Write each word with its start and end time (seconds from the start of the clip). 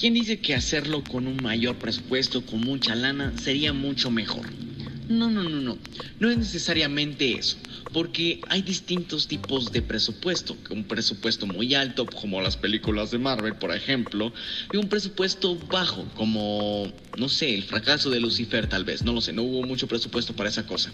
¿Quién 0.00 0.14
dice 0.14 0.40
que 0.40 0.54
hacerlo 0.54 1.04
con 1.04 1.26
un 1.26 1.42
mayor 1.42 1.76
presupuesto, 1.76 2.40
con 2.46 2.62
mucha 2.62 2.94
lana, 2.94 3.36
sería 3.36 3.74
mucho 3.74 4.10
mejor? 4.10 4.46
No, 5.10 5.30
no, 5.30 5.42
no, 5.42 5.60
no. 5.60 5.76
No 6.18 6.30
es 6.30 6.38
necesariamente 6.38 7.34
eso. 7.34 7.58
Porque 7.92 8.40
hay 8.48 8.62
distintos 8.62 9.28
tipos 9.28 9.72
de 9.72 9.82
presupuesto. 9.82 10.56
Un 10.70 10.84
presupuesto 10.84 11.44
muy 11.44 11.74
alto, 11.74 12.08
como 12.08 12.40
las 12.40 12.56
películas 12.56 13.10
de 13.10 13.18
Marvel, 13.18 13.56
por 13.56 13.76
ejemplo. 13.76 14.32
Y 14.72 14.78
un 14.78 14.88
presupuesto 14.88 15.58
bajo, 15.70 16.06
como, 16.14 16.90
no 17.16 17.28
sé, 17.28 17.54
el 17.54 17.64
fracaso 17.64 18.08
de 18.08 18.20
Lucifer 18.20 18.68
tal 18.68 18.86
vez. 18.86 19.02
No 19.04 19.12
lo 19.12 19.20
sé, 19.20 19.34
no 19.34 19.42
hubo 19.42 19.62
mucho 19.64 19.86
presupuesto 19.86 20.32
para 20.34 20.48
esa 20.48 20.66
cosa. 20.66 20.90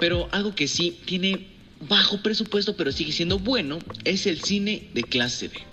Pero 0.00 0.28
algo 0.32 0.56
que 0.56 0.66
sí 0.66 0.98
tiene 1.04 1.46
bajo 1.88 2.20
presupuesto, 2.24 2.74
pero 2.74 2.90
sigue 2.90 3.12
siendo 3.12 3.38
bueno, 3.38 3.78
es 4.02 4.26
el 4.26 4.40
cine 4.40 4.88
de 4.94 5.04
clase 5.04 5.46
B. 5.46 5.69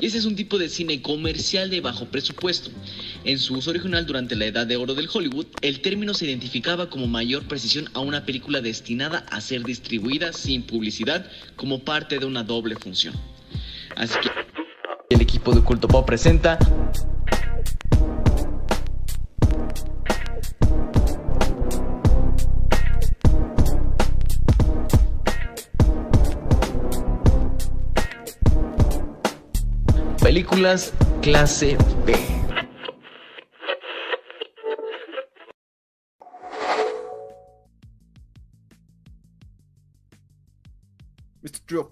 Y 0.00 0.06
ese 0.06 0.18
es 0.18 0.24
un 0.24 0.36
tipo 0.36 0.58
de 0.58 0.68
cine 0.68 1.02
comercial 1.02 1.70
de 1.70 1.80
bajo 1.80 2.06
presupuesto. 2.06 2.70
En 3.24 3.38
su 3.38 3.54
uso 3.54 3.70
original 3.70 4.06
durante 4.06 4.36
la 4.36 4.46
Edad 4.46 4.66
de 4.66 4.76
Oro 4.76 4.94
del 4.94 5.08
Hollywood, 5.12 5.46
el 5.62 5.80
término 5.80 6.14
se 6.14 6.26
identificaba 6.26 6.90
como 6.90 7.06
mayor 7.06 7.46
precisión 7.48 7.88
a 7.94 8.00
una 8.00 8.24
película 8.24 8.60
destinada 8.60 9.26
a 9.30 9.40
ser 9.40 9.64
distribuida 9.64 10.32
sin 10.32 10.62
publicidad 10.62 11.30
como 11.56 11.80
parte 11.80 12.18
de 12.18 12.26
una 12.26 12.42
doble 12.42 12.76
función. 12.76 13.14
Así 13.96 14.14
que 14.20 14.30
el 15.10 15.20
equipo 15.20 15.54
de 15.54 15.62
Culto 15.62 15.88
Pop 15.88 16.06
presenta 16.06 16.58
películas 30.38 30.92
clase 31.20 31.76
B. 32.06 32.37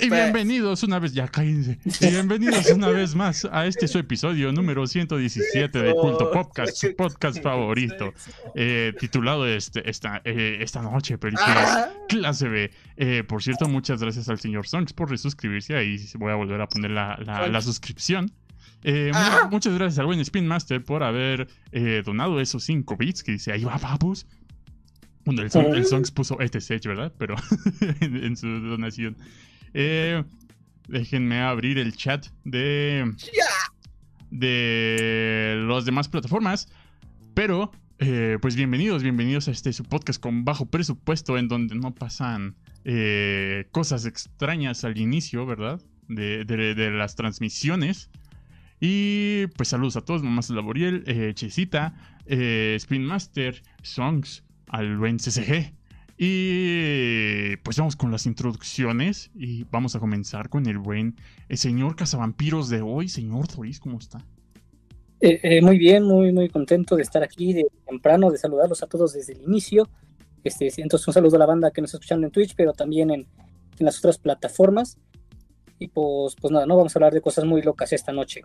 Y 0.01 0.09
bienvenidos 0.09 0.83
una 0.85 0.99
vez, 0.99 1.13
ya 1.13 1.29
cállense. 1.29 1.79
Y 2.01 2.07
bienvenidos 2.11 2.71
una 2.71 2.89
vez 2.89 3.15
más 3.15 3.45
a 3.51 3.67
este 3.67 3.87
su 3.89 3.99
episodio 3.99 4.51
número 4.51 4.87
117 4.87 5.79
de 5.83 5.93
Culto 5.93 6.31
Podcast, 6.31 6.77
su 6.77 6.95
podcast 6.97 7.43
favorito, 7.43 8.15
eh, 8.55 8.95
titulado 8.99 9.47
este, 9.47 9.89
esta, 9.89 10.23
eh, 10.25 10.59
esta 10.61 10.81
noche, 10.81 11.19
películas 11.19 11.91
clase 12.09 12.49
B. 12.49 12.71
Eh, 12.97 13.23
por 13.29 13.43
cierto, 13.43 13.69
muchas 13.69 14.01
gracias 14.01 14.31
al 14.31 14.39
señor 14.41 14.67
Songs 14.67 14.95
por 14.95 15.11
resuscribirse. 15.11 15.77
Ahí 15.77 15.99
voy 16.19 16.33
a 16.33 16.37
volver 16.37 16.61
a 16.63 16.69
poner 16.69 16.93
la, 16.93 17.19
la, 17.25 17.47
la 17.49 17.61
suscripción. 17.61 18.33
Eh, 18.83 19.11
mu- 19.13 19.51
Muchas 19.51 19.75
gracias 19.75 19.99
al 19.99 20.07
buen 20.07 20.21
Spin 20.21 20.47
Master 20.47 20.83
por 20.83 21.03
haber 21.03 21.49
eh, 21.73 22.03
donado 22.05 22.41
esos 22.41 22.65
5 22.65 22.97
bits 22.97 23.23
que 23.23 23.33
dice 23.33 23.53
ahí 23.53 23.65
va 23.65 23.77
babus. 23.77 24.27
Bueno, 25.27 25.43
el, 25.43 25.51
el 25.75 25.85
Songs 25.85 26.13
puso 26.13 26.41
ETC, 26.41 26.83
¿verdad? 26.87 27.13
Pero 27.19 27.35
en, 28.01 28.17
en 28.25 28.37
su 28.37 28.47
donación. 28.47 29.17
Eh, 29.79 30.25
déjenme 30.89 31.43
abrir 31.43 31.77
el 31.77 31.95
chat 31.95 32.29
de, 32.45 33.13
de 34.31 35.55
las 35.69 35.85
demás 35.85 36.09
plataformas. 36.09 36.69
Pero, 37.35 37.71
eh, 37.99 38.39
pues 38.41 38.57
bienvenidos, 38.57 39.03
bienvenidos 39.03 39.49
a 39.49 39.51
este 39.51 39.75
su 39.75 39.85
podcast 39.85 40.19
con 40.19 40.47
bajo 40.47 40.65
presupuesto 40.71 41.37
en 41.37 41.49
donde 41.49 41.75
no 41.75 41.95
pasan 41.95 42.57
eh, 42.85 43.69
cosas 43.71 44.07
extrañas 44.07 44.83
al 44.85 44.97
inicio, 44.97 45.45
¿verdad? 45.45 45.83
De, 46.09 46.47
de- 46.47 46.75
de 46.75 46.91
las 46.91 47.15
transmisiones. 47.15 48.09
Y 48.81 49.47
pues 49.59 49.69
saludos 49.69 49.97
a 49.97 50.07
todos, 50.07 50.23
Mamás 50.23 50.49
Laboriel, 50.49 51.05
eh, 51.07 51.33
Chesita, 51.35 51.95
eh, 52.25 52.75
Spin 52.79 53.05
Master, 53.05 53.63
Songs, 53.83 54.43
al 54.69 54.97
buen 54.97 55.19
CCG. 55.19 55.75
Y 56.19 57.57
pues 57.59 57.77
vamos 57.77 57.95
con 57.95 58.11
las 58.11 58.25
introducciones 58.25 59.31
y 59.35 59.65
vamos 59.65 59.95
a 59.97 60.01
comenzar 60.01 60.49
con 60.49 60.67
el 60.67 60.79
buen 60.79 61.17
el 61.49 61.59
señor 61.59 61.95
Cazavampiros 61.95 62.71
de 62.71 62.81
hoy. 62.81 63.09
Señor 63.09 63.49
Doris, 63.49 63.81
¿cómo 63.81 63.99
está? 63.99 64.25
Eh, 65.21 65.41
eh, 65.43 65.63
muy 65.63 65.79
bien, 65.79 66.05
muy, 66.05 66.33
muy 66.33 66.49
contento 66.49 66.97
de 66.97 67.03
estar 67.03 67.23
aquí 67.23 67.53
de 67.53 67.67
temprano, 67.87 68.31
de 68.31 68.39
saludarlos 68.39 68.83
a 68.83 68.87
todos 68.87 69.13
desde 69.13 69.35
el 69.35 69.43
inicio. 69.43 69.89
Este, 70.43 70.73
entonces 70.79 71.07
un 71.07 71.15
saludo 71.15 71.37
a 71.37 71.41
la 71.41 71.47
banda 71.47 71.71
que 71.71 71.81
nos 71.81 71.89
está 71.89 71.99
escuchando 71.99 72.27
en 72.27 72.33
Twitch, 72.33 72.55
pero 72.57 72.73
también 72.73 73.11
en, 73.11 73.27
en 73.79 73.85
las 73.85 73.99
otras 73.99 74.19
plataformas. 74.19 74.99
Y 75.79 75.89
pues, 75.89 76.35
pues 76.41 76.51
nada, 76.51 76.67
no 76.67 76.77
vamos 76.77 76.95
a 76.95 76.99
hablar 76.99 77.13
de 77.13 77.21
cosas 77.21 77.45
muy 77.45 77.63
locas 77.63 77.93
esta 77.93 78.13
noche. 78.13 78.43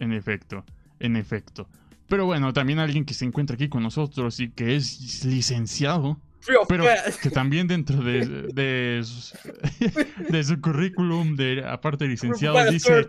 En 0.00 0.12
efecto, 0.12 0.64
en 0.98 1.16
efecto. 1.16 1.68
Pero 2.08 2.26
bueno, 2.26 2.52
también 2.52 2.78
alguien 2.78 3.04
que 3.04 3.14
se 3.14 3.24
encuentra 3.24 3.54
aquí 3.54 3.68
con 3.68 3.82
nosotros 3.82 4.40
y 4.40 4.50
que 4.50 4.76
es 4.76 5.24
licenciado, 5.24 6.18
pero 6.68 6.84
que 7.22 7.30
también 7.30 7.66
dentro 7.66 8.02
de, 8.02 8.48
de, 8.54 9.02
su, 9.04 9.36
de 10.32 10.44
su 10.44 10.60
currículum, 10.60 11.36
de 11.36 11.64
aparte 11.66 12.04
de 12.04 12.10
licenciado, 12.10 12.70
dice, 12.70 13.08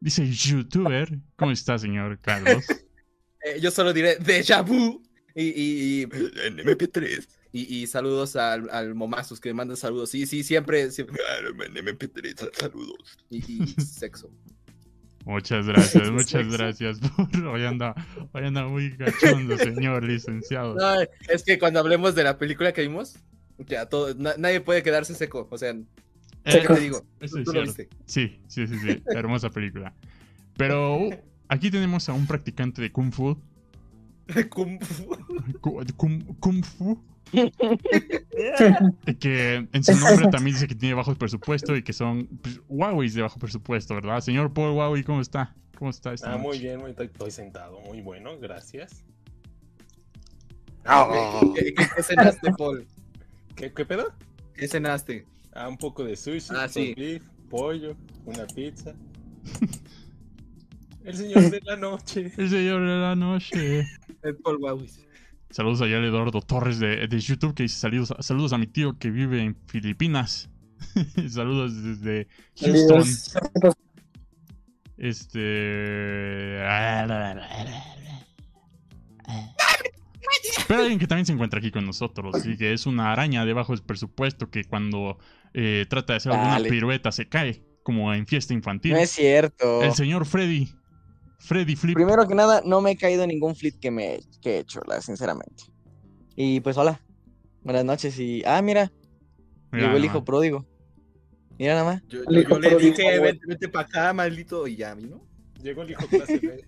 dice 0.00 0.30
youtuber. 0.30 1.18
¿Cómo 1.36 1.52
está, 1.52 1.78
señor 1.78 2.18
Carlos? 2.20 2.64
Eh, 3.44 3.58
yo 3.60 3.72
solo 3.72 3.92
diré 3.92 4.20
déjà 4.20 4.62
vu 4.62 5.02
y, 5.34 5.42
y, 5.42 6.00
y 6.00 6.02
en 6.02 6.58
MP3. 6.58 7.26
Y, 7.50 7.82
y 7.82 7.86
saludos 7.88 8.36
al, 8.36 8.70
al 8.70 8.94
Momazus 8.94 9.40
que 9.40 9.48
me 9.48 9.54
manda 9.54 9.74
saludos. 9.74 10.10
Sí, 10.10 10.26
sí, 10.26 10.44
siempre. 10.44 10.92
siempre 10.92 11.16
claro, 11.16 11.48
en 11.50 11.74
MP3, 11.74 12.52
saludos. 12.56 13.18
Y, 13.30 13.64
y 13.64 13.66
sexo. 13.82 14.30
Muchas 15.24 15.66
gracias, 15.66 16.10
muchas 16.12 16.48
gracias. 16.48 16.98
Por... 17.00 17.44
Hoy, 17.46 17.64
anda, 17.64 17.94
hoy 18.32 18.44
anda 18.44 18.66
muy 18.66 18.90
gachondo, 18.90 19.56
señor 19.56 20.04
licenciado. 20.04 20.74
No, 20.74 21.00
es 21.28 21.42
que 21.44 21.58
cuando 21.58 21.80
hablemos 21.80 22.14
de 22.14 22.24
la 22.24 22.38
película 22.38 22.72
que 22.72 22.82
vimos, 22.82 23.16
ya 23.58 23.86
todo, 23.86 24.14
na- 24.14 24.34
nadie 24.38 24.60
puede 24.60 24.82
quedarse 24.82 25.14
seco. 25.14 25.46
O 25.50 25.58
sea, 25.58 25.70
Eh, 25.70 25.84
¿qué 26.44 26.66
te 26.66 26.80
digo? 26.80 27.04
eso 27.20 27.38
es 27.38 27.48
cierto. 27.48 27.72
Sí, 28.06 28.40
sí, 28.48 28.66
sí, 28.66 28.78
sí. 28.80 29.02
Hermosa 29.14 29.48
película. 29.50 29.94
Pero 30.56 30.96
uh, 30.98 31.14
aquí 31.48 31.70
tenemos 31.70 32.08
a 32.08 32.12
un 32.14 32.26
practicante 32.26 32.82
de 32.82 32.90
Kung 32.90 33.12
Fu. 33.12 33.38
Kung 34.50 34.80
Fu. 34.80 35.16
Kung, 35.96 36.22
Kung 36.40 36.62
Fu. 36.64 37.02
Que 39.20 39.66
en 39.72 39.84
su 39.84 39.96
nombre 39.96 40.28
también 40.28 40.54
dice 40.54 40.68
que 40.68 40.74
tiene 40.74 40.94
bajo 40.94 41.14
presupuesto 41.14 41.74
y 41.76 41.82
que 41.82 41.92
son 41.92 42.26
pues, 42.42 42.60
Huawei's 42.68 43.14
de 43.14 43.22
bajo 43.22 43.38
presupuesto, 43.38 43.94
¿verdad? 43.94 44.20
Señor 44.20 44.52
Paul 44.52 44.72
Huawei, 44.76 45.02
¿cómo 45.02 45.20
está? 45.20 45.54
¿Cómo 45.78 45.90
está 45.90 46.12
esta 46.12 46.34
Ah, 46.34 46.38
muy 46.38 46.58
bien, 46.58 46.80
muy, 46.80 46.94
estoy, 46.96 47.30
sentado, 47.30 47.80
muy 47.80 48.00
bueno, 48.02 48.38
gracias. 48.38 49.04
¿Qué, 51.54 51.74
qué- 51.74 51.86
qué 51.96 52.02
cenaste, 52.02 52.52
Paul? 52.52 52.86
¿Qué, 53.56 53.72
qué 53.72 53.84
pedo? 53.84 54.12
¿Qué 54.54 54.68
cenaste? 54.68 55.24
Ah, 55.54 55.68
un 55.68 55.76
poco 55.78 56.04
de 56.04 56.16
sushi, 56.16 56.52
Ah, 56.54 56.68
sí. 56.68 56.94
beef, 56.96 57.22
pollo, 57.48 57.96
una 58.24 58.46
pizza. 58.46 58.94
El 61.04 61.16
señor 61.16 61.50
de 61.50 61.60
la 61.64 61.76
noche. 61.76 62.32
El 62.36 62.48
señor 62.48 62.80
de 62.86 62.96
la 62.96 63.16
noche. 63.16 63.84
El 64.22 64.36
Paul 64.36 64.58
Wawis. 64.60 65.06
Saludos 65.50 65.82
allá 65.82 65.98
a 65.98 66.06
Eduardo 66.06 66.40
Torres 66.40 66.78
de, 66.78 67.06
de 67.06 67.20
YouTube 67.20 67.54
que 67.54 67.64
dice 67.64 67.76
saludos, 67.76 68.14
saludos 68.20 68.52
a 68.52 68.58
mi 68.58 68.66
tío 68.66 68.98
que 68.98 69.10
vive 69.10 69.42
en 69.42 69.56
Filipinas. 69.66 70.48
saludos 71.28 71.82
desde 71.82 72.28
Houston. 72.56 73.04
Saludos. 73.04 73.76
Este. 74.96 76.60
Pero 80.68 80.80
alguien 80.80 80.98
que 80.98 81.06
también 81.06 81.26
se 81.26 81.32
encuentra 81.32 81.58
aquí 81.58 81.70
con 81.70 81.84
nosotros 81.84 82.46
y 82.46 82.56
que 82.56 82.72
es 82.72 82.86
una 82.86 83.12
araña 83.12 83.44
debajo 83.44 83.74
del 83.74 83.84
presupuesto 83.84 84.50
que 84.50 84.64
cuando 84.64 85.18
eh, 85.54 85.86
trata 85.90 86.12
de 86.12 86.16
hacer 86.18 86.32
alguna 86.32 86.58
pirueta 86.68 87.12
se 87.12 87.28
cae, 87.28 87.62
como 87.82 88.14
en 88.14 88.26
fiesta 88.26 88.54
infantil. 88.54 88.92
No 88.92 88.98
es 88.98 89.10
cierto. 89.10 89.82
El 89.82 89.92
señor 89.92 90.24
Freddy. 90.24 90.72
Freddy 91.44 91.76
Flip. 91.76 91.94
Primero 91.94 92.26
que 92.26 92.34
nada, 92.34 92.62
no 92.64 92.80
me 92.80 92.92
he 92.92 92.96
caído 92.96 93.26
ningún 93.26 93.54
flip 93.56 93.78
que 93.80 93.90
me 93.90 94.20
que 94.40 94.56
he 94.56 94.58
hecho, 94.60 94.80
la, 94.86 95.00
sinceramente. 95.00 95.64
Y 96.36 96.60
pues 96.60 96.76
hola. 96.76 97.00
Buenas 97.62 97.84
noches 97.84 98.18
y. 98.18 98.42
Ah, 98.46 98.60
mira, 98.62 98.90
Mira, 99.70 99.86
llegó 99.86 99.96
el 99.98 100.04
hijo 100.04 100.24
pródigo. 100.24 100.64
Mira 101.58 101.74
nada 101.74 101.84
más. 101.84 102.02
Yo, 102.08 102.22
le 102.28 102.44
dije, 102.78 103.18
vete, 103.20 103.40
vete 103.46 103.68
para 103.68 103.86
acá, 103.86 104.12
maldito, 104.12 104.66
y 104.66 104.76
ya 104.76 104.94
vino. 104.94 105.20
Llegó 105.62 105.82
el 105.82 105.90
hijo 105.90 106.06
clase 106.06 106.38
B. 106.38 106.64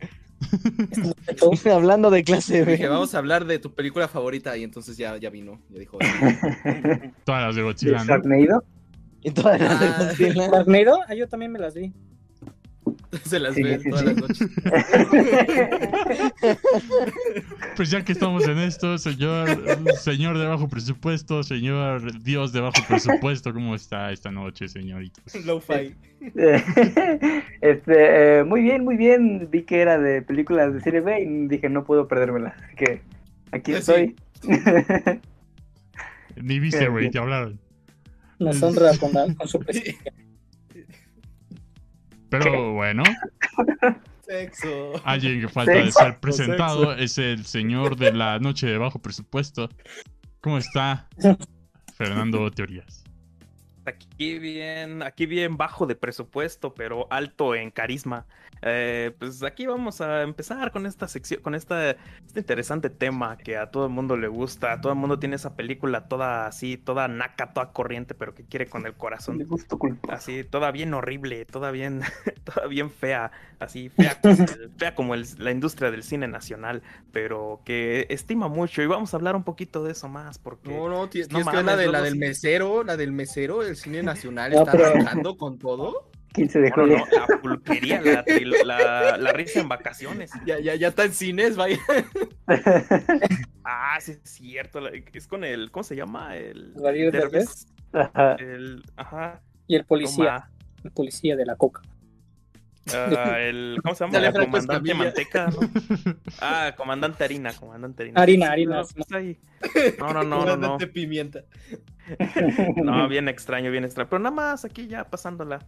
Hablando 1.72 2.10
de 2.10 2.22
clase 2.22 2.64
Dije, 2.64 2.84
B. 2.84 2.88
vamos 2.88 3.14
a 3.14 3.18
hablar 3.18 3.44
de 3.46 3.58
tu 3.58 3.74
película 3.74 4.06
favorita, 4.08 4.56
y 4.56 4.62
entonces 4.62 4.96
ya, 4.96 5.16
ya 5.16 5.30
vino. 5.30 5.60
Ya 5.70 5.78
dijo. 5.80 5.98
Todas 7.24 7.42
las 7.42 7.54
de 7.56 7.62
¿De 7.62 7.66
Godzilla, 7.66 7.98
¿no? 7.98 8.04
Sharknado? 8.04 8.64
Y 9.22 9.30
todas 9.30 9.60
las 9.60 9.80
de 9.80 9.86
Ah. 9.86 9.96
Godzilla. 9.98 10.46
¿Sharknado? 10.48 10.98
Ah, 11.08 11.14
yo 11.14 11.28
también 11.28 11.50
me 11.50 11.58
las 11.58 11.74
vi. 11.74 11.92
Se 13.24 13.38
las 13.38 13.54
Sí, 13.54 13.62
ve 13.62 13.78
sí, 13.78 13.90
todas 13.90 14.00
sí. 14.00 14.06
las 14.06 14.16
noches. 14.16 14.48
Pues 17.76 17.90
ya 17.90 18.04
que 18.04 18.12
estamos 18.12 18.46
en 18.46 18.58
esto, 18.58 18.98
señor, 18.98 19.48
señor 19.98 20.38
de 20.38 20.46
bajo 20.46 20.68
presupuesto, 20.68 21.42
señor 21.42 22.22
Dios 22.22 22.52
de 22.52 22.60
bajo 22.60 22.80
presupuesto, 22.86 23.52
¿cómo 23.52 23.74
está 23.74 24.12
esta 24.12 24.30
noche, 24.30 24.68
señoritos? 24.68 25.34
Lo-fi. 25.44 25.94
este, 27.60 28.38
eh, 28.38 28.44
muy 28.44 28.62
bien, 28.62 28.84
muy 28.84 28.96
bien. 28.96 29.48
Vi 29.50 29.62
que 29.62 29.80
era 29.80 29.98
de 29.98 30.22
películas 30.22 30.72
de 30.72 30.80
serie 30.82 31.00
B 31.00 31.20
y 31.20 31.48
dije, 31.48 31.68
no 31.68 31.84
puedo 31.84 32.06
perdérmela. 32.06 32.54
Así 32.64 32.76
que 32.76 33.02
aquí 33.50 33.72
Sí. 33.72 33.78
estoy. 33.78 34.16
Ni 36.36 36.58
viste, 36.60 36.88
güey, 36.88 37.10
te 37.10 37.18
hablaron. 37.18 37.58
Nos 38.38 38.62
honra 38.62 38.96
con, 38.98 39.12
la- 39.12 39.34
con 39.34 39.48
su 39.48 39.58
presencia. 39.60 40.12
Pero 42.38 42.72
bueno, 42.72 43.02
Sexo. 44.22 44.92
alguien 45.04 45.40
que 45.40 45.48
falta 45.48 45.72
de 45.72 45.92
ser 45.92 46.18
presentado 46.18 46.94
es 46.94 47.18
el 47.18 47.44
señor 47.46 47.96
de 47.96 48.12
la 48.12 48.38
noche 48.38 48.66
de 48.66 48.78
bajo 48.78 48.98
presupuesto. 48.98 49.68
¿Cómo 50.40 50.58
está? 50.58 51.08
Fernando 51.96 52.50
Teorías. 52.50 53.04
Aquí 53.86 54.08
bien, 54.16 55.02
aquí 55.02 55.26
bien 55.26 55.56
bajo 55.56 55.86
de 55.86 55.96
presupuesto, 55.96 56.74
pero 56.74 57.06
alto 57.10 57.54
en 57.54 57.70
carisma. 57.70 58.26
Eh, 58.66 59.12
pues 59.18 59.42
aquí 59.42 59.66
vamos 59.66 60.00
a 60.00 60.22
empezar 60.22 60.70
con 60.70 60.86
esta 60.86 61.06
sección, 61.06 61.42
con 61.42 61.54
esta, 61.54 61.90
este 61.90 62.38
interesante 62.40 62.88
tema 62.88 63.36
que 63.36 63.58
a 63.58 63.70
todo 63.70 63.84
el 63.86 63.90
mundo 63.92 64.16
le 64.16 64.28
gusta. 64.28 64.72
A 64.72 64.80
todo 64.80 64.92
el 64.92 64.98
mundo 64.98 65.18
tiene 65.18 65.36
esa 65.36 65.54
película 65.56 66.08
toda 66.08 66.46
así, 66.46 66.78
toda 66.78 67.08
naca, 67.08 67.52
toda 67.52 67.72
corriente, 67.72 68.14
pero 68.14 68.34
que 68.34 68.44
quiere 68.44 68.66
con 68.66 68.86
el 68.86 68.92
De 68.92 68.98
corazón. 68.98 69.38
gusto 69.46 69.78
culposo. 69.78 70.12
Así, 70.14 70.44
toda 70.44 70.70
bien 70.70 70.94
horrible, 70.94 71.44
toda 71.44 71.72
bien, 71.72 72.00
toda 72.44 72.66
bien 72.68 72.90
fea, 72.90 73.32
así 73.58 73.90
fea 73.90 74.18
como, 74.20 74.34
el- 74.44 74.70
fea 74.78 74.94
como 74.94 75.14
el- 75.14 75.26
la 75.38 75.50
industria 75.50 75.90
del 75.90 76.02
cine 76.04 76.28
nacional, 76.28 76.82
pero 77.12 77.60
que 77.66 78.06
estima 78.08 78.48
mucho. 78.48 78.80
Y 78.80 78.86
vamos 78.86 79.12
a 79.12 79.16
hablar 79.18 79.36
un 79.36 79.44
poquito 79.44 79.82
de 79.84 79.92
eso 79.92 80.08
más, 80.08 80.38
porque 80.38 80.70
No, 80.70 80.88
no, 80.88 81.08
tienes, 81.10 81.28
No 81.30 81.38
tienes 81.40 81.50
que 81.50 81.56
ver 81.56 81.64
la, 81.66 81.76
de, 81.76 81.88
la 81.88 82.00
del 82.00 82.16
mesero, 82.16 82.82
la 82.84 82.96
del 82.96 83.12
mesero, 83.12 83.62
el 83.62 83.76
cine 83.76 84.03
nacional 84.04 84.52
No, 84.52 84.58
está 84.60 84.72
pero- 84.72 84.86
arrancando 84.86 85.36
con 85.36 85.58
todo. 85.58 86.10
15 86.34 86.58
de 86.62 86.70
No, 86.70 86.76
no, 86.78 86.82
julio. 86.82 86.98
no, 87.12 87.26
la 87.28 87.40
pulquería, 87.40 88.00
la, 88.02 88.24
la, 88.64 89.16
la 89.18 89.32
risa 89.32 89.60
en 89.60 89.68
vacaciones. 89.68 90.32
Ya, 90.44 90.58
ya, 90.58 90.74
ya 90.74 90.88
está 90.88 91.04
en 91.04 91.12
cines, 91.12 91.54
vaya. 91.56 91.78
Ah, 93.64 93.98
sí, 94.00 94.12
es 94.12 94.20
cierto. 94.24 94.80
es 94.88 95.26
con 95.26 95.42
el, 95.44 95.70
¿cómo 95.70 95.84
se 95.84 95.96
llama? 95.96 96.36
El 96.36 96.74
Javier 96.80 97.10
Derbez, 97.12 97.66
Ajá. 97.92 98.34
El, 98.34 98.82
ajá. 98.96 99.40
Y 99.66 99.76
el 99.76 99.84
policía, 99.86 100.48
toma, 100.48 100.50
el 100.84 100.90
policía 100.90 101.36
de 101.36 101.46
la 101.46 101.56
coca. 101.56 101.80
ah, 102.92 103.38
el, 103.40 103.78
¿Cómo 103.82 103.94
se 103.94 104.04
llama? 104.04 104.12
Dale, 104.18 104.26
El 104.38 104.44
comandante. 104.44 104.94
Manteca, 104.94 105.46
¿no? 105.46 105.60
Ah, 106.40 106.74
comandante 106.76 107.24
Harina, 107.24 107.52
comandante 107.54 108.02
Harina. 108.02 108.20
Harina, 108.20 108.50
harina, 108.50 108.76
no, 108.78 108.84
sí. 108.84 109.38
pues. 109.72 109.98
No, 109.98 110.12
no, 110.12 110.22
no, 110.22 110.22
no, 110.24 110.44
no. 110.44 110.44
Comandante 110.46 110.86
pimienta. 110.88 111.44
No, 112.76 113.08
bien 113.08 113.28
extraño, 113.28 113.70
bien 113.70 113.84
extraño. 113.84 114.08
Pero 114.10 114.20
nada 114.22 114.34
más 114.34 114.64
aquí 114.64 114.86
ya 114.86 115.04
pasándola. 115.08 115.60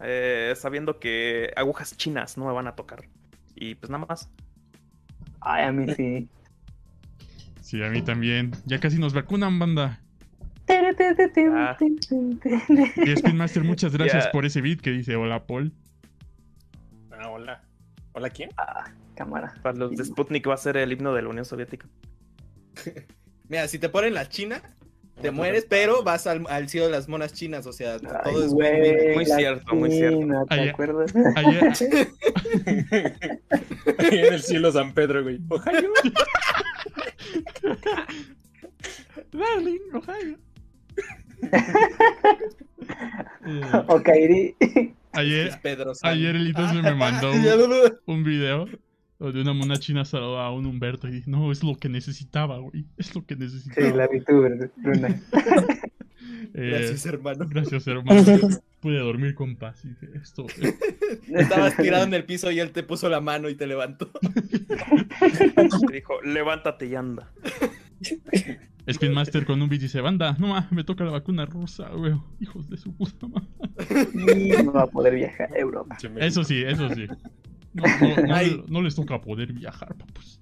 eh, 0.00 0.52
sabiendo 0.56 0.98
que 1.00 1.52
agujas 1.56 1.96
chinas 1.96 2.36
no 2.38 2.46
me 2.46 2.52
van 2.52 2.66
a 2.66 2.76
tocar. 2.76 3.04
Y 3.54 3.74
pues 3.74 3.90
nada 3.90 4.04
más. 4.08 4.30
Ay, 5.40 5.64
a 5.64 5.72
mí 5.72 5.92
sí. 5.94 6.28
Sí, 7.60 7.82
a 7.82 7.88
mí 7.90 8.02
también. 8.02 8.52
Ya 8.66 8.78
casi 8.80 8.98
nos 8.98 9.12
vacunan, 9.14 9.58
banda. 9.58 10.00
Ah. 10.70 11.76
Y 11.80 13.10
Spin 13.12 13.36
Master, 13.36 13.64
muchas 13.64 13.92
gracias 13.92 14.28
por 14.28 14.44
ese 14.44 14.60
beat 14.60 14.80
que 14.80 14.90
dice 14.90 15.16
hola 15.16 15.46
Paul. 15.46 15.72
Ah, 17.10 17.28
hola. 17.30 17.62
¿Hola 18.12 18.30
quién? 18.30 18.50
Ah, 18.58 18.90
cámara. 19.14 19.54
Para 19.62 19.76
los 19.78 19.96
de 19.96 20.04
Sputnik 20.04 20.46
va 20.48 20.54
a 20.54 20.58
ser 20.58 20.76
el 20.76 20.92
himno 20.92 21.14
de 21.14 21.22
la 21.22 21.28
Unión 21.30 21.44
Soviética. 21.44 21.86
Mira, 23.48 23.66
si 23.68 23.78
te 23.78 23.88
ponen 23.88 24.14
la 24.14 24.28
china, 24.28 24.62
te 25.20 25.30
mueres, 25.30 25.66
pero 25.68 26.02
vas 26.02 26.26
al, 26.26 26.46
al 26.48 26.68
cielo 26.68 26.86
de 26.86 26.92
las 26.92 27.08
monas 27.08 27.32
chinas, 27.32 27.66
o 27.66 27.72
sea, 27.72 27.98
todo 27.98 28.44
es 28.44 28.52
güey, 28.52 28.72
win-win. 28.90 29.14
Muy 29.14 29.26
cierto, 29.26 29.74
muy 29.74 29.90
cierto. 29.90 30.46
¿Te 30.48 30.54
Ayer- 30.54 30.70
acuerdas? 30.70 31.12
Ayer, 31.36 31.72
en 33.98 34.32
el 34.34 34.42
cielo 34.42 34.70
San 34.72 34.92
Pedro, 34.94 35.22
güey. 35.22 35.40
Ohio. 35.48 35.90
Darling, 39.32 39.80
Ohio. 39.94 40.36
O 43.88 44.02
Kairi. 44.02 44.54
Es 44.60 44.70
ayer, 45.12 45.60
ayer 46.02 46.36
el 46.36 46.48
Itos 46.48 46.72
me 46.74 46.94
mandó 46.94 47.34
no 47.34 47.56
lo- 47.66 47.98
un 48.06 48.22
video 48.24 48.66
donde 49.18 49.40
una 49.40 49.52
mona 49.52 49.76
china 49.76 50.04
saludaba 50.04 50.46
a 50.46 50.52
un 50.52 50.66
Humberto 50.66 51.08
y 51.08 51.12
dije, 51.12 51.30
no, 51.30 51.50
es 51.50 51.62
lo 51.62 51.76
que 51.76 51.88
necesitaba, 51.88 52.58
güey. 52.58 52.84
Es 52.96 53.14
lo 53.14 53.24
que 53.26 53.36
necesitaba. 53.36 53.86
Sí, 53.86 53.96
la 53.96 54.08
tú, 54.08 54.72
Luna. 54.82 55.20
Eh, 56.54 56.70
Gracias, 56.70 57.06
hermano. 57.06 57.46
gracias, 57.48 57.86
hermano. 57.86 58.22
Pude 58.80 58.98
dormir 58.98 59.34
con 59.34 59.56
paz. 59.56 59.84
Y 59.84 59.88
dije, 59.88 60.08
esto, 60.22 60.46
Estabas 61.28 61.76
tirado 61.76 62.04
en 62.04 62.14
el 62.14 62.24
piso 62.24 62.50
y 62.50 62.60
él 62.60 62.70
te 62.70 62.82
puso 62.82 63.08
la 63.08 63.20
mano 63.20 63.48
y 63.48 63.54
te 63.54 63.66
levantó. 63.66 64.10
Te 64.10 65.92
dijo, 65.92 66.22
levántate 66.22 66.86
y 66.86 66.94
anda. 66.94 67.30
Spin 68.86 69.12
Master 69.12 69.44
con 69.44 69.60
un 69.60 69.68
beat 69.68 69.82
dice, 69.82 70.00
banda, 70.00 70.36
no 70.38 70.48
ma, 70.48 70.68
me 70.70 70.84
toca 70.84 71.04
la 71.04 71.10
vacuna 71.10 71.44
rusa, 71.44 71.88
güey. 71.90 72.14
Hijos 72.40 72.68
de 72.70 72.78
su 72.78 72.94
puta 72.94 73.26
madre. 73.26 74.62
No 74.64 74.72
va 74.72 74.82
a 74.82 74.86
poder 74.86 75.14
viajar 75.14 75.52
a 75.52 75.58
Europa. 75.58 75.98
Eso 76.16 76.44
sí, 76.44 76.62
eso 76.62 76.88
sí. 76.94 77.06
No, 78.68 78.82
les 78.82 78.94
toca 78.94 79.20
poder 79.20 79.52
viajar, 79.52 79.94
papus. 79.96 80.40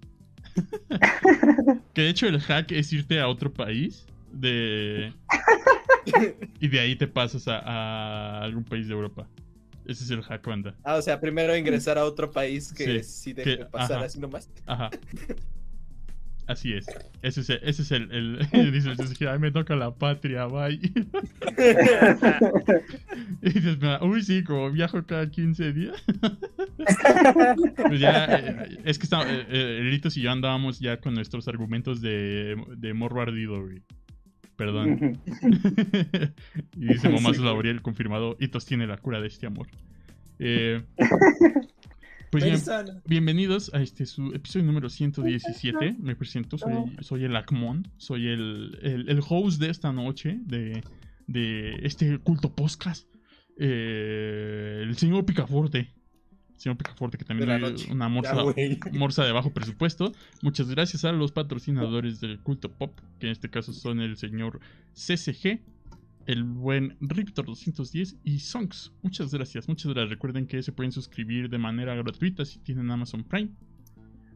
que 1.95 2.03
de 2.03 2.09
hecho 2.09 2.27
el 2.27 2.41
hack 2.41 2.73
es 2.73 2.93
irte 2.93 3.21
a 3.21 3.29
otro 3.29 3.53
país 3.53 4.07
de... 4.33 5.13
y 6.61 6.69
de 6.69 6.81
ahí 6.81 6.97
te 6.97 7.07
pasas 7.07 7.47
a, 7.49 7.59
a 7.59 8.43
algún 8.43 8.65
país 8.65 8.89
de 8.89 8.95
Europa. 8.95 9.29
Ese 9.85 10.03
es 10.05 10.11
el 10.11 10.23
hack, 10.23 10.45
banda. 10.47 10.75
Ah, 10.83 10.97
o 10.97 11.03
sea, 11.03 11.21
primero 11.21 11.57
ingresar 11.57 11.97
a 11.97 12.05
otro 12.05 12.31
país 12.31 12.73
que 12.73 13.03
Sí, 13.03 13.09
sí, 13.09 13.33
deje 13.33 13.59
que- 13.59 13.65
pasar 13.67 13.99
ajá. 13.99 14.07
así 14.07 14.19
nomás. 14.19 14.51
Ajá. 14.67 14.91
Así 16.47 16.73
es. 16.73 16.87
Ese 17.23 17.41
es 17.41 17.51
el... 17.51 17.61
Ese 17.63 17.83
es 17.83 17.91
el, 17.91 18.11
el- 18.13 18.73
dice 18.73 18.91
el 18.91 18.97
César, 18.97 19.29
"Ay, 19.29 19.39
me 19.41 19.51
toca 19.51 19.75
la 19.75 19.95
patria, 19.95 20.47
bye. 20.47 20.75
y 23.43 23.51
dices, 23.51 23.79
uy, 24.03 24.23
sí, 24.23 24.45
como 24.45 24.71
viajo 24.71 25.05
cada 25.05 25.31
15 25.31 25.73
días. 25.73 26.05
Pues 27.77 28.01
ya, 28.01 28.27
eh, 28.37 28.79
es 28.85 28.99
que 28.99 29.05
está, 29.05 29.23
eh, 29.23 29.47
eh, 29.49 30.01
y 30.15 30.21
yo 30.21 30.31
andábamos 30.31 30.79
ya 30.79 30.99
con 31.01 31.15
nuestros 31.15 31.49
argumentos 31.49 32.01
de, 32.01 32.57
de 32.77 32.95
morro 32.95 33.23
ardido, 33.23 33.63
güey. 33.63 33.83
Perdón. 34.57 35.19
y 36.77 36.87
dice 36.87 37.09
Momazo 37.09 37.45
Lauriel, 37.45 37.83
confirmado, 37.83 38.37
Hitos 38.41 38.67
tiene 38.67 38.87
la 38.87 38.97
cura 38.99 39.21
de 39.21 39.27
este 39.29 39.47
amor. 39.47 39.67
Eh, 40.39 40.83
pues 42.31 42.45
bien, 42.45 42.61
bienvenidos 43.07 43.73
a 43.75 43.81
este 43.81 44.07
su 44.07 44.33
episodio 44.35 44.67
número 44.67 44.89
117. 44.89 45.97
Me 46.01 46.17
presento, 46.17 46.59
soy, 46.59 46.97
soy 47.01 47.25
el 47.25 47.37
Acmon, 47.37 47.89
soy 47.97 48.29
el, 48.29 48.79
el, 48.83 49.09
el 49.09 49.21
host 49.27 49.61
de 49.61 49.71
esta 49.71 49.93
noche, 49.93 50.39
de, 50.43 50.83
de 51.27 51.75
este 51.83 52.19
culto 52.19 52.55
podcast. 52.55 53.07
Eh, 53.59 54.81
el 54.83 54.97
señor 54.97 55.25
Picaforte. 55.25 55.93
El 56.55 56.61
señor 56.61 56.79
Picaforte, 56.79 57.19
que 57.19 57.25
también 57.25 57.51
es 57.51 57.87
una 57.89 58.09
morsa, 58.09 58.35
morsa 58.93 59.25
de 59.25 59.33
bajo 59.33 59.53
presupuesto. 59.53 60.13
Muchas 60.43 60.71
gracias 60.71 61.05
a 61.05 61.13
los 61.13 61.33
patrocinadores 61.33 62.21
del 62.23 62.41
culto 62.41 62.73
pop, 62.73 62.99
que 63.19 63.27
en 63.27 63.33
este 63.33 63.51
caso 63.51 63.73
son 63.73 64.01
el 64.01 64.17
señor 64.17 64.61
CCG, 64.95 65.61
el 66.27 66.43
buen 66.45 66.97
Riptor 67.01 67.47
210 67.47 68.17
y 68.25 68.39
Songs. 68.41 68.93
Muchas 69.03 69.33
gracias, 69.33 69.69
muchas 69.69 69.93
gracias. 69.93 70.11
Recuerden 70.11 70.47
que 70.47 70.63
se 70.63 70.73
pueden 70.73 70.93
suscribir 70.93 71.49
de 71.49 71.59
manera 71.59 71.95
gratuita 71.95 72.45
si 72.45 72.59
tienen 72.59 72.91
Amazon 72.91 73.25
Prime. 73.25 73.51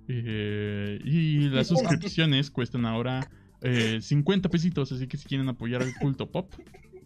Eh, 0.09 1.00
y 1.04 1.49
las 1.50 1.68
suscripciones 1.68 2.50
cuestan 2.50 2.85
ahora 2.85 3.28
eh, 3.62 3.99
50 4.00 4.49
pesitos, 4.49 4.90
así 4.92 5.06
que 5.06 5.16
si 5.16 5.26
quieren 5.28 5.49
apoyar 5.49 5.82
al 5.82 5.94
culto 6.00 6.30
pop, 6.30 6.52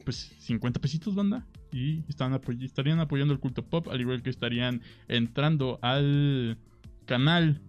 pues 0.04 0.34
50 0.38 0.80
pesitos, 0.80 1.14
banda. 1.14 1.46
Y 1.72 2.04
están 2.08 2.32
apoy- 2.32 2.62
estarían 2.64 3.00
apoyando 3.00 3.34
el 3.34 3.40
culto 3.40 3.64
pop, 3.66 3.88
al 3.88 4.00
igual 4.00 4.22
que 4.22 4.30
estarían 4.30 4.80
entrando 5.08 5.78
al 5.82 6.56
canal 7.04 7.60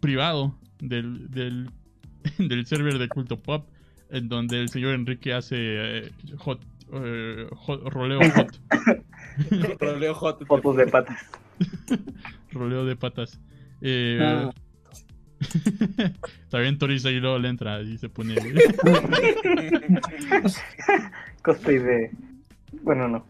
privado 0.00 0.58
del, 0.80 1.30
del, 1.30 1.70
del 2.38 2.66
server 2.66 2.98
de 2.98 3.08
culto 3.08 3.42
pop, 3.42 3.68
en 4.10 4.28
donde 4.28 4.60
el 4.60 4.68
señor 4.68 4.94
Enrique 4.94 5.32
hace 5.34 5.56
eh, 5.58 6.10
hot, 6.38 6.60
eh, 6.92 7.46
hot- 7.52 7.82
roleo 7.90 8.20
hot, 8.34 8.60
Roleo 9.80 10.14
hot. 10.14 10.46
Fotos 10.46 10.76
de 10.76 10.86
patas. 10.86 11.18
roleo 12.52 12.84
de 12.84 12.96
patas. 12.96 13.40
Eh, 13.80 14.18
Ah. 14.20 14.50
También 16.50 16.78
Toris 16.78 17.04
ahí 17.06 17.20
luego 17.20 17.38
le 17.38 17.48
entra 17.48 17.80
y 17.80 17.96
se 17.96 18.08
pone. 18.08 18.34
Cosplay 21.42 21.78
de. 21.78 22.10
Bueno, 22.82 23.06
no. 23.08 23.26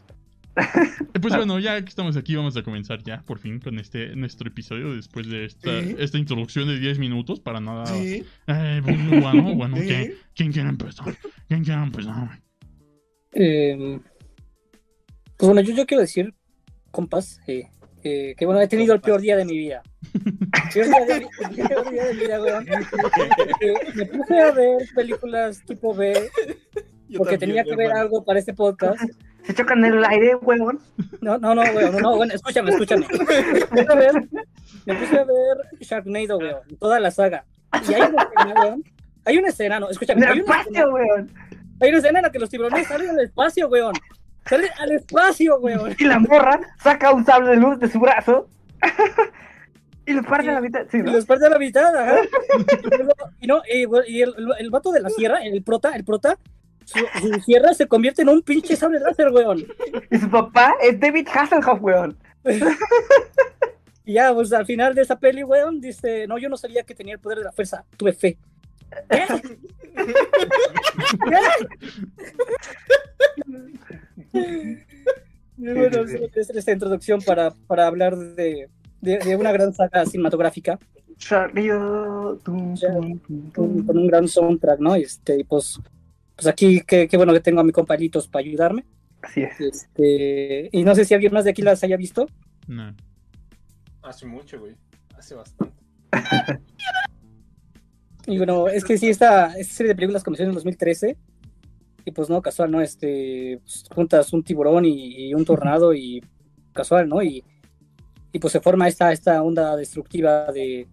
Eh, 1.15 1.21
Pues 1.21 1.35
bueno, 1.37 1.59
ya 1.59 1.81
que 1.83 1.89
estamos 1.89 2.17
aquí, 2.17 2.35
vamos 2.37 2.57
a 2.57 2.63
comenzar 2.63 3.03
ya, 3.03 3.23
por 3.23 3.39
fin, 3.39 3.61
con 3.61 3.79
este 3.79 4.15
nuestro 4.17 4.49
episodio 4.49 4.95
después 4.95 5.29
de 5.29 5.45
esta, 5.47 5.83
Sí. 5.83 5.97
esta 5.99 6.19
introducción 6.19 6.69
de 6.69 6.79
10 6.79 6.99
minutos 6.99 7.41
para 7.41 7.61
nada. 7.61 7.87
Sí. 7.87 8.25
Eh, 8.47 8.81
bueno, 8.83 9.55
bueno, 9.55 9.77
Sí. 9.77 9.87
¿quién, 9.87 10.15
¿quién 10.35 10.53
quiere 10.53 10.69
empezar? 10.69 11.17
¿Quién 11.49 11.65
quiere 11.65 11.83
empezar? 11.83 12.41
Eh, 13.33 14.01
pues 15.37 15.47
bueno, 15.53 15.61
yo, 15.61 15.75
yo 15.75 15.87
quiero 15.87 16.01
decir, 16.03 16.35
compas, 16.91 17.41
eh, 17.47 17.69
eh, 18.03 18.35
que 18.37 18.47
bueno, 18.47 18.61
he 18.61 18.69
tenido 18.69 18.95
el 18.95 19.01
peor 19.01 19.21
día 19.21 19.37
de 19.37 19.45
mi 19.45 19.57
vida. 19.59 19.83
Peor 20.73 20.87
día 20.87 21.05
de 21.07 21.21
mi- 21.21 21.27
el 21.61 21.69
peor 21.69 21.91
día 21.91 22.05
de 22.05 22.15
mi 22.15 22.21
vida, 22.21 22.43
weón. 22.43 22.67
Me 23.95 24.07
puse 24.07 24.39
a 24.41 24.53
ver 24.53 24.79
películas 24.95 25.63
tipo 25.67 25.95
B 25.95 26.15
porque 27.17 27.39
también, 27.39 27.39
tenía 27.39 27.65
que 27.65 27.71
ver 27.77 27.87
hermano. 27.87 28.01
algo 28.01 28.25
para 28.25 28.39
este 28.39 28.55
podcast. 28.55 29.03
Se 29.45 29.55
chocan 29.55 29.85
en 29.85 29.95
el 29.95 30.05
aire, 30.05 30.35
huevón. 30.37 30.79
No, 31.21 31.39
no, 31.39 31.55
no, 31.55 31.63
weón, 31.63 31.97
no, 32.03 32.17
bueno, 32.17 32.35
escúchame, 32.35 32.71
escúchame. 32.71 33.07
Me 33.11 33.85
puse 33.85 33.93
a 33.93 33.95
ver, 33.95 34.29
me 34.85 34.95
puse 34.95 35.19
a 35.19 35.25
ver 35.25 35.57
Sharknado, 35.81 36.39
weón, 36.39 36.61
toda 36.79 37.01
la 37.01 37.11
saga. 37.11 37.45
Y 37.89 37.95
hay 37.95 38.03
una 38.03 38.23
escena, 38.23 38.61
weón. 38.61 38.85
Hay 39.25 39.39
una 39.39 39.49
escena, 39.49 39.81
no, 39.81 39.89
escúchame. 39.91 40.21
En 40.23 40.29
Hay 40.29 40.39
el 40.39 40.45
una 40.45 40.61
escena, 40.61 40.79
espacio, 40.81 40.95
weón. 40.95 41.33
hay 41.81 41.89
una 41.89 41.99
escena 41.99 42.19
en 42.19 42.23
la 42.25 42.33
que 42.33 42.39
los 42.39 42.51
tiburones 42.51 42.87
salen 42.87 43.11
al 43.11 43.21
espacio, 43.21 43.69
weón. 43.69 43.95
Salen 44.47 44.71
al 44.79 44.93
espacio, 44.93 45.59
weón. 45.61 45.95
Y 45.99 46.05
la 46.05 46.19
morra 46.19 46.61
saca 46.83 47.13
un 47.13 47.25
sable 47.25 47.51
de 47.51 47.57
luz 47.57 47.79
de 47.79 47.89
su 47.89 48.01
brazo. 48.01 48.49
y 50.07 50.13
lo 50.13 50.23
parte 50.23 50.51
a 50.51 50.55
la 50.55 50.61
mitad. 50.61 50.87
Sí, 50.91 51.03
los 51.03 51.25
parte 51.27 51.47
a 51.47 51.51
la 51.51 51.59
mitad, 51.59 51.95
ajá. 51.97 52.17
Y, 53.41 53.47
no, 53.47 53.63
y, 53.71 53.87
y 54.13 54.23
el, 54.23 54.35
el 54.59 54.71
vato 54.71 54.91
de 54.93 55.01
la 55.01 55.11
sierra, 55.11 55.39
el 55.43 55.63
prota, 55.63 55.95
el 55.95 56.05
prota, 56.05 56.39
su, 56.89 56.99
su 57.21 57.41
sierra 57.41 57.75
se 57.75 57.87
convierte 57.87 58.23
en 58.23 58.31
un 58.31 58.41
pinche 58.41 58.75
sable 58.75 58.99
láser, 58.99 59.29
weón. 59.29 59.67
Y 60.11 60.19
su 60.19 60.31
papá 60.31 60.75
es 60.81 60.99
David 60.99 61.29
Hasselhoff, 61.33 61.83
weón. 61.83 62.17
Y 64.05 64.15
ya, 64.15 64.33
pues 64.33 64.51
al 64.55 64.65
final 64.65 64.95
de 64.95 65.03
esa 65.03 65.19
peli, 65.19 65.45
weón, 65.45 65.83
dice, 65.83 66.27
no, 66.27 66.39
yo 66.39 66.49
no 66.49 66.57
sabía 66.57 66.83
que 66.83 66.95
tenía 66.95 67.13
el 67.13 67.21
poder 67.21 67.41
de 67.41 67.45
la 67.45 67.53
fuerza, 67.53 67.85
tuve 67.99 68.15
fe. 68.15 68.39
¿Qué? 69.11 69.25
Y 75.61 75.73
bueno, 75.73 76.05
es 76.37 76.51
esta 76.51 76.71
introducción 76.71 77.21
para, 77.21 77.51
para 77.67 77.89
hablar 77.89 78.17
de, 78.17 78.69
de, 79.01 79.19
de 79.19 79.35
una 79.35 79.51
gran 79.51 79.75
saga 79.75 80.07
cinematográfica 80.07 80.79
Sharknado. 81.19 82.37
tum, 82.45 82.77
tum, 82.77 83.19
tum, 83.53 83.85
con, 83.85 83.99
un 83.99 84.07
gran 84.07 84.29
soundtrack, 84.29 84.79
¿no? 84.79 84.95
Este, 84.95 85.41
y 85.41 85.45
pues, 85.45 85.81
pues 86.39 86.47
aquí, 86.47 86.83
qué, 86.87 87.09
qué 87.09 87.17
bueno 87.17 87.33
que 87.33 87.41
tengo 87.41 87.61
a 87.61 87.65
mi 87.65 87.73
compañitos 87.73 88.29
para 88.29 88.47
ayudarme. 88.47 88.85
Así 89.23 89.43
es. 89.43 89.61
Este, 89.61 90.69
y 90.71 90.85
no 90.85 90.95
sé 90.95 91.05
si 91.05 91.13
alguien 91.13 91.33
más 91.33 91.43
de 91.43 91.51
aquí 91.51 91.63
las 91.63 91.83
haya 91.83 91.97
visto. 91.97 92.29
No. 92.69 92.95
Hace 94.03 94.25
mucho, 94.25 94.61
güey. 94.61 94.77
Hace 95.17 95.35
bastante. 95.35 95.75
Y 98.29 98.37
bueno, 98.37 98.69
es 98.69 98.85
que 98.85 98.99
sí, 98.99 99.09
esta, 99.09 99.59
esta 99.59 99.75
serie 99.75 99.89
de 99.89 99.97
películas 99.97 100.23
comenzó 100.23 100.45
en 100.45 100.51
el 100.51 100.55
2013. 100.55 101.17
Y 102.05 102.11
pues 102.13 102.31
no, 102.31 102.41
casual, 102.41 102.71
¿no? 102.71 102.83
Este, 102.83 103.59
pues, 103.65 103.85
juntas 103.93 104.33
un 104.33 104.45
tiburón 104.45 104.85
y, 104.85 105.29
y 105.29 105.35
un 105.35 105.45
tornado 105.45 105.93
y 105.93 106.23
casual, 106.73 107.09
¿no? 107.09 107.21
Y, 107.21 107.43
y 108.33 108.39
pues 108.39 108.53
se 108.53 108.61
forma 108.61 108.87
esta, 108.87 109.11
esta 109.11 109.43
onda 109.43 109.75
destructiva 109.75 110.53
de, 110.53 110.87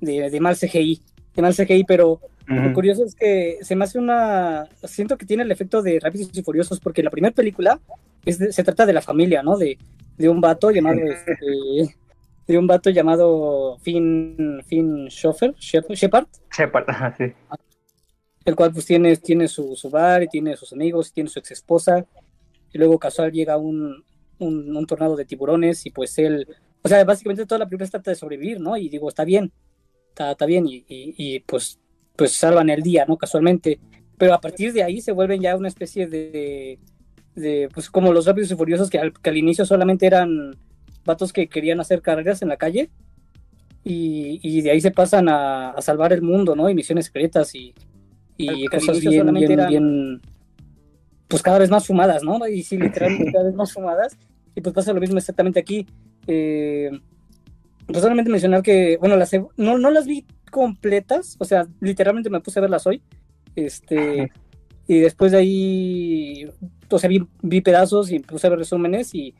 de, 0.00 0.28
de 0.28 0.40
mal 0.40 0.56
CGI. 0.56 1.00
De 1.34 1.42
mal 1.42 1.54
CGI, 1.54 1.84
pero 1.84 2.20
Lo 2.48 2.72
curioso 2.72 3.04
es 3.04 3.14
que 3.14 3.58
se 3.62 3.76
me 3.76 3.84
hace 3.84 3.98
una. 3.98 4.66
Siento 4.84 5.18
que 5.18 5.26
tiene 5.26 5.42
el 5.42 5.50
efecto 5.52 5.82
de 5.82 6.00
Rápidos 6.00 6.30
y 6.32 6.42
Furiosos, 6.42 6.80
porque 6.80 7.02
la 7.02 7.10
primera 7.10 7.34
película 7.34 7.78
es 8.24 8.38
de- 8.38 8.52
se 8.52 8.64
trata 8.64 8.86
de 8.86 8.92
la 8.94 9.02
familia, 9.02 9.42
¿no? 9.42 9.56
De, 9.58 9.76
de 10.16 10.28
un 10.28 10.40
vato 10.40 10.70
llamado. 10.70 10.98
este, 11.00 11.36
de 12.46 12.58
un 12.58 12.66
vato 12.66 12.88
llamado 12.88 13.76
Finn, 13.82 14.62
Finn 14.66 15.08
Shepard, 15.08 15.54
Shepard, 16.56 16.84
ajá, 16.88 17.14
sí. 17.18 17.24
el 18.46 18.56
cual 18.56 18.72
pues 18.72 18.86
tiene, 18.86 19.14
tiene 19.18 19.46
su, 19.48 19.76
su 19.76 19.90
bar 19.90 20.22
y 20.22 20.28
tiene 20.28 20.56
sus 20.56 20.72
amigos 20.72 21.08
y 21.10 21.12
tiene 21.12 21.28
su 21.28 21.38
ex 21.38 21.50
esposa. 21.50 22.06
Y 22.72 22.78
luego 22.78 22.98
casual 22.98 23.32
llega 23.32 23.58
un, 23.58 24.02
un, 24.38 24.74
un 24.76 24.86
tornado 24.86 25.16
de 25.16 25.26
tiburones 25.26 25.84
y 25.84 25.90
pues 25.90 26.16
él. 26.18 26.46
O 26.82 26.88
sea, 26.88 27.04
básicamente 27.04 27.44
toda 27.44 27.58
la 27.58 27.66
película 27.66 27.90
trata 27.90 28.10
de 28.12 28.16
sobrevivir, 28.16 28.58
¿no? 28.60 28.76
Y 28.78 28.88
digo, 28.88 29.08
está 29.10 29.24
bien, 29.24 29.52
está, 30.08 30.30
está 30.30 30.46
bien, 30.46 30.66
y, 30.66 30.76
y, 30.88 31.14
y, 31.18 31.40
pues, 31.40 31.78
pues 32.18 32.32
salvan 32.32 32.68
el 32.68 32.82
día, 32.82 33.06
¿no? 33.08 33.16
Casualmente. 33.16 33.78
Pero 34.18 34.34
a 34.34 34.40
partir 34.40 34.72
de 34.72 34.82
ahí 34.82 35.00
se 35.00 35.12
vuelven 35.12 35.40
ya 35.40 35.56
una 35.56 35.68
especie 35.68 36.08
de, 36.08 36.78
de 37.36 37.68
pues 37.72 37.88
como 37.88 38.12
los 38.12 38.26
rápidos 38.26 38.50
y 38.50 38.56
furiosos 38.56 38.90
que 38.90 38.98
al, 38.98 39.12
que 39.12 39.30
al 39.30 39.36
inicio 39.36 39.64
solamente 39.64 40.04
eran 40.06 40.56
vatos 41.04 41.32
que 41.32 41.48
querían 41.48 41.78
hacer 41.80 42.02
carreras 42.02 42.42
en 42.42 42.48
la 42.48 42.56
calle. 42.56 42.90
Y, 43.84 44.40
y 44.42 44.60
de 44.60 44.72
ahí 44.72 44.80
se 44.80 44.90
pasan 44.90 45.28
a, 45.28 45.70
a 45.70 45.80
salvar 45.80 46.12
el 46.12 46.20
mundo, 46.22 46.56
¿no? 46.56 46.68
Y 46.68 46.74
misiones 46.74 47.06
secretas 47.06 47.54
y, 47.54 47.72
y 48.36 48.66
cosas 48.66 49.00
bien, 49.00 49.20
solamente 49.20 49.46
bien, 49.46 49.60
eran- 49.60 49.70
bien, 49.70 50.20
pues 51.28 51.40
cada 51.42 51.58
vez 51.60 51.70
más 51.70 51.86
fumadas, 51.86 52.22
¿no? 52.24 52.46
Y 52.48 52.64
sí, 52.64 52.76
literalmente 52.76 53.30
cada 53.32 53.44
vez 53.44 53.54
más 53.54 53.72
fumadas. 53.72 54.18
Y 54.56 54.60
pues 54.60 54.74
pasa 54.74 54.92
lo 54.92 55.00
mismo 55.00 55.16
exactamente 55.18 55.60
aquí. 55.60 55.86
Eh, 56.26 56.90
pues 57.86 58.00
solamente 58.00 58.30
mencionar 58.30 58.62
que, 58.62 58.96
bueno, 58.98 59.16
las, 59.16 59.30
no, 59.56 59.78
no 59.78 59.90
las 59.90 60.06
vi 60.06 60.26
completas, 60.50 61.36
o 61.38 61.44
sea, 61.44 61.66
literalmente 61.80 62.30
me 62.30 62.40
puse 62.40 62.58
a 62.58 62.62
verlas 62.62 62.86
hoy. 62.86 63.02
Este, 63.56 64.30
y 64.86 64.98
después 65.00 65.32
de 65.32 65.38
ahí, 65.38 66.50
o 66.90 66.98
sea, 66.98 67.08
vi, 67.08 67.26
vi 67.42 67.60
pedazos 67.60 68.10
y 68.10 68.20
puse 68.20 68.46
a 68.46 68.50
ver 68.50 68.60
resúmenes 68.60 69.14
y 69.14 69.34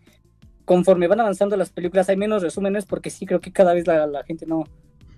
conforme 0.64 1.08
van 1.08 1.20
avanzando 1.20 1.56
las 1.56 1.70
películas 1.70 2.08
hay 2.10 2.16
menos 2.16 2.42
resúmenes 2.42 2.84
porque 2.84 3.08
sí 3.08 3.24
creo 3.24 3.40
que 3.40 3.52
cada 3.52 3.72
vez 3.72 3.86
la, 3.86 4.06
la 4.06 4.22
gente 4.24 4.44
no, 4.44 4.64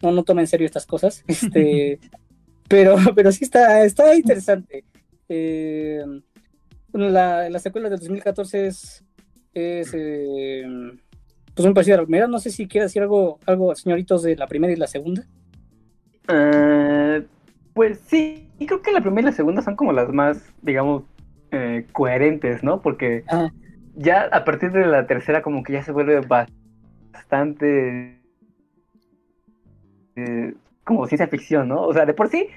no, 0.01 0.13
no 0.13 0.23
toma 0.23 0.41
en 0.41 0.47
serio 0.47 0.67
estas 0.67 0.87
cosas. 0.87 1.25
Este, 1.29 1.99
pero, 2.69 2.97
pero 3.17 3.33
sí 3.33 3.45
está, 3.45 3.85
está 3.85 4.15
interesante. 4.15 4.85
Eh, 5.29 6.05
la, 6.93 7.51
la 7.51 7.59
secuela 7.59 7.89
del 7.89 7.99
2014 7.99 8.67
es, 8.67 9.05
es 9.55 9.91
eh, 9.95 10.65
pues 11.55 11.67
muy 11.67 11.75
parecida 11.75 11.97
a 11.97 11.99
la 11.99 12.05
primera. 12.05 12.29
No 12.29 12.39
sé 12.39 12.51
si 12.51 12.69
quiere 12.69 12.87
decir 12.87 13.03
algo, 13.03 13.41
algo, 13.47 13.75
señoritos, 13.75 14.23
de 14.23 14.37
la 14.37 14.47
primera 14.47 14.73
y 14.73 14.77
la 14.77 14.87
segunda. 14.87 15.27
Eh, 16.29 17.27
pues 17.75 18.01
sí, 18.07 18.49
y 18.59 18.67
creo 18.67 18.83
que 18.83 18.93
la 18.93 19.01
primera 19.01 19.29
y 19.29 19.31
la 19.31 19.37
segunda 19.37 19.63
son 19.63 19.77
como 19.77 19.93
las 19.93 20.11
más, 20.13 20.53
digamos, 20.63 21.05
eh, 21.51 21.87
coherentes, 21.93 22.63
¿no? 22.63 22.81
Porque 22.83 23.25
Ah, 23.29 23.49
ya 23.95 24.29
a 24.33 24.45
partir 24.45 24.73
de 24.73 24.87
la 24.87 25.07
tercera 25.07 25.43
como 25.43 25.63
que 25.63 25.73
ya 25.75 25.83
se 25.83 25.93
vuelve 25.93 26.21
bastante 27.13 28.21
eh, 30.17 30.55
como 30.85 31.07
ciencia 31.07 31.29
ficción, 31.29 31.69
¿no? 31.69 31.83
O 31.83 31.93
sea, 31.93 32.07
de 32.07 32.15
por 32.15 32.29
sí 32.29 32.49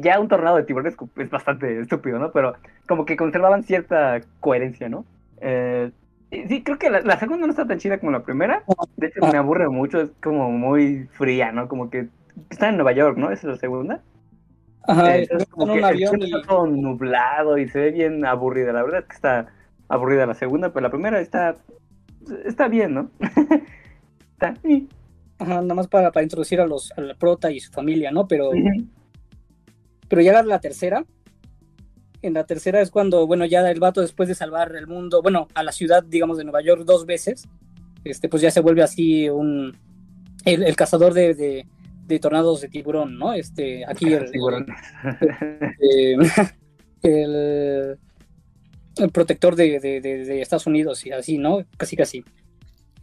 ya 0.00 0.18
un 0.20 0.28
tornado 0.28 0.56
de 0.56 0.62
tiburones 0.64 0.96
es 1.16 1.30
bastante 1.30 1.80
estúpido, 1.80 2.18
¿no? 2.18 2.32
Pero 2.32 2.54
como 2.86 3.04
que 3.04 3.16
conservaban 3.16 3.62
cierta 3.62 4.20
coherencia, 4.40 4.88
¿no? 4.88 5.04
Eh, 5.40 5.90
sí, 6.30 6.62
creo 6.62 6.78
que 6.78 6.90
la, 6.90 7.00
la 7.02 7.18
segunda 7.18 7.46
no 7.46 7.50
está 7.52 7.66
tan 7.66 7.78
chida 7.78 7.98
como 7.98 8.12
la 8.12 8.22
primera. 8.22 8.62
De 8.96 9.08
hecho, 9.08 9.20
me 9.30 9.36
aburre 9.38 9.68
mucho, 9.68 10.00
es 10.00 10.10
como 10.22 10.50
muy 10.50 11.08
fría, 11.12 11.52
¿no? 11.52 11.68
Como 11.68 11.90
que 11.90 12.08
está 12.50 12.68
en 12.68 12.76
Nueva 12.76 12.92
York, 12.92 13.16
¿no? 13.16 13.30
Esa 13.30 13.48
es 13.48 13.54
la 13.54 13.56
segunda. 13.56 14.02
ajá, 14.84 15.16
Eh, 15.16 15.22
entonces, 15.22 15.48
como 15.48 15.72
un 15.72 15.78
el 15.78 15.84
avión 15.84 16.10
cielo 16.10 16.26
y 16.26 16.40
está 16.40 16.48
todo 16.48 16.66
nublado 16.66 17.58
y 17.58 17.68
se 17.68 17.80
ve 17.80 17.90
bien 17.90 18.24
aburrida. 18.24 18.72
La 18.72 18.82
verdad 18.82 19.00
es 19.00 19.06
que 19.06 19.14
está 19.14 19.46
aburrida 19.88 20.26
la 20.26 20.34
segunda, 20.34 20.72
pero 20.72 20.82
la 20.84 20.90
primera 20.90 21.20
está 21.20 21.56
está 22.44 22.68
bien, 22.68 22.94
¿no? 22.94 23.10
está. 24.32 24.54
ajá, 25.38 25.60
nada 25.60 25.74
más 25.74 25.88
para, 25.88 26.12
para 26.12 26.22
introducir 26.22 26.60
a 26.60 26.66
los 26.66 26.92
a 26.96 27.00
la 27.00 27.14
prota 27.14 27.50
y 27.50 27.60
su 27.60 27.72
familia, 27.72 28.10
¿no? 28.10 28.26
Pero, 28.28 28.50
pero 30.08 30.22
ya 30.22 30.32
la, 30.32 30.42
la 30.42 30.60
tercera, 30.60 31.04
en 32.22 32.34
la 32.34 32.44
tercera 32.44 32.80
es 32.80 32.90
cuando, 32.90 33.26
bueno, 33.26 33.44
ya 33.44 33.68
el 33.68 33.80
vato 33.80 34.00
después 34.00 34.28
de 34.28 34.34
salvar 34.34 34.74
el 34.76 34.86
mundo, 34.86 35.22
bueno, 35.22 35.48
a 35.54 35.62
la 35.62 35.72
ciudad, 35.72 36.04
digamos, 36.04 36.38
de 36.38 36.44
Nueva 36.44 36.62
York 36.62 36.82
dos 36.84 37.04
veces, 37.04 37.48
este, 38.04 38.28
pues 38.28 38.42
ya 38.42 38.50
se 38.50 38.60
vuelve 38.60 38.82
así 38.82 39.28
un 39.28 39.76
el, 40.44 40.62
el 40.62 40.76
cazador 40.76 41.14
de, 41.14 41.34
de, 41.34 41.66
de 42.12 42.20
tornados 42.20 42.60
de 42.60 42.68
tiburón, 42.68 43.18
¿no? 43.18 43.32
Este, 43.32 43.84
aquí 43.86 44.12
el, 44.12 44.30
Tiburón. 44.30 44.66
eh, 45.80 46.16
el, 47.02 47.98
el 48.96 49.10
protector 49.10 49.56
de, 49.56 49.80
de- 49.80 50.00
de- 50.00 50.24
de 50.24 50.40
Estados 50.42 50.66
Unidos 50.66 51.04
y 51.06 51.12
así, 51.12 51.38
¿no? 51.38 51.64
Casi 51.76 51.96
casi. 51.96 52.24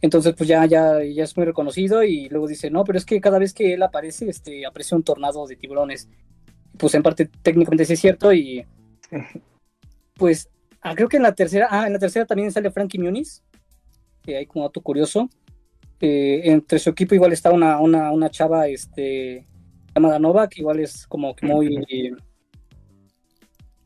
Entonces, 0.02 0.34
pues 0.36 0.48
ya, 0.48 0.64
ya, 0.64 1.02
ya 1.04 1.24
es 1.24 1.36
muy 1.36 1.44
reconocido 1.44 2.02
y 2.02 2.28
luego 2.30 2.46
dice, 2.48 2.70
no, 2.70 2.84
pero 2.84 2.96
es 2.96 3.04
que 3.04 3.20
cada 3.20 3.38
vez 3.38 3.52
que 3.52 3.74
él 3.74 3.82
aparece, 3.82 4.28
este, 4.30 4.64
aparece 4.64 4.94
un 4.94 5.02
tornado 5.02 5.46
de 5.46 5.56
tiburones. 5.56 6.08
Pues 6.78 6.94
en 6.94 7.02
parte 7.02 7.28
técnicamente 7.42 7.84
sí 7.84 7.92
es 7.92 8.00
cierto 8.00 8.32
y 8.32 8.64
pues 10.14 10.48
ah, 10.80 10.94
creo 10.94 11.08
que 11.08 11.16
en 11.18 11.22
la 11.24 11.34
tercera, 11.34 11.68
ah, 11.70 11.86
en 11.86 11.92
la 11.92 11.98
tercera 11.98 12.24
también 12.24 12.50
sale 12.52 12.70
Frankie 12.70 12.98
Muniz, 12.98 13.42
que 14.22 14.36
hay 14.36 14.46
como 14.46 14.64
dato 14.64 14.80
curioso. 14.80 15.28
Eh, 16.00 16.42
entre 16.44 16.78
su 16.78 16.90
equipo 16.90 17.14
igual 17.14 17.32
está 17.32 17.52
una, 17.52 17.78
una, 17.78 18.10
una 18.10 18.30
chava, 18.30 18.66
este, 18.68 19.46
llamada 19.94 20.18
Nova, 20.18 20.48
que 20.48 20.60
igual 20.62 20.80
es 20.80 21.06
como 21.06 21.34
que 21.34 21.46
muy, 21.46 22.16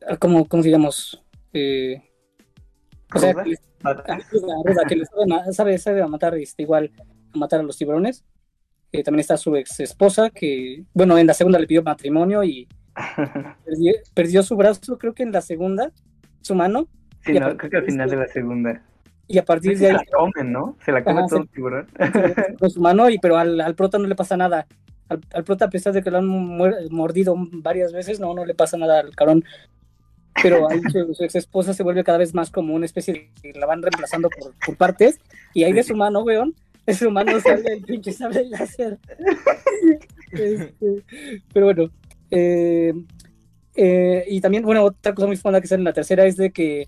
ah, 0.07 0.15
como, 0.17 0.47
¿cómo 0.47 0.63
digamos? 0.63 1.21
Eh, 1.51 2.01
O 3.13 3.19
sea, 3.19 3.33
que, 3.33 4.95
le 4.95 5.05
sabe, 5.51 5.77
sabe, 5.77 6.01
a 6.01 6.07
matar 6.07 6.35
este, 6.35 6.63
igual 6.63 6.91
a 7.33 7.37
matar 7.37 7.59
a 7.59 7.63
los 7.63 7.77
tiburones. 7.77 8.23
Eh, 8.91 9.03
también 9.03 9.19
está 9.19 9.35
su 9.35 9.55
ex 9.57 9.79
esposa, 9.81 10.29
que, 10.29 10.85
bueno, 10.93 11.17
en 11.17 11.27
la 11.27 11.33
segunda 11.33 11.59
le 11.59 11.67
pidió 11.67 11.83
matrimonio 11.83 12.43
y 12.45 12.67
perdió, 14.13 14.41
su 14.41 14.55
brazo, 14.55 14.97
creo 14.97 15.13
que 15.13 15.23
en 15.23 15.33
la 15.33 15.41
segunda, 15.41 15.91
su 16.41 16.55
mano. 16.55 16.87
Sí, 17.25 17.33
no, 17.33 17.57
creo 17.57 17.69
que 17.69 17.77
al 17.77 17.85
final 17.85 18.09
de 18.09 18.15
la 18.15 18.27
segunda. 18.27 18.81
Y 19.27 19.37
a 19.37 19.45
partir 19.45 19.77
de 19.77 19.87
ahí. 19.87 19.97
Se 19.97 19.97
la 19.97 20.17
comen, 20.17 20.51
¿no? 20.51 20.77
Se 20.85 20.91
la 20.91 21.03
come 21.03 21.23
todo 21.27 21.41
el 21.41 21.49
tiburón. 21.49 21.87
Con 22.59 22.69
su 22.69 22.79
mano, 22.79 23.09
y, 23.09 23.17
pero 23.17 23.37
al, 23.37 23.59
al 23.59 23.75
prota 23.75 23.97
no 23.97 24.07
le 24.07 24.15
pasa 24.15 24.37
nada. 24.37 24.67
Al, 25.09 25.43
prota, 25.43 25.65
a 25.65 25.69
pesar 25.69 25.93
de 25.93 26.01
que 26.01 26.11
lo 26.11 26.17
han 26.17 26.27
mordido 26.27 27.35
varias 27.37 27.93
veces, 27.93 28.19
no, 28.19 28.33
no 28.33 28.45
le 28.45 28.55
pasa 28.55 28.77
nada 28.77 28.99
al 28.99 29.15
cabrón. 29.15 29.43
Pero 30.41 30.69
ahí 30.69 30.81
su, 30.91 31.23
ex 31.23 31.35
esposa 31.35 31.73
se 31.73 31.83
vuelve 31.83 32.03
cada 32.03 32.17
vez 32.17 32.33
más 32.33 32.51
como 32.51 32.75
una 32.75 32.85
especie 32.85 33.31
de. 33.41 33.53
la 33.53 33.65
van 33.65 33.81
reemplazando 33.81 34.29
por, 34.29 34.53
por 34.65 34.77
partes. 34.77 35.19
Y 35.53 35.63
ahí 35.63 35.73
de 35.73 35.83
su 35.83 35.95
mano, 35.95 36.23
weón, 36.23 36.53
de 36.85 36.93
su 36.93 37.09
mano 37.09 37.39
sale 37.39 37.73
el 37.73 37.81
pinche 37.83 38.11
sable 38.11 38.45
láser. 38.45 38.99
Este, 40.31 41.03
pero 41.53 41.67
bueno. 41.67 41.89
Eh, 42.29 42.93
eh, 43.75 44.25
y 44.27 44.41
también, 44.41 44.63
bueno, 44.63 44.83
otra 44.83 45.13
cosa 45.13 45.27
muy 45.27 45.37
funda 45.37 45.61
que 45.61 45.67
sale 45.67 45.79
en 45.79 45.85
la 45.85 45.93
tercera 45.93 46.25
es 46.25 46.35
de 46.35 46.51
que. 46.51 46.87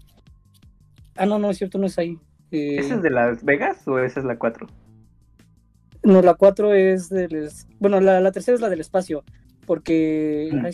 Ah, 1.18 1.26
no, 1.26 1.40
no 1.40 1.50
es 1.50 1.58
cierto, 1.58 1.78
no 1.78 1.88
es 1.88 1.98
ahí. 1.98 2.20
Eh, 2.52 2.78
¿Esa 2.80 2.96
es 2.96 3.02
de 3.02 3.10
Las 3.10 3.44
Vegas 3.44 3.88
o 3.88 4.00
esa 4.00 4.20
es 4.20 4.26
la 4.26 4.38
4? 4.38 4.68
No, 6.04 6.22
la 6.22 6.36
4 6.36 6.74
es 6.74 7.10
del. 7.10 7.50
Bueno, 7.80 8.00
la, 8.00 8.22
la, 8.22 8.32
tercera 8.32 8.56
es 8.56 8.62
la 8.62 8.70
del 8.70 8.80
espacio. 8.80 9.24
Porque. 9.66 10.50
Mm. 10.54 10.68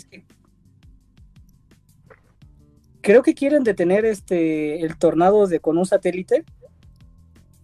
Creo 3.02 3.22
que 3.24 3.34
quieren 3.34 3.64
detener 3.64 4.06
este 4.06 4.82
el 4.82 4.98
tornado 4.98 5.48
de 5.48 5.60
con 5.60 5.78
un 5.78 5.86
satélite. 5.86 6.46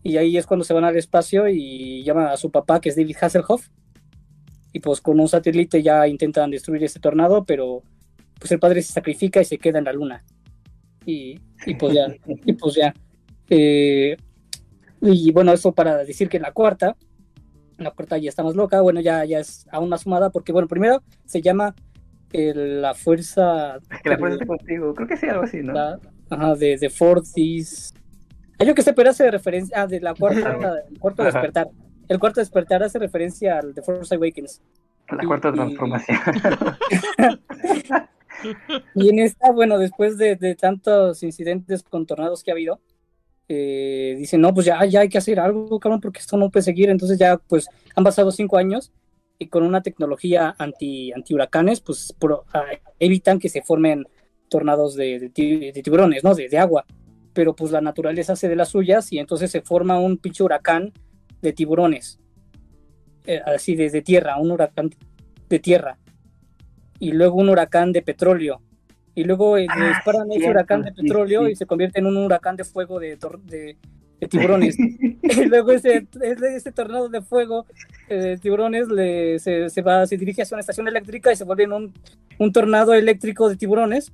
Y 0.02 0.18
ahí 0.18 0.38
es 0.38 0.46
cuando 0.46 0.64
se 0.64 0.74
van 0.74 0.86
al 0.86 0.98
espacio 0.98 1.48
y 1.48 2.04
llaman 2.04 2.28
a 2.28 2.38
su 2.38 2.52
papá, 2.52 2.82
que 2.82 2.90
es 2.90 2.96
David 2.96 3.18
Hasselhoff. 3.22 3.68
Y 4.72 4.80
pues 4.80 5.02
con 5.02 5.20
un 5.20 5.28
satélite 5.28 5.84
ya 5.84 6.08
intentan 6.08 6.52
destruir 6.52 6.84
ese 6.84 7.00
tornado, 7.00 7.44
pero 7.44 7.84
pues 8.40 8.52
el 8.52 8.60
padre 8.60 8.82
se 8.82 8.94
sacrifica 8.94 9.42
y 9.42 9.46
se 9.46 9.58
queda 9.58 9.80
en 9.80 9.86
la 9.86 9.94
luna. 9.94 10.24
Y, 11.10 11.40
y 11.66 11.74
pues 11.76 11.94
ya, 11.94 12.08
y 12.46 12.54
pues 12.54 12.76
ya. 12.76 12.94
Eh, 13.50 14.16
y 15.02 15.32
bueno, 15.32 15.52
eso 15.52 15.72
para 15.72 15.98
decir 15.98 16.30
que 16.30 16.40
la 16.40 16.52
cuarta, 16.52 16.96
la 17.78 17.92
cuarta 17.92 18.18
ya 18.18 18.30
está 18.30 18.44
más 18.44 18.56
loca, 18.56 18.82
bueno, 18.82 19.02
ya, 19.02 19.26
ya 19.26 19.40
es 19.40 19.66
aún 19.72 19.90
más 19.90 20.02
sumada, 20.02 20.30
porque 20.30 20.52
bueno, 20.52 20.68
primero 20.68 21.02
se 21.26 21.42
llama 21.42 21.74
la 22.32 22.94
fuerza... 22.94 23.80
Que 24.04 24.10
la 24.10 24.18
fuerza 24.18 24.46
contigo, 24.46 24.94
creo 24.94 25.08
que 25.08 25.18
sí, 25.18 25.28
algo 25.28 25.44
así, 25.44 25.62
¿no? 25.64 25.74
ajá, 26.30 26.56
de, 26.56 26.78
de 26.78 26.90
Fortis. 26.90 27.94
Yo 28.60 28.76
que 28.76 28.82
sé, 28.84 28.94
pero 28.94 29.10
hace 29.10 29.32
referencia, 29.32 29.82
ah, 29.82 29.88
de 29.88 30.00
la 30.00 30.14
cuarta, 30.14 30.84
el 30.92 31.00
cuarto 31.00 31.24
despertar. 31.24 31.70
El 32.08 32.20
cuarto 32.20 32.40
despertar 32.40 32.84
hace 32.84 33.00
referencia 33.00 33.60
al 33.60 33.74
de 33.74 33.82
Force 33.82 34.14
Awakens. 34.14 34.62
La 35.10 35.26
cuarta 35.26 35.52
transformación. 35.52 36.20
y 37.64 37.94
en 38.96 39.20
esta, 39.20 39.52
bueno, 39.52 39.78
después 39.78 40.18
de, 40.18 40.36
tantos 40.56 41.24
incidentes 41.24 41.84
con 41.84 42.06
tornados 42.06 42.44
que 42.44 42.52
ha 42.52 42.54
habido, 42.54 42.80
eh, 43.48 44.16
dicen, 44.18 44.42
no, 44.42 44.54
pues 44.54 44.66
ya, 44.66 44.84
ya 44.86 45.02
hay 45.02 45.10
que 45.10 45.18
hacer 45.18 45.40
algo, 45.40 45.80
cabrón, 45.80 46.02
porque 46.02 46.20
esto 46.20 46.38
no 46.38 46.50
puede 46.50 46.64
seguir. 46.64 46.90
Entonces 46.90 47.18
ya, 47.18 47.38
pues, 47.38 47.68
han 47.96 48.04
pasado 48.04 48.32
cinco 48.32 48.58
años 48.58 48.92
y 49.40 49.48
con 49.48 49.64
una 49.64 49.82
tecnología 49.82 50.56
anti, 50.58 51.12
anti 51.14 51.34
huracanes, 51.34 51.82
pues, 51.82 52.14
ah, 52.54 52.66
evitan 53.00 53.40
que 53.40 53.50
se 53.50 53.62
formen 53.62 54.06
tornados 54.50 54.96
de, 54.96 55.32
tiburones, 55.34 56.24
¿no? 56.24 56.36
De, 56.36 56.58
agua. 56.58 56.86
Pero 57.34 57.56
pues 57.56 57.72
la 57.72 57.80
naturaleza 57.80 58.34
hace 58.34 58.50
de 58.50 58.56
las 58.56 58.70
suyas 58.70 59.14
y 59.14 59.20
entonces 59.20 59.50
se 59.52 59.62
forma 59.62 60.00
un 60.00 60.18
pinche 60.18 60.44
huracán 60.44 60.92
de 61.42 61.54
tiburones. 61.54 62.20
Eh, 63.26 63.42
así 63.46 63.76
desde 63.76 64.02
tierra, 64.02 64.38
un 64.38 64.52
huracán 64.52 64.90
de 65.48 65.60
tierra. 65.60 65.98
Y 67.00 67.12
luego 67.14 67.36
un 67.38 67.50
huracán 67.50 67.92
de 67.92 68.02
petróleo 68.02 68.62
y 69.16 69.24
luego 69.24 69.58
eh, 69.58 69.68
ah, 69.70 69.88
disparan 69.88 70.32
ese 70.32 70.50
huracán 70.50 70.84
de 70.84 70.94
petróleo 70.94 71.50
y 71.50 71.56
se 71.56 71.66
convierte 71.66 72.00
en 72.00 72.06
un 72.06 72.18
huracán 72.18 72.56
de 72.56 72.64
fuego 72.64 73.00
de, 73.00 73.18
de, 73.46 74.28
tiburones. 74.28 74.78
y 74.80 75.46
luego 75.46 75.72
ese, 75.72 76.08
ese, 76.22 76.72
tornado 76.72 77.10
de 77.10 77.22
fuego 77.22 77.66
eh, 78.08 78.16
de 78.16 78.38
tiburones 78.38 78.88
le, 78.88 79.40
se, 79.40 79.70
se, 79.70 79.82
va, 79.82 80.06
se 80.08 80.18
dirige 80.18 80.42
hacia 80.42 80.56
una 80.56 80.62
estación 80.62 80.88
eléctrica 80.88 81.34
y 81.34 81.36
se 81.36 81.44
vuelve 81.44 81.64
en 81.64 81.74
un, 81.74 81.94
un 82.38 82.54
tornado 82.54 82.94
eléctrico 82.94 83.50
de 83.50 83.58
tiburones. 83.58 84.12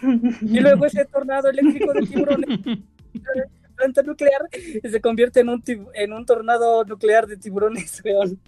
Y 0.40 0.60
luego 0.60 0.86
ese 0.86 1.04
tornado 1.06 1.50
eléctrico 1.50 1.92
de 1.92 2.02
tiburones 2.02 2.60
planta 3.76 4.02
nuclear 4.02 4.42
y 4.52 4.88
se 4.88 5.00
convierte 5.00 5.40
en 5.40 5.48
un, 5.48 5.62
en 5.94 6.12
un 6.12 6.26
tornado 6.26 6.84
nuclear 6.84 7.26
de 7.26 7.36
tiburones, 7.36 8.02
weón. 8.04 8.40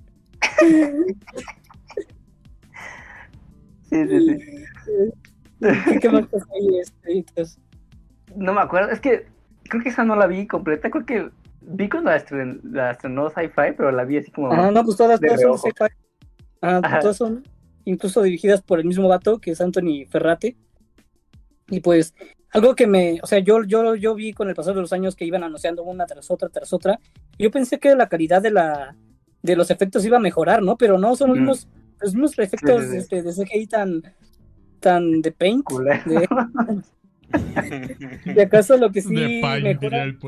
Sí, 3.90 4.08
sí, 4.08 4.38
sí. 4.84 5.98
¿Qué, 6.00 6.08
más 6.08 6.26
pasa 6.28 6.46
ahí, 6.54 6.78
este, 6.78 7.44
No 8.36 8.54
me 8.54 8.60
acuerdo, 8.60 8.90
es 8.90 9.00
que 9.00 9.26
creo 9.64 9.82
que 9.82 9.90
esa 9.90 10.04
no 10.04 10.16
la 10.16 10.26
vi 10.26 10.46
completa, 10.46 10.90
creo 10.90 11.04
que 11.04 11.30
vi 11.60 11.88
cuando 11.88 12.10
la, 12.10 12.90
estrenó 12.90 13.28
Sci-Fi, 13.28 13.72
pero 13.76 13.92
la 13.92 14.04
vi 14.04 14.18
así 14.18 14.30
como... 14.30 14.52
Ah, 14.52 14.70
no, 14.70 14.84
pues 14.84 14.96
todas, 14.96 15.20
son 15.40 15.58
Sci-Fi. 15.58 15.94
Ah, 16.62 16.98
todas 17.00 17.16
son 17.16 17.44
incluso 17.84 18.22
dirigidas 18.22 18.62
por 18.62 18.78
el 18.78 18.86
mismo 18.86 19.08
vato, 19.08 19.38
que 19.38 19.52
es 19.52 19.60
Anthony 19.60 20.06
Ferrate. 20.08 20.56
Y 21.68 21.80
pues, 21.80 22.14
algo 22.52 22.74
que 22.74 22.86
me, 22.86 23.20
o 23.22 23.26
sea, 23.26 23.38
yo, 23.38 23.62
yo, 23.64 23.94
yo 23.94 24.14
vi 24.14 24.32
con 24.32 24.48
el 24.48 24.54
pasar 24.54 24.74
de 24.74 24.80
los 24.80 24.92
años 24.92 25.14
que 25.14 25.24
iban 25.24 25.44
anunciando 25.44 25.82
una 25.82 26.06
tras 26.06 26.30
otra, 26.30 26.48
tras 26.48 26.72
otra. 26.72 26.98
yo 27.38 27.50
pensé 27.50 27.78
que 27.78 27.94
la 27.94 28.08
calidad 28.08 28.42
de 28.42 28.50
la 28.50 28.96
de 29.42 29.56
los 29.56 29.70
efectos 29.70 30.04
iba 30.04 30.18
a 30.18 30.20
mejorar, 30.20 30.62
¿no? 30.62 30.76
Pero 30.76 30.98
no, 30.98 31.16
son 31.16 31.30
los 31.30 31.38
mismos, 31.38 31.68
los 32.00 32.14
mismos 32.14 32.38
efectos 32.38 32.84
Este, 32.84 33.22
de 33.22 33.32
CGI 33.32 33.66
tan, 33.66 34.02
tan 34.80 35.22
de 35.22 35.32
paint. 35.32 35.66
De, 38.24 38.42
acaso 38.42 38.76
lo 38.76 38.90
que 38.90 39.02
sí 39.02 39.14
de 39.14 39.40
mejora. 39.62 40.02
El 40.02 40.18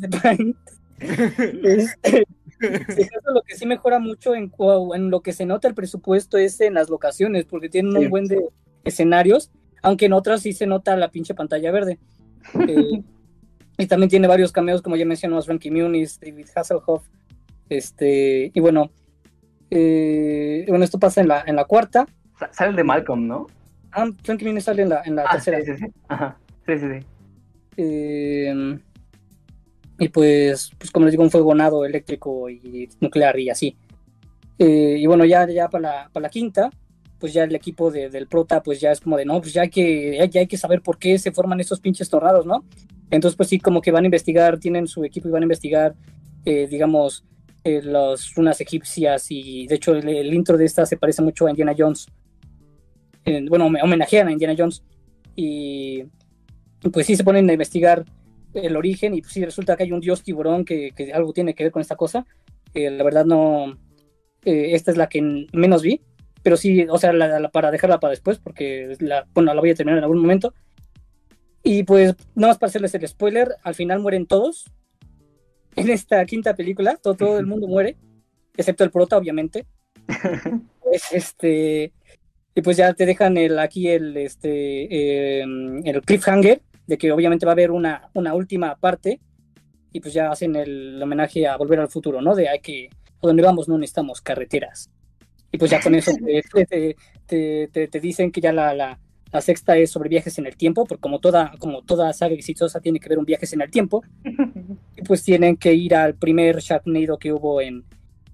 de 0.00 0.08
paint. 0.08 0.56
Este, 0.98 2.26
de 2.60 3.04
acaso 3.04 3.32
lo 3.32 3.40
que 3.42 3.56
sí 3.56 3.64
mejora 3.64 3.98
mucho 3.98 4.34
en, 4.34 4.52
en 4.94 5.10
lo 5.10 5.22
que 5.22 5.32
se 5.32 5.46
nota 5.46 5.66
el 5.66 5.74
presupuesto 5.74 6.36
es 6.36 6.60
en 6.60 6.74
las 6.74 6.90
locaciones, 6.90 7.46
porque 7.46 7.70
tienen 7.70 7.96
un 7.96 8.10
buen 8.10 8.26
de 8.26 8.46
escenarios, 8.84 9.50
aunque 9.82 10.06
en 10.06 10.12
otras 10.12 10.42
sí 10.42 10.52
se 10.52 10.66
nota 10.66 10.94
la 10.96 11.10
pinche 11.10 11.34
pantalla 11.34 11.70
verde. 11.70 11.98
Eh, 12.68 13.02
y 13.76 13.86
también 13.86 14.08
tiene 14.08 14.28
varios 14.28 14.52
cameos, 14.52 14.82
como 14.82 14.96
ya 14.96 15.04
mencionamos, 15.04 15.46
Frankie 15.46 15.70
Muniz, 15.70 16.20
David 16.20 16.46
Hasselhoff. 16.54 17.04
Este, 17.68 18.52
y 18.54 18.60
bueno, 18.60 18.90
eh, 19.70 20.64
bueno, 20.68 20.84
esto 20.84 20.98
pasa 20.98 21.20
en 21.20 21.28
la, 21.28 21.44
en 21.46 21.56
la 21.56 21.64
cuarta. 21.64 22.06
Sale 22.50 22.70
el 22.70 22.76
de 22.76 22.84
Malcolm, 22.84 23.26
¿no? 23.26 23.46
Ah, 23.92 24.06
Muniz 24.06 24.64
sale 24.64 24.82
en 24.82 24.88
la, 24.88 25.02
en 25.04 25.16
la 25.16 25.24
ah, 25.26 25.32
tercera. 25.32 25.60
Sí, 25.60 25.72
sí, 25.72 25.78
sí. 25.78 25.92
Ajá. 26.08 26.36
Sí, 26.66 26.78
sí, 26.78 26.86
sí. 26.98 27.06
Eh, 27.76 28.78
y 29.98 30.08
pues, 30.08 30.72
pues, 30.78 30.90
como 30.90 31.06
les 31.06 31.12
digo, 31.12 31.22
un 31.22 31.30
fuego 31.30 31.54
nado 31.54 31.84
eléctrico 31.84 32.50
y 32.50 32.88
nuclear 33.00 33.38
y 33.38 33.50
así. 33.50 33.76
Eh, 34.58 34.96
y 34.98 35.06
bueno, 35.06 35.24
ya, 35.24 35.48
ya 35.48 35.68
para, 35.68 35.82
la, 35.82 36.10
para 36.12 36.24
la 36.24 36.28
quinta, 36.28 36.70
pues 37.18 37.32
ya 37.32 37.44
el 37.44 37.54
equipo 37.54 37.90
de, 37.90 38.10
del 38.10 38.26
prota, 38.26 38.62
pues 38.62 38.80
ya 38.80 38.92
es 38.92 39.00
como 39.00 39.16
de, 39.16 39.24
no, 39.24 39.40
pues 39.40 39.52
ya 39.52 39.62
hay, 39.62 39.70
que, 39.70 40.28
ya, 40.30 40.40
hay 40.40 40.46
que 40.46 40.56
saber 40.56 40.82
por 40.82 40.98
qué 40.98 41.18
se 41.18 41.32
forman 41.32 41.60
estos 41.60 41.80
pinches 41.80 42.08
tornados, 42.10 42.46
¿no? 42.46 42.64
Entonces, 43.10 43.36
pues 43.36 43.48
sí, 43.48 43.58
como 43.58 43.80
que 43.80 43.92
van 43.92 44.04
a 44.04 44.06
investigar, 44.06 44.58
tienen 44.58 44.86
su 44.86 45.04
equipo 45.04 45.28
y 45.28 45.30
van 45.30 45.42
a 45.42 45.44
investigar, 45.44 45.94
eh, 46.44 46.66
digamos, 46.68 47.24
las 47.64 48.34
runas 48.34 48.60
egipcias 48.60 49.26
y 49.30 49.66
de 49.66 49.74
hecho 49.76 49.94
el, 49.94 50.34
intro 50.34 50.58
de 50.58 50.66
esta 50.66 50.84
se 50.84 50.98
parece 50.98 51.22
mucho 51.22 51.46
a 51.46 51.50
Indiana 51.50 51.74
Jones 51.76 52.06
bueno, 53.48 53.66
homenajean 53.66 54.28
a 54.28 54.32
Indiana 54.32 54.54
Jones 54.56 54.82
y 55.34 56.04
pues 56.92 57.06
sí 57.06 57.16
se 57.16 57.24
ponen 57.24 57.48
a 57.48 57.52
investigar 57.52 58.04
el 58.52 58.76
origen 58.76 59.14
y 59.14 59.20
pues 59.20 59.32
sí 59.32 59.44
resulta 59.44 59.76
que 59.76 59.84
hay 59.84 59.92
un 59.92 60.00
dios 60.00 60.22
tiburón 60.22 60.64
que, 60.64 60.92
algo 61.12 61.32
tiene 61.32 61.54
que 61.54 61.64
ver 61.64 61.72
con 61.72 61.82
esta 61.82 61.96
cosa. 61.96 62.26
Eh, 62.72 62.90
la 62.90 63.04
verdad 63.04 63.24
no, 63.24 63.78
eh, 64.44 64.74
esta 64.74 64.90
es 64.90 64.96
la 64.96 65.08
que 65.08 65.22
menos 65.52 65.82
vi, 65.82 66.00
pero 66.42 66.56
sí, 66.56 66.86
o 66.88 66.98
sea, 66.98 67.12
para 67.52 67.70
dejarla 67.70 68.00
para 68.00 68.10
después 68.10 68.38
porque 68.38 68.94
la, 69.00 69.26
bueno, 69.34 69.54
la 69.54 69.60
voy 69.60 69.70
a 69.70 69.74
terminar 69.74 69.98
en 69.98 70.04
algún 70.04 70.20
momento. 70.20 70.54
Y 71.62 71.84
pues 71.84 72.14
nada 72.34 72.48
más 72.48 72.58
para 72.58 72.68
hacerles 72.68 72.94
el 72.94 73.08
spoiler, 73.08 73.56
al 73.62 73.74
final 73.74 74.00
mueren 74.00 74.26
todos. 74.26 74.70
En 75.84 75.90
esta 75.90 76.24
quinta 76.24 76.54
película, 76.54 76.96
todo, 76.96 77.14
todo 77.14 77.38
el 77.38 77.46
mundo 77.46 77.66
muere, 77.66 77.96
excepto 78.56 78.84
el 78.84 78.90
prota, 78.90 79.16
obviamente. 79.16 79.66
pues 80.82 81.02
este, 81.12 81.92
y 82.54 82.62
pues 82.62 82.76
ya 82.76 82.92
te 82.94 83.06
dejan 83.06 83.36
el, 83.36 83.58
aquí 83.58 83.88
el, 83.88 84.16
este, 84.16 85.40
em, 85.40 85.84
el 85.84 86.02
cliffhanger 86.02 86.62
de 86.86 86.98
que 86.98 87.10
obviamente 87.10 87.46
va 87.46 87.52
a 87.52 87.54
haber 87.54 87.70
una, 87.70 88.10
una 88.14 88.34
última 88.34 88.76
parte 88.76 89.20
y 89.92 90.00
pues 90.00 90.12
ya 90.12 90.30
hacen 90.30 90.54
el 90.56 91.00
homenaje 91.02 91.46
a 91.46 91.56
Volver 91.56 91.80
al 91.80 91.88
Futuro, 91.88 92.20
¿no? 92.20 92.34
De 92.34 92.48
hay 92.48 92.60
que, 92.60 92.90
a 93.22 93.26
donde 93.26 93.42
vamos 93.42 93.68
no 93.68 93.78
necesitamos 93.78 94.20
carreteras. 94.20 94.90
Y 95.50 95.58
pues 95.58 95.70
ya 95.70 95.80
con 95.80 95.94
eso 95.94 96.12
te, 96.66 96.96
te, 97.26 97.68
te, 97.72 97.88
te 97.88 98.00
dicen 98.00 98.30
que 98.30 98.40
ya 98.40 98.52
la, 98.52 98.74
la, 98.74 98.98
La 99.34 99.40
sexta 99.40 99.76
es 99.76 99.90
sobre 99.90 100.08
viajes 100.08 100.38
en 100.38 100.46
el 100.46 100.56
tiempo, 100.56 100.84
porque 100.84 101.00
como 101.00 101.18
toda, 101.18 101.54
como 101.58 101.82
toda 101.82 102.12
saga 102.12 102.34
exitosa 102.34 102.78
tiene 102.78 103.00
que 103.00 103.08
ver 103.08 103.18
un 103.18 103.24
viajes 103.24 103.52
en 103.52 103.62
el 103.62 103.68
tiempo, 103.68 104.04
y 104.24 105.02
pues 105.08 105.24
tienen 105.24 105.56
que 105.56 105.74
ir 105.74 105.96
al 105.96 106.14
primer 106.14 106.60
Sharknado 106.60 107.18
que 107.18 107.32
hubo 107.32 107.60
en, 107.60 107.84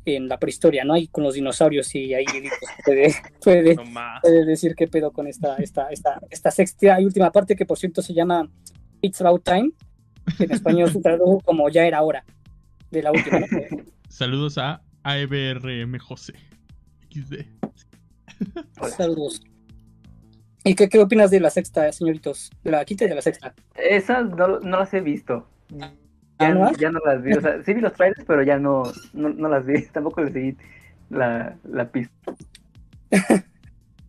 en 0.05 0.29
la 0.29 0.39
prehistoria, 0.39 0.85
¿no? 0.85 0.93
Ahí 0.93 1.07
con 1.07 1.25
los 1.25 1.33
dinosaurios 1.33 1.95
y 1.95 2.13
ahí 2.13 2.27
pues, 2.85 3.17
puede, 3.43 3.77
puede, 4.21 4.45
decir 4.45 4.75
qué 4.75 4.89
pedo 4.89 5.11
con 5.11 5.27
esta, 5.27 5.57
esta, 5.57 5.89
esta, 5.89 6.21
esta 6.29 6.51
sexta 6.51 7.01
y 7.01 7.07
última 7.07 7.33
parte 7.33 7.57
que 7.57 7.65
por 7.65 7.79
cierto 7.79 8.03
se 8.03 8.13
llama 8.13 8.51
It's 9.01 9.23
About 9.23 9.43
Time, 9.43 9.71
que 10.37 10.45
en 10.45 10.53
español 10.53 10.93
se 10.93 11.01
tradujo 11.01 11.41
como 11.41 11.71
Ya 11.71 11.87
era 11.87 12.03
hora 12.03 12.27
de 12.91 13.03
la 13.03 13.11
última. 13.11 13.41
Saludos 14.11 14.59
a 14.59 14.83
AEBRM 15.05 15.99
José. 15.99 16.35
XD. 17.09 17.47
Saludos. 18.99 19.41
¿Y 20.65 20.75
qué, 20.75 20.89
qué, 20.89 20.99
opinas 20.99 21.31
de 21.31 21.41
la 21.41 21.51
sexta, 21.51 21.91
señoritos? 21.93 22.51
De 22.63 22.71
la 22.71 22.85
quinta 22.85 23.05
y 23.05 23.09
de 23.09 23.15
la 23.15 23.23
sexta. 23.23 23.55
Esas 23.75 24.29
no, 24.31 24.61
no 24.61 24.79
las 24.79 24.93
he 24.93 25.01
visto. 25.01 25.47
Ya, 26.39 26.55
no, 26.55 27.01
las 27.05 27.23
vi. 27.23 27.33
O 27.33 27.41
sea, 27.41 27.63
sí 27.63 27.75
vi 27.75 27.81
los 27.81 27.93
trailers, 27.93 28.25
pero 28.27 28.43
ya 28.43 28.59
no, 28.59 28.85
no, 29.13 29.49
las 29.49 29.67
vi. 29.67 29.83
Tampoco 29.93 30.23
les 30.23 30.33
seguí 30.33 30.57
la, 31.09 31.57
la 31.65 31.91
pista. 31.91 32.15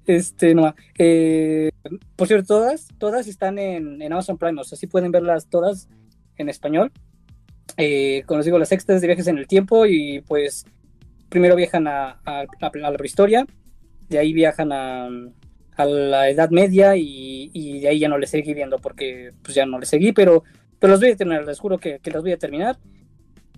este, 0.05 0.53
no. 0.53 0.75
Eh, 0.97 1.71
por 2.15 2.27
cierto, 2.27 2.47
todas, 2.47 2.87
todas 2.97 3.27
están 3.27 3.57
en, 3.57 4.01
en, 4.01 4.11
Amazon 4.11 4.37
Prime. 4.37 4.59
O 4.59 4.63
sea, 4.63 4.77
sí 4.77 4.87
pueden 4.87 5.11
verlas 5.11 5.47
todas 5.47 5.89
en 6.37 6.49
español. 6.49 6.91
Eh, 7.77 8.23
como 8.25 8.39
les 8.39 8.45
digo, 8.45 8.59
la 8.59 8.65
sexta 8.65 8.93
es 8.93 9.01
de 9.01 9.07
viajes 9.07 9.27
en 9.27 9.37
el 9.37 9.47
tiempo 9.47 9.85
y 9.85 10.21
pues 10.27 10.65
primero 11.29 11.55
viajan 11.55 11.87
a, 11.87 12.19
a, 12.25 12.45
la 12.59 12.97
prehistoria, 12.97 13.47
de 14.09 14.19
ahí 14.19 14.33
viajan 14.33 14.73
a, 14.73 15.07
a 15.77 15.85
la 15.85 16.29
Edad 16.29 16.49
Media 16.49 16.95
y, 16.95 17.79
de 17.79 17.87
ahí 17.87 17.99
ya 17.99 18.09
no 18.09 18.17
les 18.17 18.29
seguí 18.29 18.53
viendo 18.53 18.77
porque 18.79 19.31
pues 19.41 19.55
ya 19.55 19.65
no 19.65 19.79
les 19.79 19.89
seguí, 19.89 20.11
pero 20.11 20.43
pero 20.81 20.91
los 20.91 20.99
voy 20.99 21.11
a 21.11 21.15
terminar, 21.15 21.45
les 21.45 21.59
juro 21.59 21.77
que, 21.77 21.99
que 21.99 22.09
las 22.09 22.23
voy 22.23 22.31
a 22.31 22.39
terminar. 22.39 22.79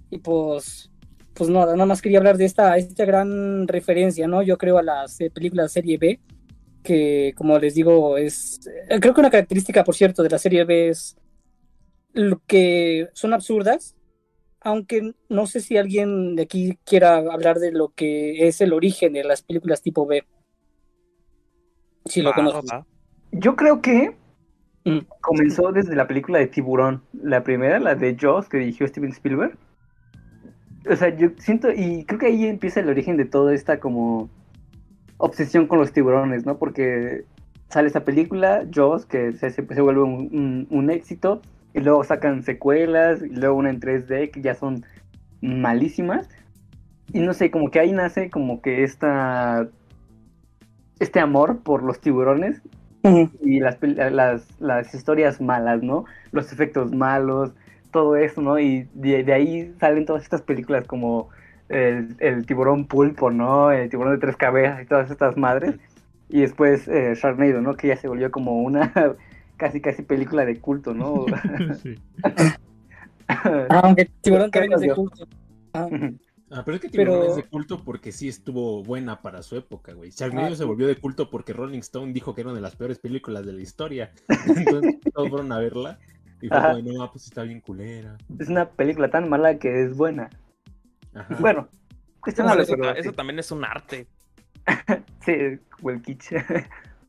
Y 0.09 0.17
pues, 0.17 0.91
pues 1.33 1.49
nada, 1.49 1.71
nada 1.71 1.85
más 1.85 2.01
quería 2.01 2.17
hablar 2.17 2.35
de 2.35 2.43
esta, 2.43 2.75
esta 2.75 3.05
gran 3.05 3.65
referencia, 3.65 4.27
¿no? 4.27 4.43
Yo 4.43 4.57
creo 4.57 4.77
a 4.77 4.83
las 4.83 5.21
eh, 5.21 5.31
películas 5.31 5.71
serie 5.71 5.97
B, 5.97 6.19
que 6.83 7.33
como 7.37 7.57
les 7.59 7.75
digo, 7.75 8.17
es, 8.17 8.59
eh, 8.89 8.99
creo 8.99 9.13
que 9.13 9.21
una 9.21 9.31
característica, 9.31 9.85
por 9.85 9.95
cierto, 9.95 10.21
de 10.21 10.29
la 10.29 10.37
serie 10.37 10.65
B 10.65 10.89
es 10.89 11.15
lo 12.11 12.41
que 12.45 13.07
son 13.13 13.33
absurdas, 13.33 13.95
aunque 14.59 15.13
no 15.29 15.47
sé 15.47 15.61
si 15.61 15.77
alguien 15.77 16.35
de 16.35 16.43
aquí 16.43 16.77
quiera 16.83 17.15
hablar 17.15 17.59
de 17.59 17.71
lo 17.71 17.93
que 17.93 18.49
es 18.49 18.59
el 18.59 18.73
origen 18.73 19.13
de 19.13 19.23
las 19.23 19.43
películas 19.43 19.81
tipo 19.81 20.05
B. 20.05 20.25
Si 22.05 22.21
lo 22.21 22.33
conocen. 22.33 22.83
Yo 23.31 23.55
creo 23.55 23.81
que 23.81 24.15
Mm. 24.85 24.99
Comenzó 25.21 25.71
desde 25.71 25.95
la 25.95 26.07
película 26.07 26.39
de 26.39 26.47
Tiburón, 26.47 27.03
la 27.13 27.43
primera, 27.43 27.79
la 27.79 27.95
de 27.95 28.17
Jaws, 28.19 28.49
que 28.49 28.57
dirigió 28.57 28.87
Steven 28.87 29.11
Spielberg. 29.11 29.57
O 30.89 30.95
sea, 30.95 31.15
yo 31.15 31.29
siento, 31.37 31.71
y 31.71 32.03
creo 32.05 32.19
que 32.19 32.25
ahí 32.27 32.45
empieza 32.45 32.81
el 32.81 32.89
origen 32.89 33.15
de 33.15 33.25
toda 33.25 33.53
esta 33.53 33.79
como 33.79 34.29
obsesión 35.17 35.67
con 35.67 35.79
los 35.79 35.93
tiburones, 35.93 36.45
¿no? 36.45 36.57
Porque 36.57 37.23
sale 37.69 37.87
esa 37.87 38.03
película, 38.03 38.65
Jaws, 38.69 39.05
que 39.05 39.31
se, 39.33 39.49
se, 39.49 39.61
vuelve 39.61 40.03
un, 40.03 40.89
éxito, 40.91 41.41
y 41.73 41.79
luego 41.79 42.03
sacan 42.03 42.43
secuelas, 42.43 43.23
y 43.23 43.29
luego 43.29 43.55
una 43.55 43.69
en 43.69 43.79
3D, 43.79 44.31
que 44.31 44.41
ya 44.41 44.55
son 44.55 44.85
malísimas. 45.41 46.27
Y 47.13 47.21
no 47.21 47.33
sé, 47.33 47.51
como 47.51 47.71
que 47.71 47.79
ahí 47.79 47.93
nace 47.93 48.29
como 48.29 48.61
que 48.61 48.83
esta 48.83 49.69
este 50.99 51.19
amor 51.19 51.59
por 51.59 51.83
los 51.83 51.99
tiburones 51.99 52.61
y 53.41 53.59
las, 53.59 53.77
las, 53.81 54.61
las, 54.61 54.93
historias 54.93 55.41
malas, 55.41 55.83
¿no? 55.83 56.05
Los 56.31 56.53
efectos 56.53 56.93
malos, 56.93 57.53
todo 57.91 58.15
eso, 58.15 58.41
¿no? 58.41 58.59
Y 58.59 58.87
de, 58.93 59.31
ahí 59.33 59.73
salen 59.79 60.05
todas 60.05 60.23
estas 60.23 60.41
películas 60.41 60.85
como 60.85 61.29
el, 61.67 62.45
tiburón 62.45 62.85
pulpo, 62.85 63.29
¿no? 63.29 63.71
El 63.71 63.89
tiburón 63.89 64.13
de 64.13 64.19
tres 64.19 64.37
cabezas 64.37 64.81
y 64.81 64.85
todas 64.85 65.11
estas 65.11 65.35
madres. 65.37 65.75
Y 66.29 66.41
después 66.41 66.87
eh, 66.87 67.13
Sharknado, 67.15 67.61
¿no? 67.61 67.75
Que 67.75 67.89
ya 67.89 67.97
se 67.97 68.07
volvió 68.07 68.31
como 68.31 68.63
una 68.63 68.91
casi 69.57 69.81
casi 69.81 70.01
película 70.01 70.45
de 70.45 70.59
culto, 70.59 70.93
¿no? 70.93 71.25
sí. 71.83 71.95
Aunque 73.69 74.09
tiburón 74.21 74.49
también 74.51 74.73
es 74.73 74.81
de 74.81 74.89
culto. 74.93 75.27
Ah. 75.73 75.89
Ah, 76.53 76.61
pero 76.63 76.75
es 76.75 76.81
que 76.81 76.89
Tiburón 76.89 77.29
es 77.29 77.35
de 77.35 77.43
culto 77.43 77.83
porque 77.83 78.11
sí 78.11 78.27
estuvo 78.27 78.83
buena 78.83 79.21
para 79.21 79.41
su 79.41 79.57
época, 79.57 79.93
güey. 79.93 80.11
Sharknado 80.11 80.53
ah, 80.53 80.55
se 80.55 80.63
volvió 80.63 80.85
de 80.85 80.97
culto 80.97 81.29
porque 81.29 81.51
Rolling 81.51 81.79
Stone 81.79 82.13
dijo 82.13 82.35
que 82.35 82.41
era 82.41 82.51
una 82.51 82.57
de 82.57 82.61
las 82.61 82.75
peores 82.75 82.99
películas 82.99 83.45
de 83.45 83.53
la 83.53 83.61
historia. 83.61 84.11
Entonces 84.55 84.99
todos 85.13 85.29
fueron 85.29 85.51
a 85.51 85.57
verla 85.57 85.99
y 86.41 86.49
fue 86.49 86.83
no, 86.83 87.11
pues 87.11 87.25
está 87.25 87.41
bien 87.43 87.59
culera. 87.59 88.17
Es 88.37 88.49
una 88.49 88.69
película 88.69 89.09
tan 89.09 89.29
mala 89.29 89.57
que 89.57 89.83
es 89.83 89.97
buena. 89.97 90.29
Ajá. 91.15 91.37
Bueno, 91.39 91.69
cuestionable, 92.19 92.63
eso, 92.63 92.75
eso 92.95 93.13
también 93.13 93.39
es 93.39 93.51
un 93.51 93.65
arte. 93.65 94.07
sí, 95.25 95.33
o 95.81 95.89
el 95.89 96.01
kitsch. 96.01 96.33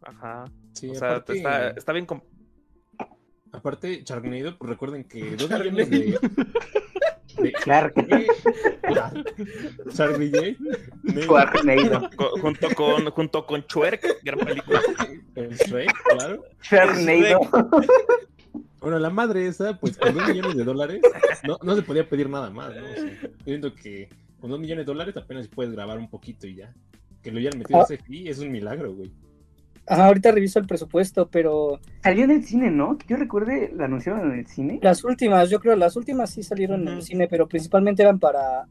Ajá. 0.03 0.45
Sí, 0.73 0.89
o 0.89 0.95
sea, 0.95 1.17
está, 1.17 1.71
está, 1.71 1.93
bien. 1.93 2.07
Aparte, 3.53 4.03
Sharknado, 4.05 4.57
pues 4.57 4.71
recuerden 4.71 5.05
que 5.05 5.37
dos 5.37 5.51
millones 5.51 5.91
de. 5.91 6.19
Clark. 7.62 7.94
Charlie 9.94 10.31
J. 11.27 12.11
Junto 12.40 12.68
con, 12.75 13.11
junto 13.11 13.47
con 13.47 13.66
Chuerk, 13.66 14.23
gran 14.23 14.38
película. 14.40 14.81
El 15.35 15.55
Shrek, 15.55 15.92
claro. 16.16 16.44
Sharknado. 16.62 17.40
Bueno, 18.81 18.99
la 18.99 19.09
madre 19.09 19.47
esa, 19.47 19.81
pues 19.81 19.97
con 19.97 20.12
dos 20.14 20.29
millones 20.29 20.57
de 20.57 20.62
dólares, 20.62 21.01
no, 21.44 21.57
no 21.62 21.75
se 21.75 21.81
podía 21.81 22.07
pedir 22.07 22.29
nada 22.29 22.51
más, 22.51 22.70
¿no? 22.77 22.83
siento 23.42 23.75
que 23.75 24.11
con 24.42 24.51
dos 24.51 24.61
millones 24.61 24.85
de 24.85 24.92
dólares 24.92 25.16
apenas 25.16 25.49
puedes 25.49 25.73
grabar 25.73 25.97
un 25.97 26.11
poquito 26.11 26.47
y 26.47 26.57
ya. 26.57 26.75
Que 27.23 27.33
lo 27.33 27.38
hayan 27.38 27.57
metido 27.57 27.81
a 27.81 27.85
ese 27.85 27.97
CGI 27.97 28.29
es 28.29 28.40
un 28.40 28.53
milagro, 28.53 28.92
güey. 28.92 29.11
Ajá, 29.87 30.07
ahorita 30.07 30.33
reviso 30.33 30.59
el 30.59 30.66
presupuesto, 30.66 31.29
pero. 31.29 31.79
Salió 32.03 32.25
en 32.25 32.31
el 32.31 32.44
cine, 32.44 32.70
¿no? 32.70 32.97
Que 32.97 33.07
yo 33.09 33.16
recuerde, 33.16 33.70
la 33.75 33.85
anunciaron 33.85 34.33
en 34.33 34.38
el 34.38 34.47
cine. 34.47 34.79
Las 34.83 35.05
últimas, 35.05 35.51
yo 35.51 35.61
creo, 35.61 35.77
las 35.77 35.97
últimas 35.97 36.31
sí 36.31 36.42
salieron 36.42 36.88
en 36.88 36.94
el 36.94 37.03
cine, 37.03 37.29
pero 37.29 37.47
principalmente 37.47 38.03
eran 38.03 38.18
para. 38.18 38.66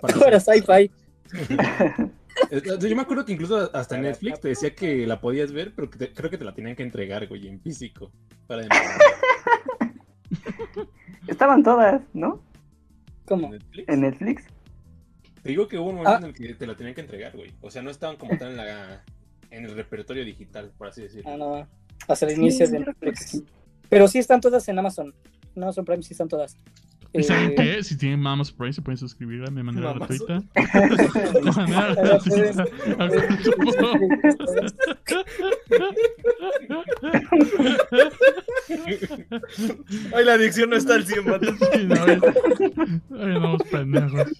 Para, 0.00 0.40
sci-fi. 0.40 0.90
yo 2.80 2.96
me 2.96 3.02
acuerdo 3.02 3.24
que 3.24 3.32
incluso 3.32 3.70
hasta 3.74 3.98
Netflix 3.98 4.40
te 4.40 4.48
decía 4.48 4.74
que 4.74 5.06
la 5.06 5.20
podías 5.20 5.52
ver, 5.52 5.72
pero 5.74 5.90
que 5.90 6.12
creo 6.12 6.30
que 6.30 6.38
te 6.38 6.44
la 6.44 6.54
tenían 6.54 6.76
que 6.76 6.82
entregar, 6.82 7.26
güey, 7.26 7.48
en 7.48 7.60
físico. 7.60 8.10
Para 8.46 8.62
Estaban 11.26 11.62
todas, 11.62 12.02
¿no? 12.12 12.42
¿Cómo? 13.24 13.50
¿En 13.86 14.00
Netflix? 14.00 14.44
Te 15.42 15.50
digo 15.50 15.68
que 15.68 15.78
hubo 15.78 15.90
un 15.90 15.96
momento 15.96 16.16
ah. 16.16 16.18
en 16.18 16.24
el 16.24 16.34
que 16.34 16.54
te 16.54 16.66
la 16.66 16.76
tenían 16.76 16.94
que 16.94 17.00
entregar, 17.00 17.34
güey. 17.34 17.52
O 17.62 17.70
sea, 17.70 17.82
no 17.82 17.90
estaban 17.90 18.16
como 18.16 18.36
tal 18.36 18.50
en 18.50 18.56
la 18.58 19.02
en 19.56 19.64
el 19.64 19.74
repertorio 19.74 20.24
digital, 20.24 20.72
por 20.76 20.88
así 20.88 21.02
decirlo. 21.02 21.30
Ah, 21.30 21.36
no, 21.36 21.68
hasta 22.08 22.26
el 22.26 22.38
inicio 22.38 22.68
de 22.68 22.80
Netflix. 22.80 23.42
Pero 23.88 24.08
sí 24.08 24.18
están 24.18 24.40
todas 24.40 24.68
en 24.68 24.78
Amazon. 24.78 25.14
En 25.54 25.62
Amazon 25.62 25.84
Prime 25.84 26.02
sí 26.02 26.12
están 26.12 26.28
todas. 26.28 26.56
¿Y 27.12 27.22
saben 27.22 27.52
eh, 27.52 27.54
qué? 27.54 27.84
Si 27.84 27.96
tienen 27.96 28.26
Amazon 28.26 28.56
Prime 28.56 28.72
se 28.72 28.82
pueden 28.82 28.98
suscribir 28.98 29.48
de 29.48 29.62
manera 29.62 29.92
gratuita. 29.94 30.42
Ay, 40.12 40.24
la 40.24 40.32
adicción 40.32 40.70
no 40.70 40.76
está 40.76 40.94
al 40.94 41.06
100, 41.06 41.24
Ay, 41.72 41.86
no, 43.10 43.58
pendejos. 43.70 44.32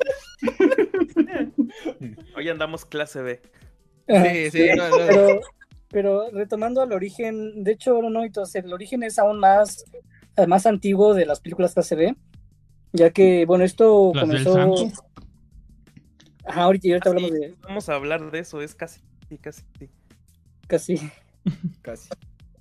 Hoy 2.36 2.48
andamos 2.48 2.84
clase 2.84 3.22
B. 3.22 3.40
Sí, 4.08 4.50
sí, 4.50 4.68
Pero, 5.90 6.30
retomando 6.32 6.82
al 6.82 6.92
origen, 6.92 7.62
de 7.64 7.72
hecho, 7.72 8.00
no, 8.02 8.24
entonces 8.24 8.64
el 8.64 8.72
origen 8.72 9.02
es 9.02 9.18
aún 9.18 9.38
más, 9.38 9.84
eh, 10.36 10.46
más 10.46 10.66
antiguo 10.66 11.14
de 11.14 11.26
las 11.26 11.40
películas 11.40 11.74
KCB, 11.74 12.14
ya 12.92 13.10
que, 13.10 13.46
bueno, 13.46 13.64
esto 13.64 14.12
comenzó. 14.18 14.56
Ajá, 16.46 16.62
ahorita, 16.64 16.88
ahorita 16.88 17.08
hablamos 17.08 17.30
de. 17.30 17.54
Vamos 17.62 17.88
a 17.88 17.94
hablar 17.94 18.30
de 18.30 18.40
eso, 18.40 18.60
es 18.60 18.74
casi, 18.74 19.00
casi. 19.40 19.62
Casi. 20.66 20.98
Casi. 21.82 22.08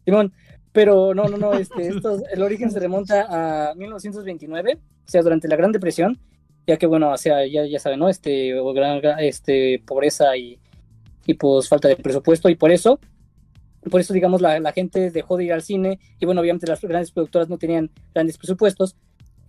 Simón, 0.05 0.33
pero 0.71 1.13
no, 1.13 1.27
no, 1.27 1.37
no, 1.37 1.53
este, 1.53 1.87
esto, 1.87 2.21
el 2.31 2.41
origen 2.41 2.71
se 2.71 2.79
remonta 2.79 3.69
a 3.69 3.75
1929, 3.75 4.75
o 4.75 5.09
sea, 5.09 5.21
durante 5.21 5.47
la 5.47 5.55
Gran 5.55 5.71
Depresión, 5.71 6.19
ya 6.67 6.77
que, 6.77 6.87
bueno, 6.87 7.11
o 7.11 7.17
sea, 7.17 7.45
ya, 7.45 7.65
ya 7.65 7.79
saben, 7.79 7.99
¿no? 7.99 8.09
Este, 8.09 8.53
gran, 8.73 9.01
este, 9.19 9.81
pobreza 9.85 10.35
y 10.37 10.59
y 11.25 11.35
pues 11.35 11.69
falta 11.69 11.87
de 11.87 11.95
presupuesto 11.95 12.49
y 12.49 12.55
por 12.55 12.71
eso, 12.71 12.99
por 13.89 14.01
eso 14.01 14.13
digamos 14.13 14.41
la, 14.41 14.59
la, 14.59 14.71
gente 14.71 15.11
dejó 15.11 15.37
de 15.37 15.45
ir 15.45 15.53
al 15.53 15.61
cine 15.61 15.99
y 16.19 16.25
bueno, 16.25 16.41
obviamente 16.41 16.67
las 16.67 16.81
grandes 16.81 17.11
productoras 17.11 17.49
no 17.49 17.57
tenían 17.57 17.91
grandes 18.13 18.37
presupuestos, 18.37 18.95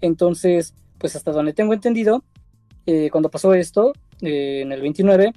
entonces 0.01 0.75
pues 0.99 1.17
hasta 1.17 1.33
donde 1.33 1.53
tengo 1.53 1.75
entendido, 1.75 2.25
eh, 2.87 3.11
cuando 3.11 3.31
pasó 3.31 3.55
esto, 3.55 3.93
eh, 4.21 4.61
en 4.63 4.73
el 4.73 4.81
29, 4.81 5.33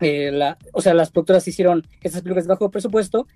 eh, 0.00 0.30
la, 0.32 0.58
o 0.72 0.80
sea, 0.80 0.94
las 0.94 1.10
productoras 1.10 1.46
hicieron 1.46 1.86
estas 2.02 2.22
películas 2.22 2.44
de 2.44 2.48
bajo 2.48 2.70
presupuesto 2.70 3.26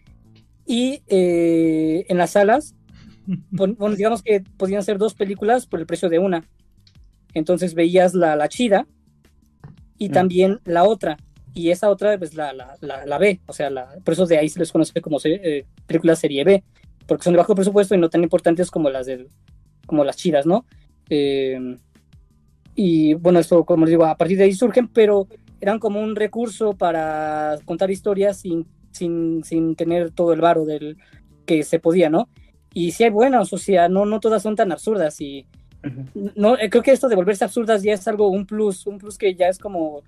Y 0.67 1.03
eh, 1.09 2.07
en 2.09 2.17
las 2.17 2.31
salas, 2.31 2.75
digamos 3.97 4.23
que 4.23 4.43
podían 4.57 4.83
ser 4.83 4.97
dos 4.97 5.14
películas 5.14 5.67
por 5.67 5.81
el 5.81 5.87
precio 5.87 6.09
de 6.09 6.19
una. 6.19 6.49
Entonces 7.35 7.75
veías 7.75 8.14
la, 8.14 8.35
la 8.37 8.49
chida 8.49 8.87
y 9.99 10.09
mm. 10.09 10.12
también 10.12 10.61
la 10.64 10.85
otra. 10.85 11.19
Y 11.55 11.71
esa 11.71 11.88
otra, 11.88 12.19
pues 12.19 12.35
la, 12.35 12.53
la, 12.53 12.77
la, 12.81 13.19
B. 13.19 13.40
O 13.47 13.53
sea, 13.53 13.71
la, 13.71 13.88
por 14.05 14.14
eso 14.14 14.27
de 14.27 14.38
ahí 14.38 14.49
se 14.49 14.59
les 14.59 14.73
conoce 14.73 15.01
como 15.01 15.19
eh, 15.25 15.64
películas 15.87 16.19
serie 16.19 16.45
B. 16.45 16.64
Porque 17.07 17.23
son 17.23 17.35
de 17.35 17.38
bajo 17.38 17.55
presupuesto 17.55 17.95
y 17.95 17.99
no 17.99 18.11
tan 18.11 18.23
importantes 18.23 18.71
como 18.71 18.90
las, 18.90 19.07
del, 19.07 19.29
como 19.87 20.05
las 20.05 20.17
chidas, 20.17 20.47
¿no? 20.47 20.64
Eh, 21.11 21.77
y 22.75 23.14
bueno, 23.14 23.38
esto, 23.38 23.64
como 23.64 23.85
les 23.85 23.90
digo, 23.90 24.05
a 24.05 24.17
partir 24.17 24.38
de 24.38 24.45
ahí 24.45 24.53
surgen, 24.53 24.88
pero 24.88 25.29
eran 25.61 25.79
como 25.79 26.01
un 26.01 26.17
recurso 26.17 26.75
para 26.75 27.59
contar 27.64 27.90
historias 27.90 28.38
sin, 28.38 28.67
sin, 28.90 29.45
sin 29.45 29.77
tener 29.77 30.11
todo 30.11 30.33
el 30.33 30.40
varo 30.40 30.64
del 30.64 30.97
que 31.47 31.62
se 31.62 31.79
podía, 31.79 32.11
¿no? 32.11 32.29
Y 32.73 32.93
si 32.93 33.05
hay 33.05 33.11
buenas, 33.11 33.53
o 33.53 33.59
sea, 33.59 33.88
no, 33.88 34.07
no 34.07 34.19
todas 34.19 34.43
son 34.43 34.57
tan 34.57 34.73
absurdas 34.73 35.21
y 35.21 35.47
no, 36.35 36.59
eh, 36.59 36.71
creo 36.71 36.83
que 36.83 36.93
esto 36.93 37.09
de 37.09 37.17
volverse 37.17 37.45
absurdas 37.45 37.83
ya 37.83 37.93
es 37.93 38.09
algo, 38.09 38.29
un 38.29 38.47
plus, 38.47 38.87
un 38.87 38.99
plus 38.99 39.19
que 39.19 39.35
ya 39.35 39.49
es 39.49 39.59
como, 39.59 40.03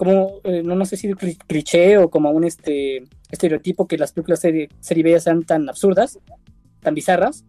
como 0.00 0.40
eh, 0.44 0.62
no, 0.64 0.76
no 0.76 0.86
sé 0.86 0.96
si 0.96 1.12
cliché 1.12 1.98
o 1.98 2.08
como 2.08 2.30
un 2.30 2.44
este, 2.44 3.04
estereotipo 3.30 3.86
que 3.86 3.98
las 3.98 4.12
películas 4.12 4.40
serie, 4.40 4.70
serie 4.80 5.02
B 5.04 5.20
sean 5.20 5.42
tan 5.42 5.68
absurdas, 5.68 6.18
tan 6.80 6.94
bizarras, 6.94 7.44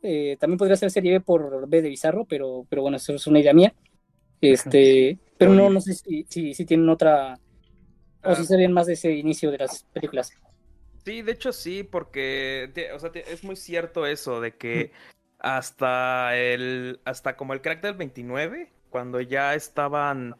eh, 0.00 0.36
también 0.38 0.58
podría 0.58 0.76
ser 0.76 0.92
serie 0.92 1.14
B 1.14 1.20
por 1.22 1.66
B 1.66 1.82
de 1.82 1.88
Bizarro, 1.88 2.24
pero, 2.24 2.64
pero 2.68 2.82
bueno, 2.82 2.98
eso 2.98 3.14
es 3.14 3.26
una 3.26 3.40
idea 3.40 3.52
mía. 3.52 3.74
Este, 4.40 5.18
pero 5.38 5.54
no, 5.54 5.68
no 5.68 5.80
sé 5.80 5.94
si, 5.94 6.54
si, 6.54 6.64
tienen 6.64 6.88
otra, 6.88 7.36
o 8.22 8.34
si 8.36 8.42
ah. 8.42 8.44
se 8.44 8.68
más 8.68 8.86
de 8.86 8.92
ese 8.92 9.10
inicio 9.10 9.50
de 9.50 9.58
las 9.58 9.82
películas. 9.92 10.30
Sí, 11.04 11.22
de 11.22 11.32
hecho 11.32 11.52
sí, 11.52 11.82
porque 11.82 12.70
o 12.94 12.98
sea, 13.00 13.10
es 13.12 13.42
muy 13.42 13.56
cierto 13.56 14.06
eso 14.06 14.40
de 14.40 14.54
que 14.54 14.92
hasta 15.40 16.36
el 16.36 17.00
hasta 17.04 17.36
como 17.36 17.54
el 17.54 17.60
carácter 17.60 17.94
29, 17.94 18.70
cuando 18.88 19.20
ya 19.20 19.56
estaban 19.56 20.36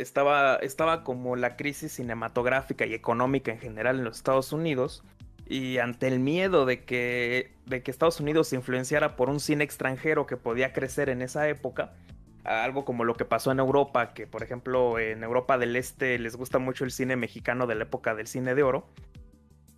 estaba 0.00 0.56
estaba 0.56 1.04
como 1.04 1.36
la 1.36 1.56
crisis 1.56 1.92
cinematográfica 1.92 2.86
y 2.86 2.94
económica 2.94 3.52
en 3.52 3.58
general 3.58 3.98
en 3.98 4.04
los 4.04 4.16
Estados 4.16 4.52
Unidos, 4.52 5.02
y 5.48 5.78
ante 5.78 6.08
el 6.08 6.20
miedo 6.20 6.66
de 6.66 6.84
que, 6.84 7.52
de 7.66 7.82
que 7.82 7.90
Estados 7.90 8.20
Unidos 8.20 8.48
se 8.48 8.56
influenciara 8.56 9.16
por 9.16 9.30
un 9.30 9.40
cine 9.40 9.64
extranjero 9.64 10.26
que 10.26 10.36
podía 10.36 10.72
crecer 10.72 11.08
en 11.08 11.22
esa 11.22 11.48
época, 11.48 11.94
algo 12.44 12.84
como 12.84 13.04
lo 13.04 13.14
que 13.14 13.24
pasó 13.24 13.50
en 13.50 13.58
Europa, 13.58 14.12
que 14.12 14.26
por 14.26 14.42
ejemplo 14.42 14.98
en 14.98 15.22
Europa 15.22 15.58
del 15.58 15.76
Este 15.76 16.18
les 16.18 16.36
gusta 16.36 16.58
mucho 16.58 16.84
el 16.84 16.90
cine 16.90 17.16
mexicano 17.16 17.66
de 17.66 17.74
la 17.74 17.84
época 17.84 18.14
del 18.14 18.26
cine 18.26 18.54
de 18.54 18.62
oro, 18.62 18.86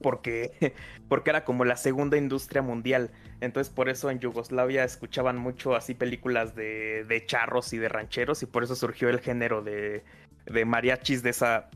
porque, 0.02 0.74
porque 1.08 1.30
era 1.30 1.44
como 1.44 1.64
la 1.64 1.76
segunda 1.76 2.16
industria 2.16 2.62
mundial. 2.62 3.10
Entonces 3.40 3.72
por 3.72 3.88
eso 3.88 4.10
en 4.10 4.18
Yugoslavia 4.18 4.84
escuchaban 4.84 5.36
mucho 5.36 5.74
así 5.74 5.94
películas 5.94 6.54
de, 6.54 7.04
de 7.04 7.26
charros 7.26 7.72
y 7.72 7.78
de 7.78 7.88
rancheros 7.88 8.42
y 8.42 8.46
por 8.46 8.64
eso 8.64 8.76
surgió 8.76 9.08
el 9.08 9.20
género 9.20 9.62
de, 9.62 10.04
de 10.46 10.64
mariachis 10.64 11.22
de 11.22 11.30
esa, 11.30 11.70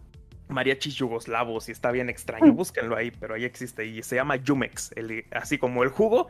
mariachis 0.48 0.94
yugoslavos 0.94 1.68
y 1.68 1.72
está 1.72 1.90
bien 1.90 2.08
extraño. 2.08 2.52
Mm. 2.52 2.56
Búsquenlo 2.56 2.96
ahí, 2.96 3.10
pero 3.10 3.34
ahí 3.34 3.44
existe 3.44 3.84
y 3.86 4.02
se 4.02 4.16
llama 4.16 4.36
Jumex, 4.44 4.90
así 5.32 5.58
como 5.58 5.82
el 5.82 5.90
jugo, 5.90 6.28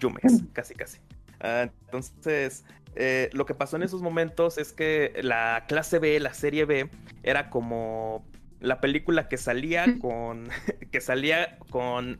Jumex, 0.00 0.42
mm. 0.42 0.46
casi 0.52 0.74
casi. 0.74 0.98
Ah, 1.40 1.68
entonces, 1.84 2.64
eh, 2.94 3.30
lo 3.32 3.46
que 3.46 3.54
pasó 3.54 3.76
en 3.76 3.82
esos 3.82 4.02
momentos 4.02 4.58
es 4.58 4.72
que 4.72 5.12
la 5.22 5.64
clase 5.68 5.98
B, 5.98 6.18
la 6.20 6.34
serie 6.34 6.64
B, 6.64 6.88
era 7.22 7.50
como 7.50 8.24
la 8.64 8.80
película 8.80 9.28
que 9.28 9.36
salía 9.36 9.86
con. 10.00 10.48
que 10.90 11.00
salía 11.00 11.58
con. 11.70 12.18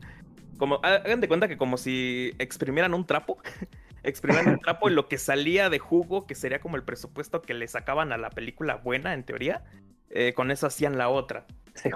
Como, 0.59 0.79
hagan 0.85 1.21
de 1.21 1.29
cuenta 1.29 1.49
que 1.49 1.57
como 1.57 1.77
si 1.77 2.33
exprimieran 2.39 2.95
un 2.95 3.07
trapo. 3.07 3.39
exprimieran 4.03 4.55
un 4.55 4.61
trapo 4.61 4.89
y 4.89 4.93
lo 4.93 5.09
que 5.09 5.19
salía 5.19 5.71
de 5.71 5.79
jugo, 5.79 6.27
que 6.27 6.35
sería 6.35 6.61
como 6.61 6.77
el 6.77 6.85
presupuesto 6.85 7.43
que 7.43 7.55
le 7.55 7.67
sacaban 7.67 8.13
a 8.13 8.19
la 8.19 8.31
película 8.31 8.77
buena, 8.77 9.15
en 9.15 9.25
teoría, 9.25 9.65
eh, 10.11 10.35
con 10.35 10.51
eso 10.51 10.67
hacían 10.67 10.99
la 10.99 11.09
otra. 11.09 11.47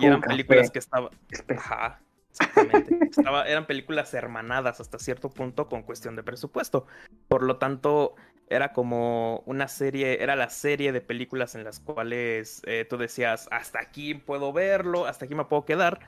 y 0.01 0.07
eran 0.07 0.23
películas 0.23 0.71
que 0.71 0.79
estaban... 0.79 1.11
Ajá, 1.55 2.01
exactamente. 2.31 3.11
eran 3.47 3.67
películas 3.67 4.13
hermanadas 4.15 4.81
hasta 4.81 4.99
cierto 4.99 5.31
punto 5.31 5.69
con 5.69 5.83
cuestión 5.83 6.17
de 6.17 6.23
presupuesto. 6.23 6.87
Por 7.29 7.43
lo 7.43 7.59
tanto, 7.59 8.15
era 8.51 8.73
como 8.73 9.43
una 9.47 9.69
serie, 9.69 10.23
era 10.23 10.37
la 10.37 10.51
serie 10.51 10.93
de 10.93 11.01
películas 11.01 11.55
en 11.55 11.65
las 11.65 11.81
cuales 11.81 12.63
eh, 12.67 12.87
tú 12.89 12.97
decías, 12.97 13.49
hasta 13.51 13.81
aquí 13.81 14.15
puedo 14.15 14.53
verlo, 14.53 15.07
hasta 15.07 15.25
aquí 15.25 15.35
me 15.35 15.45
puedo 15.45 15.65
quedar. 15.65 16.01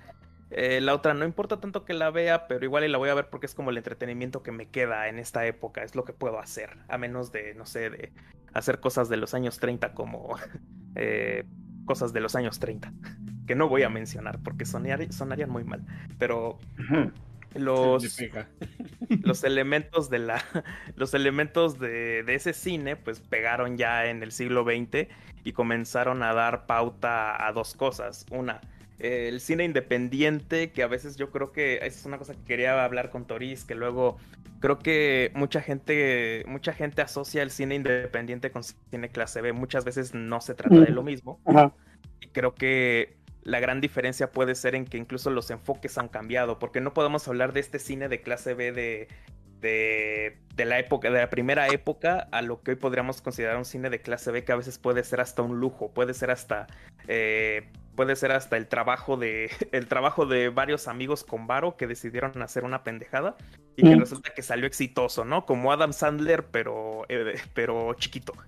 Eh, 0.50 0.80
la 0.80 0.94
otra 0.94 1.14
no 1.14 1.24
importa 1.24 1.60
tanto 1.60 1.84
que 1.84 1.94
la 1.94 2.10
vea, 2.10 2.48
pero 2.48 2.64
igual 2.64 2.90
la 2.90 2.98
voy 2.98 3.08
a 3.08 3.14
ver 3.14 3.28
porque 3.30 3.46
es 3.46 3.54
como 3.54 3.70
el 3.70 3.76
entretenimiento 3.76 4.42
que 4.42 4.50
me 4.50 4.68
queda 4.68 5.08
en 5.08 5.18
esta 5.18 5.46
época, 5.46 5.84
es 5.84 5.94
lo 5.94 6.04
que 6.04 6.12
puedo 6.12 6.40
hacer, 6.40 6.76
a 6.88 6.98
menos 6.98 7.30
de, 7.30 7.54
no 7.54 7.66
sé, 7.66 7.90
de 7.90 8.12
hacer 8.52 8.80
cosas 8.80 9.08
de 9.08 9.16
los 9.16 9.32
años 9.34 9.60
30 9.60 9.94
como 9.94 10.36
cosas 11.86 12.12
de 12.12 12.20
los 12.20 12.34
años 12.34 12.58
30, 12.58 12.92
que 13.46 13.54
no 13.54 13.68
voy 13.68 13.84
a 13.84 13.88
mencionar 13.90 14.40
porque 14.42 14.64
sonarían 14.64 15.50
muy 15.50 15.62
mal, 15.62 15.84
pero 16.18 16.58
los, 17.54 18.04
los 19.22 19.44
elementos 19.44 20.10
de 20.10 20.18
la 20.18 20.44
los 20.96 21.14
elementos 21.14 21.78
de, 21.78 22.24
ese 22.28 22.52
cine 22.52 22.96
pues 22.96 23.20
pegaron 23.20 23.76
ya 23.76 24.06
en 24.06 24.22
el 24.22 24.32
siglo 24.32 24.64
XX 24.64 25.08
y 25.44 25.52
comenzaron 25.52 26.22
a 26.22 26.34
dar 26.34 26.66
pauta 26.66 27.46
a 27.46 27.52
dos 27.52 27.74
cosas. 27.74 28.26
Una, 28.30 28.60
el 28.98 29.40
cine 29.40 29.64
independiente, 29.64 30.70
que 30.70 30.82
a 30.82 30.86
veces 30.86 31.16
yo 31.16 31.30
creo 31.30 31.52
que 31.52 31.76
esa 31.76 31.86
es 31.86 32.04
una 32.04 32.18
cosa 32.18 32.34
que 32.34 32.44
quería 32.44 32.84
hablar 32.84 33.10
con 33.10 33.26
Toris, 33.26 33.64
que 33.64 33.74
luego 33.74 34.18
creo 34.60 34.78
que 34.78 35.32
mucha 35.34 35.62
gente, 35.62 36.44
mucha 36.46 36.72
gente 36.74 37.02
asocia 37.02 37.42
el 37.42 37.50
cine 37.50 37.74
independiente 37.74 38.50
con 38.50 38.62
cine 38.62 39.08
clase 39.08 39.40
B. 39.40 39.52
Muchas 39.52 39.84
veces 39.84 40.14
no 40.14 40.40
se 40.40 40.54
trata 40.54 40.78
de 40.78 40.90
lo 40.90 41.02
mismo. 41.02 41.40
Y 42.20 42.28
creo 42.28 42.54
que 42.54 43.16
la 43.42 43.60
gran 43.60 43.80
diferencia 43.80 44.32
puede 44.32 44.54
ser 44.54 44.74
en 44.74 44.84
que 44.84 44.98
incluso 44.98 45.30
los 45.30 45.50
enfoques 45.50 45.96
han 45.98 46.08
cambiado, 46.08 46.58
porque 46.58 46.80
no 46.80 46.92
podemos 46.92 47.26
hablar 47.28 47.52
de 47.52 47.60
este 47.60 47.78
cine 47.78 48.08
de 48.08 48.20
clase 48.20 48.54
B 48.54 48.72
de, 48.72 49.08
de, 49.60 50.64
la 50.64 50.78
época, 50.78 51.10
de 51.10 51.18
la 51.18 51.30
primera 51.30 51.68
época 51.68 52.28
a 52.32 52.42
lo 52.42 52.62
que 52.62 52.72
hoy 52.72 52.76
podríamos 52.76 53.22
considerar 53.22 53.56
un 53.56 53.64
cine 53.64 53.90
de 53.90 54.00
clase 54.00 54.30
B 54.30 54.44
que 54.44 54.52
a 54.52 54.56
veces 54.56 54.78
puede 54.78 55.04
ser 55.04 55.20
hasta 55.20 55.42
un 55.42 55.58
lujo, 55.58 55.92
puede 55.92 56.14
ser 56.14 56.30
hasta 56.30 56.66
eh, 57.08 57.68
puede 57.96 58.16
ser 58.16 58.32
hasta 58.32 58.56
el 58.56 58.68
trabajo 58.68 59.16
de 59.16 59.50
el 59.72 59.86
trabajo 59.86 60.26
de 60.26 60.48
varios 60.48 60.88
amigos 60.88 61.24
con 61.24 61.46
Varo 61.46 61.76
que 61.76 61.86
decidieron 61.86 62.40
hacer 62.42 62.64
una 62.64 62.82
pendejada 62.82 63.36
y 63.76 63.82
que 63.82 63.96
resulta 63.96 64.34
que 64.34 64.42
salió 64.42 64.66
exitoso, 64.66 65.24
¿no? 65.24 65.46
Como 65.46 65.72
Adam 65.72 65.92
Sandler, 65.92 66.46
pero 66.46 67.04
eh, 67.08 67.34
pero 67.54 67.94
chiquito. 67.94 68.32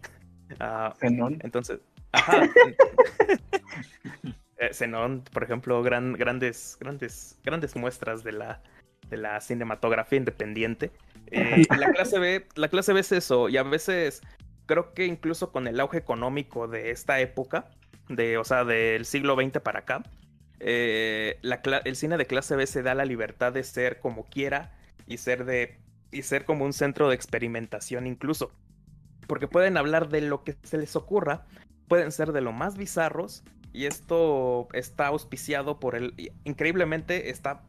Uh, 0.60 0.92
entonces, 1.40 1.80
ajá. 2.12 2.42
Zenon, 4.72 5.22
por 5.32 5.42
ejemplo, 5.42 5.82
gran, 5.82 6.12
grandes, 6.12 6.76
grandes, 6.80 7.38
grandes 7.44 7.76
muestras 7.76 8.22
de 8.22 8.32
la, 8.32 8.62
de 9.08 9.16
la 9.16 9.40
cinematografía 9.40 10.18
independiente. 10.18 10.90
Eh, 11.26 11.64
la 11.76 11.92
clase 11.92 12.18
B, 12.18 12.46
la 12.54 12.68
clase 12.68 12.92
B 12.92 13.00
es 13.00 13.12
eso, 13.12 13.48
y 13.48 13.56
a 13.56 13.62
veces 13.62 14.22
creo 14.66 14.94
que 14.94 15.06
incluso 15.06 15.52
con 15.52 15.66
el 15.66 15.80
auge 15.80 15.98
económico 15.98 16.68
de 16.68 16.90
esta 16.90 17.20
época, 17.20 17.70
de, 18.08 18.38
o 18.38 18.44
sea, 18.44 18.64
del 18.64 19.04
siglo 19.04 19.36
XX 19.36 19.60
para 19.60 19.80
acá, 19.80 20.02
eh, 20.60 21.38
el 21.84 21.96
cine 21.96 22.16
de 22.16 22.26
clase 22.26 22.54
B 22.54 22.66
se 22.66 22.82
da 22.82 22.94
la 22.94 23.04
libertad 23.04 23.52
de 23.52 23.64
ser 23.64 23.98
como 23.98 24.24
quiera 24.24 24.72
y 25.06 25.18
ser 25.18 25.44
de 25.44 25.80
y 26.12 26.22
ser 26.22 26.44
como 26.44 26.64
un 26.64 26.72
centro 26.72 27.08
de 27.08 27.14
experimentación 27.14 28.06
incluso. 28.06 28.52
Porque 29.26 29.48
pueden 29.48 29.76
hablar 29.76 30.08
de 30.08 30.20
lo 30.20 30.44
que 30.44 30.56
se 30.62 30.78
les 30.78 30.94
ocurra, 30.94 31.46
pueden 31.88 32.12
ser 32.12 32.32
de 32.32 32.42
lo 32.42 32.52
más 32.52 32.76
bizarros 32.76 33.42
y 33.72 33.86
esto 33.86 34.68
está 34.72 35.08
auspiciado 35.08 35.80
por 35.80 35.94
el 35.94 36.32
increíblemente 36.44 37.30
está 37.30 37.62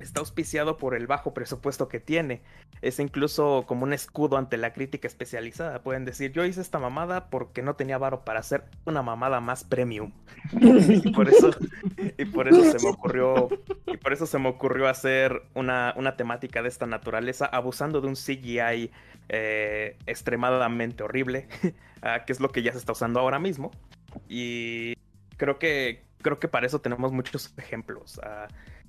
está 0.00 0.20
auspiciado 0.20 0.76
por 0.76 0.94
el 0.94 1.06
bajo 1.06 1.34
presupuesto 1.34 1.88
que 1.88 2.00
tiene. 2.00 2.42
Es 2.82 2.98
incluso 2.98 3.64
como 3.66 3.84
un 3.84 3.92
escudo 3.92 4.38
ante 4.38 4.56
la 4.56 4.72
crítica 4.72 5.06
especializada. 5.06 5.82
Pueden 5.82 6.04
decir, 6.04 6.32
yo 6.32 6.44
hice 6.44 6.60
esta 6.60 6.78
mamada 6.78 7.28
porque 7.28 7.62
no 7.62 7.76
tenía 7.76 7.98
varo 7.98 8.24
para 8.24 8.40
hacer 8.40 8.64
una 8.86 9.02
mamada 9.02 9.40
más 9.40 9.64
premium. 9.64 10.12
y 10.52 11.12
por 11.12 11.28
eso, 11.28 11.50
y 12.16 12.24
por 12.24 12.48
eso 12.48 12.64
se 12.64 12.82
me 12.82 12.90
ocurrió, 12.90 13.48
y 13.86 13.96
por 13.98 14.12
eso 14.12 14.26
se 14.26 14.38
me 14.38 14.48
ocurrió 14.48 14.88
hacer 14.88 15.42
una, 15.54 15.92
una 15.96 16.16
temática 16.16 16.62
de 16.62 16.68
esta 16.68 16.86
naturaleza, 16.86 17.46
abusando 17.46 18.00
de 18.00 18.08
un 18.08 18.14
CGI 18.14 18.90
eh, 19.28 19.98
extremadamente 20.06 21.02
horrible, 21.02 21.48
ah, 22.02 22.24
que 22.24 22.32
es 22.32 22.40
lo 22.40 22.48
que 22.48 22.62
ya 22.62 22.72
se 22.72 22.78
está 22.78 22.92
usando 22.92 23.20
ahora 23.20 23.38
mismo. 23.38 23.70
Y 24.28 24.94
creo 25.40 25.58
que, 25.58 26.04
creo 26.20 26.38
que 26.38 26.48
para 26.48 26.66
eso 26.66 26.82
tenemos 26.82 27.12
muchos 27.12 27.54
ejemplos. 27.56 28.20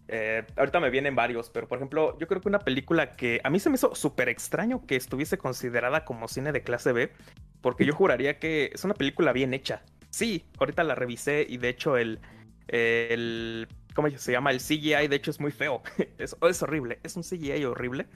Eh, 0.10 0.46
ahorita 0.58 0.82
me 0.82 0.90
vienen 0.90 1.16
varios, 1.16 1.50
pero 1.50 1.66
por 1.70 1.78
ejemplo, 1.78 2.18
yo 2.20 2.28
creo 2.28 2.42
que 2.42 2.50
una 2.50 2.60
película 2.60 3.14
que 3.14 3.40
a 3.46 3.50
mí 3.50 3.60
se 3.62 3.70
me 3.70 3.76
hizo 3.76 3.96
súper 3.96 4.28
extraño 4.28 4.86
que 4.86 4.98
estuviese 4.98 5.38
considerada 5.38 6.04
como 6.04 6.28
cine 6.28 6.52
de 6.52 6.62
clase 6.62 6.92
B, 6.92 7.10
porque 7.62 7.86
yo 7.86 7.94
juraría 7.94 8.38
que 8.38 8.72
es 8.74 8.84
una 8.84 8.94
película 8.94 9.32
bien 9.32 9.54
hecha. 9.54 9.82
Sí, 10.10 10.44
ahorita 10.60 10.84
la 10.84 10.94
revisé 10.94 11.46
y 11.48 11.56
de 11.56 11.70
hecho 11.70 11.96
el, 11.96 12.20
el 12.68 13.70
¿cómo 13.94 14.10
se 14.10 14.32
llama? 14.34 14.52
El 14.52 14.60
CGI, 14.60 15.08
de 15.08 15.16
hecho, 15.16 15.32
es 15.32 15.40
muy 15.40 15.52
feo. 15.52 15.82
Es, 16.18 16.36
es 16.42 16.64
horrible, 16.64 17.00
es 17.04 17.16
un 17.16 17.24
CGI 17.24 17.64
horrible. 17.64 18.08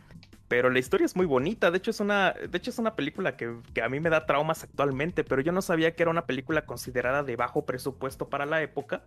Pero 0.47 0.69
la 0.69 0.79
historia 0.79 1.05
es 1.05 1.15
muy 1.15 1.25
bonita. 1.25 1.71
De 1.71 1.77
hecho, 1.77 1.91
es 1.91 1.99
una, 1.99 2.31
de 2.34 2.58
hecho, 2.58 2.69
es 2.69 2.77
una 2.77 2.95
película 2.95 3.36
que, 3.36 3.55
que, 3.73 3.81
a 3.81 3.89
mí 3.89 3.99
me 3.99 4.10
da 4.10 4.25
traumas 4.25 4.63
actualmente. 4.63 5.23
Pero 5.23 5.41
yo 5.41 5.51
no 5.51 5.62
sabía 5.62 5.95
que 5.95 6.03
era 6.03 6.12
una 6.12 6.25
película 6.25 6.65
considerada 6.65 7.23
de 7.23 7.36
bajo 7.36 7.65
presupuesto 7.65 8.29
para 8.29 8.45
la 8.45 8.62
época. 8.62 9.03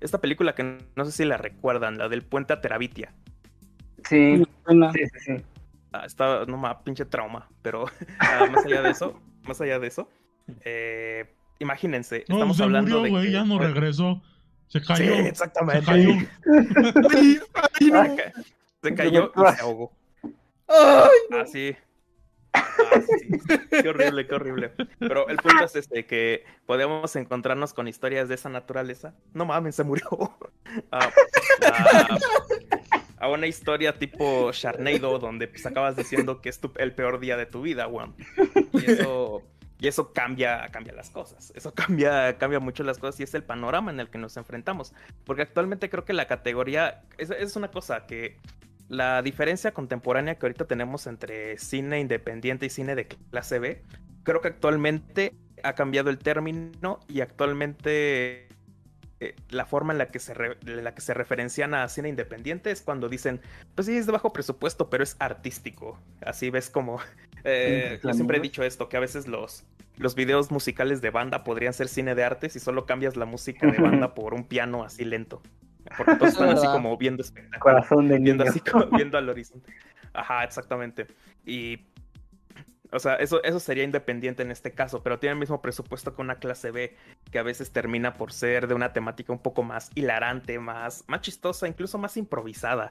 Esta 0.00 0.20
película 0.20 0.54
que 0.54 0.78
no 0.94 1.04
sé 1.04 1.10
si 1.12 1.24
la 1.24 1.38
recuerdan, 1.38 1.98
la 1.98 2.08
del 2.08 2.22
puente 2.22 2.52
a 2.52 2.60
Terabitia. 2.60 3.12
Sí, 4.08 4.44
sí, 4.68 4.82
sí, 4.92 5.18
sí. 5.18 5.42
Ah, 5.92 6.04
está, 6.06 6.44
no 6.44 6.56
más, 6.56 6.76
pinche 6.84 7.04
trauma. 7.04 7.48
Pero 7.62 7.86
ah, 8.20 8.46
más 8.52 8.64
allá 8.64 8.82
de 8.82 8.90
eso, 8.90 9.20
más 9.44 9.60
allá 9.60 9.78
de 9.80 9.88
eso, 9.88 10.08
eh, 10.64 11.34
imagínense, 11.58 12.24
no, 12.28 12.36
estamos 12.36 12.58
se 12.58 12.62
hablando 12.62 13.00
murió, 13.00 13.02
de. 13.02 13.10
güey, 13.10 13.26
que- 13.26 13.32
ya 13.32 13.44
no 13.44 13.58
regresó. 13.58 14.22
Se 14.68 14.80
cayó. 14.82 15.14
Sí, 15.16 15.20
exactamente. 15.20 15.80
Se 15.80 15.86
cayó. 15.86 16.10
Se 18.82 18.94
cayó 18.94 19.32
y 19.34 19.54
se 19.56 19.62
ahogó. 19.62 19.92
¡Ay! 20.68 21.40
Así. 21.40 21.76
Ah, 22.52 23.00
sí. 23.00 23.38
Qué 23.82 23.88
horrible, 23.88 24.26
qué 24.26 24.34
horrible. 24.34 24.72
Pero 24.98 25.28
el 25.28 25.36
punto 25.36 25.64
es 25.64 25.76
este, 25.76 26.06
que 26.06 26.44
podemos 26.64 27.14
encontrarnos 27.16 27.74
con 27.74 27.86
historias 27.88 28.28
de 28.28 28.34
esa 28.36 28.48
naturaleza. 28.48 29.14
No 29.34 29.44
mames, 29.44 29.74
se 29.76 29.84
murió. 29.84 30.08
Ah, 30.90 31.08
ah, 31.62 32.18
a 33.18 33.28
una 33.30 33.46
historia 33.46 33.98
tipo 33.98 34.50
Sharknado, 34.52 35.18
donde 35.18 35.48
pues 35.48 35.64
acabas 35.64 35.96
diciendo 35.96 36.42
que 36.42 36.50
es 36.50 36.60
tu- 36.60 36.72
el 36.76 36.92
peor 36.94 37.18
día 37.18 37.36
de 37.38 37.46
tu 37.46 37.62
vida, 37.62 37.86
weón. 37.86 38.14
Y 38.72 38.90
eso, 38.90 39.42
y 39.78 39.88
eso 39.88 40.12
cambia, 40.12 40.68
cambia 40.72 40.92
las 40.92 41.08
cosas. 41.08 41.50
Eso 41.56 41.72
cambia, 41.72 42.36
cambia 42.36 42.60
mucho 42.60 42.82
las 42.82 42.98
cosas 42.98 43.18
y 43.20 43.22
es 43.22 43.32
el 43.34 43.42
panorama 43.44 43.90
en 43.90 44.00
el 44.00 44.10
que 44.10 44.18
nos 44.18 44.36
enfrentamos. 44.36 44.92
Porque 45.24 45.42
actualmente 45.42 45.88
creo 45.88 46.04
que 46.04 46.12
la 46.12 46.26
categoría 46.26 47.04
es, 47.16 47.30
es 47.30 47.56
una 47.56 47.70
cosa 47.70 48.06
que 48.06 48.36
la 48.88 49.22
diferencia 49.22 49.72
contemporánea 49.72 50.36
que 50.36 50.46
ahorita 50.46 50.66
tenemos 50.66 51.06
entre 51.06 51.58
cine 51.58 52.00
independiente 52.00 52.66
y 52.66 52.70
cine 52.70 52.94
de 52.94 53.06
clase 53.06 53.58
B, 53.58 53.82
creo 54.22 54.40
que 54.40 54.48
actualmente 54.48 55.34
ha 55.62 55.74
cambiado 55.74 56.10
el 56.10 56.18
término 56.18 57.00
y 57.08 57.20
actualmente 57.20 58.48
eh, 59.20 59.34
la 59.48 59.64
forma 59.64 59.92
en 59.92 59.98
la 59.98 60.08
que 60.08 60.18
se 60.18 60.34
re- 60.34 60.58
en 60.66 60.84
la 60.84 60.94
que 60.94 61.00
se 61.00 61.14
referencian 61.14 61.74
a 61.74 61.88
cine 61.88 62.08
independiente 62.10 62.70
es 62.70 62.82
cuando 62.82 63.08
dicen, 63.08 63.40
pues 63.74 63.86
sí 63.86 63.96
es 63.96 64.06
de 64.06 64.12
bajo 64.12 64.32
presupuesto, 64.32 64.90
pero 64.90 65.02
es 65.02 65.16
artístico. 65.18 65.98
Así 66.20 66.50
ves 66.50 66.68
como 66.70 67.00
eh, 67.44 67.98
yo 68.02 68.12
siempre 68.12 68.38
he 68.38 68.40
dicho 68.40 68.62
esto, 68.62 68.88
que 68.88 68.96
a 68.96 69.00
veces 69.00 69.26
los 69.26 69.64
los 69.96 70.14
videos 70.14 70.50
musicales 70.50 71.00
de 71.00 71.08
banda 71.08 71.42
podrían 71.42 71.72
ser 71.72 71.88
cine 71.88 72.14
de 72.14 72.22
arte 72.22 72.50
si 72.50 72.60
solo 72.60 72.84
cambias 72.84 73.16
la 73.16 73.24
música 73.24 73.66
de 73.66 73.78
banda 73.78 74.14
por 74.14 74.34
un 74.34 74.44
piano 74.44 74.84
así 74.84 75.06
lento. 75.06 75.40
Porque 75.96 76.14
todos 76.16 76.32
están 76.32 76.50
así 76.50 76.66
como 76.66 76.96
viendo 76.96 77.22
espectáculo 77.22 77.60
Corazón 77.60 78.08
de 78.08 78.18
viendo 78.18 78.44
niño. 78.44 78.50
así 78.50 78.60
como 78.60 78.86
viendo 78.96 79.18
al 79.18 79.28
horizonte. 79.28 79.72
Ajá, 80.12 80.44
exactamente. 80.44 81.06
Y 81.44 81.78
o 82.92 82.98
sea, 82.98 83.14
eso, 83.16 83.42
eso 83.42 83.60
sería 83.60 83.84
independiente 83.84 84.42
en 84.42 84.50
este 84.50 84.72
caso, 84.72 85.02
pero 85.02 85.18
tiene 85.18 85.34
el 85.34 85.38
mismo 85.38 85.60
presupuesto 85.60 86.14
que 86.14 86.22
una 86.22 86.36
clase 86.36 86.70
B, 86.70 86.96
que 87.30 87.38
a 87.38 87.42
veces 87.42 87.72
termina 87.72 88.14
por 88.14 88.32
ser 88.32 88.66
de 88.68 88.74
una 88.74 88.92
temática 88.92 89.32
un 89.32 89.38
poco 89.38 89.62
más 89.62 89.90
hilarante, 89.94 90.58
más, 90.58 91.04
más 91.06 91.20
chistosa, 91.20 91.68
incluso 91.68 91.98
más 91.98 92.16
improvisada. 92.16 92.88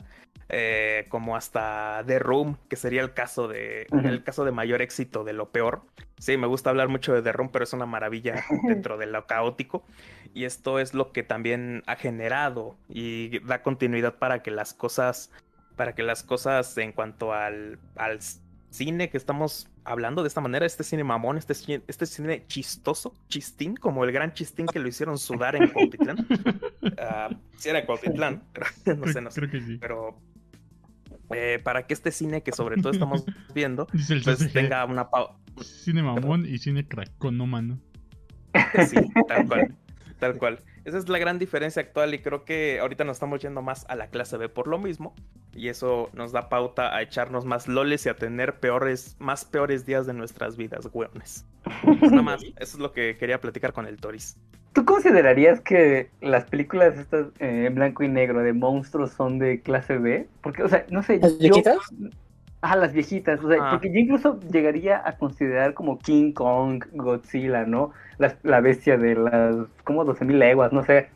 Eh, 0.48 1.06
como 1.10 1.36
hasta 1.36 2.04
The 2.06 2.20
Room, 2.20 2.58
que 2.70 2.76
sería 2.76 3.02
el 3.02 3.14
caso 3.14 3.48
de 3.48 3.88
el 3.92 4.24
caso 4.24 4.46
de 4.46 4.52
mayor 4.52 4.84
éxito 4.84 5.24
de 5.24 5.34
lo 5.34 5.50
peor. 5.50 5.82
Sí, 6.20 6.38
me 6.38 6.46
gusta 6.46 6.70
hablar 6.70 6.88
mucho 6.88 7.14
de 7.16 7.24
The 7.24 7.32
Room, 7.32 7.50
pero 7.52 7.64
es 7.64 7.74
una 7.74 7.88
maravilla 7.88 8.44
dentro 8.68 8.98
de 8.98 9.08
lo 9.08 9.26
caótico. 9.26 9.84
Y 10.36 10.44
esto 10.44 10.78
es 10.78 10.94
lo 10.94 11.12
que 11.12 11.24
también 11.24 11.82
ha 11.88 11.96
generado 11.96 12.78
y 12.88 13.40
da 13.40 13.64
continuidad 13.64 14.16
para 14.16 14.44
que 14.44 14.52
las 14.52 14.76
cosas, 14.76 15.32
para 15.76 15.96
que 15.96 16.04
las 16.04 16.22
cosas 16.22 16.78
en 16.78 16.92
cuanto 16.92 17.34
al, 17.34 17.80
al 17.96 18.20
cine 18.76 19.10
que 19.10 19.18
estamos 19.18 19.70
hablando 19.84 20.22
de 20.22 20.28
esta 20.28 20.42
manera, 20.42 20.66
este 20.66 20.84
cine 20.84 21.04
mamón, 21.04 21.38
este, 21.38 21.54
este 21.88 22.06
cine 22.06 22.46
chistoso, 22.48 23.14
chistín, 23.28 23.76
como 23.76 24.04
el 24.04 24.12
gran 24.12 24.34
chistín 24.34 24.66
que 24.68 24.80
lo 24.80 24.88
hicieron 24.88 25.18
sudar 25.18 25.56
en 25.56 25.70
Cuautitlán. 25.70 26.28
Ah, 27.00 27.30
sí 27.58 27.70
era 27.70 27.86
Cuautitlán, 27.86 28.44
pero 28.54 28.68
no 28.98 29.12
sé, 29.12 29.22
no 29.22 29.32
sé. 29.32 29.42
Creo 29.42 29.52
que 29.52 29.62
sí. 29.62 29.78
Pero 29.80 30.20
eh, 31.34 31.60
para 31.64 31.88
que 31.88 31.94
este 31.94 32.12
cine 32.12 32.44
que 32.44 32.52
sobre 32.52 32.78
todo 32.78 32.92
estamos 32.92 33.26
viendo, 33.56 33.88
pues 33.88 34.54
tenga 34.54 34.86
una 34.86 35.10
pausa. 35.10 35.34
Cine 35.62 36.04
mamón 36.04 36.46
y 36.46 36.58
cine 36.60 36.88
craconómano. 36.88 37.80
Sí, 38.88 38.98
tal 39.28 39.48
cual. 39.48 39.76
Tal 40.20 40.38
cual. 40.38 40.60
Esa 40.86 41.00
es 41.00 41.10
la 41.10 41.18
gran 41.18 41.40
diferencia 41.40 41.82
actual 41.82 42.14
y 42.14 42.20
creo 42.20 42.46
que 42.46 42.80
ahorita 42.80 43.04
nos 43.04 43.18
estamos 43.18 43.42
yendo 43.42 43.64
más 43.64 43.86
a 43.90 43.96
la 43.96 44.08
clase 44.08 44.38
B 44.38 44.50
por 44.50 44.68
lo 44.68 44.78
mismo. 44.78 45.16
Y 45.56 45.70
eso 45.70 46.10
nos 46.14 46.32
da 46.32 46.48
pauta 46.48 46.96
a 46.96 47.02
echarnos 47.02 47.44
más 47.44 47.68
loles 47.68 48.06
y 48.06 48.10
a 48.10 48.16
tener 48.16 48.60
peores, 48.60 49.16
más 49.18 49.46
peores 49.46 49.86
días 49.86 50.06
de 50.06 50.14
nuestras 50.14 50.58
vidas, 50.58 50.88
weones. 50.94 51.46
Pues 51.84 52.12
nada 52.12 52.22
más, 52.22 52.44
eso 52.60 52.78
es 52.78 52.78
lo 52.78 52.92
que 52.92 53.18
quería 53.18 53.42
platicar 53.42 53.74
con 53.74 53.88
el 53.88 53.98
Toris. 53.98 54.38
¿Tú 54.74 54.86
considerarías 54.86 55.60
que 55.62 56.12
las 56.22 56.44
películas 56.46 56.98
estas 56.98 57.28
eh, 57.40 57.66
en 57.66 57.76
blanco 57.76 58.04
y 58.04 58.10
negro 58.10 58.42
de 58.42 58.54
monstruos 58.54 59.12
son 59.12 59.40
de 59.40 59.62
clase 59.62 59.98
B? 59.98 60.28
Porque, 60.42 60.64
o 60.64 60.70
sea, 60.70 60.86
no 60.90 61.02
sé. 61.02 61.20
¿Las 61.20 61.40
yo-? 61.40 61.54
Ah, 62.68 62.76
las 62.76 62.94
viejitas. 62.94 63.44
O 63.44 63.48
sea, 63.50 63.60
Ah. 63.62 63.72
porque 63.72 63.92
yo 63.94 64.00
incluso 64.00 64.40
llegaría 64.52 65.02
a 65.08 65.18
considerar 65.18 65.76
como 65.76 66.00
King 66.00 66.32
Kong, 66.34 66.84
Godzilla, 66.94 67.64
¿no? 67.66 67.92
La, 68.18 68.36
la 68.42 68.60
bestia 68.60 68.98
de 68.98 69.14
las, 69.14 69.56
como 69.84 70.04
12.000 70.04 70.40
leguas, 70.40 70.74
no 70.74 70.84
sé. 70.84 71.10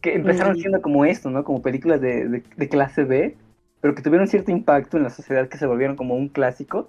Que 0.00 0.14
empezaron 0.14 0.56
siendo 0.56 0.80
como 0.80 1.04
esto, 1.04 1.28
¿no? 1.30 1.44
Como 1.44 1.60
películas 1.60 2.00
de, 2.00 2.26
de- 2.28 2.42
de 2.56 2.68
clase 2.70 3.04
B, 3.04 3.36
pero 3.82 3.94
que 3.94 4.00
tuvieron 4.00 4.26
cierto 4.26 4.50
impacto 4.52 4.96
en 4.96 5.02
la 5.02 5.10
sociedad, 5.10 5.48
que 5.48 5.58
se 5.58 5.66
volvieron 5.66 5.96
como 5.96 6.14
un 6.16 6.28
clásico. 6.28 6.88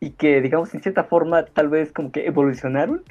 Y 0.00 0.10
que, 0.10 0.40
digamos, 0.40 0.74
en 0.74 0.82
cierta 0.82 1.04
forma, 1.04 1.44
tal 1.44 1.68
vez 1.68 1.92
como 1.92 2.10
que 2.10 2.26
evolucionaron 2.26 3.02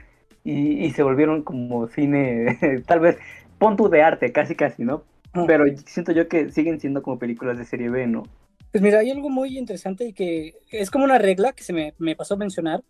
y, 0.44 0.84
y 0.86 0.90
se 0.92 1.04
volvieron 1.04 1.44
como 1.44 1.88
cine, 1.88 2.58
tal 2.88 3.00
vez, 3.00 3.18
punto 3.58 3.88
de 3.88 4.02
arte, 4.02 4.32
casi 4.34 4.56
casi, 4.56 4.84
¿no? 4.84 5.04
Ah. 5.34 5.46
Pero 5.48 5.64
siento 5.86 6.12
yo 6.12 6.28
que 6.28 6.50
siguen 6.52 6.80
siendo 6.82 7.04
como 7.04 7.20
películas 7.20 7.58
de 7.58 7.64
serie 7.66 7.90
B, 7.90 8.08
¿no? 8.08 8.24
Pues 8.72 8.82
mira, 8.84 9.00
hay 9.00 9.10
algo 9.10 9.30
muy 9.30 9.58
interesante 9.58 10.06
y 10.06 10.14
que 10.14 10.56
es 10.72 10.92
como 10.92 11.04
una 11.04 11.18
regla 11.18 11.54
que 11.54 11.64
se 11.64 11.74
me, 11.74 11.94
me 11.98 12.16
pasó 12.16 12.36
a 12.36 12.38
mencionar. 12.38 12.84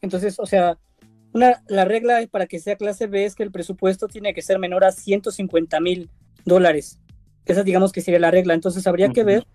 Entonces, 0.00 0.38
o 0.38 0.46
sea, 0.46 0.78
una, 1.32 1.62
la 1.68 1.84
regla 1.84 2.26
para 2.30 2.46
que 2.46 2.58
sea 2.58 2.76
clase 2.76 3.06
B 3.06 3.24
es 3.24 3.34
que 3.34 3.42
el 3.42 3.50
presupuesto 3.50 4.08
tiene 4.08 4.32
que 4.32 4.42
ser 4.42 4.58
menor 4.58 4.84
a 4.84 4.92
150 4.92 5.80
mil 5.80 6.10
dólares. 6.44 7.00
Esa 7.44 7.62
digamos 7.62 7.92
que 7.92 8.00
sería 8.00 8.20
la 8.20 8.30
regla. 8.30 8.54
Entonces 8.54 8.86
habría 8.86 9.10
que 9.10 9.24
ver 9.24 9.46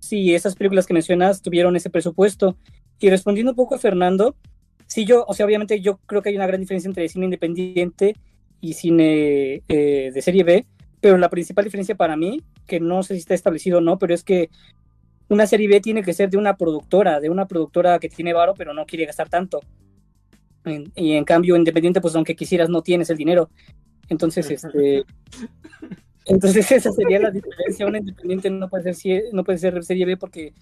si 0.00 0.34
esas 0.34 0.56
películas 0.56 0.86
que 0.86 0.94
mencionas 0.94 1.42
tuvieron 1.42 1.76
ese 1.76 1.90
presupuesto. 1.90 2.56
Y 2.98 3.08
respondiendo 3.10 3.52
un 3.52 3.56
poco 3.56 3.76
a 3.76 3.78
Fernando, 3.78 4.36
sí 4.86 5.04
yo, 5.04 5.24
o 5.26 5.34
sea, 5.34 5.46
obviamente 5.46 5.80
yo 5.80 5.98
creo 6.06 6.22
que 6.22 6.30
hay 6.30 6.36
una 6.36 6.46
gran 6.46 6.60
diferencia 6.60 6.88
entre 6.88 7.08
cine 7.08 7.26
independiente 7.26 8.16
y 8.60 8.74
cine 8.74 9.62
eh, 9.68 10.10
de 10.12 10.22
serie 10.22 10.44
B, 10.44 10.66
pero 11.00 11.18
la 11.18 11.30
principal 11.30 11.64
diferencia 11.64 11.94
para 11.94 12.16
mí, 12.16 12.42
que 12.66 12.78
no 12.78 13.02
sé 13.02 13.14
si 13.14 13.20
está 13.20 13.34
establecido 13.34 13.78
o 13.78 13.80
no, 13.80 13.98
pero 13.98 14.14
es 14.14 14.22
que 14.22 14.50
una 15.28 15.46
serie 15.46 15.68
B 15.68 15.80
tiene 15.80 16.02
que 16.02 16.12
ser 16.12 16.30
de 16.30 16.36
una 16.36 16.56
productora, 16.56 17.20
de 17.20 17.30
una 17.30 17.46
productora 17.46 17.98
que 17.98 18.08
tiene 18.08 18.32
varo, 18.32 18.54
pero 18.54 18.74
no 18.74 18.86
quiere 18.86 19.06
gastar 19.06 19.28
tanto. 19.28 19.60
En- 20.64 20.92
y 20.94 21.12
en 21.12 21.24
cambio, 21.24 21.56
independiente, 21.56 22.00
pues 22.00 22.14
aunque 22.14 22.36
quisieras, 22.36 22.68
no 22.68 22.82
tienes 22.82 23.10
el 23.10 23.16
dinero. 23.16 23.50
Entonces, 24.08 24.50
este. 24.50 25.04
Entonces, 26.26 26.70
esa 26.70 26.92
sería 26.92 27.18
la 27.20 27.30
diferencia. 27.30 27.86
Una 27.86 27.98
independiente 27.98 28.50
no 28.50 28.68
puede 28.68 28.94
ser, 28.94 29.24
no 29.32 29.42
puede 29.44 29.58
ser 29.58 29.82
serie 29.84 30.06
B 30.06 30.16
porque, 30.16 30.52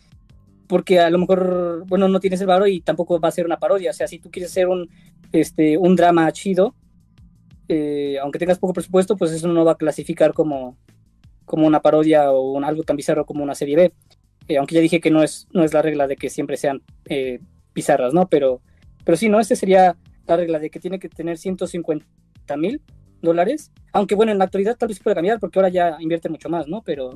porque 0.69 1.01
a 1.01 1.11
lo 1.11 1.19
mejor, 1.19 1.85
bueno, 1.87 2.09
no 2.09 2.21
tienes 2.21 2.41
el 2.41 2.47
varo 2.47 2.67
y 2.67 2.81
tampoco 2.81 3.21
va 3.21 3.29
a 3.29 3.33
ser 3.33 3.47
una 3.47 3.59
parodia. 3.59 3.91
O 3.91 3.95
sea, 3.95 4.09
si 4.09 4.19
tú 4.19 4.31
quieres 4.31 4.51
hacer 4.53 4.69
un, 4.69 4.89
este, 5.33 5.77
un 5.79 5.97
drama 5.97 6.31
chido, 6.33 6.75
eh, 7.69 8.19
aunque 8.23 8.39
tengas 8.39 8.59
poco 8.59 8.73
presupuesto, 8.75 9.17
pues 9.17 9.33
eso 9.33 9.49
no 9.49 9.65
va 9.65 9.73
a 9.73 9.79
clasificar 9.79 10.33
como, 10.33 10.77
como 11.45 11.67
una 11.67 11.81
parodia 11.83 12.33
o 12.33 12.53
un, 12.53 12.65
algo 12.65 12.83
tan 12.83 12.97
bizarro 12.97 13.27
como 13.27 13.45
una 13.45 13.55
serie 13.55 13.77
B. 13.77 13.93
Eh, 14.51 14.59
aunque 14.59 14.75
ya 14.75 14.81
dije 14.81 15.01
que 15.01 15.13
no 15.13 15.23
es, 15.23 15.47
no 15.53 15.63
es 15.63 15.73
la 15.73 15.81
regla 15.81 16.09
de 16.09 16.17
que 16.17 16.29
siempre 16.29 16.57
sean 16.57 16.83
eh, 17.05 17.39
bizarras, 17.73 18.13
¿no? 18.13 18.29
Pero, 18.29 18.61
pero 19.05 19.17
sí, 19.17 19.29
¿no? 19.29 19.39
Esta 19.39 19.55
sería 19.55 19.97
la 20.27 20.37
regla 20.37 20.59
de 20.59 20.71
que 20.71 20.81
tiene 20.81 20.99
que 20.99 21.09
tener 21.09 21.39
150 21.39 22.05
mil 22.57 22.83
dólares. 23.23 23.71
Aunque 23.93 24.17
bueno, 24.17 24.33
en 24.33 24.39
la 24.39 24.47
actualidad 24.47 24.77
tal 24.77 24.89
vez 24.89 24.99
puede 24.99 25.15
cambiar 25.15 25.39
porque 25.39 25.61
ahora 25.61 25.69
ya 25.69 25.97
invierten 26.01 26.33
mucho 26.33 26.49
más, 26.49 26.67
¿no? 26.67 26.83
Pero, 26.83 27.13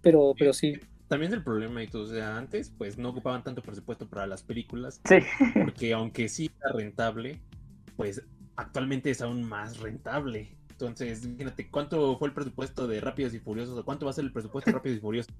pero, 0.00 0.32
pero 0.38 0.54
sí. 0.54 0.78
También 1.08 1.32
el 1.34 1.42
problema, 1.42 1.82
y 1.82 1.88
todo, 1.88 2.04
o 2.04 2.06
sea, 2.06 2.38
antes 2.38 2.72
pues 2.76 2.96
no 2.96 3.10
ocupaban 3.10 3.42
tanto 3.44 3.60
presupuesto 3.60 4.06
para 4.08 4.26
las 4.26 4.42
películas, 4.42 5.00
Sí. 5.04 5.16
porque 5.62 5.92
aunque 5.92 6.28
sí 6.30 6.50
era 6.58 6.72
rentable, 6.74 7.38
pues 7.96 8.22
actualmente 8.56 9.10
es 9.10 9.20
aún 9.20 9.42
más 9.44 9.78
rentable. 9.78 10.48
Entonces, 10.80 11.24
imagínate, 11.24 11.68
¿cuánto 11.68 12.16
fue 12.18 12.28
el 12.28 12.34
presupuesto 12.34 12.86
de 12.86 13.00
Rápidos 13.00 13.34
y 13.34 13.40
Furiosos? 13.40 13.76
¿O 13.76 13.84
cuánto 13.84 14.06
va 14.06 14.10
a 14.10 14.14
ser 14.14 14.24
el 14.24 14.32
presupuesto 14.32 14.70
de 14.70 14.76
Rápidos 14.76 14.98
y 14.98 15.00
Furiosos? 15.00 15.34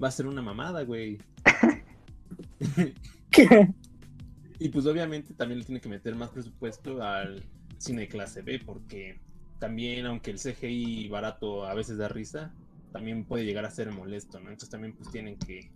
Va 0.00 0.06
a 0.06 0.12
ser 0.12 0.28
una 0.28 0.42
mamada, 0.42 0.82
güey. 0.84 1.18
Y 4.58 4.68
pues 4.68 4.86
obviamente 4.86 5.34
también 5.34 5.58
le 5.58 5.64
tiene 5.64 5.80
que 5.80 5.88
meter 5.88 6.14
más 6.14 6.30
presupuesto 6.30 7.02
al 7.02 7.42
cine 7.78 8.06
clase 8.06 8.42
B, 8.42 8.60
porque 8.64 9.18
también, 9.58 10.06
aunque 10.06 10.30
el 10.30 10.38
CGI 10.38 11.08
barato 11.08 11.66
a 11.66 11.74
veces 11.74 11.96
da 11.96 12.06
risa, 12.06 12.54
también 12.92 13.24
puede 13.24 13.44
llegar 13.44 13.64
a 13.64 13.72
ser 13.72 13.90
molesto, 13.90 14.38
¿no? 14.38 14.50
Entonces 14.50 14.70
también 14.70 14.94
pues 14.94 15.10
tienen 15.10 15.36
que, 15.36 15.68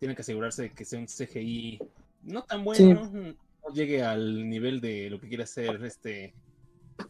tienen 0.00 0.16
que 0.16 0.22
asegurarse 0.22 0.62
de 0.62 0.70
que 0.70 0.84
sea 0.84 0.98
un 0.98 1.06
CGI 1.06 1.78
no 2.22 2.42
tan 2.42 2.64
bueno, 2.64 3.08
no 3.12 3.72
llegue 3.72 4.02
al 4.02 4.48
nivel 4.48 4.80
de 4.80 5.10
lo 5.10 5.20
que 5.20 5.28
quiere 5.28 5.44
hacer 5.44 5.84
este, 5.84 6.34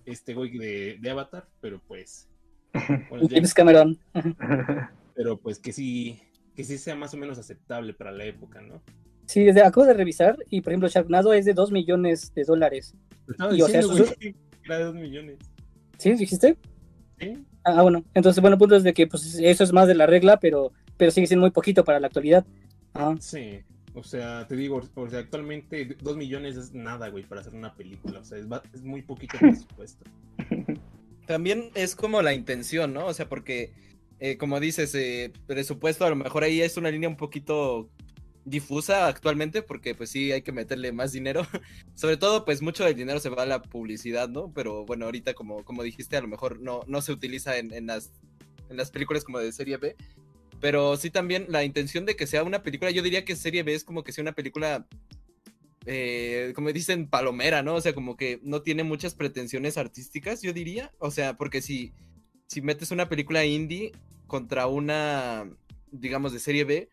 este 0.04 0.34
güey 0.34 0.56
de, 0.56 0.98
de 1.00 1.10
Avatar, 1.10 1.48
pero 1.60 1.80
pues... 1.86 2.28
James 3.30 3.54
Cameron. 3.54 3.98
Pero 5.14 5.38
pues 5.38 5.58
que 5.58 5.72
sí, 5.72 6.20
que 6.56 6.64
sí 6.64 6.78
sea 6.78 6.96
más 6.96 7.14
o 7.14 7.16
menos 7.16 7.38
aceptable 7.38 7.94
para 7.94 8.12
la 8.12 8.24
época, 8.24 8.60
¿no? 8.60 8.82
Sí, 9.26 9.48
acabo 9.48 9.86
de 9.86 9.94
revisar 9.94 10.36
y 10.50 10.60
por 10.60 10.72
ejemplo 10.72 10.88
Sharknado 10.88 11.32
es 11.32 11.44
de 11.44 11.54
2 11.54 11.72
millones 11.72 12.34
de 12.34 12.44
dólares. 12.44 12.94
y, 13.52 13.62
o 13.62 13.68
sea, 13.68 13.80
era 14.64 14.78
de 14.78 14.84
2 14.84 14.94
millones. 14.96 15.38
¿Sí? 15.98 16.12
¿Dijiste? 16.12 16.56
Sí. 17.18 17.44
Ah, 17.62 17.82
bueno, 17.82 18.04
entonces 18.12 18.40
bueno, 18.40 18.54
el 18.54 18.58
punto 18.58 18.76
es 18.76 18.82
de 18.82 18.92
que 18.92 19.06
pues 19.06 19.38
eso 19.40 19.64
es 19.64 19.72
más 19.72 19.88
de 19.88 19.94
la 19.94 20.06
regla, 20.06 20.38
pero, 20.38 20.72
pero 20.96 21.10
sigue 21.10 21.26
siendo 21.26 21.42
muy 21.42 21.50
poquito 21.50 21.84
para 21.84 22.00
la 22.00 22.08
actualidad. 22.08 22.44
Ah. 22.92 23.14
Sí, 23.18 23.62
o 23.94 24.02
sea, 24.02 24.46
te 24.46 24.56
digo, 24.56 24.82
o 24.94 25.08
sea, 25.08 25.20
actualmente 25.20 25.96
2 26.00 26.16
millones 26.16 26.56
es 26.56 26.72
nada, 26.74 27.08
güey, 27.08 27.24
para 27.24 27.40
hacer 27.40 27.54
una 27.54 27.74
película, 27.74 28.20
o 28.20 28.24
sea, 28.24 28.38
es, 28.38 28.46
es 28.72 28.82
muy 28.82 29.02
poquito 29.02 29.38
presupuesto. 29.38 30.04
También 31.26 31.70
es 31.74 31.94
como 31.94 32.20
la 32.20 32.34
intención, 32.34 32.92
¿no? 32.92 33.06
O 33.06 33.14
sea, 33.14 33.28
porque, 33.28 33.72
eh, 34.20 34.36
como 34.36 34.60
dices, 34.60 34.94
eh, 34.94 35.32
presupuesto, 35.46 36.04
a 36.04 36.10
lo 36.10 36.16
mejor 36.16 36.44
ahí 36.44 36.60
es 36.60 36.76
una 36.76 36.90
línea 36.90 37.08
un 37.08 37.16
poquito 37.16 37.88
difusa 38.44 39.06
actualmente 39.06 39.62
porque 39.62 39.94
pues 39.94 40.10
sí 40.10 40.30
hay 40.30 40.42
que 40.42 40.52
meterle 40.52 40.92
más 40.92 41.12
dinero. 41.12 41.46
Sobre 41.94 42.16
todo 42.16 42.44
pues 42.44 42.62
mucho 42.62 42.84
del 42.84 42.94
dinero 42.94 43.18
se 43.20 43.30
va 43.30 43.44
a 43.44 43.46
la 43.46 43.62
publicidad, 43.62 44.28
¿no? 44.28 44.52
Pero 44.52 44.84
bueno, 44.84 45.06
ahorita 45.06 45.34
como, 45.34 45.64
como 45.64 45.82
dijiste 45.82 46.16
a 46.16 46.20
lo 46.20 46.28
mejor 46.28 46.60
no, 46.60 46.82
no 46.86 47.00
se 47.00 47.12
utiliza 47.12 47.56
en, 47.56 47.72
en, 47.72 47.86
las, 47.86 48.12
en 48.68 48.76
las 48.76 48.90
películas 48.90 49.24
como 49.24 49.38
de 49.38 49.52
serie 49.52 49.78
B. 49.78 49.96
Pero 50.60 50.96
sí 50.96 51.10
también 51.10 51.46
la 51.48 51.64
intención 51.64 52.06
de 52.06 52.16
que 52.16 52.26
sea 52.26 52.42
una 52.42 52.62
película, 52.62 52.90
yo 52.90 53.02
diría 53.02 53.24
que 53.24 53.36
serie 53.36 53.62
B 53.62 53.74
es 53.74 53.84
como 53.84 54.02
que 54.04 54.12
sea 54.12 54.22
una 54.22 54.32
película, 54.32 54.86
eh, 55.86 56.52
como 56.54 56.72
dicen, 56.72 57.08
palomera, 57.08 57.62
¿no? 57.62 57.74
O 57.74 57.80
sea, 57.80 57.94
como 57.94 58.16
que 58.16 58.40
no 58.42 58.62
tiene 58.62 58.84
muchas 58.84 59.14
pretensiones 59.14 59.76
artísticas, 59.76 60.42
yo 60.42 60.52
diría. 60.52 60.92
O 60.98 61.10
sea, 61.10 61.36
porque 61.36 61.60
si, 61.60 61.92
si 62.46 62.62
metes 62.62 62.90
una 62.90 63.08
película 63.08 63.44
indie 63.44 63.92
contra 64.26 64.66
una, 64.66 65.50
digamos, 65.90 66.32
de 66.32 66.38
serie 66.38 66.64
B, 66.64 66.88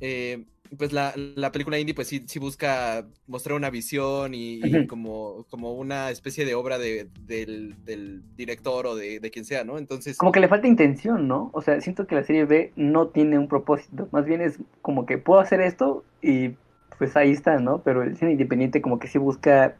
eh, 0.00 0.44
pues 0.76 0.92
la, 0.92 1.12
película 1.52 1.78
indie 1.78 1.94
pues 1.94 2.08
sí, 2.08 2.24
sí 2.26 2.38
busca 2.38 3.06
mostrar 3.26 3.56
una 3.56 3.70
visión 3.70 4.32
y, 4.34 4.86
como, 4.86 5.44
como 5.50 5.74
una 5.74 6.10
especie 6.10 6.44
de 6.44 6.54
obra 6.54 6.78
de, 6.78 7.08
del, 7.26 8.22
director 8.36 8.86
o 8.86 8.96
de, 8.96 9.20
quien 9.32 9.44
sea, 9.44 9.64
¿no? 9.64 9.78
Entonces... 9.78 10.16
Como 10.16 10.32
que 10.32 10.40
le 10.40 10.48
falta 10.48 10.66
intención, 10.66 11.28
¿no? 11.28 11.50
O 11.52 11.62
sea, 11.62 11.80
siento 11.80 12.06
que 12.06 12.14
la 12.14 12.24
serie 12.24 12.44
B 12.44 12.72
no 12.76 13.08
tiene 13.08 13.38
un 13.38 13.48
propósito, 13.48 14.08
más 14.12 14.24
bien 14.24 14.40
es 14.40 14.58
como 14.80 15.04
que 15.06 15.18
puedo 15.18 15.40
hacer 15.40 15.60
esto 15.60 16.04
y 16.22 16.50
pues 16.98 17.16
ahí 17.16 17.32
está, 17.32 17.58
¿no? 17.58 17.82
Pero 17.82 18.02
el 18.02 18.16
cine 18.16 18.32
independiente 18.32 18.80
como 18.80 18.98
que 18.98 19.08
sí 19.08 19.18
busca 19.18 19.76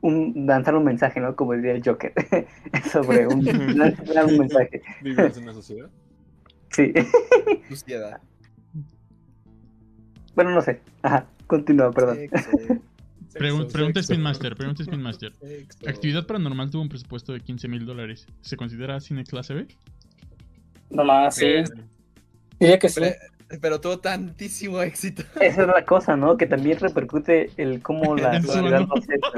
un, 0.00 0.46
lanzar 0.46 0.74
un 0.76 0.84
mensaje, 0.84 1.20
¿no? 1.20 1.34
Como 1.34 1.54
diría 1.54 1.72
el 1.72 1.82
Joker, 1.84 2.12
sobre 2.92 3.26
un, 3.26 3.44
lanzar 3.78 4.26
un 4.26 4.38
mensaje. 4.38 4.82
¿Vivimos 5.02 5.36
en 5.36 5.42
una 5.44 5.54
sociedad? 5.54 5.88
Sí. 6.70 6.92
Sociedad. 7.68 8.20
Bueno, 10.38 10.52
no 10.52 10.62
sé. 10.62 10.80
Ajá, 11.02 11.26
continúa, 11.48 11.90
perdón. 11.90 12.18
pregunta 13.72 13.98
Spin 13.98 14.22
Master, 14.22 14.54
pregunta 14.54 14.84
Spin 14.84 15.02
Master. 15.02 15.32
Actividad 15.84 16.28
Paranormal 16.28 16.70
tuvo 16.70 16.82
un 16.82 16.88
presupuesto 16.88 17.32
de 17.32 17.40
15 17.40 17.66
mil 17.66 17.84
dólares. 17.84 18.24
¿Se 18.42 18.56
considera 18.56 19.00
cine 19.00 19.24
clase 19.24 19.54
B? 19.54 19.66
No 20.90 21.02
más, 21.02 21.34
sí. 21.34 21.64
Diría 22.60 22.78
que 22.78 22.88
sí. 22.88 23.00
Pero, 23.60 23.80
tuvo 23.80 23.98
tantísimo 23.98 24.80
éxito. 24.80 25.24
Esa 25.40 25.62
es 25.62 25.66
la 25.66 25.84
cosa, 25.84 26.14
¿no? 26.16 26.36
Que 26.36 26.46
también 26.46 26.78
repercute 26.80 27.50
el 27.56 27.82
cómo 27.82 28.14
la 28.14 28.40
sociedad 28.40 28.86
lo 28.86 28.94
acepta, 28.96 29.32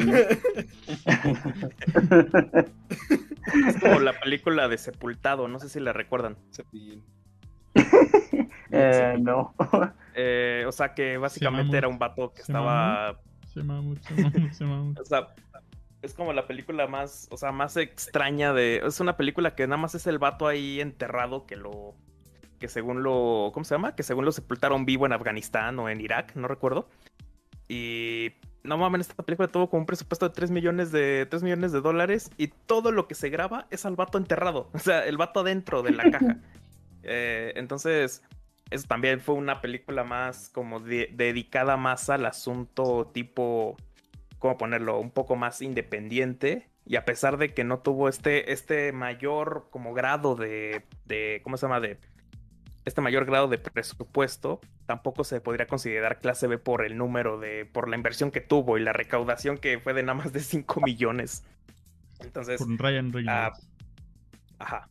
Es 3.66 3.76
como 3.80 4.00
la 4.00 4.12
película 4.20 4.68
de 4.68 4.76
Sepultado, 4.76 5.48
no 5.48 5.58
sé 5.60 5.70
si 5.70 5.80
la 5.80 5.94
recuerdan. 5.94 6.36
eh, 8.70 9.16
no. 9.20 9.54
Eh, 10.22 10.64
o 10.66 10.72
sea, 10.72 10.92
que 10.92 11.16
básicamente 11.16 11.76
era 11.76 11.86
un 11.86 11.98
vato 11.98 12.34
que 12.34 12.42
estaba. 12.42 13.20
Se 13.54 13.62
mucho, 13.62 14.02
se 14.14 14.52
se 14.52 14.64
O 14.64 15.04
sea, 15.04 15.28
es 16.02 16.14
como 16.14 16.32
la 16.32 16.46
película 16.46 16.86
más, 16.86 17.28
o 17.30 17.36
sea, 17.36 17.52
más 17.52 17.76
extraña 17.76 18.52
de. 18.52 18.82
Es 18.84 19.00
una 19.00 19.16
película 19.16 19.54
que 19.54 19.66
nada 19.66 19.80
más 19.80 19.94
es 19.94 20.06
el 20.06 20.18
vato 20.18 20.46
ahí 20.46 20.80
enterrado 20.80 21.46
que 21.46 21.56
lo. 21.56 21.94
Que 22.58 22.68
según 22.68 23.02
lo. 23.02 23.50
¿Cómo 23.52 23.64
se 23.64 23.74
llama? 23.74 23.94
Que 23.94 24.02
según 24.02 24.24
lo 24.24 24.32
sepultaron 24.32 24.84
vivo 24.84 25.06
en 25.06 25.12
Afganistán 25.12 25.78
o 25.78 25.88
en 25.88 26.00
Irak, 26.00 26.34
no 26.36 26.48
recuerdo. 26.48 26.88
Y. 27.68 28.32
No 28.62 28.76
mames, 28.76 29.08
esta 29.08 29.22
película 29.22 29.48
tuvo 29.48 29.70
como 29.70 29.80
un 29.80 29.86
presupuesto 29.86 30.28
de 30.28 30.34
3 30.34 30.50
millones 30.50 30.92
de 30.92 31.26
3 31.30 31.42
millones 31.42 31.72
de 31.72 31.80
dólares 31.80 32.30
y 32.36 32.48
todo 32.48 32.92
lo 32.92 33.08
que 33.08 33.14
se 33.14 33.30
graba 33.30 33.66
es 33.70 33.86
al 33.86 33.96
vato 33.96 34.18
enterrado. 34.18 34.68
O 34.74 34.78
sea, 34.78 35.06
el 35.06 35.16
vato 35.16 35.40
adentro 35.40 35.82
de 35.82 35.92
la 35.92 36.10
caja. 36.10 36.36
Eh, 37.02 37.54
entonces, 37.56 38.22
eso 38.70 38.86
también 38.86 39.20
fue 39.20 39.34
una 39.34 39.60
película 39.60 40.04
más 40.04 40.48
como 40.48 40.80
dedicada 40.80 41.76
más 41.76 42.08
al 42.08 42.24
asunto 42.24 43.10
tipo, 43.12 43.76
¿cómo 44.38 44.56
ponerlo? 44.56 44.98
Un 45.00 45.10
poco 45.10 45.36
más 45.36 45.60
independiente. 45.60 46.68
Y 46.86 46.96
a 46.96 47.04
pesar 47.04 47.36
de 47.36 47.52
que 47.52 47.64
no 47.64 47.80
tuvo 47.80 48.08
este, 48.08 48.52
este 48.52 48.92
mayor 48.92 49.68
como 49.70 49.92
grado 49.92 50.34
de, 50.34 50.86
de, 51.04 51.40
¿cómo 51.44 51.56
se 51.56 51.66
llama? 51.66 51.80
De, 51.80 51.98
este 52.84 53.00
mayor 53.00 53.26
grado 53.26 53.48
de 53.48 53.58
presupuesto, 53.58 54.60
tampoco 54.86 55.24
se 55.24 55.40
podría 55.40 55.66
considerar 55.66 56.18
clase 56.18 56.46
B 56.46 56.58
por 56.58 56.84
el 56.84 56.96
número 56.96 57.38
de, 57.38 57.66
por 57.66 57.88
la 57.88 57.96
inversión 57.96 58.30
que 58.30 58.40
tuvo 58.40 58.78
y 58.78 58.82
la 58.82 58.92
recaudación 58.92 59.58
que 59.58 59.78
fue 59.78 59.94
de 59.94 60.02
nada 60.02 60.14
más 60.14 60.32
de 60.32 60.40
5 60.40 60.80
millones. 60.80 61.44
Entonces... 62.20 62.58
Con 62.58 62.78
Ryan 62.78 63.12
Reynolds. 63.12 63.68
Ah, 64.58 64.58
ajá. 64.58 64.88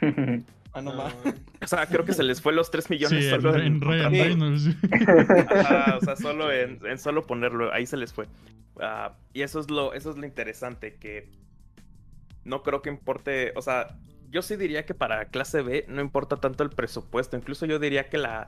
Ah, 0.76 0.82
no, 0.82 0.92
O 1.62 1.66
sea, 1.66 1.86
creo 1.86 2.04
que 2.04 2.12
se 2.12 2.22
les 2.22 2.42
fue 2.42 2.52
los 2.52 2.70
3 2.70 2.90
millones 2.90 3.24
sí, 3.24 3.30
solo 3.30 3.56
en, 3.56 3.62
en 3.62 3.80
Reynolds. 3.80 4.66
o 5.96 6.04
sea, 6.04 6.16
solo 6.16 6.52
en, 6.52 6.98
solo 6.98 7.26
ponerlo, 7.26 7.72
ahí 7.72 7.86
se 7.86 7.96
les 7.96 8.12
fue. 8.12 8.26
Ah, 8.78 9.16
y 9.32 9.40
eso 9.40 9.58
es 9.58 9.70
lo, 9.70 9.94
eso 9.94 10.10
es 10.10 10.18
lo 10.18 10.26
interesante, 10.26 10.96
que 10.96 11.30
no 12.44 12.62
creo 12.62 12.82
que 12.82 12.90
importe, 12.90 13.54
o 13.56 13.62
sea, 13.62 13.96
yo 14.30 14.42
sí 14.42 14.56
diría 14.56 14.84
que 14.84 14.92
para 14.92 15.24
clase 15.28 15.62
B 15.62 15.86
no 15.88 16.02
importa 16.02 16.36
tanto 16.36 16.62
el 16.62 16.68
presupuesto, 16.68 17.38
incluso 17.38 17.64
yo 17.64 17.78
diría 17.78 18.10
que 18.10 18.18
la, 18.18 18.46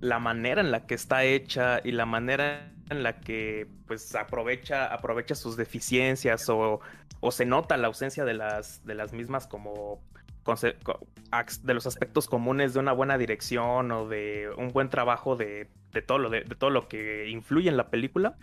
la 0.00 0.18
manera 0.18 0.60
en 0.60 0.70
la 0.70 0.86
que 0.86 0.94
está 0.94 1.24
hecha 1.24 1.80
y 1.82 1.92
la 1.92 2.04
manera 2.04 2.74
en 2.90 3.02
la 3.02 3.20
que 3.20 3.66
pues 3.86 4.14
aprovecha, 4.14 4.92
aprovecha 4.92 5.34
sus 5.34 5.56
deficiencias 5.56 6.46
o, 6.50 6.80
o 7.20 7.30
se 7.30 7.46
nota 7.46 7.78
la 7.78 7.86
ausencia 7.86 8.26
de 8.26 8.34
las, 8.34 8.84
de 8.84 8.94
las 8.94 9.14
mismas 9.14 9.46
como 9.46 10.02
de 10.44 11.74
los 11.74 11.86
aspectos 11.86 12.26
comunes 12.26 12.74
de 12.74 12.80
una 12.80 12.92
buena 12.92 13.18
dirección 13.18 13.90
o 13.92 14.08
de 14.08 14.50
un 14.56 14.68
buen 14.68 14.88
trabajo 14.88 15.36
de, 15.36 15.68
todo 16.06 16.18
lo, 16.18 16.30
de, 16.30 16.42
todo 16.42 16.70
lo 16.70 16.88
que 16.88 17.28
influye 17.28 17.68
en 17.68 17.76
la 17.76 17.90
película, 17.90 18.36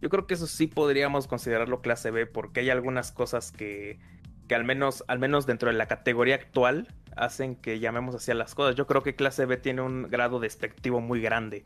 yo 0.00 0.08
creo 0.08 0.26
que 0.26 0.34
eso 0.34 0.46
sí 0.46 0.66
podríamos 0.66 1.26
considerarlo 1.26 1.80
clase 1.80 2.10
B 2.10 2.26
porque 2.26 2.60
hay 2.60 2.70
algunas 2.70 3.10
cosas 3.10 3.50
que, 3.50 3.98
que 4.46 4.54
al, 4.54 4.64
menos, 4.64 5.04
al 5.08 5.18
menos 5.18 5.46
dentro 5.46 5.70
de 5.70 5.76
la 5.76 5.86
categoría 5.86 6.36
actual 6.36 6.88
hacen 7.16 7.56
que 7.56 7.80
llamemos 7.80 8.14
así 8.14 8.30
a 8.30 8.34
las 8.34 8.54
cosas. 8.54 8.76
Yo 8.76 8.86
creo 8.86 9.02
que 9.02 9.16
clase 9.16 9.44
B 9.46 9.56
tiene 9.56 9.82
un 9.82 10.08
grado 10.08 10.38
despectivo 10.40 11.00
muy 11.00 11.20
grande. 11.20 11.64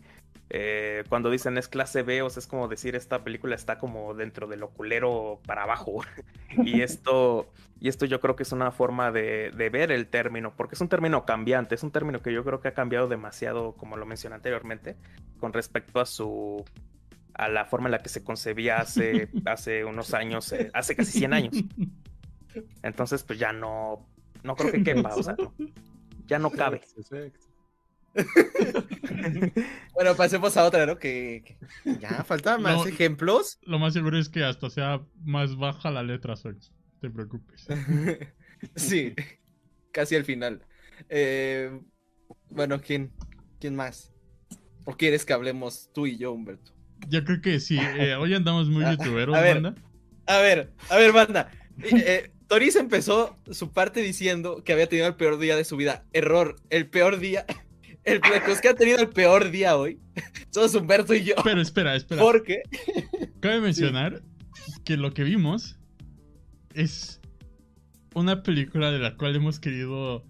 Eh, 0.55 1.05
cuando 1.09 1.31
dicen 1.31 1.57
es 1.57 1.67
clase 1.67 2.03
B, 2.03 2.21
o 2.21 2.29
sea, 2.29 2.41
es 2.41 2.47
como 2.47 2.69
decir 2.69 2.95
esta 2.95 3.25
película 3.25 3.55
está 3.55 3.79
como 3.79 4.13
dentro 4.13 4.47
del 4.47 4.63
oculero 4.63 5.41
para 5.47 5.63
abajo. 5.63 6.03
y 6.63 6.83
esto, 6.83 7.51
y 7.81 7.89
esto 7.89 8.05
yo 8.05 8.21
creo 8.21 8.37
que 8.37 8.43
es 8.43 8.53
una 8.53 8.71
forma 8.71 9.11
de, 9.11 9.51
ver 9.73 9.91
el 9.91 10.09
término, 10.09 10.53
porque 10.55 10.75
es 10.75 10.81
un 10.83 10.91
término 10.91 11.25
cambiante, 11.25 11.75
es 11.75 11.83
un 11.83 11.91
término 11.91 12.21
que 12.21 12.35
yo 12.35 12.45
creo 12.45 12.61
que 12.61 12.69
ha 12.69 12.75
cambiado 12.75 13.09
demasiado, 13.09 13.73
como 13.77 13.97
lo 13.97 14.05
mencioné 14.05 14.35
anteriormente, 14.35 14.99
con 15.41 15.55
respecto 15.55 16.01
a 16.01 16.05
su 16.05 16.63
a 17.33 17.49
la 17.49 17.65
forma 17.65 17.89
en 17.89 17.93
la 17.93 18.01
que 18.01 18.11
se 18.11 18.23
concebía 18.23 18.77
hace, 18.77 19.31
hace 19.47 19.87
unos 19.87 20.13
años, 20.13 20.53
eh, 20.53 20.71
hace 20.75 20.95
casi 20.95 21.13
100 21.13 21.33
años. 21.33 21.55
Entonces, 22.83 23.23
pues 23.23 23.39
ya 23.39 23.55
no, 23.55 24.07
no 24.43 24.55
creo 24.55 24.71
que 24.71 24.83
quepa, 24.83 25.15
o 25.15 25.23
sea, 25.23 25.35
ya 26.27 26.39
no 26.39 26.51
cabe. 26.51 26.83
bueno, 29.95 30.15
pasemos 30.17 30.57
a 30.57 30.65
otra, 30.65 30.87
¿no? 30.87 30.99
Que, 30.99 31.57
ya 32.01 32.25
faltan 32.27 32.63
más 32.63 32.87
ejemplos. 32.87 33.59
Lo 33.63 33.79
más 33.79 33.93
seguro 33.93 34.19
es 34.19 34.29
que 34.29 34.45
hasta 34.45 34.71
sea 34.71 35.03
más 35.25 35.57
baja 35.57 35.91
la 35.91 36.03
letra 36.03 36.37
Sox. 36.37 36.73
No 36.73 36.99
te 37.01 37.11
preocupes. 37.11 37.67
sí, 38.77 39.15
casi 39.91 40.17
al 40.17 40.25
final. 40.25 40.63
Eh, 41.09 41.81
bueno, 42.51 42.81
¿quién, 42.81 43.13
¿quién 43.61 43.75
más? 43.75 44.13
¿O 44.85 44.97
quieres 44.97 45.25
que 45.25 45.33
hablemos 45.33 45.91
tú 45.93 46.07
y 46.07 46.19
yo, 46.19 46.33
Humberto? 46.33 46.73
Yo 47.09 47.25
creo 47.25 47.41
que 47.41 47.61
sí. 47.61 47.79
Eh, 47.81 48.15
hoy 48.15 48.35
andamos 48.35 48.69
muy 48.69 48.85
youtuberos, 48.85 49.37
a 49.37 49.41
ver, 49.41 49.61
banda. 49.61 49.83
A 50.27 50.39
ver, 50.39 50.73
a 50.89 50.97
ver, 50.97 51.13
banda. 51.13 51.51
eh, 51.83 52.31
Toris 52.47 52.77
empezó 52.77 53.39
su 53.51 53.73
parte 53.73 54.03
diciendo 54.03 54.63
que 54.63 54.73
había 54.73 54.87
tenido 54.87 55.09
el 55.09 55.17
peor 55.17 55.39
día 55.39 55.57
de 55.57 55.65
su 55.65 55.77
vida. 55.77 56.05
Error, 56.13 56.57
el 56.71 56.89
peor 56.89 57.19
día. 57.19 57.47
El 58.05 58.21
es 58.49 58.61
que 58.61 58.69
ha 58.69 58.75
tenido 58.75 58.99
el 58.99 59.09
peor 59.09 59.51
día 59.51 59.77
hoy. 59.77 59.99
Somos 60.51 60.75
Humberto 60.75 61.15
y 61.15 61.25
yo. 61.25 61.35
Pero 61.45 61.61
espera, 61.61 61.95
espera. 61.95 62.21
¿Por 62.21 62.43
qué? 62.43 62.63
Cabe 63.41 63.61
mencionar 63.61 64.23
que 64.85 64.97
lo 64.97 65.15
que 65.15 65.25
vimos 65.25 65.79
es 66.75 67.21
una 68.15 68.43
película 68.43 68.91
de 68.91 68.99
la 68.99 69.17
cual 69.17 69.37
hemos 69.37 69.61
querido 69.61 70.25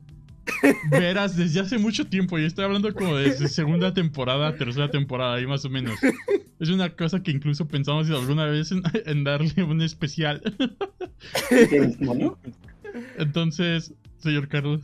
veras 0.90 1.36
desde 1.36 1.60
hace 1.60 1.78
mucho 1.78 2.06
tiempo. 2.06 2.38
Y 2.38 2.44
estoy 2.44 2.64
hablando 2.64 2.92
como 2.94 3.16
desde 3.16 3.48
segunda 3.48 3.94
temporada, 3.94 4.56
tercera 4.56 4.90
temporada, 4.90 5.34
ahí 5.34 5.46
más 5.46 5.64
o 5.64 5.70
menos. 5.70 5.98
Es 6.60 6.68
una 6.68 6.94
cosa 6.94 7.22
que 7.22 7.30
incluso 7.30 7.66
pensamos 7.66 8.08
alguna 8.10 8.46
vez 8.46 8.70
en, 8.70 9.24
darle 9.24 9.64
un 9.64 9.82
especial. 9.82 10.42
Entonces, 13.18 13.94
señor 14.18 14.48
Carlos. 14.48 14.82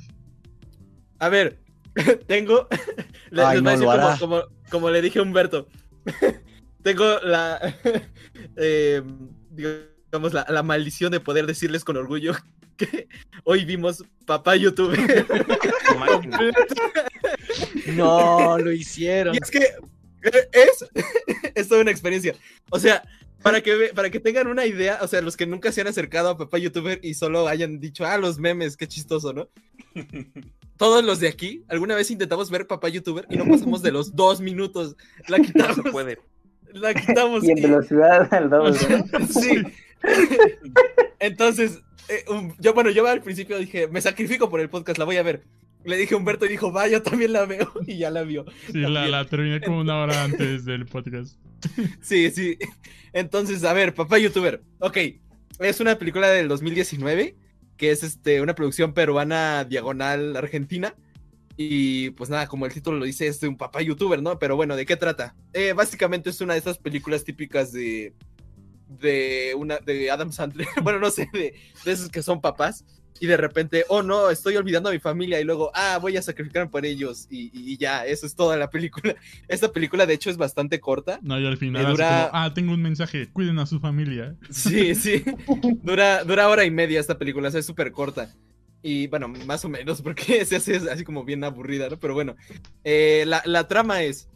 A 1.20 1.28
ver, 1.28 1.60
tengo. 2.26 2.68
como, 4.70 4.90
le 4.90 5.02
dije 5.02 5.18
a 5.18 5.22
Humberto. 5.22 5.68
tengo 6.82 7.18
la. 7.20 7.74
Eh, 8.56 9.02
digamos, 9.50 10.32
la 10.32 10.62
maldición 10.62 11.10
de 11.10 11.18
poder 11.18 11.46
decirles 11.46 11.82
con 11.82 11.96
orgullo 11.96 12.34
que 12.78 13.08
hoy 13.44 13.64
vimos 13.64 14.04
papá 14.24 14.56
youtuber. 14.56 15.26
no, 17.94 18.58
lo 18.58 18.72
hicieron. 18.72 19.34
Y 19.34 19.38
es 19.42 19.50
que 19.50 19.58
eh, 19.58 20.48
es, 20.52 20.86
es 21.54 21.68
toda 21.68 21.82
una 21.82 21.90
experiencia. 21.90 22.34
O 22.70 22.78
sea, 22.78 23.02
para 23.42 23.60
que, 23.60 23.90
para 23.94 24.10
que 24.10 24.20
tengan 24.20 24.46
una 24.46 24.66
idea, 24.66 24.98
o 25.02 25.08
sea, 25.08 25.20
los 25.20 25.36
que 25.36 25.46
nunca 25.46 25.72
se 25.72 25.80
han 25.80 25.86
acercado 25.88 26.30
a 26.30 26.38
papá 26.38 26.58
youtuber 26.58 27.00
y 27.02 27.14
solo 27.14 27.46
hayan 27.48 27.80
dicho, 27.80 28.04
ah, 28.06 28.16
los 28.16 28.38
memes, 28.38 28.76
qué 28.76 28.86
chistoso, 28.86 29.32
¿no? 29.32 29.48
Todos 30.78 31.04
los 31.04 31.18
de 31.18 31.28
aquí, 31.28 31.64
alguna 31.68 31.96
vez 31.96 32.10
intentamos 32.10 32.50
ver 32.50 32.66
papá 32.66 32.88
youtuber 32.88 33.26
y 33.28 33.36
no 33.36 33.44
pasamos 33.46 33.82
de 33.82 33.90
los 33.90 34.14
dos 34.14 34.40
minutos. 34.40 34.96
La 35.26 35.40
quitamos. 35.40 35.80
puede. 35.90 36.18
La 36.72 36.94
quitamos. 36.94 37.44
Y 37.44 37.50
en 37.50 37.62
velocidad 37.62 38.32
al 38.32 38.48
doble. 38.48 38.78
Sí. 39.28 39.62
Entonces, 41.18 41.82
eh, 42.08 42.24
yo, 42.60 42.72
bueno, 42.74 42.90
yo 42.90 43.06
al 43.06 43.20
principio 43.22 43.58
dije, 43.58 43.88
me 43.88 44.00
sacrifico 44.00 44.48
por 44.48 44.60
el 44.60 44.70
podcast, 44.70 44.98
la 44.98 45.04
voy 45.04 45.16
a 45.16 45.22
ver. 45.24 45.42
Le 45.84 45.96
dije 45.96 46.14
a 46.14 46.16
Humberto 46.16 46.46
y 46.46 46.50
dijo, 46.50 46.72
va, 46.72 46.86
yo 46.86 47.02
también 47.02 47.32
la 47.32 47.44
veo. 47.44 47.72
Y 47.86 47.98
ya 47.98 48.10
la 48.10 48.22
vio. 48.22 48.44
Sí, 48.70 48.78
la, 48.78 49.24
terminé 49.26 49.60
como 49.60 49.80
una 49.80 49.98
hora 49.98 50.22
antes 50.22 50.64
del 50.64 50.86
podcast. 50.86 51.36
Sí, 52.00 52.30
sí. 52.30 52.56
Entonces, 53.12 53.64
a 53.64 53.72
ver, 53.72 53.94
papá 53.94 54.18
youtuber. 54.18 54.62
Ok, 54.78 54.98
es 55.58 55.80
una 55.80 55.98
película 55.98 56.28
del 56.28 56.46
2019 56.46 57.34
que 57.78 57.92
es 57.92 58.02
este, 58.02 58.42
una 58.42 58.54
producción 58.54 58.92
peruana 58.92 59.64
diagonal 59.64 60.36
argentina. 60.36 60.94
Y 61.56 62.10
pues 62.10 62.28
nada, 62.28 62.46
como 62.46 62.66
el 62.66 62.72
título 62.72 62.98
lo 62.98 63.04
dice, 63.04 63.26
es 63.26 63.40
de 63.40 63.48
un 63.48 63.56
papá 63.56 63.80
youtuber, 63.80 64.22
¿no? 64.22 64.38
Pero 64.38 64.54
bueno, 64.54 64.76
¿de 64.76 64.84
qué 64.84 64.96
trata? 64.96 65.34
Eh, 65.52 65.72
básicamente 65.72 66.30
es 66.30 66.40
una 66.40 66.52
de 66.52 66.60
esas 66.60 66.78
películas 66.78 67.24
típicas 67.24 67.72
de, 67.72 68.14
de 68.88 69.54
una 69.56 69.78
de 69.78 70.10
Adam 70.10 70.32
Sandler, 70.32 70.68
bueno, 70.82 70.98
no 70.98 71.10
sé, 71.10 71.28
de, 71.32 71.54
esos 71.84 72.10
que 72.10 72.22
son 72.22 72.40
papás 72.40 72.84
y 73.20 73.26
de 73.26 73.36
repente, 73.36 73.84
oh 73.88 74.02
no, 74.02 74.30
estoy 74.30 74.56
olvidando 74.56 74.88
a 74.88 74.92
mi 74.92 74.98
familia 74.98 75.40
y 75.40 75.44
luego, 75.44 75.70
ah, 75.74 75.98
voy 76.00 76.16
a 76.16 76.22
sacrificarme 76.22 76.70
por 76.70 76.84
ellos 76.84 77.26
y, 77.30 77.76
ya, 77.78 78.04
eso 78.06 78.26
es 78.26 78.34
toda 78.34 78.56
la 78.56 78.70
película. 78.70 79.14
Esta 79.48 79.72
película 79.72 80.06
de 80.06 80.14
hecho 80.14 80.30
es 80.30 80.36
bastante 80.36 80.80
corta. 80.80 81.18
No, 81.22 81.38
y 81.38 81.46
al 81.46 81.56
final, 81.56 81.86
dura... 81.86 82.30
ah, 82.32 82.52
tengo 82.54 82.72
un 82.72 82.82
mensaje, 82.82 83.28
cuiden 83.32 83.58
a 83.58 83.66
su 83.66 83.80
familia. 83.80 84.36
Sí, 84.50 84.94
sí, 84.94 85.22
dura, 85.82 86.24
dura 86.24 86.48
hora 86.48 86.64
y 86.64 86.70
media 86.70 87.00
esta 87.00 87.16
película, 87.16 87.48
es 87.48 87.66
súper 87.66 87.92
corta. 87.92 88.34
Y 88.82 89.06
bueno, 89.06 89.28
más 89.28 89.64
o 89.64 89.68
menos, 89.68 90.02
porque 90.02 90.44
se 90.44 90.56
hace 90.56 90.76
así 90.76 91.04
como 91.04 91.24
bien 91.24 91.44
aburrida, 91.44 91.88
¿no? 91.88 91.98
Pero 91.98 92.14
bueno, 92.14 92.36
eh, 92.84 93.24
la, 93.26 93.42
la 93.44 93.68
trama 93.68 94.02
es, 94.02 94.28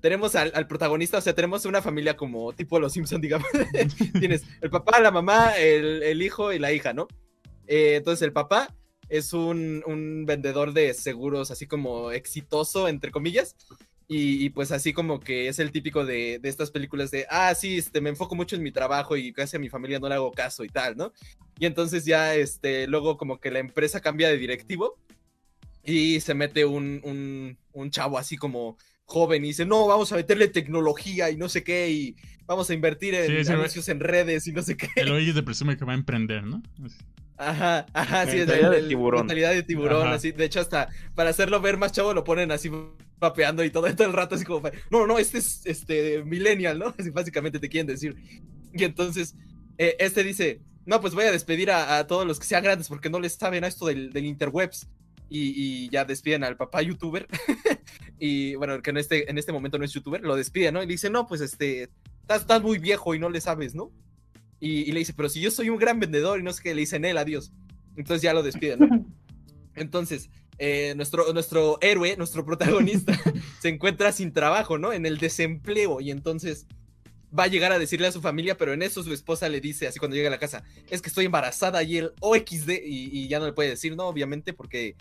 tenemos 0.00 0.36
al, 0.36 0.68
protagonista, 0.68 1.18
o 1.18 1.20
sea, 1.20 1.34
tenemos 1.34 1.64
una 1.64 1.82
familia 1.82 2.16
como 2.16 2.52
tipo 2.52 2.78
Los 2.78 2.92
Simpson, 2.92 3.20
digamos. 3.20 3.48
Tienes 4.18 4.44
el 4.60 4.70
papá, 4.70 5.00
la 5.00 5.10
mamá, 5.10 5.56
el, 5.58 6.22
hijo 6.22 6.52
y 6.52 6.60
la 6.60 6.72
hija, 6.72 6.92
¿no? 6.92 7.08
Eh, 7.66 7.96
entonces 7.96 8.22
el 8.22 8.32
papá 8.32 8.74
es 9.08 9.32
un, 9.32 10.24
vendedor 10.26 10.72
de 10.72 10.94
seguros 10.94 11.50
así 11.50 11.66
como 11.66 12.10
exitoso, 12.12 12.88
entre 12.88 13.10
comillas. 13.10 13.56
Y, 14.08 14.50
pues 14.50 14.70
así 14.70 14.92
como 14.92 15.18
que 15.18 15.48
es 15.48 15.58
el 15.58 15.72
típico 15.72 16.04
de, 16.04 16.38
estas 16.44 16.70
películas 16.70 17.10
de, 17.10 17.26
ah, 17.28 17.52
sí, 17.56 17.78
este, 17.78 18.00
me 18.00 18.10
enfoco 18.10 18.36
mucho 18.36 18.54
en 18.54 18.62
mi 18.62 18.70
trabajo 18.70 19.16
y 19.16 19.32
casi 19.32 19.56
a 19.56 19.60
mi 19.60 19.68
familia 19.68 19.98
no 19.98 20.08
le 20.08 20.14
hago 20.14 20.30
caso 20.30 20.62
y 20.62 20.68
tal, 20.68 20.96
¿no? 20.96 21.12
Y 21.58 21.66
entonces 21.66 22.04
ya, 22.04 22.36
este, 22.36 22.86
luego 22.86 23.16
como 23.16 23.40
que 23.40 23.50
la 23.50 23.58
empresa 23.58 24.00
cambia 24.00 24.28
de 24.28 24.38
directivo 24.38 24.96
y 25.82 26.20
se 26.20 26.34
mete 26.34 26.64
un, 26.64 27.58
un 27.72 27.90
chavo 27.90 28.16
así 28.16 28.36
como 28.36 28.76
joven 29.06 29.44
y 29.44 29.48
dice, 29.48 29.64
no, 29.64 29.86
vamos 29.86 30.12
a 30.12 30.16
meterle 30.16 30.48
tecnología 30.48 31.30
y 31.30 31.36
no 31.36 31.48
sé 31.48 31.62
qué, 31.64 31.90
y 31.90 32.16
vamos 32.46 32.68
a 32.70 32.74
invertir 32.74 33.14
en 33.14 33.48
anuncios 33.48 33.88
en 33.88 34.00
redes 34.00 34.46
y 34.46 34.52
no 34.52 34.62
sé 34.62 34.76
qué. 34.76 34.88
El 34.96 35.12
oye 35.12 35.32
te 35.32 35.42
presume 35.42 35.76
que 35.76 35.84
va 35.84 35.92
a 35.92 35.96
emprender, 35.96 36.44
¿no? 36.44 36.62
Ajá, 37.36 37.86
ajá, 37.92 38.26
sí, 38.26 38.38
mentalidad 38.38 38.70
de 38.70 38.82
tiburón. 38.82 39.20
Mentalidad 39.20 39.52
de 39.52 39.62
tiburón, 39.62 40.08
así. 40.08 40.32
De 40.32 40.44
hecho, 40.44 40.60
hasta 40.60 40.88
para 41.14 41.30
hacerlo 41.30 41.60
ver 41.60 41.76
más 41.76 41.92
chavo 41.92 42.14
lo 42.14 42.24
ponen 42.24 42.50
así 42.50 42.70
papeando 43.18 43.64
y 43.64 43.70
todo, 43.70 43.86
todo 43.96 44.06
el 44.06 44.12
rato 44.12 44.34
así 44.34 44.44
como, 44.44 44.68
no, 44.90 45.06
no, 45.06 45.18
este 45.18 45.38
es 45.38 45.62
este 45.64 46.24
millennial, 46.24 46.78
¿no? 46.78 46.94
Así 46.98 47.10
básicamente 47.10 47.58
te 47.58 47.68
quieren 47.68 47.86
decir. 47.86 48.16
Y 48.72 48.84
entonces, 48.84 49.34
eh, 49.78 49.96
este 49.98 50.22
dice, 50.22 50.60
no, 50.84 51.00
pues 51.00 51.14
voy 51.14 51.24
a 51.24 51.32
despedir 51.32 51.70
a, 51.70 52.06
todos 52.06 52.26
los 52.26 52.38
que 52.38 52.46
sean 52.46 52.62
grandes 52.62 52.88
porque 52.88 53.10
no 53.10 53.20
les 53.20 53.34
saben 53.34 53.64
a 53.64 53.68
esto 53.68 53.86
del, 53.86 54.12
del 54.12 54.26
interwebs 54.26 54.88
y, 55.28 55.88
ya 55.90 56.04
despiden 56.04 56.44
al 56.44 56.56
papá 56.56 56.82
youtuber. 56.82 57.26
y 58.18 58.54
bueno, 58.54 58.80
que 58.82 58.90
en 58.90 58.96
este, 58.98 59.30
en 59.30 59.38
este 59.38 59.52
momento 59.52 59.78
no 59.78 59.84
es 59.84 59.92
youtuber, 59.92 60.22
lo 60.22 60.36
despide, 60.36 60.72
¿no? 60.72 60.82
Y 60.82 60.86
le 60.86 60.92
dice, 60.92 61.10
no, 61.10 61.26
pues 61.26 61.40
este, 61.40 61.90
estás, 62.28 62.62
muy 62.62 62.78
viejo 62.78 63.14
y 63.14 63.18
no 63.18 63.28
le 63.28 63.40
sabes, 63.40 63.74
¿no? 63.74 63.90
Y, 64.58 64.90
le 64.92 65.00
dice, 65.00 65.12
pero 65.14 65.28
si 65.28 65.40
yo 65.40 65.50
soy 65.50 65.68
un 65.68 65.78
gran 65.78 66.00
vendedor 66.00 66.40
y 66.40 66.42
no 66.42 66.52
sé 66.52 66.62
qué, 66.62 66.74
le 66.74 66.80
dicen 66.80 67.04
él, 67.04 67.18
adiós. 67.18 67.52
Entonces 67.96 68.22
ya 68.22 68.32
lo 68.32 68.42
despiden, 68.42 68.78
¿no? 68.80 69.06
Entonces, 69.74 70.30
eh, 70.58 70.94
nuestro, 70.96 71.32
nuestro 71.34 71.78
héroe, 71.82 72.16
nuestro 72.16 72.44
protagonista, 72.44 73.18
se 73.60 73.68
encuentra 73.68 74.12
sin 74.12 74.32
trabajo, 74.32 74.78
¿no? 74.78 74.92
En 74.92 75.04
el 75.04 75.18
desempleo 75.18 76.00
y 76.00 76.10
entonces 76.10 76.66
va 77.38 77.44
a 77.44 77.48
llegar 77.48 77.72
a 77.72 77.78
decirle 77.78 78.06
a 78.06 78.12
su 78.12 78.22
familia, 78.22 78.56
pero 78.56 78.72
en 78.72 78.80
eso 78.80 79.02
su 79.02 79.12
esposa 79.12 79.50
le 79.50 79.60
dice, 79.60 79.86
así 79.86 79.98
cuando 79.98 80.16
llega 80.16 80.28
a 80.28 80.30
la 80.30 80.38
casa, 80.38 80.64
es 80.88 81.02
que 81.02 81.10
estoy 81.10 81.26
embarazada 81.26 81.82
y 81.82 81.98
el 81.98 82.12
OXD, 82.20 82.70
y, 82.70 83.10
y 83.12 83.28
ya 83.28 83.38
no 83.38 83.44
le 83.44 83.52
puede 83.52 83.68
decir, 83.70 83.94
no, 83.94 84.04
obviamente, 84.04 84.54
porque 84.54 84.96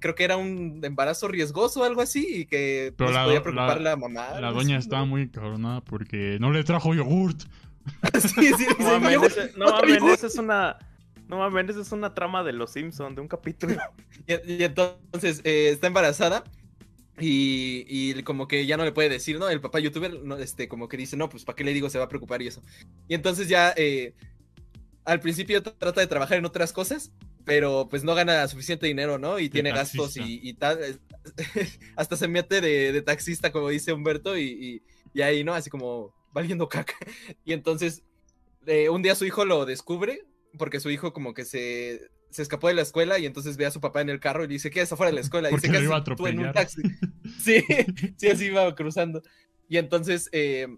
creo 0.00 0.14
que 0.14 0.24
era 0.24 0.36
un 0.36 0.80
embarazo 0.82 1.28
riesgoso 1.28 1.80
o 1.80 1.84
algo 1.84 2.02
así 2.02 2.26
y 2.40 2.46
que 2.46 2.92
pues, 2.96 3.10
podía 3.10 3.42
preocupar 3.42 3.80
la, 3.80 3.96
mamá. 3.96 4.40
La 4.40 4.52
doña 4.52 4.78
estaba 4.78 5.04
muy 5.04 5.28
cabronada 5.28 5.80
porque 5.80 6.38
no 6.40 6.52
le 6.52 6.64
trajo 6.64 6.94
yogurt. 6.94 7.42
sí, 8.20 8.52
sí, 8.56 8.66
no, 8.78 9.00
mames, 9.00 10.02
esa 10.12 10.26
es 10.26 10.36
una... 10.36 10.78
No 11.28 11.38
mames, 11.38 11.70
esa 11.70 11.80
es 11.80 11.92
una 11.92 12.12
trama 12.12 12.42
de 12.42 12.52
Los 12.52 12.72
Simpsons, 12.72 13.14
de 13.14 13.20
un 13.20 13.28
capítulo. 13.28 13.76
Y, 14.26 14.62
entonces 14.62 15.40
eh, 15.44 15.70
está 15.70 15.86
embarazada 15.86 16.44
y, 17.18 17.84
y, 17.88 18.22
como 18.22 18.46
que 18.46 18.66
ya 18.66 18.76
no 18.76 18.84
le 18.84 18.92
puede 18.92 19.08
decir, 19.08 19.38
¿no? 19.38 19.48
El 19.48 19.60
papá 19.60 19.80
youtuber, 19.80 20.22
no, 20.22 20.36
este, 20.36 20.68
como 20.68 20.88
que 20.88 20.96
dice, 20.96 21.16
no, 21.16 21.28
pues 21.28 21.44
¿para 21.44 21.56
qué 21.56 21.64
le 21.64 21.72
digo? 21.72 21.90
Se 21.90 21.98
va 21.98 22.04
a 22.04 22.08
preocupar 22.08 22.40
y 22.42 22.46
eso. 22.46 22.62
Y 23.08 23.14
entonces 23.14 23.48
ya 23.48 23.72
eh, 23.76 24.14
al 25.04 25.20
principio 25.20 25.62
trata 25.62 26.00
de 26.00 26.06
trabajar 26.06 26.38
en 26.38 26.44
otras 26.44 26.72
cosas 26.72 27.12
pero 27.44 27.88
pues 27.88 28.04
no 28.04 28.14
gana 28.14 28.46
suficiente 28.48 28.86
dinero, 28.86 29.18
¿no? 29.18 29.38
Y 29.38 29.48
tiene 29.48 29.72
gastos 29.72 30.16
y, 30.16 30.54
tal. 30.54 31.00
Hasta 31.96 32.16
se 32.16 32.28
mete 32.28 32.60
de, 32.60 33.02
taxista, 33.02 33.50
como 33.50 33.68
dice 33.68 33.92
Humberto, 33.92 34.38
y, 34.38 34.82
ahí, 35.20 35.44
¿no? 35.44 35.54
Así 35.54 35.70
como 35.70 36.14
valiendo 36.32 36.68
caca. 36.68 36.94
Y 37.44 37.52
entonces, 37.52 38.02
eh, 38.66 38.88
un 38.88 39.02
día 39.02 39.14
su 39.14 39.24
hijo 39.24 39.44
lo 39.44 39.64
descubre, 39.66 40.26
porque 40.58 40.80
su 40.80 40.90
hijo 40.90 41.12
como 41.12 41.34
que 41.34 41.44
se, 41.44 42.10
se 42.30 42.42
escapó 42.42 42.68
de 42.68 42.74
la 42.74 42.82
escuela 42.82 43.18
y 43.18 43.26
entonces 43.26 43.56
ve 43.56 43.66
a 43.66 43.70
su 43.70 43.80
papá 43.80 44.00
en 44.00 44.08
el 44.08 44.20
carro 44.20 44.44
y 44.44 44.48
dice, 44.48 44.70
¿qué 44.70 44.80
es 44.80 44.92
afuera 44.92 45.10
de 45.10 45.16
la 45.16 45.20
escuela? 45.20 45.50
Y 45.50 45.54
dice, 45.54 45.70
¿qué 45.70 45.80
iba 45.80 45.96
a 45.96 46.04
tú 46.04 46.26
en 46.26 46.40
un 46.40 46.52
taxi? 46.52 46.82
sí, 47.40 47.64
sí, 48.16 48.28
así 48.28 48.46
iba 48.46 48.74
cruzando. 48.74 49.22
Y 49.68 49.76
entonces 49.76 50.28
eh, 50.32 50.68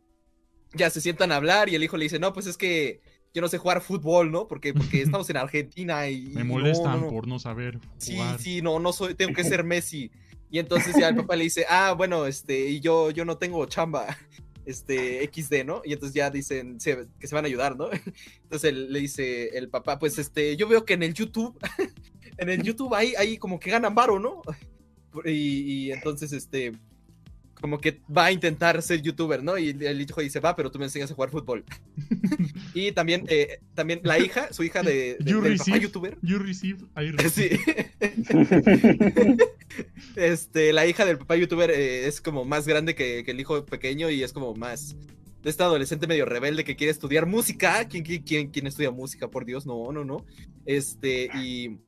ya 0.74 0.90
se 0.90 1.00
sientan 1.00 1.32
a 1.32 1.36
hablar 1.36 1.68
y 1.68 1.74
el 1.74 1.82
hijo 1.82 1.96
le 1.96 2.04
dice, 2.04 2.18
no, 2.18 2.32
pues 2.32 2.46
es 2.46 2.56
que 2.56 3.00
yo 3.34 3.40
no 3.40 3.48
sé 3.48 3.58
jugar 3.58 3.80
fútbol, 3.80 4.30
¿no? 4.30 4.46
Porque, 4.46 4.74
porque 4.74 5.02
estamos 5.02 5.28
en 5.30 5.38
Argentina 5.38 6.08
y... 6.08 6.26
Me 6.28 6.44
molestan 6.44 7.08
por 7.08 7.26
no 7.26 7.38
saber. 7.38 7.78
Sí, 7.96 8.18
sí, 8.38 8.60
no, 8.60 8.78
no 8.78 8.92
soy, 8.92 9.14
tengo 9.14 9.34
que 9.34 9.44
ser 9.44 9.64
Messi. 9.64 10.10
Y 10.50 10.58
entonces 10.58 10.94
ya 10.98 11.08
el 11.08 11.16
papá 11.16 11.34
le 11.34 11.44
dice, 11.44 11.64
ah, 11.68 11.94
bueno, 11.96 12.26
este, 12.26 12.68
y 12.68 12.80
yo, 12.80 13.10
yo 13.10 13.24
no 13.24 13.38
tengo 13.38 13.64
chamba, 13.64 14.18
este, 14.66 15.28
XD, 15.32 15.64
¿no? 15.64 15.82
Y 15.84 15.92
entonces 15.92 16.14
ya 16.14 16.30
dicen 16.30 16.78
que 16.78 17.26
se 17.26 17.34
van 17.34 17.44
a 17.44 17.48
ayudar, 17.48 17.76
¿no? 17.76 17.88
Entonces 18.42 18.72
le 18.74 18.98
dice 19.00 19.56
el 19.56 19.68
papá, 19.68 19.98
pues 19.98 20.18
este, 20.18 20.56
yo 20.56 20.68
veo 20.68 20.84
que 20.84 20.94
en 20.94 21.02
el 21.02 21.14
YouTube, 21.14 21.58
en 22.38 22.48
el 22.48 22.62
YouTube 22.62 22.94
hay, 22.94 23.14
hay 23.14 23.38
como 23.38 23.58
que 23.58 23.70
ganan 23.70 23.94
varo, 23.94 24.18
¿no? 24.18 24.42
Y 25.26 25.92
entonces, 25.92 26.32
este, 26.32 26.72
como 27.62 27.80
que 27.80 28.00
va 28.14 28.26
a 28.26 28.32
intentar 28.32 28.82
ser 28.82 29.00
youtuber, 29.02 29.40
¿no? 29.40 29.56
Y 29.56 29.68
el 29.70 30.00
hijo 30.00 30.20
dice, 30.20 30.40
va, 30.40 30.56
pero 30.56 30.72
tú 30.72 30.80
me 30.80 30.86
enseñas 30.86 31.12
a 31.12 31.14
jugar 31.14 31.30
fútbol. 31.30 31.64
y 32.74 32.90
también, 32.90 33.24
eh, 33.28 33.60
también 33.74 34.00
la 34.02 34.18
hija, 34.18 34.52
su 34.52 34.64
hija 34.64 34.82
de, 34.82 35.16
de 35.20 35.40
del 35.40 35.56
papá 35.58 35.78
youtuber. 35.78 36.18
You 36.22 36.38
receive, 36.40 36.80
I 36.96 37.10
receive. 37.12 37.60
Sí. 37.60 39.38
este, 40.16 40.72
la 40.72 40.88
hija 40.88 41.04
del 41.04 41.18
papá 41.18 41.36
youtuber 41.36 41.70
eh, 41.70 42.08
es 42.08 42.20
como 42.20 42.44
más 42.44 42.66
grande 42.66 42.96
que, 42.96 43.22
que, 43.24 43.30
el 43.30 43.38
hijo 43.38 43.64
pequeño 43.64 44.10
y 44.10 44.24
es 44.24 44.32
como 44.32 44.56
más 44.56 44.96
de 45.44 45.50
este 45.50 45.62
adolescente 45.62 46.08
medio 46.08 46.24
rebelde 46.24 46.64
que 46.64 46.74
quiere 46.74 46.90
estudiar 46.90 47.26
música. 47.26 47.86
¿Quién, 47.86 48.02
quién, 48.02 48.50
quién 48.50 48.66
estudia 48.66 48.90
música? 48.90 49.28
Por 49.28 49.44
Dios, 49.44 49.66
no, 49.66 49.92
no, 49.92 50.04
no. 50.04 50.26
Este, 50.66 51.30
y 51.36 51.78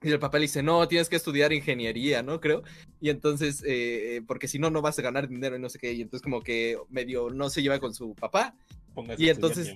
y 0.00 0.10
el 0.10 0.20
papá 0.20 0.38
le 0.38 0.42
dice, 0.42 0.62
no, 0.62 0.86
tienes 0.86 1.08
que 1.08 1.16
estudiar 1.16 1.52
ingeniería, 1.52 2.22
¿no? 2.22 2.40
Creo. 2.40 2.62
Y 3.00 3.10
entonces, 3.10 3.64
eh, 3.66 4.22
porque 4.26 4.46
si 4.46 4.58
no, 4.58 4.70
no 4.70 4.80
vas 4.80 4.98
a 4.98 5.02
ganar 5.02 5.28
dinero 5.28 5.56
y 5.56 5.60
no 5.60 5.68
sé 5.68 5.78
qué. 5.78 5.92
Y 5.92 6.02
entonces 6.02 6.22
como 6.22 6.40
que 6.40 6.78
medio 6.88 7.30
no 7.30 7.50
se 7.50 7.62
lleva 7.62 7.80
con 7.80 7.94
su 7.94 8.14
papá. 8.14 8.54
y 9.18 9.28
entonces... 9.28 9.74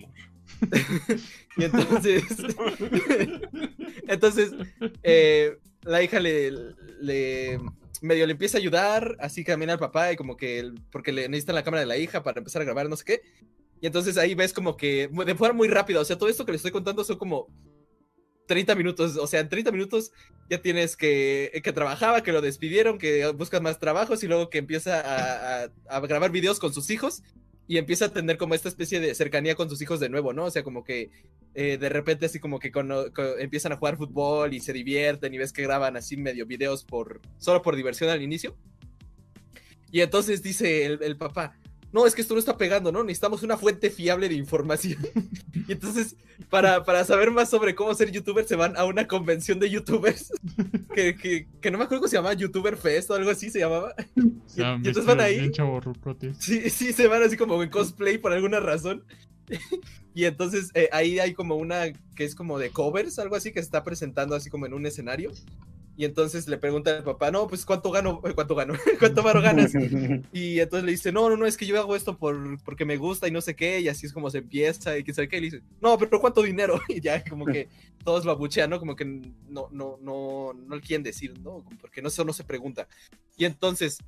y 1.56 1.64
entonces... 1.64 2.22
entonces, 4.08 4.52
eh, 5.02 5.56
la 5.82 6.02
hija 6.04 6.20
le, 6.20 6.52
le, 7.00 7.58
medio 8.00 8.26
le 8.26 8.32
empieza 8.32 8.58
a 8.58 8.60
ayudar, 8.60 9.16
así 9.18 9.42
camina 9.42 9.72
al 9.72 9.78
papá 9.80 10.12
y 10.12 10.16
como 10.16 10.36
que, 10.36 10.72
porque 10.92 11.10
le 11.10 11.28
necesitan 11.28 11.56
la 11.56 11.64
cámara 11.64 11.80
de 11.80 11.86
la 11.86 11.96
hija 11.96 12.22
para 12.22 12.38
empezar 12.38 12.62
a 12.62 12.64
grabar, 12.64 12.88
no 12.88 12.96
sé 12.96 13.04
qué. 13.04 13.22
Y 13.80 13.86
entonces 13.86 14.16
ahí 14.16 14.36
ves 14.36 14.52
como 14.52 14.76
que 14.76 15.08
de 15.08 15.34
forma 15.34 15.54
muy 15.54 15.66
rápida, 15.66 15.98
o 15.98 16.04
sea, 16.04 16.16
todo 16.16 16.28
esto 16.28 16.46
que 16.46 16.52
le 16.52 16.56
estoy 16.56 16.70
contando 16.70 17.02
son 17.02 17.18
como 17.18 17.48
30 18.46 18.74
minutos, 18.74 19.16
o 19.16 19.26
sea, 19.26 19.40
en 19.40 19.48
30 19.48 19.70
minutos 19.70 20.12
ya 20.50 20.60
tienes 20.60 20.96
que, 20.96 21.60
que 21.62 21.72
trabajaba, 21.72 22.22
que 22.22 22.32
lo 22.32 22.40
despidieron, 22.40 22.98
que 22.98 23.26
buscas 23.28 23.62
más 23.62 23.78
trabajos 23.78 24.22
y 24.22 24.28
luego 24.28 24.50
que 24.50 24.58
empieza 24.58 25.64
a, 25.64 26.00
grabar 26.00 26.30
videos 26.30 26.58
con 26.58 26.72
sus 26.72 26.90
hijos 26.90 27.22
y 27.66 27.78
empieza 27.78 28.06
a 28.06 28.12
tener 28.12 28.36
como 28.36 28.54
esta 28.54 28.68
especie 28.68 29.00
de 29.00 29.14
cercanía 29.14 29.54
con 29.54 29.70
sus 29.70 29.80
hijos 29.80 30.00
de 30.00 30.08
nuevo, 30.08 30.32
¿no? 30.32 30.46
O 30.46 30.50
sea, 30.50 30.62
como 30.62 30.84
que 30.84 31.10
eh, 31.54 31.78
de 31.78 31.88
repente 31.88 32.26
así 32.26 32.38
como 32.40 32.58
que 32.58 32.72
empiezan 33.38 33.72
a 33.72 33.76
jugar 33.76 33.96
fútbol 33.96 34.52
y 34.52 34.60
se 34.60 34.72
divierten 34.72 35.32
y 35.32 35.38
ves 35.38 35.52
que 35.52 35.62
graban 35.62 35.96
así 35.96 36.16
medio 36.16 36.44
videos 36.44 36.84
por 36.84 37.20
solo 37.38 37.62
por 37.62 37.76
diversión 37.76 38.10
al 38.10 38.22
inicio. 38.22 38.56
Y 39.90 40.00
entonces 40.00 40.42
dice 40.42 40.86
el 40.86 41.16
papá, 41.16 41.58
no, 41.92 42.06
es 42.06 42.14
que 42.14 42.22
esto 42.22 42.32
no 42.34 42.40
está 42.40 42.56
pegando, 42.56 42.90
¿no? 42.90 43.04
Necesitamos 43.04 43.42
una 43.42 43.58
fuente 43.58 43.90
fiable 43.90 44.28
de 44.28 44.34
información. 44.34 44.98
y 45.68 45.72
entonces, 45.72 46.16
para, 46.48 46.84
para, 46.84 47.04
saber 47.04 47.30
más 47.30 47.50
sobre 47.50 47.74
cómo 47.74 47.94
ser 47.94 48.10
youtuber, 48.10 48.46
se 48.46 48.56
van 48.56 48.76
a 48.78 48.84
una 48.84 49.06
convención 49.06 49.60
de 49.60 49.68
youtubers, 49.68 50.32
que, 50.94 51.14
que, 51.16 51.46
que 51.60 51.70
no 51.70 51.76
me 51.76 51.84
acuerdo 51.84 52.00
cómo 52.00 52.08
se 52.08 52.16
llamaba, 52.16 52.34
YouTuber 52.34 52.78
Fest 52.78 53.10
o 53.10 53.14
algo 53.14 53.30
así 53.30 53.50
se 53.50 53.58
llamaba. 53.58 53.94
y, 54.16 54.62
entonces 54.62 55.04
van 55.04 55.20
ahí. 55.20 55.50
Sí, 56.38 56.70
sí, 56.70 56.92
se 56.94 57.08
van 57.08 57.22
así 57.22 57.36
como 57.36 57.62
en 57.62 57.68
cosplay 57.68 58.16
por 58.16 58.32
alguna 58.32 58.60
razón. 58.60 59.04
y 60.14 60.24
entonces 60.24 60.70
eh, 60.72 60.88
ahí 60.92 61.18
hay 61.18 61.34
como 61.34 61.56
una 61.56 61.92
que 62.14 62.24
es 62.24 62.34
como 62.34 62.58
de 62.58 62.70
covers, 62.70 63.18
algo 63.18 63.36
así, 63.36 63.52
que 63.52 63.60
se 63.60 63.66
está 63.66 63.84
presentando 63.84 64.34
así 64.34 64.48
como 64.48 64.64
en 64.64 64.72
un 64.72 64.86
escenario. 64.86 65.30
Y 65.96 66.06
entonces 66.06 66.48
le 66.48 66.56
pregunta 66.56 66.96
al 66.96 67.04
papá, 67.04 67.30
no, 67.30 67.46
pues 67.46 67.66
¿cuánto 67.66 67.90
gano? 67.90 68.20
¿Cuánto 68.34 68.54
gano? 68.54 68.74
¿Cuánto 68.98 69.22
varo 69.22 69.42
ganas? 69.42 69.72
Y 70.32 70.60
entonces 70.60 70.84
le 70.84 70.92
dice, 70.92 71.12
no, 71.12 71.28
no, 71.28 71.36
no, 71.36 71.46
es 71.46 71.56
que 71.56 71.66
yo 71.66 71.78
hago 71.78 71.94
esto 71.96 72.16
por, 72.16 72.62
porque 72.62 72.84
me 72.84 72.96
gusta 72.96 73.28
y 73.28 73.30
no 73.30 73.40
sé 73.40 73.54
qué, 73.54 73.80
y 73.80 73.88
así 73.88 74.06
es 74.06 74.12
como 74.12 74.30
se 74.30 74.38
empieza, 74.38 74.96
y 74.96 75.04
que 75.04 75.12
sabe 75.12 75.28
qué, 75.28 75.36
y 75.36 75.40
le 75.40 75.46
dice, 75.46 75.62
no, 75.80 75.98
pero 75.98 76.20
¿cuánto 76.20 76.42
dinero? 76.42 76.80
Y 76.88 77.00
ya 77.00 77.22
como 77.24 77.44
que 77.46 77.68
todos 78.04 78.24
lo 78.24 78.32
abuchean, 78.32 78.70
¿no? 78.70 78.78
Como 78.78 78.96
que 78.96 79.04
no, 79.04 79.68
no, 79.70 79.98
no, 80.00 80.52
no 80.54 80.74
le 80.74 80.80
quieren 80.80 81.02
decir, 81.02 81.38
¿no? 81.40 81.64
Porque 81.80 82.02
no, 82.02 82.08
eso 82.08 82.24
no 82.24 82.32
se 82.32 82.44
pregunta. 82.44 82.88
Y 83.36 83.44
entonces 83.44 83.98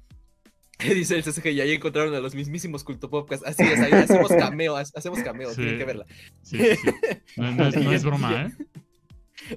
dice 0.79 1.17
el 1.17 1.23
CCG, 1.23 1.49
y 1.49 1.61
ahí 1.61 1.73
encontraron 1.73 2.15
a 2.15 2.21
los 2.21 2.35
mismísimos 2.35 2.85
culto 2.85 3.11
podcast. 3.11 3.47
Así 3.47 3.63
es, 3.63 3.81
ahí 3.81 3.93
hacemos 3.93 4.31
cameo, 4.31 4.77
hacemos 4.77 5.21
cameo, 5.21 5.55
tienen 5.55 5.79
que 5.79 5.85
verla. 5.85 6.07
Sí, 6.43 6.59
sí. 6.59 6.91
No, 7.37 7.69
es, 7.69 7.77
no 7.77 7.93
es 7.93 8.05
broma, 8.05 8.47
¿eh? 8.47 8.65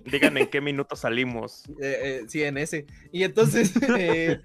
Díganme 0.06 0.42
en 0.42 0.48
qué 0.48 0.62
minuto 0.62 0.96
salimos. 0.96 1.64
Eh, 1.80 2.22
eh, 2.22 2.26
sí, 2.28 2.42
en 2.42 2.58
ese. 2.58 2.86
Y 3.12 3.24
entonces. 3.24 3.74
Eh, 4.00 4.40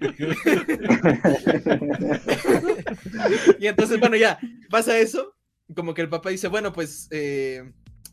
y 3.58 3.66
entonces, 3.66 3.98
bueno, 3.98 4.16
ya, 4.16 4.38
pasa 4.70 4.98
eso. 4.98 5.34
Como 5.74 5.94
que 5.94 6.02
el 6.02 6.08
papá 6.08 6.30
dice, 6.30 6.48
bueno, 6.48 6.72
pues. 6.72 7.08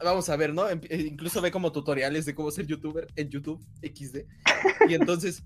vamos 0.03 0.29
a 0.29 0.35
ver, 0.35 0.53
¿no? 0.53 0.65
Incluso 0.89 1.41
ve 1.41 1.51
como 1.51 1.71
tutoriales 1.71 2.25
de 2.25 2.33
cómo 2.33 2.51
ser 2.51 2.65
youtuber 2.65 3.07
en 3.15 3.29
YouTube 3.29 3.63
XD. 3.81 4.19
Y 4.89 4.93
entonces. 4.93 5.43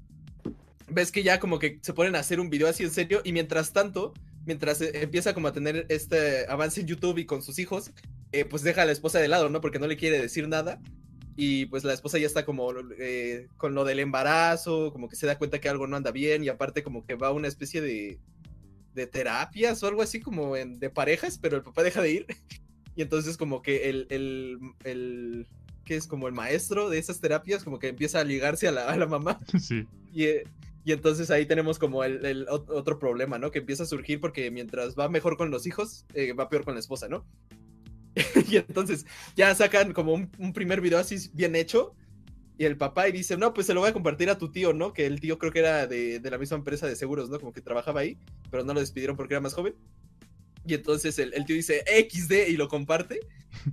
Ves 0.89 1.11
que 1.11 1.23
ya 1.23 1.39
como 1.39 1.57
que 1.57 1.79
se 1.81 1.93
ponen 1.93 2.15
a 2.15 2.19
hacer 2.19 2.39
un 2.39 2.49
video 2.49 2.67
así 2.67 2.83
en 2.83 2.91
serio. 2.91 3.21
Y 3.23 3.33
mientras 3.33 3.73
tanto. 3.73 4.13
Mientras 4.45 4.81
empieza 4.81 5.33
como 5.33 5.47
a 5.47 5.53
tener 5.53 5.85
este 5.87 6.45
avance 6.49 6.81
en 6.81 6.87
YouTube 6.87 7.17
y 7.17 7.25
con 7.25 7.41
sus 7.41 7.59
hijos, 7.59 7.91
pues 8.49 8.61
deja 8.61 8.81
a 8.81 8.85
la 8.85 8.91
esposa 8.91 9.19
de 9.19 9.29
lado, 9.29 9.47
¿no? 9.47 9.61
Porque 9.61 9.79
no 9.79 9.87
le 9.87 9.95
quiere 9.95 10.19
decir 10.19 10.49
nada 10.49 10.81
y 11.35 11.65
pues 11.65 11.83
la 11.83 11.93
esposa 11.93 12.19
ya 12.19 12.27
está 12.27 12.45
como 12.45 12.71
eh, 12.99 13.47
con 13.57 13.73
lo 13.73 13.85
del 13.85 13.99
embarazo, 13.99 14.91
como 14.91 15.09
que 15.09 15.15
se 15.15 15.25
da 15.25 15.37
cuenta 15.37 15.59
que 15.59 15.69
algo 15.69 15.87
no 15.87 15.95
anda 15.95 16.11
bien 16.11 16.43
y 16.43 16.49
aparte 16.49 16.83
como 16.83 17.05
que 17.05 17.15
va 17.15 17.27
a 17.27 17.31
una 17.31 17.47
especie 17.47 17.81
de, 17.81 18.19
de 18.93 19.07
terapias 19.07 19.81
o 19.81 19.87
algo 19.87 20.01
así 20.01 20.19
como 20.19 20.55
en, 20.55 20.79
de 20.79 20.89
parejas, 20.89 21.39
pero 21.39 21.57
el 21.57 21.63
papá 21.63 21.83
deja 21.83 22.01
de 22.01 22.11
ir 22.11 22.25
y 22.95 23.01
entonces 23.01 23.37
como 23.37 23.61
que 23.61 23.89
el, 23.89 24.07
el, 24.09 24.59
el 24.83 25.47
que 25.85 25.95
es 25.95 26.07
como 26.07 26.27
el 26.27 26.33
maestro 26.33 26.89
de 26.89 26.99
esas 26.99 27.19
terapias 27.19 27.63
como 27.63 27.79
que 27.79 27.87
empieza 27.87 28.19
a 28.19 28.23
ligarse 28.23 28.67
a 28.67 28.71
la, 28.71 28.87
a 28.87 28.97
la 28.97 29.07
mamá. 29.07 29.39
Sí. 29.59 29.87
Y, 30.13 30.25
y, 30.85 30.91
entonces 30.91 31.31
ahí 31.31 31.45
tenemos 31.47 31.79
como 31.79 32.03
el, 32.03 32.23
el, 32.25 32.45
otro 32.49 32.99
problema, 32.99 33.39
¿no? 33.39 33.49
Que 33.49 33.59
empieza 33.59 33.83
a 33.83 33.87
surgir 33.87 34.19
porque 34.19 34.51
mientras 34.51 34.95
va 34.95 35.09
mejor 35.09 35.37
con 35.37 35.49
los 35.49 35.65
hijos, 35.65 36.05
eh, 36.13 36.33
va 36.33 36.49
peor 36.49 36.65
con 36.65 36.75
la 36.75 36.79
esposa, 36.79 37.07
¿no? 37.07 37.25
y 38.49 38.57
entonces 38.57 39.05
ya 39.35 39.53
sacan 39.55 39.93
como 39.93 40.13
un, 40.13 40.53
primer 40.53 40.81
video 40.81 40.99
así 40.99 41.29
bien 41.33 41.55
hecho. 41.55 41.95
Y 42.55 42.65
el 42.65 42.77
papá 42.77 43.09
y 43.09 43.11
dice, 43.11 43.35
no, 43.35 43.51
pues 43.51 43.65
se 43.65 43.73
lo 43.73 43.79
voy 43.79 43.89
a 43.89 43.93
compartir 43.93 44.29
a 44.29 44.37
tu 44.37 44.51
tío, 44.51 44.73
¿no? 44.73 44.93
Que 44.93 45.07
el 45.07 45.19
tío 45.19 45.39
creo 45.39 45.51
que 45.51 45.59
era 45.59 45.87
de, 45.87 46.21
la 46.23 46.37
misma 46.37 46.57
empresa 46.57 46.85
de 46.85 46.95
seguros, 46.95 47.29
¿no? 47.29 47.39
Como 47.39 47.51
que 47.51 47.61
trabajaba 47.61 48.01
ahí, 48.01 48.17
pero 48.51 48.63
no 48.63 48.75
lo 48.75 48.79
despidieron 48.79 49.17
porque 49.17 49.33
era 49.33 49.41
más 49.41 49.55
joven. 49.55 49.73
Y 50.65 50.75
entonces 50.75 51.17
el, 51.17 51.31
tío 51.45 51.55
dice 51.55 51.83
XD 51.87 52.49
y 52.49 52.55
lo 52.55 52.67
comparte. 52.67 53.21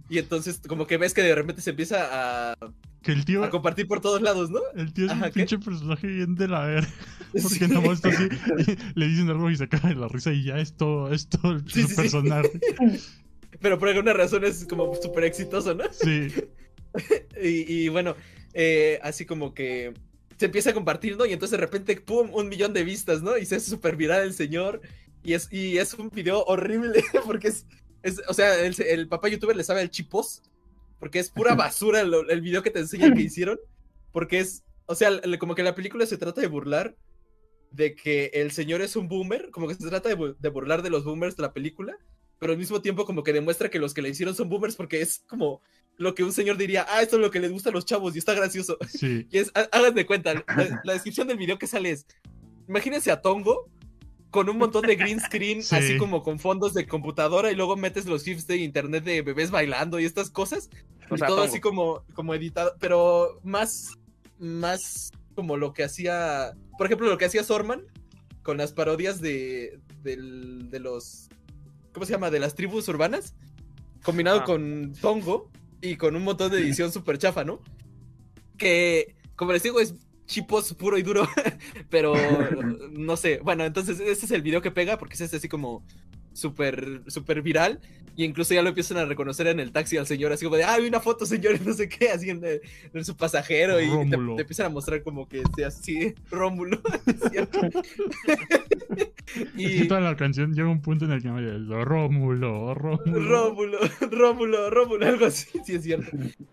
Y 0.08 0.18
entonces 0.18 0.60
como 0.66 0.86
que 0.86 0.96
ves 0.96 1.12
que 1.12 1.22
de 1.22 1.34
repente 1.34 1.60
se 1.60 1.70
empieza 1.70 2.08
a, 2.10 2.56
que 3.02 3.12
el 3.12 3.24
tío, 3.24 3.44
a 3.44 3.50
compartir 3.50 3.86
por 3.86 4.00
todos 4.00 4.20
lados, 4.20 4.50
¿no? 4.50 4.60
El 4.74 4.92
tío 4.92 5.06
es 5.06 5.12
un 5.12 5.30
pinche 5.30 5.58
personaje 5.58 6.06
bien 6.06 6.34
de 6.34 6.48
la 6.48 6.66
ver. 6.66 6.86
Porque 7.42 7.68
nada 7.68 7.92
está 7.92 8.08
así, 8.08 8.28
le 8.94 9.06
dicen 9.06 9.30
algo 9.30 9.50
y 9.50 9.56
se 9.56 9.68
cae 9.68 9.94
la 9.94 10.08
risa 10.08 10.32
y 10.32 10.44
ya 10.44 10.58
es 10.58 10.76
todo, 10.76 11.12
es 11.12 11.28
todo 11.28 11.52
el 11.52 11.64
personaje. 11.64 12.50
pero 13.60 13.78
por 13.78 13.88
alguna 13.88 14.12
razón 14.12 14.44
es 14.44 14.64
como 14.64 14.94
súper 14.94 15.24
exitoso, 15.24 15.74
¿no? 15.74 15.84
Sí. 15.92 16.32
y, 17.42 17.88
bueno, 17.88 18.16
eh, 18.54 18.98
así 19.02 19.26
como 19.26 19.54
que 19.54 19.92
se 20.38 20.46
empieza 20.46 20.70
a 20.70 20.74
compartir, 20.74 21.16
¿no? 21.16 21.26
Y 21.26 21.32
entonces 21.32 21.58
de 21.58 21.64
repente, 21.64 21.96
¡pum! 22.00 22.30
Un 22.32 22.48
millón 22.48 22.72
de 22.72 22.84
vistas, 22.84 23.22
¿no? 23.22 23.36
Y 23.36 23.44
se 23.44 23.56
hace 23.56 23.70
súper 23.70 23.96
viral 23.96 24.22
el 24.22 24.32
señor. 24.32 24.80
Y 25.22 25.34
es, 25.34 25.52
y 25.52 25.76
es 25.76 25.92
un 25.94 26.08
video 26.08 26.42
horrible 26.44 27.04
porque 27.26 27.48
es, 27.48 27.66
es 28.02 28.22
o 28.26 28.32
sea, 28.32 28.58
el, 28.58 29.08
papá 29.08 29.28
youtuber 29.28 29.56
le 29.56 29.64
sabe 29.64 29.82
al 29.82 29.90
chipos. 29.90 30.42
Porque 30.98 31.18
es 31.18 31.30
pura 31.30 31.54
basura 31.54 32.00
el, 32.00 32.14
el 32.28 32.40
video 32.42 32.62
que 32.62 32.70
te 32.70 32.80
enseñan 32.80 33.14
que 33.14 33.22
hicieron. 33.22 33.58
Porque 34.12 34.40
es, 34.40 34.64
o 34.86 34.94
sea, 34.94 35.10
como 35.38 35.54
que 35.54 35.62
la 35.62 35.74
película 35.74 36.04
se 36.04 36.18
trata 36.18 36.40
de 36.40 36.46
burlar 36.46 36.94
de 37.70 37.94
que 37.94 38.30
el 38.34 38.50
señor 38.50 38.82
es 38.82 38.96
un 38.96 39.08
boomer, 39.08 39.50
como 39.50 39.68
que 39.68 39.74
se 39.74 39.88
trata 39.88 40.08
de, 40.08 40.34
de 40.38 40.48
burlar 40.48 40.82
de 40.82 40.90
los 40.90 41.04
boomers 41.04 41.36
de 41.36 41.42
la 41.42 41.52
película 41.52 41.96
pero 42.40 42.52
al 42.52 42.58
mismo 42.58 42.80
tiempo 42.80 43.04
como 43.04 43.22
que 43.22 43.34
demuestra 43.34 43.68
que 43.68 43.78
los 43.78 43.94
que 43.94 44.02
le 44.02 44.08
hicieron 44.08 44.34
son 44.34 44.48
boomers 44.48 44.74
porque 44.74 45.02
es 45.02 45.22
como 45.28 45.60
lo 45.98 46.14
que 46.14 46.24
un 46.24 46.32
señor 46.32 46.56
diría, 46.56 46.86
ah, 46.88 47.02
esto 47.02 47.16
es 47.16 47.22
lo 47.22 47.30
que 47.30 47.38
les 47.38 47.52
gusta 47.52 47.68
a 47.68 47.72
los 47.72 47.84
chavos 47.84 48.16
y 48.16 48.18
está 48.18 48.34
gracioso. 48.34 48.78
Sí. 48.88 49.28
Y 49.30 49.38
es, 49.38 49.52
háganse 49.54 49.92
de 49.92 50.06
cuenta, 50.06 50.44
la, 50.82 50.92
descripción 50.94 51.28
del 51.28 51.36
video 51.36 51.58
que 51.58 51.66
sale 51.66 51.90
es, 51.90 52.06
imagínense 52.66 53.12
a 53.12 53.20
Tongo 53.20 53.68
con 54.30 54.48
un 54.48 54.56
montón 54.56 54.86
de 54.86 54.96
green 54.96 55.20
screen, 55.20 55.58
así 55.58 55.98
como 55.98 56.22
con 56.22 56.38
fondos 56.38 56.72
de 56.72 56.86
computadora 56.86 57.52
y 57.52 57.56
luego 57.56 57.76
metes 57.76 58.06
los 58.06 58.24
gifs 58.24 58.46
de 58.46 58.56
internet 58.56 59.04
de 59.04 59.20
bebés 59.20 59.50
bailando 59.50 60.00
y 60.00 60.06
estas 60.06 60.30
cosas. 60.30 60.70
y 61.10 61.16
todo 61.18 61.42
así 61.42 61.60
como, 61.60 62.04
como 62.14 62.34
editado, 62.34 62.74
pero 62.80 63.38
más, 63.42 63.98
más 64.38 65.10
como 65.34 65.58
lo 65.58 65.74
que 65.74 65.84
hacía, 65.84 66.54
por 66.78 66.86
ejemplo, 66.86 67.08
lo 67.08 67.18
que 67.18 67.26
hacía 67.26 67.44
Sorman 67.44 67.84
con 68.42 68.56
las 68.56 68.72
parodias 68.72 69.20
de, 69.20 69.78
de 70.02 70.80
los 70.80 71.28
¿cómo 71.92 72.06
se 72.06 72.12
llama? 72.12 72.30
De 72.30 72.40
las 72.40 72.54
tribus 72.54 72.88
urbanas, 72.88 73.34
combinado 74.02 74.44
con 74.44 74.92
Tongo 75.00 75.50
y 75.80 75.96
con 75.96 76.16
un 76.16 76.22
montón 76.22 76.52
de 76.52 76.58
edición 76.58 76.92
súper 76.92 77.18
chafa, 77.18 77.44
¿no? 77.44 77.60
Que, 78.56 79.14
como 79.36 79.52
les 79.52 79.62
digo, 79.62 79.80
es 79.80 79.94
chipos 80.26 80.74
puro 80.74 80.96
y 80.96 81.02
duro, 81.02 81.28
pero 81.90 82.14
no 82.92 83.16
sé. 83.16 83.40
Bueno, 83.42 83.64
entonces 83.64 83.98
ese 84.00 84.26
es 84.26 84.30
el 84.30 84.42
video 84.42 84.62
que 84.62 84.70
pega 84.70 84.98
porque 84.98 85.14
es 85.14 85.20
este 85.22 85.38
así 85.38 85.48
como 85.48 85.84
súper, 86.32 87.02
súper 87.06 87.42
viral. 87.42 87.80
Y 88.16 88.24
incluso 88.24 88.52
ya 88.52 88.62
lo 88.62 88.68
empiezan 88.68 88.98
a 88.98 89.06
reconocer 89.06 89.46
en 89.46 89.60
el 89.60 89.72
taxi 89.72 89.96
al 89.96 90.06
señor, 90.06 90.30
así 90.32 90.44
como 90.44 90.56
de, 90.56 90.64
ah, 90.64 90.74
hay 90.74 90.86
una 90.86 91.00
foto, 91.00 91.24
señor, 91.24 91.58
no 91.64 91.72
sé 91.72 91.88
qué, 91.88 92.10
así 92.10 92.28
en, 92.28 93.04
su 93.04 93.16
pasajero. 93.16 93.80
Y 93.80 93.88
te, 94.10 94.16
empiezan 94.16 94.66
a 94.66 94.68
mostrar 94.68 95.02
como 95.02 95.26
que 95.28 95.42
sea 95.56 95.68
así, 95.68 96.14
Rómulo. 96.30 96.80
y 99.56 99.88
toda 99.88 100.00
la 100.00 100.16
canción 100.16 100.52
llega 100.52 100.68
un 100.68 100.82
punto 100.82 101.06
en 101.06 101.12
el 101.12 101.22
que 101.22 101.30
me 101.30 101.40
dice 101.40 101.84
Rómulo, 101.84 102.74
Rómulo. 102.74 103.20
Rómulo, 103.20 103.78
Rómulo, 104.10 104.70
Rómulo, 104.70 105.06
algo 105.06 105.26
así, 105.26 105.46
sí 105.64 105.76
es 105.76 105.84
cierto. 105.84 106.10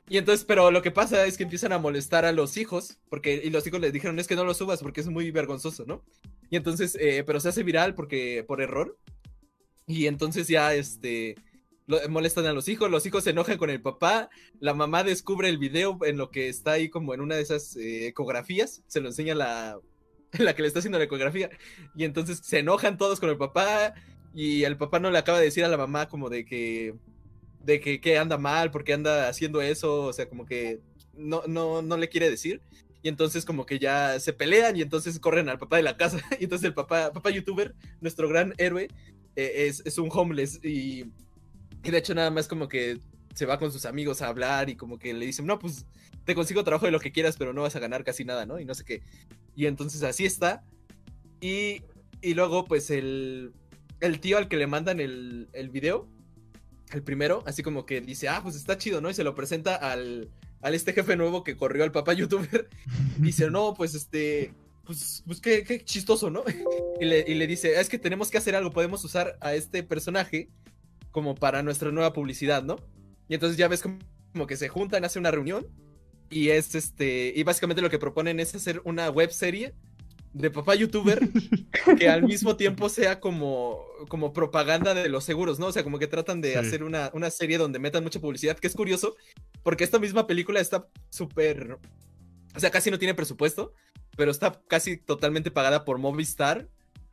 Y 0.08 0.18
entonces, 0.18 0.46
pero 0.46 0.72
lo 0.72 0.82
que 0.82 0.92
pasa 0.92 1.26
es 1.26 1.38
que 1.38 1.44
empiezan 1.44 1.74
a 1.74 1.80
molestar 1.80 2.24
a 2.24 2.32
los 2.32 2.56
hijos, 2.56 3.00
porque 3.10 3.42
y 3.44 3.50
los 3.50 3.68
hijos 3.68 3.82
les 3.82 3.92
dijeron 3.92 4.20
es 4.20 4.28
que 4.28 4.36
no 4.36 4.46
lo 4.46 4.54
subas 4.54 4.82
porque 4.82 5.02
es 5.02 5.08
muy 5.08 5.32
vergonzoso, 5.32 5.84
¿no? 5.86 6.02
Y 6.50 6.56
entonces, 6.56 6.98
eh, 7.00 7.24
pero 7.26 7.40
se 7.40 7.50
hace 7.50 7.64
viral 7.64 7.96
porque 7.96 8.44
por 8.48 8.62
error. 8.62 8.98
Y 9.88 10.08
entonces 10.08 10.48
ya, 10.48 10.74
este, 10.74 11.36
molestan 12.10 12.46
a 12.46 12.54
los 12.54 12.68
hijos, 12.68 12.92
los 12.92 13.06
hijos 13.06 13.24
se 13.24 13.30
enojan 13.30 13.58
con 13.58 13.70
el 13.70 13.82
papá, 13.82 14.30
la 14.60 14.74
mamá 14.74 15.04
descubre 15.04 15.48
el 15.48 15.58
video 15.58 15.98
en 16.04 16.18
lo 16.18 16.30
que 16.30 16.50
está 16.50 16.74
ahí 16.74 16.90
como 16.90 17.14
en 17.14 17.22
una 17.22 17.36
de 17.36 17.42
esas 17.42 17.76
eh, 17.78 18.08
ecografías, 18.08 18.84
se 18.88 19.00
lo 19.00 19.08
enseña 19.08 19.34
la, 19.34 19.80
la 20.38 20.54
que 20.54 20.62
le 20.62 20.68
está 20.68 20.80
haciendo 20.80 20.98
la 20.98 21.06
ecografía, 21.06 21.50
y 21.96 22.04
entonces 22.04 22.42
se 22.44 22.60
enojan 22.60 22.98
todos 22.98 23.20
con 23.20 23.30
el 23.30 23.38
papá, 23.38 23.94
y 24.34 24.66
el 24.66 24.78
papá 24.78 25.00
no 25.00 25.10
le 25.10 25.18
acaba 25.18 25.40
de 25.40 25.46
decir 25.46 25.64
a 25.64 25.70
la 25.70 25.78
mamá 25.78 26.10
como 26.10 26.30
de 26.30 26.46
que, 26.46 26.94
de 27.64 27.80
que, 27.80 28.02
que 28.02 28.18
anda 28.18 28.38
mal, 28.38 28.72
porque 28.72 28.94
anda 28.94 29.30
haciendo 29.30 29.62
eso, 29.62 30.04
o 30.04 30.14
sea, 30.14 30.28
como 30.28 30.46
que 30.46 30.82
no, 31.14 31.44
no, 31.48 31.82
no 31.82 31.98
le 31.98 32.10
quiere 32.10 32.30
decir. 32.30 32.62
Y 33.02 33.10
entonces 33.10 33.46
como 33.46 33.66
que 33.66 33.80
ya 33.80 34.20
se 34.20 34.34
pelean 34.34 34.76
y 34.76 34.82
entonces 34.82 35.20
corren 35.20 35.50
al 35.50 35.58
papá 35.58 35.78
de 35.78 35.84
la 35.84 35.98
casa. 35.98 36.20
Y 36.40 36.44
entonces 36.44 36.66
el 36.68 36.74
papá, 36.74 37.12
papá 37.14 37.30
youtuber, 37.30 37.74
nuestro 38.02 38.28
gran 38.28 38.54
héroe, 38.58 38.90
eh, 39.38 39.68
es, 39.68 39.82
es 39.86 39.98
un 39.98 40.10
homeless 40.12 40.60
y 40.64 41.06
y 41.84 41.92
de 41.92 41.98
hecho 41.98 42.14
nada 42.14 42.30
más 42.30 42.48
como 42.48 42.68
que 42.68 43.00
se 43.34 43.46
va 43.46 43.60
con 43.60 43.72
sus 43.72 43.86
amigos 43.86 44.22
a 44.22 44.28
hablar 44.28 44.70
y 44.70 44.76
como 44.76 44.98
que 44.98 45.14
le 45.14 45.26
dicen, 45.26 45.46
no, 45.46 45.60
pues 45.60 45.86
te 46.26 46.36
consigo 46.36 46.64
trabajo 46.64 46.86
de 46.86 46.92
lo 46.92 47.00
que 47.00 47.12
quieras, 47.12 47.38
pero 47.38 47.54
no 47.54 47.62
vas 47.62 47.76
a 47.76 47.80
ganar 47.80 48.04
casi 48.04 48.26
nada, 48.26 48.46
¿no? 48.46 48.60
Y 48.60 48.66
no 48.66 48.74
sé 48.74 48.84
qué. 48.84 49.02
Y 49.56 49.68
entonces 49.68 50.04
así 50.04 50.26
está. 50.26 50.66
Y, 51.40 51.84
y 52.22 52.34
luego 52.34 52.66
pues 52.66 52.90
el, 52.90 53.54
el 54.02 54.20
tío 54.20 54.38
al 54.38 54.50
que 54.50 54.58
le 54.58 54.68
mandan 54.68 55.00
el, 55.00 55.48
el 55.54 55.70
video, 55.70 56.10
el 56.92 57.04
primero, 57.04 57.44
así 57.46 57.64
como 57.64 57.86
que 57.86 58.02
dice, 58.02 58.28
ah, 58.28 58.42
pues 58.44 58.56
está 58.56 58.78
chido, 58.78 59.00
¿no? 59.00 59.10
Y 59.10 59.14
se 59.14 59.24
lo 59.24 59.36
presenta 59.36 59.76
al, 59.76 60.30
al 60.62 60.74
este 60.74 60.94
jefe 60.94 61.16
nuevo 61.16 61.44
que 61.44 61.56
corrió 61.56 61.84
al 61.84 61.92
papá 61.92 62.14
youtuber. 62.16 62.68
dice, 63.18 63.50
no, 63.50 63.76
pues 63.76 63.94
este, 63.94 64.52
pues, 64.88 65.24
pues 65.28 65.42
qué, 65.42 65.64
qué 65.64 65.84
chistoso, 65.84 66.30
¿no? 66.30 66.44
y, 67.00 67.06
le, 67.06 67.26
y 67.28 67.36
le 67.36 67.46
dice, 67.46 67.80
es 67.80 67.90
que 67.90 68.00
tenemos 68.00 68.32
que 68.32 68.38
hacer 68.38 68.56
algo, 68.56 68.72
podemos 68.72 69.04
usar 69.04 69.38
a 69.42 69.54
este 69.54 69.84
personaje 69.84 70.50
como 71.12 71.36
para 71.36 71.62
nuestra 71.62 71.92
nueva 71.92 72.14
publicidad, 72.14 72.64
¿no? 72.64 72.78
Y 73.28 73.34
entonces 73.34 73.58
ya 73.58 73.68
ves 73.68 73.84
como, 73.84 74.48
que 74.48 74.56
se 74.56 74.70
juntan, 74.70 75.04
hacen 75.04 75.22
una 75.22 75.32
reunión 75.32 75.68
y 76.30 76.50
es 76.50 76.76
este, 76.76 77.34
y 77.36 77.44
básicamente 77.44 77.82
lo 77.82 77.90
que 77.90 78.00
proponen 78.00 78.40
es 78.40 78.56
hacer 78.56 78.82
una 78.86 79.10
web 79.10 79.32
serie 79.32 79.74
de 80.34 80.52
papá 80.52 80.76
youtuber 80.76 81.28
que 81.98 82.08
al 82.08 82.24
mismo 82.24 82.56
tiempo 82.56 82.90
sea 82.90 83.20
como, 83.20 83.84
como 84.08 84.32
propaganda 84.34 84.94
de 84.94 85.10
los 85.10 85.24
seguros, 85.24 85.58
¿no? 85.58 85.68
O 85.68 85.72
sea, 85.72 85.84
como 85.84 85.98
que 86.00 86.08
tratan 86.08 86.40
de 86.40 86.58
hacer 86.58 86.84
una, 86.84 87.10
una 87.14 87.32
serie 87.32 87.58
donde 87.58 87.80
metan 87.80 88.04
mucha 88.04 88.20
publicidad, 88.20 88.58
que 88.58 88.68
es 88.68 88.76
curioso, 88.76 89.16
porque 89.64 89.84
esta 89.84 90.00
misma 90.00 90.28
película 90.28 90.60
está 90.60 90.88
súper, 91.10 91.80
o 92.56 92.60
sea, 92.60 92.70
casi 92.70 92.92
no 92.92 93.00
tiene 93.00 93.16
presupuesto, 93.16 93.74
pero 94.18 94.32
está 94.32 94.60
casi 94.68 94.98
totalmente 94.98 95.52
pagada 95.52 95.86
por 95.86 96.00
Movistar 96.00 96.68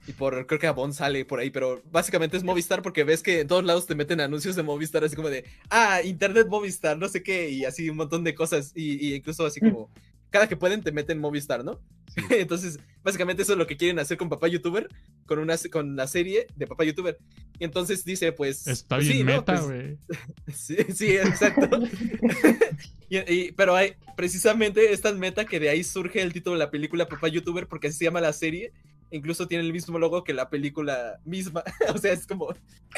y 0.07 0.13
por, 0.13 0.47
creo 0.47 0.59
que 0.59 0.67
Avon 0.67 0.93
sale 0.93 1.25
por 1.25 1.39
ahí, 1.39 1.51
pero 1.51 1.83
básicamente 1.91 2.37
es 2.37 2.45
Movistar 2.45 2.83
porque 2.83 3.05
ves 3.05 3.23
que 3.23 3.41
en 3.41 3.47
todos 3.47 3.65
lados 3.65 3.87
te 3.87 3.95
meten 3.95 4.21
anuncios 4.21 4.57
de 4.57 4.63
Movistar, 4.63 5.05
así 5.05 5.15
como 5.15 5.31
de, 5.31 5.45
ah, 5.71 6.01
Internet 6.03 6.49
Movistar, 6.49 6.99
no 6.99 7.09
sé 7.09 7.23
qué, 7.23 7.51
y 7.51 7.65
así 7.65 7.89
un 7.89 7.97
montón 7.97 8.25
de 8.25 8.35
cosas, 8.35 8.73
y, 8.75 9.15
incluso 9.15 9.47
así 9.47 9.61
como, 9.61 9.91
cada 10.35 10.49
que 10.49 10.57
pueden 10.57 10.83
te 10.83 10.91
meten 10.91 11.21
Movistar, 11.21 11.65
¿no? 11.65 11.81
Entonces, 12.31 12.81
básicamente 13.05 13.45
eso 13.45 13.53
es 13.53 13.59
lo 13.59 13.69
que 13.69 13.77
quieren 13.77 14.01
hacer 14.01 14.17
con 14.17 14.29
Papá 14.29 14.49
YouTuber, 14.49 14.89
con, 15.27 15.39
una, 15.39 15.55
con 15.71 15.95
la 15.95 16.09
serie 16.09 16.49
de 16.57 16.67
Papá 16.67 16.83
YouTuber. 16.83 17.17
Y 17.61 17.63
entonces 17.63 18.05
dice, 18.05 18.33
pues... 18.33 18.67
Está 18.67 18.97
pues 18.97 19.07
bien 19.07 19.27
meta, 19.27 19.45
pues 19.45 19.63
güey. 19.63 19.99
sí, 20.53 20.77
sí, 20.93 21.17
exacto. 21.17 21.79
y, 23.09 23.53
pero 23.53 23.77
hay 23.77 23.95
precisamente 24.17 24.93
esta 24.93 25.13
meta 25.13 25.45
que 25.45 25.61
de 25.61 25.69
ahí 25.69 25.85
surge 25.85 26.21
el 26.21 26.33
título 26.33 26.55
de 26.55 26.65
la 26.65 26.73
película 26.73 27.07
Papá 27.07 27.29
YouTuber, 27.29 27.69
porque 27.69 27.87
así 27.87 27.99
se 27.99 28.05
llama 28.07 28.21
la 28.21 28.33
serie 28.33 28.73
incluso 29.15 29.47
tiene 29.47 29.65
el 29.65 29.73
mismo 29.73 29.99
logo 29.99 30.25
que 30.25 30.35
la 30.35 30.51
película 30.51 31.21
misma. 31.25 31.63
o 31.95 31.99
sea, 31.99 32.13
es 32.13 32.27
como 32.27 32.49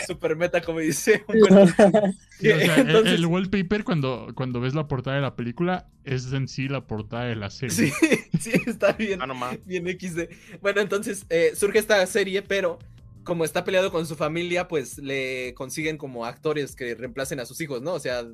super 0.06 0.34
meta, 0.34 0.62
como 0.62 0.80
dice. 0.80 1.24
el, 2.40 3.26
wallpaper, 3.26 3.84
cuando, 3.84 4.28
cuando 4.34 4.60
ves 4.60 4.74
la 4.74 4.88
portada 4.88 5.16
de 5.16 5.22
la 5.22 5.36
película, 5.36 5.88
es 6.04 6.32
en 6.32 6.48
sí 6.48 6.68
la 6.68 6.86
portada 6.86 7.24
de 7.24 7.36
la 7.36 7.50
serie. 7.50 7.76
Sí, 7.76 7.92
sí, 8.40 8.52
está 8.66 8.92
bien. 8.92 9.20
Ah, 9.22 9.56
bien 9.66 9.86
XD. 9.86 10.60
Bueno, 10.62 10.80
entonces 10.80 11.26
eh, 11.28 11.52
surge 11.54 11.78
esta 11.78 12.04
serie, 12.06 12.40
pero 12.42 12.78
como 13.22 13.44
está 13.44 13.64
peleado 13.64 13.92
con 13.92 14.06
su 14.06 14.16
familia, 14.16 14.68
pues 14.68 14.98
le 14.98 15.52
consiguen 15.54 15.98
como 15.98 16.24
actores 16.24 16.74
que 16.74 16.94
reemplacen 16.94 17.40
a 17.40 17.46
sus 17.46 17.60
hijos, 17.60 17.82
¿no? 17.82 17.92
O 17.92 18.00
sea, 18.00 18.24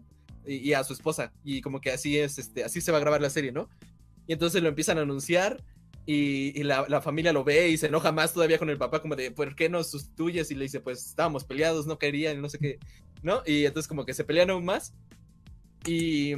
y, 0.47 0.57
y 0.57 0.75
a 0.75 0.85
su 0.85 0.93
esposa. 0.93 1.33
Y 1.43 1.63
como 1.63 1.81
que 1.81 1.91
así 1.91 2.17
es, 2.17 2.39
este, 2.39 2.63
así 2.63 2.81
se 2.81 2.93
va 2.93 2.99
a 2.99 3.01
grabar 3.01 3.21
la 3.21 3.31
serie, 3.31 3.51
¿no? 3.51 3.69
Y 4.29 4.35
entonces 4.35 4.63
lo 4.63 4.69
empiezan 4.69 4.99
a 4.99 5.03
anunciar 5.03 5.65
y, 6.05 6.63
la, 6.65 7.01
familia 7.01 7.33
lo 7.33 7.45
ve 7.45 7.69
y 7.69 7.77
se 7.77 7.87
enoja 7.87 8.11
más 8.11 8.33
todavía 8.33 8.59
con 8.59 8.71
el 8.71 8.79
papá, 8.79 9.01
como 9.01 9.15
de, 9.15 9.31
¿por 9.31 9.55
qué 9.55 9.69
nos 9.69 9.91
sustituyes? 9.91 10.51
Y 10.51 10.55
le 10.55 10.65
dice, 10.65 10.81
pues 10.81 11.07
estábamos 11.07 11.45
peleados, 11.45 11.87
no 11.87 11.99
querían, 11.99 12.41
no 12.41 12.49
sé 12.49 12.59
qué, 12.59 12.79
¿no? 13.23 13.43
Y 13.47 13.67
entonces 13.67 13.89
como 13.89 14.05
que 14.05 14.15
se 14.15 14.25
pelean 14.25 14.51
aún 14.51 14.65
más. 14.65 14.95
Y, 15.87 16.35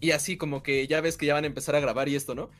y 0.00 0.10
así 0.12 0.36
como 0.36 0.62
que 0.62 0.86
ya 0.86 1.00
ves 1.00 1.16
que 1.16 1.26
ya 1.26 1.34
van 1.34 1.44
a 1.44 1.48
empezar 1.48 1.76
a 1.76 1.80
grabar 1.80 2.08
y 2.08 2.16
esto, 2.16 2.34
¿no? 2.34 2.50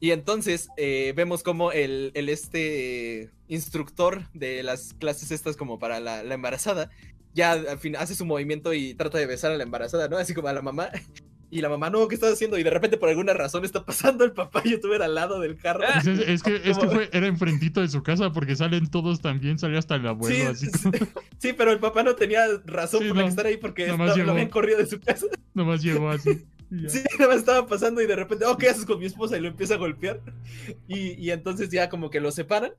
Y 0.00 0.12
entonces 0.12 0.68
eh, 0.76 1.12
vemos 1.16 1.42
como 1.42 1.72
el, 1.72 2.12
este 2.14 3.30
instructor 3.48 4.30
de 4.32 4.62
las 4.62 4.94
clases 4.94 5.32
estas 5.32 5.56
como 5.56 5.80
para 5.80 5.98
la, 5.98 6.22
la 6.22 6.34
embarazada, 6.34 6.90
ya 7.34 7.52
al 7.52 7.78
fin 7.78 7.96
hace 7.96 8.14
su 8.14 8.24
movimiento 8.24 8.74
y 8.74 8.94
trata 8.94 9.18
de 9.18 9.26
besar 9.26 9.50
a 9.50 9.56
la 9.56 9.64
embarazada, 9.64 10.08
¿no? 10.08 10.18
Así 10.18 10.34
como 10.34 10.48
a 10.48 10.52
la 10.52 10.62
mamá. 10.62 10.90
Y 11.50 11.60
la 11.60 11.68
mamá, 11.68 11.88
no, 11.88 12.06
¿qué 12.08 12.14
estás 12.14 12.32
haciendo? 12.32 12.58
Y 12.58 12.62
de 12.62 12.70
repente, 12.70 12.98
por 12.98 13.08
alguna 13.08 13.32
razón, 13.32 13.64
está 13.64 13.84
pasando 13.84 14.24
el 14.24 14.32
papá 14.32 14.62
youtuber 14.64 15.02
al 15.02 15.14
lado 15.14 15.40
del 15.40 15.56
carro. 15.56 15.84
Es, 15.84 16.42
que, 16.42 16.60
es 16.62 16.78
que 16.78 16.88
fue, 16.88 17.08
era 17.12 17.26
enfrentito 17.26 17.80
de 17.80 17.88
su 17.88 18.02
casa 18.02 18.32
porque 18.32 18.54
salen 18.54 18.90
todos 18.90 19.20
también, 19.20 19.58
salió 19.58 19.78
hasta 19.78 19.96
el 19.96 20.06
abuelo. 20.06 20.54
Sí, 20.54 20.66
así 20.66 20.90
sí, 21.38 21.52
pero 21.54 21.72
el 21.72 21.78
papá 21.78 22.02
no 22.02 22.14
tenía 22.14 22.44
razón 22.64 23.08
por 23.08 23.18
estar 23.20 23.46
ahí 23.46 23.56
porque 23.56 23.86
lo 23.86 24.32
habían 24.32 24.48
corrido 24.50 24.78
de 24.78 24.86
su 24.86 25.00
casa. 25.00 25.26
Nomás 25.54 25.82
llegó 25.82 26.10
así. 26.10 26.46
Sí, 26.86 27.02
nada 27.18 27.30
más 27.30 27.38
estaba 27.38 27.66
pasando 27.66 28.02
y 28.02 28.06
de 28.06 28.14
repente, 28.14 28.44
oh, 28.44 28.58
¿qué 28.58 28.68
haces 28.68 28.84
con 28.84 28.98
mi 28.98 29.06
esposa? 29.06 29.38
Y 29.38 29.40
lo 29.40 29.48
empieza 29.48 29.74
a 29.74 29.78
golpear. 29.78 30.20
Y, 30.86 31.12
y 31.12 31.30
entonces 31.30 31.70
ya 31.70 31.88
como 31.88 32.10
que 32.10 32.20
lo 32.20 32.30
separan 32.30 32.72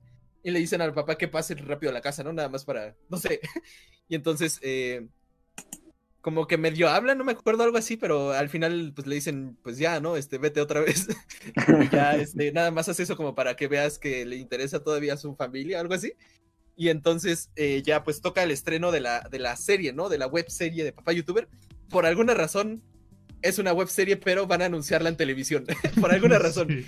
y 0.43 0.51
le 0.51 0.59
dicen 0.59 0.81
al 0.81 0.93
papá 0.93 1.17
que 1.17 1.27
pase 1.27 1.55
rápido 1.55 1.89
a 1.89 1.93
la 1.93 2.01
casa, 2.01 2.23
¿no? 2.23 2.31
Nada 2.31 2.49
más 2.49 2.65
para, 2.65 2.95
no 3.09 3.17
sé. 3.17 3.39
Y 4.11 4.15
entonces, 4.15 4.59
eh, 4.63 5.07
como 6.21 6.47
que 6.47 6.57
medio 6.57 6.89
habla, 6.89 7.15
no 7.15 7.23
me 7.23 7.31
acuerdo 7.31 7.63
algo 7.63 7.77
así, 7.77 7.95
pero 7.95 8.31
al 8.31 8.49
final 8.49 8.91
pues 8.93 9.07
le 9.07 9.15
dicen, 9.15 9.57
pues 9.63 9.77
ya, 9.77 9.99
¿no? 9.99 10.17
Este, 10.17 10.37
vete 10.37 10.59
otra 10.59 10.81
vez. 10.81 11.07
ya, 11.91 12.15
este, 12.15 12.51
nada 12.51 12.71
más 12.71 12.89
hace 12.89 13.03
eso 13.03 13.15
como 13.15 13.35
para 13.35 13.55
que 13.55 13.67
veas 13.67 13.99
que 13.99 14.25
le 14.25 14.35
interesa 14.35 14.83
todavía 14.83 15.13
a 15.13 15.17
su 15.17 15.35
familia, 15.35 15.79
algo 15.79 15.93
así. 15.93 16.13
Y 16.75 16.89
entonces 16.89 17.51
eh, 17.55 17.81
ya 17.85 18.03
pues 18.03 18.21
toca 18.21 18.43
el 18.43 18.51
estreno 18.51 18.91
de 18.91 19.01
la, 19.01 19.21
de 19.29 19.39
la 19.39 19.55
serie, 19.55 19.93
¿no? 19.93 20.09
De 20.09 20.17
la 20.17 20.27
web 20.27 20.49
serie 20.49 20.83
de 20.83 20.93
Papá 20.93 21.13
YouTuber. 21.13 21.47
Por 21.89 22.05
alguna 22.05 22.33
razón 22.33 22.83
es 23.41 23.59
una 23.59 23.73
web 23.73 23.87
serie, 23.87 24.17
pero 24.17 24.47
van 24.47 24.61
a 24.61 24.65
anunciarla 24.65 25.09
en 25.09 25.17
televisión. 25.17 25.65
Por 26.01 26.11
alguna 26.13 26.39
razón. 26.39 26.85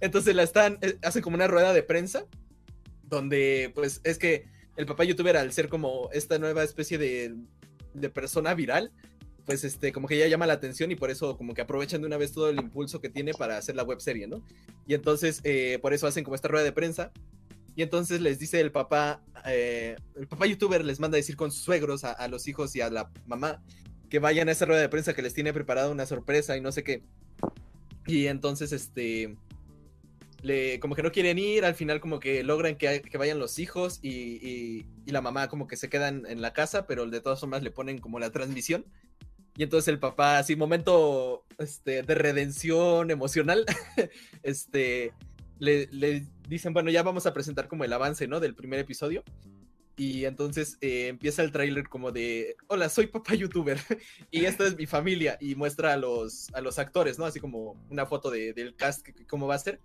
entonces 0.00 0.34
la 0.34 0.42
están, 0.42 0.78
eh, 0.82 0.98
hacen 1.02 1.22
como 1.22 1.36
una 1.36 1.46
rueda 1.46 1.72
de 1.72 1.82
prensa, 1.82 2.26
donde 3.04 3.72
pues 3.74 4.00
es 4.04 4.18
que 4.18 4.44
el 4.76 4.86
Papá 4.86 5.04
YouTuber 5.04 5.36
al 5.36 5.52
ser 5.52 5.68
como 5.68 6.10
esta 6.12 6.38
nueva 6.38 6.62
especie 6.62 6.98
de 6.98 7.34
de 7.94 8.10
persona 8.10 8.54
viral, 8.54 8.92
pues 9.44 9.64
este, 9.64 9.92
como 9.92 10.08
que 10.08 10.18
ya 10.18 10.26
llama 10.28 10.46
la 10.46 10.52
atención 10.54 10.90
y 10.90 10.96
por 10.96 11.10
eso 11.10 11.36
como 11.36 11.54
que 11.54 11.62
aprovechan 11.62 12.00
de 12.00 12.06
una 12.06 12.16
vez 12.16 12.32
todo 12.32 12.48
el 12.48 12.58
impulso 12.58 13.00
que 13.00 13.08
tiene 13.08 13.32
para 13.34 13.56
hacer 13.56 13.74
la 13.74 13.82
web 13.82 14.00
serie, 14.00 14.26
¿no? 14.26 14.42
Y 14.86 14.94
entonces 14.94 15.40
eh, 15.44 15.78
por 15.82 15.92
eso 15.92 16.06
hacen 16.06 16.24
como 16.24 16.34
esta 16.34 16.48
rueda 16.48 16.64
de 16.64 16.72
prensa 16.72 17.12
y 17.74 17.82
entonces 17.82 18.20
les 18.20 18.38
dice 18.38 18.60
el 18.60 18.70
papá, 18.70 19.22
eh, 19.46 19.96
el 20.16 20.28
papá 20.28 20.46
youtuber 20.46 20.84
les 20.84 21.00
manda 21.00 21.16
a 21.16 21.20
decir 21.20 21.36
con 21.36 21.50
sus 21.50 21.62
suegros 21.62 22.04
a, 22.04 22.28
los 22.28 22.46
hijos 22.46 22.76
y 22.76 22.80
a 22.80 22.90
la 22.90 23.10
mamá 23.26 23.62
que 24.10 24.18
vayan 24.18 24.48
a 24.48 24.52
esa 24.52 24.66
rueda 24.66 24.80
de 24.80 24.88
prensa 24.90 25.14
que 25.14 25.22
les 25.22 25.32
tiene 25.32 25.52
preparada 25.54 25.88
una 25.88 26.04
sorpresa 26.04 26.56
y 26.56 26.60
no 26.60 26.70
sé 26.70 26.84
qué. 26.84 27.02
Y 28.06 28.26
entonces 28.26 28.72
este 28.72 29.36
como 30.80 30.94
que 30.96 31.02
no 31.02 31.12
quieren 31.12 31.38
ir, 31.38 31.64
al 31.64 31.74
final 31.74 32.00
como 32.00 32.18
que 32.18 32.42
logran 32.42 32.76
que, 32.76 33.02
vayan 33.16 33.38
los 33.38 33.58
hijos 33.58 34.00
y, 34.02 34.86
la 35.06 35.20
mamá 35.20 35.48
como 35.48 35.66
que 35.66 35.76
se 35.76 35.88
quedan 35.88 36.24
en 36.26 36.40
la 36.40 36.52
casa, 36.52 36.86
pero 36.86 37.06
de 37.06 37.20
todas 37.20 37.40
formas 37.40 37.62
le 37.62 37.70
ponen 37.70 37.98
como 37.98 38.18
la 38.18 38.30
transmisión. 38.30 38.84
Y 39.56 39.62
entonces 39.62 39.88
el 39.88 39.98
papá, 39.98 40.38
así, 40.38 40.56
momento 40.56 41.44
este, 41.58 42.02
de 42.02 42.14
redención 42.14 43.10
emocional, 43.10 43.66
este, 44.42 45.12
le, 45.58 46.26
dicen, 46.48 46.72
bueno, 46.72 46.90
ya 46.90 47.02
vamos 47.02 47.26
a 47.26 47.34
presentar 47.34 47.68
como 47.68 47.84
el 47.84 47.92
avance, 47.92 48.26
¿no? 48.26 48.40
Del 48.40 48.54
primer 48.54 48.80
episodio. 48.80 49.22
Y 49.96 50.24
entonces 50.24 50.78
eh, 50.80 51.08
empieza 51.08 51.42
el 51.42 51.52
tráiler 51.52 51.88
como 51.88 52.12
de, 52.12 52.56
hola, 52.66 52.88
soy 52.88 53.08
papá 53.08 53.34
youtuber 53.34 53.78
y 54.30 54.46
esta 54.46 54.66
es 54.66 54.76
mi 54.76 54.86
familia 54.86 55.36
y 55.38 55.54
muestra 55.54 55.92
a 55.92 55.96
los, 55.98 56.48
a 56.54 56.62
los 56.62 56.78
actores, 56.78 57.18
¿no? 57.18 57.26
Así 57.26 57.38
como 57.38 57.76
una 57.90 58.06
foto 58.06 58.30
del 58.30 58.74
cast, 58.74 59.06
cómo 59.28 59.46
va 59.46 59.56
a 59.56 59.58
ser. 59.58 59.80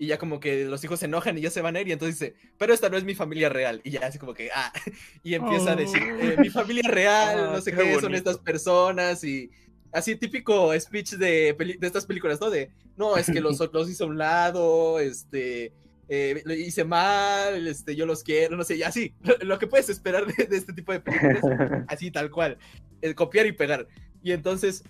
Y 0.00 0.06
ya 0.06 0.16
como 0.16 0.40
que 0.40 0.64
los 0.64 0.82
hijos 0.82 0.98
se 0.98 1.04
enojan 1.04 1.36
y 1.36 1.42
ya 1.42 1.50
se 1.50 1.60
van 1.60 1.76
a 1.76 1.80
ir 1.82 1.88
y 1.88 1.92
entonces 1.92 2.18
dice, 2.18 2.34
pero 2.56 2.72
esta 2.72 2.88
no 2.88 2.96
es 2.96 3.04
mi 3.04 3.14
familia 3.14 3.50
real. 3.50 3.82
Y 3.84 3.90
ya 3.90 4.00
así 4.00 4.18
como 4.18 4.32
que, 4.32 4.48
ah, 4.50 4.72
y 5.22 5.34
empieza 5.34 5.72
a 5.72 5.76
decir, 5.76 6.02
eh, 6.02 6.36
mi 6.38 6.48
familia 6.48 6.88
real, 6.88 7.38
Ah, 7.38 7.50
no 7.52 7.60
sé 7.60 7.70
qué 7.70 7.82
qué, 7.82 8.00
son 8.00 8.14
estas 8.14 8.38
personas 8.38 9.22
y 9.24 9.50
así 9.92 10.16
típico 10.16 10.72
speech 10.80 11.16
de, 11.16 11.54
de 11.78 11.86
estas 11.86 12.06
películas, 12.06 12.40
¿no? 12.40 12.48
De, 12.48 12.70
no, 12.96 13.18
es 13.18 13.26
que 13.26 13.42
los, 13.42 13.60
los 13.74 13.90
hice 13.90 14.02
a 14.02 14.06
un 14.06 14.16
lado, 14.16 14.98
este, 15.00 15.74
eh, 16.08 16.40
lo 16.46 16.54
hice 16.54 16.82
mal, 16.84 17.66
este, 17.66 17.94
yo 17.94 18.06
los 18.06 18.22
quiero, 18.22 18.56
no 18.56 18.64
sé, 18.64 18.76
y 18.76 18.82
así, 18.82 19.12
lo, 19.20 19.36
lo 19.42 19.58
que 19.58 19.66
puedes 19.66 19.90
esperar 19.90 20.24
de, 20.24 20.46
de 20.46 20.56
este 20.56 20.72
tipo 20.72 20.92
de 20.92 21.00
películas, 21.00 21.42
así 21.88 22.10
tal 22.10 22.30
cual, 22.30 22.56
el 23.02 23.14
copiar 23.14 23.44
y 23.44 23.52
pegar. 23.52 23.86
Y 24.22 24.32
entonces 24.32 24.82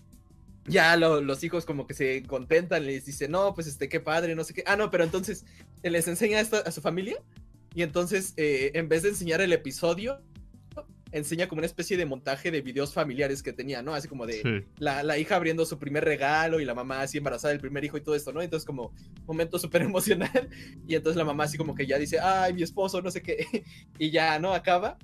ya 0.66 0.96
lo- 0.96 1.20
los 1.20 1.42
hijos 1.44 1.64
como 1.64 1.86
que 1.86 1.94
se 1.94 2.22
contentan, 2.24 2.86
les 2.86 3.04
dicen, 3.06 3.30
no, 3.32 3.54
pues 3.54 3.66
este, 3.66 3.88
qué 3.88 4.00
padre, 4.00 4.34
no 4.34 4.44
sé 4.44 4.54
qué. 4.54 4.62
Ah, 4.66 4.76
no, 4.76 4.90
pero 4.90 5.04
entonces 5.04 5.44
les 5.82 6.06
enseña 6.08 6.40
esto 6.40 6.62
a 6.64 6.70
su 6.70 6.80
familia 6.80 7.16
y 7.74 7.82
entonces 7.82 8.34
eh, 8.36 8.72
en 8.74 8.88
vez 8.88 9.02
de 9.02 9.11
enseñar 9.11 9.40
el 9.40 9.52
episodio, 9.52 10.20
enseña 11.12 11.48
como 11.48 11.58
una 11.58 11.66
especie 11.66 11.96
de 11.96 12.06
montaje 12.06 12.52
de 12.52 12.61
videos 12.62 12.92
familiares 12.94 13.42
que 13.42 13.52
tenía, 13.52 13.82
¿no? 13.82 13.94
Así 13.94 14.06
como 14.06 14.26
de 14.26 14.34
Sí. 14.42 14.64
la, 14.78 15.02
la 15.02 15.18
hija 15.18 15.34
abriendo 15.34 15.66
su 15.66 15.76
primer 15.76 16.04
regalo 16.04 16.61
y 16.61 16.64
la 16.64 16.72
mamá 16.74 17.02
así 17.02 17.18
embarazada 17.18 17.50
del 17.50 17.61
primer 17.61 17.84
hijo 17.84 17.96
y 17.96 18.00
todo 18.00 18.14
esto, 18.14 18.32
¿no? 18.32 18.40
Entonces 18.42 18.64
como 18.64 18.94
momento 19.26 19.58
súper 19.58 19.82
emocional 19.90 20.48
y 20.86 20.94
entonces 20.94 21.16
la 21.16 21.24
mamá 21.24 21.44
así 21.44 21.58
como 21.58 21.74
que 21.74 21.84
ya 21.86 21.98
dice, 21.98 22.20
ay, 22.20 22.52
mi 22.54 22.62
esposo, 22.62 23.02
no 23.02 23.11
sé 23.11 23.22
qué, 23.22 23.64
y 23.98 24.11
ya, 24.11 24.38
¿no? 24.38 24.52
Acaba. 24.54 24.98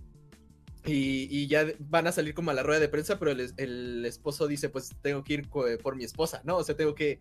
Y, 0.87 1.47
ya 1.49 1.67
van 1.79 2.07
a 2.07 2.13
salir 2.13 2.35
como 2.35 2.51
a 2.51 2.55
la 2.55 2.63
rueda 2.63 2.81
de 2.81 2.89
prensa, 2.89 3.19
pero 3.19 3.33
el, 3.33 4.05
esposo 4.05 4.47
dice, 4.47 4.69
pues 4.69 4.91
tengo 5.03 5.25
que 5.25 5.35
ir 5.35 5.49
co- 5.49 5.67
por 5.83 5.97
mi 5.97 6.05
esposa, 6.05 6.41
¿no? 6.45 6.57
O 6.57 6.65
sea, 6.65 6.77
tengo 6.77 6.95
que, 6.95 7.21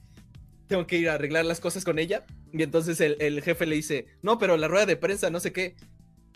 tengo 0.67 0.85
que 0.85 0.97
ir 0.97 1.09
a 1.09 1.15
arreglar 1.15 1.45
las 1.45 1.59
cosas 1.59 1.83
con 1.83 1.99
ella. 1.99 2.25
Y 2.53 2.63
entonces 2.63 2.99
el, 3.01 3.41
jefe 3.41 3.65
le 3.65 3.75
dice, 3.75 4.07
no, 4.21 4.37
pero 4.37 4.57
la 4.57 4.67
rueda 4.67 4.85
de 4.85 4.97
prensa, 4.97 5.29
no 5.29 5.39
sé 5.39 5.51
qué. 5.51 5.75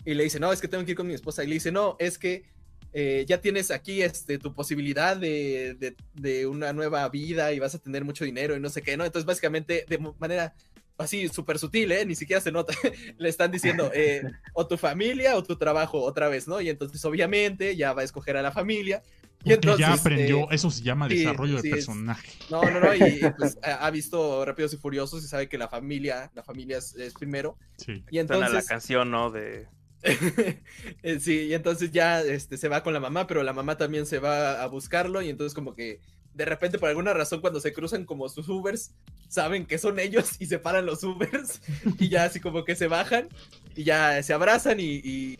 Y 0.04 0.14
le 0.14 0.24
dice, 0.24 0.40
no, 0.40 0.52
es 0.52 0.60
que 0.60 0.68
tengo 0.68 0.84
que 0.84 0.92
ir 0.92 0.96
con 0.96 1.06
mi 1.06 1.14
esposa. 1.14 1.44
Y 1.44 1.46
le 1.46 1.54
dice, 1.54 1.70
no, 1.70 1.96
es 1.98 2.18
que 2.18 2.44
eh, 2.92 3.24
ya 3.28 3.40
tienes 3.40 3.70
aquí 3.70 4.02
este, 4.02 4.38
tu 4.38 4.52
posibilidad 4.52 5.16
de, 5.16 5.76
de, 5.78 5.94
de 6.14 6.46
una 6.46 6.72
nueva 6.72 7.08
vida 7.08 7.52
y 7.52 7.60
vas 7.60 7.74
a 7.74 7.78
tener 7.78 8.04
mucho 8.04 8.24
dinero 8.24 8.56
y 8.56 8.60
no 8.60 8.68
sé 8.68 8.82
qué, 8.82 8.96
¿no? 8.96 9.04
Entonces 9.04 9.26
básicamente 9.26 9.84
de 9.88 9.98
manera 10.18 10.54
así 11.00 11.28
súper 11.28 11.58
sutil, 11.58 11.92
¿eh? 11.92 12.04
Ni 12.04 12.14
siquiera 12.14 12.40
se 12.40 12.52
nota. 12.52 12.72
le 13.18 13.28
están 13.28 13.50
diciendo, 13.50 13.90
eh, 13.94 14.22
o 14.52 14.66
tu 14.66 14.76
familia 14.76 15.36
o 15.36 15.42
tu 15.42 15.56
trabajo 15.56 16.02
otra 16.02 16.28
vez, 16.28 16.46
¿no? 16.46 16.60
Y 16.60 16.68
entonces 16.68 17.04
obviamente 17.04 17.76
ya 17.76 17.92
va 17.92 18.02
a 18.02 18.04
escoger 18.04 18.36
a 18.36 18.42
la 18.42 18.52
familia. 18.52 19.02
Y 19.42 19.54
entonces, 19.54 19.80
ya 19.80 19.94
aprendió, 19.94 20.42
eh, 20.42 20.48
eso 20.54 20.70
se 20.70 20.82
llama 20.82 21.08
sí, 21.08 21.16
desarrollo 21.16 21.58
sí, 21.60 21.68
de 21.68 21.74
personaje. 21.74 22.30
no, 22.50 22.62
no, 22.62 22.78
no, 22.78 22.94
y, 22.94 23.02
y, 23.02 23.20
pues 23.38 23.58
ha 23.62 23.90
visto 23.90 24.44
Rápidos 24.44 24.74
y 24.74 24.76
Furiosos 24.76 25.24
y 25.24 25.28
sabe 25.28 25.48
que 25.48 25.56
la 25.56 25.68
familia, 25.68 26.30
la 26.34 26.42
familia 26.42 26.76
es, 26.76 26.94
es 26.96 27.14
primero. 27.14 27.56
Sí. 27.78 28.04
Y 28.10 28.18
Suena 28.18 28.36
la 28.36 28.46
entonces, 28.46 28.68
canción, 28.68 29.10
¿no? 29.10 29.30
De. 29.30 29.66
eh, 30.02 31.20
sí, 31.20 31.46
y 31.48 31.54
entonces 31.54 31.90
ya 31.90 32.20
este, 32.22 32.56
se 32.56 32.68
va 32.68 32.82
con 32.82 32.92
la 32.92 33.00
mamá, 33.00 33.26
pero 33.26 33.42
la 33.42 33.52
mamá 33.52 33.76
también 33.76 34.06
se 34.06 34.18
va 34.18 34.62
a 34.62 34.66
buscarlo 34.66 35.22
y 35.22 35.28
entonces 35.28 35.54
como 35.54 35.74
que 35.74 36.00
de 36.40 36.46
repente 36.46 36.78
por 36.78 36.88
alguna 36.88 37.12
razón 37.12 37.40
cuando 37.42 37.60
se 37.60 37.72
cruzan 37.74 38.04
como 38.06 38.28
sus 38.30 38.48
Ubers, 38.48 38.94
saben 39.28 39.66
que 39.66 39.76
son 39.78 39.98
ellos 39.98 40.40
y 40.40 40.46
se 40.46 40.58
paran 40.58 40.86
los 40.86 41.04
Ubers 41.04 41.60
y 41.98 42.08
ya 42.08 42.24
así 42.24 42.40
como 42.40 42.64
que 42.64 42.74
se 42.74 42.88
bajan 42.88 43.28
y 43.76 43.84
ya 43.84 44.22
se 44.22 44.32
abrazan 44.32 44.80
y, 44.80 44.96
y, 45.04 45.38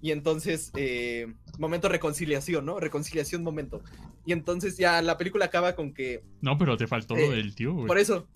y 0.00 0.10
entonces 0.10 0.70
eh, 0.76 1.26
momento 1.58 1.88
reconciliación, 1.88 2.64
¿no? 2.64 2.80
Reconciliación 2.80 3.42
momento. 3.42 3.82
Y 4.24 4.32
entonces 4.32 4.76
ya 4.78 5.02
la 5.02 5.18
película 5.18 5.44
acaba 5.44 5.74
con 5.74 5.92
que 5.92 6.22
No, 6.40 6.56
pero 6.56 6.76
te 6.76 6.86
faltó 6.86 7.16
Eh, 7.16 7.26
lo 7.26 7.32
del 7.32 7.54
tío, 7.54 7.74
güey. 7.74 7.86
por 7.86 7.98
eso. 7.98 8.26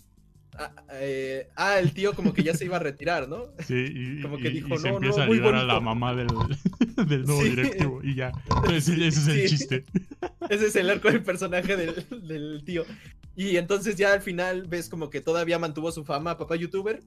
Ah, 0.59 0.71
eh, 0.93 1.49
ah, 1.55 1.77
el 1.77 1.91
tío 1.93 2.13
como 2.15 2.33
que 2.33 2.41
ya 2.41 2.55
se 2.55 2.65
iba 2.65 2.77
a 2.77 2.79
retirar, 2.79 3.27
¿no? 3.29 3.43
Sí, 3.59 3.75
y, 3.93 4.21
como 4.23 4.37
que 4.37 4.45
y- 4.47 4.47
y 4.47 4.53
dijo, 4.53 4.75
se 4.79 4.89
"No, 4.89 4.95
empieza 4.95 5.17
no, 5.17 5.31
a 5.31 5.35
ayudar 5.35 5.55
a 5.55 5.63
la 5.63 5.73
bonito". 5.75 5.81
mamá 5.81 6.15
del, 6.15 6.27
del 7.07 7.23
nuevo 7.25 7.41
Sí. 7.43 7.49
directivo 7.51 7.99
y 8.03 8.15
ya. 8.15 8.31
Entonces, 8.49 8.87
ese 8.89 9.07
es 9.07 9.27
el 9.27 9.41
Sí. 9.41 9.47
chiste. 9.57 9.85
Ese 10.49 10.67
es 10.67 10.75
el 10.75 10.89
arco 10.89 11.09
del 11.09 11.23
personaje 11.23 11.75
del, 11.75 12.63
tío. 12.63 12.83
Y 13.35 13.57
entonces 13.57 13.95
ya 13.95 14.13
al 14.13 14.21
final 14.21 14.63
ves 14.67 14.89
como 14.89 15.09
que 15.09 15.21
todavía 15.21 15.59
mantuvo 15.59 15.91
su 15.91 16.03
fama, 16.03 16.37
papá 16.37 16.55
youtuber. 16.55 17.01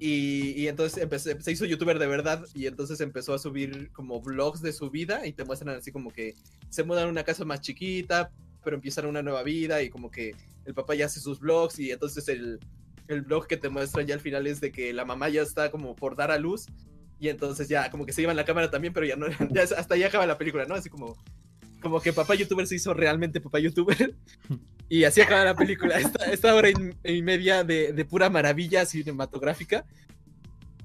Y, 0.00 0.66
entonces 0.66 1.08
se 1.40 1.52
hizo 1.52 1.64
youtuber 1.64 1.98
de 1.98 2.06
verdad 2.06 2.44
y 2.54 2.66
entonces 2.66 3.00
empezó 3.00 3.32
a 3.32 3.38
subir 3.38 3.90
como 3.92 4.20
vlogs 4.20 4.60
de 4.60 4.72
su 4.72 4.90
vida 4.90 5.26
y 5.26 5.32
te 5.32 5.44
muestran 5.44 5.76
así 5.76 5.92
como 5.92 6.12
que 6.12 6.34
se 6.68 6.82
mudan 6.82 7.06
a 7.06 7.10
una 7.10 7.24
casa 7.24 7.46
más 7.46 7.62
chiquita, 7.62 8.30
pero 8.62 8.76
empiezan 8.76 9.06
una 9.06 9.22
nueva 9.22 9.42
vida 9.44 9.82
y 9.82 9.88
como 9.88 10.10
que 10.10 10.34
el 10.66 10.74
papá 10.74 10.94
ya 10.94 11.06
hace 11.06 11.20
sus 11.20 11.40
vlogs 11.40 11.78
y 11.78 11.90
entonces 11.90 12.28
el, 12.28 12.58
el 13.08 13.22
vlog 13.22 13.46
que 13.46 13.56
te 13.56 13.70
muestran 13.70 14.06
ya 14.06 14.14
al 14.14 14.20
final 14.20 14.46
es 14.46 14.60
de 14.60 14.72
que 14.72 14.92
la 14.92 15.06
mamá 15.06 15.30
ya 15.30 15.40
está 15.40 15.70
como 15.70 15.96
por 15.96 16.16
dar 16.16 16.30
a 16.30 16.38
luz 16.38 16.66
y 17.18 17.28
entonces 17.28 17.68
ya 17.68 17.90
como 17.90 18.04
que 18.04 18.12
se 18.12 18.20
llevan 18.20 18.36
la 18.36 18.44
cámara 18.44 18.70
también, 18.70 18.92
pero 18.92 19.06
ya 19.06 19.16
no, 19.16 19.26
ya 19.50 19.62
hasta 19.62 19.94
ahí 19.94 20.02
acaba 20.02 20.26
la 20.26 20.38
película, 20.38 20.66
¿no? 20.66 20.74
Así 20.74 20.90
como, 20.90 21.16
como 21.84 22.00
que 22.00 22.12
papá 22.12 22.34
youtuber 22.34 22.66
se 22.66 22.74
hizo 22.74 22.92
realmente 22.94 23.40
papá 23.40 23.60
youtuber 23.60 24.14
y 24.88 25.04
así 25.04 25.20
acaba 25.20 25.44
la 25.44 25.54
película. 25.54 26.00
Esta, 26.00 26.24
esta 26.32 26.54
hora 26.54 26.70
y, 26.70 26.74
y 27.04 27.22
media 27.22 27.62
de, 27.62 27.92
de 27.92 28.04
pura 28.04 28.28
maravilla 28.28 28.84
cinematográfica 28.86 29.84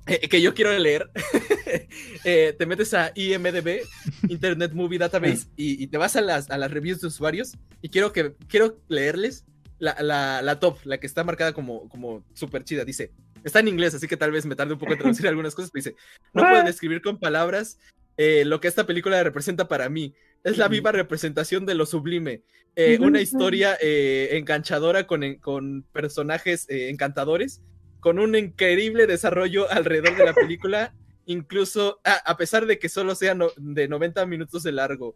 eh, 0.06 0.28
que 0.28 0.42
yo 0.42 0.54
quiero 0.54 0.78
leer. 0.78 1.10
Eh, 2.26 2.56
te 2.58 2.66
metes 2.66 2.94
a 2.96 3.12
IMDB, 3.14 3.82
Internet 4.28 4.74
Movie 4.74 4.98
Database, 4.98 5.48
y, 5.56 5.82
y 5.82 5.88
te 5.88 5.98
vas 5.98 6.16
a 6.16 6.22
las, 6.22 6.50
a 6.50 6.58
las 6.58 6.72
reviews 6.72 7.00
de 7.00 7.08
usuarios 7.08 7.56
y 7.82 7.90
quiero, 7.90 8.12
que, 8.12 8.34
quiero 8.48 8.82
leerles 8.88 9.46
la, 9.78 9.96
la, 10.02 10.42
la 10.42 10.60
top, 10.60 10.80
la 10.86 10.98
que 10.98 11.06
está 11.08 11.24
marcada 11.24 11.54
como, 11.54 11.88
como 11.88 12.26
súper 12.34 12.64
chida. 12.64 12.84
Dice, 12.84 13.12
está 13.44 13.60
en 13.60 13.68
inglés, 13.68 13.94
así 13.94 14.08
que 14.08 14.18
tal 14.18 14.32
vez 14.32 14.46
me 14.46 14.56
tarde 14.56 14.74
un 14.74 14.80
poco 14.80 14.94
en 14.94 15.00
traducir 15.00 15.28
algunas 15.30 15.56
cosas, 15.56 15.72
pero 15.72 15.84
dice, 15.84 15.96
no 16.34 16.42
puedo 16.42 16.64
describir 16.64 17.02
con 17.02 17.20
palabras 17.20 17.78
eh, 18.18 18.44
lo 18.44 18.60
que 18.60 18.68
esta 18.68 18.86
película 18.86 19.24
representa 19.24 19.70
para 19.70 19.88
mí. 19.88 20.14
Es 20.44 20.58
la 20.58 20.68
viva 20.68 20.92
representación 20.92 21.66
de 21.66 21.76
lo 21.76 21.86
sublime. 21.86 22.44
Eh, 22.76 22.98
una 23.02 23.20
historia 23.20 23.78
eh, 23.82 24.30
enganchadora 24.38 25.06
con, 25.06 25.36
con 25.36 25.84
personajes 25.92 26.66
eh, 26.70 26.90
encantadores, 26.90 27.62
con 28.00 28.20
un 28.20 28.36
increíble 28.36 29.06
desarrollo 29.06 29.70
alrededor 29.70 30.16
de 30.16 30.26
la 30.26 30.34
película, 30.36 30.94
incluso 31.26 32.00
a, 32.06 32.14
a 32.14 32.38
pesar 32.38 32.66
de 32.68 32.80
que 32.80 32.88
solo 32.88 33.16
sea 33.16 33.34
no- 33.36 33.52
de 33.58 33.88
90 33.88 34.26
minutos 34.28 34.64
de 34.64 34.72
largo. 34.72 35.16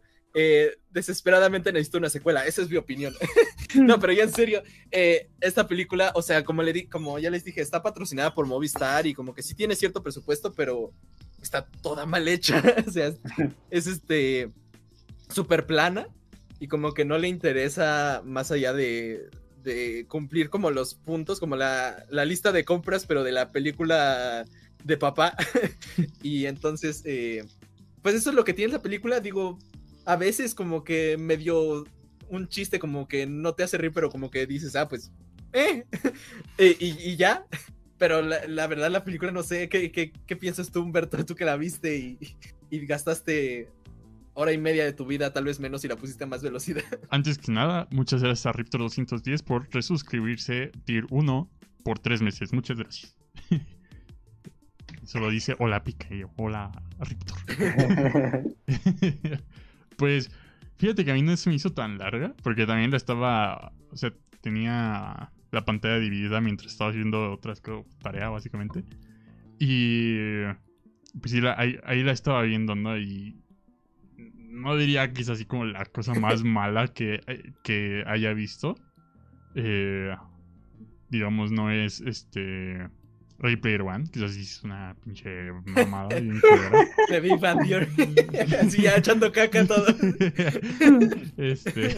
desesperadamente 0.90 1.72
necesito 1.72 1.98
una 1.98 2.10
secuela, 2.10 2.44
esa 2.46 2.60
es 2.60 2.68
mi 2.68 2.76
opinión. 2.76 3.14
no, 3.76 3.98
pero 3.98 4.12
ya 4.12 4.24
en 4.24 4.32
serio, 4.32 4.62
esta 5.40 5.66
película, 5.66 6.12
o 6.14 6.22
sea, 6.22 6.44
como, 6.44 6.62
le 6.62 6.72
di, 6.72 6.86
como 6.86 7.18
ya 7.18 7.30
les 7.30 7.44
dije, 7.44 7.62
está 7.62 7.82
patrocinada 7.82 8.34
por 8.34 8.46
Movistar 8.46 9.06
y 9.06 9.14
como 9.14 9.32
que 9.32 9.42
sí 9.42 9.54
tiene 9.54 9.74
cierto 9.74 10.02
presupuesto, 10.02 10.52
pero 10.52 10.92
está 11.40 11.66
toda 11.82 12.04
mal 12.04 12.28
hecha. 12.28 12.62
o 12.86 12.90
sea, 12.90 13.06
es, 13.06 13.16
es 13.70 13.86
este 13.86 14.50
súper 15.28 15.66
plana 15.66 16.08
y 16.60 16.68
como 16.68 16.94
que 16.94 17.04
no 17.04 17.18
le 17.18 17.28
interesa 17.28 18.22
más 18.24 18.50
allá 18.50 18.72
de, 18.72 19.28
cumplir 20.08 20.50
como 20.50 20.70
los 20.70 20.94
puntos, 20.94 21.40
como 21.40 21.56
la, 21.56 22.06
lista 22.26 22.52
de 22.52 22.64
compras, 22.64 23.06
pero 23.06 23.24
de 23.24 23.32
la 23.32 23.50
película 23.50 24.44
de 24.82 24.96
papá. 24.96 25.36
y 26.22 26.46
entonces, 26.46 27.02
eh, 27.04 27.44
pues 28.02 28.14
eso 28.14 28.30
es 28.30 28.36
lo 28.36 28.44
que 28.44 28.54
tiene 28.54 28.72
la 28.72 28.82
película, 28.82 29.20
digo, 29.20 29.58
a 30.04 30.16
veces 30.16 30.54
como 30.54 30.84
que 30.84 31.16
medio 31.18 31.84
un 32.28 32.48
chiste 32.48 32.78
como 32.78 33.08
que 33.08 33.26
no 33.26 33.54
te 33.54 33.62
hace 33.62 33.78
reír, 33.78 33.92
pero 33.92 34.10
como 34.10 34.30
que 34.30 34.46
dices, 34.46 34.76
ah, 34.76 34.88
pues, 34.88 35.10
eh, 35.52 35.84
Eh, 36.58 36.76
y, 36.78 37.16
ya. 37.16 37.46
Pero 37.98 38.22
la, 38.22 38.66
verdad, 38.66 38.90
la 38.90 39.04
película, 39.04 39.32
no 39.32 39.42
sé, 39.42 39.68
¿qué, 39.68 40.36
piensas 40.38 40.70
tú, 40.70 40.82
Humberto? 40.82 41.16
Tú 41.24 41.34
que 41.34 41.44
la 41.44 41.56
viste 41.56 42.18
y 42.70 42.86
gastaste 42.86 43.68
hora 44.34 44.52
y 44.52 44.58
media 44.58 44.84
de 44.84 44.92
tu 44.92 45.06
vida, 45.06 45.32
tal 45.32 45.44
vez 45.44 45.58
menos, 45.60 45.84
y 45.84 45.88
la 45.88 45.96
pusiste 45.96 46.24
a 46.24 46.26
más 46.26 46.42
velocidad. 46.42 46.82
Antes 47.10 47.38
que 47.38 47.50
nada, 47.52 47.88
muchas 47.90 48.22
gracias 48.22 48.46
a 48.46 48.52
Riptor210 48.52 49.42
por 49.44 49.68
resuscribirse 49.72 50.70
Tier 50.84 51.06
1 51.10 51.50
por 51.84 51.98
tres 51.98 52.20
meses. 52.22 52.52
Muchas 52.52 52.78
gracias. 52.78 53.16
Solo 55.04 55.28
dice 55.30 55.54
hola 55.58 55.84
Pica 55.84 56.06
y 56.14 56.20
yo, 56.20 56.30
hola 56.36 56.70
Riptor. 56.98 57.36
pues 59.96 60.30
fíjate 60.76 61.04
que 61.04 61.10
a 61.10 61.14
mí 61.14 61.22
no 61.22 61.36
se 61.36 61.50
me 61.50 61.56
hizo 61.56 61.70
tan 61.72 61.98
larga, 61.98 62.34
porque 62.42 62.66
también 62.66 62.90
la 62.90 62.96
estaba, 62.96 63.72
o 63.90 63.96
sea, 63.96 64.12
tenía 64.40 65.30
la 65.52 65.64
pantalla 65.64 65.98
dividida 65.98 66.40
mientras 66.40 66.72
estaba 66.72 66.90
haciendo 66.90 67.32
otras 67.32 67.60
co- 67.60 67.86
tarea 68.02 68.28
básicamente. 68.30 68.84
Y 69.58 70.42
pues 71.20 71.30
sí, 71.32 71.40
la- 71.40 71.54
ahí, 71.58 71.78
ahí 71.84 72.02
la 72.02 72.12
estaba 72.12 72.42
viendo, 72.42 72.74
¿no? 72.74 72.96
Y 72.98 73.36
no 74.54 74.76
diría 74.76 75.12
que 75.12 75.22
es 75.22 75.28
así 75.28 75.44
como 75.44 75.64
la 75.64 75.84
cosa 75.84 76.14
más 76.14 76.42
mala 76.44 76.88
que, 76.88 77.20
que 77.62 78.04
haya 78.06 78.32
visto. 78.32 78.76
Eh, 79.54 80.14
digamos, 81.10 81.50
no 81.50 81.70
es 81.70 82.00
este. 82.00 82.88
Ready 83.36 83.56
Player 83.56 83.82
One, 83.82 84.04
quizás 84.12 84.34
sí 84.34 84.42
es 84.42 84.62
una 84.62 84.96
pinche 85.02 85.50
mamada. 85.64 86.08
bien 86.20 86.40
Big 87.22 87.40
Bang 87.40 87.66
Theory. 87.66 87.88
Así 88.60 88.82
ya 88.82 88.96
echando 88.96 89.32
caca 89.32 89.66
todo. 89.66 89.86
este. 91.36 91.96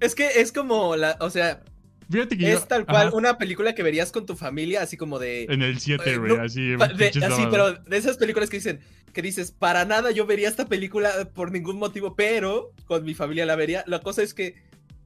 Es 0.00 0.14
que 0.14 0.40
es 0.40 0.52
como 0.52 0.96
la, 0.96 1.18
o 1.20 1.28
sea, 1.28 1.62
Fíjate 2.10 2.38
que 2.38 2.52
es 2.52 2.68
tal 2.68 2.86
cual 2.86 3.10
una 3.14 3.36
película 3.38 3.74
que 3.74 3.82
verías 3.82 4.12
con 4.12 4.26
tu 4.26 4.36
familia, 4.36 4.82
así 4.82 4.96
como 4.96 5.18
de. 5.18 5.44
En 5.44 5.62
el 5.62 5.78
7, 5.80 6.02
eh, 6.06 6.18
güey, 6.18 6.36
no, 6.36 6.42
así. 6.42 6.60
de- 6.70 7.24
así, 7.24 7.42
pero 7.50 7.72
de 7.74 7.96
esas 7.96 8.16
películas 8.16 8.48
que 8.48 8.58
dicen, 8.58 8.80
que 9.12 9.22
dices, 9.22 9.50
para 9.50 9.84
nada 9.84 10.10
yo 10.12 10.26
vería 10.26 10.48
esta 10.48 10.66
película 10.66 11.10
por 11.34 11.50
ningún 11.50 11.78
motivo, 11.78 12.14
pero 12.14 12.72
con 12.84 13.04
mi 13.04 13.14
familia 13.14 13.46
la 13.46 13.56
vería. 13.56 13.82
La 13.86 14.00
cosa 14.00 14.22
es 14.22 14.34
que 14.34 14.54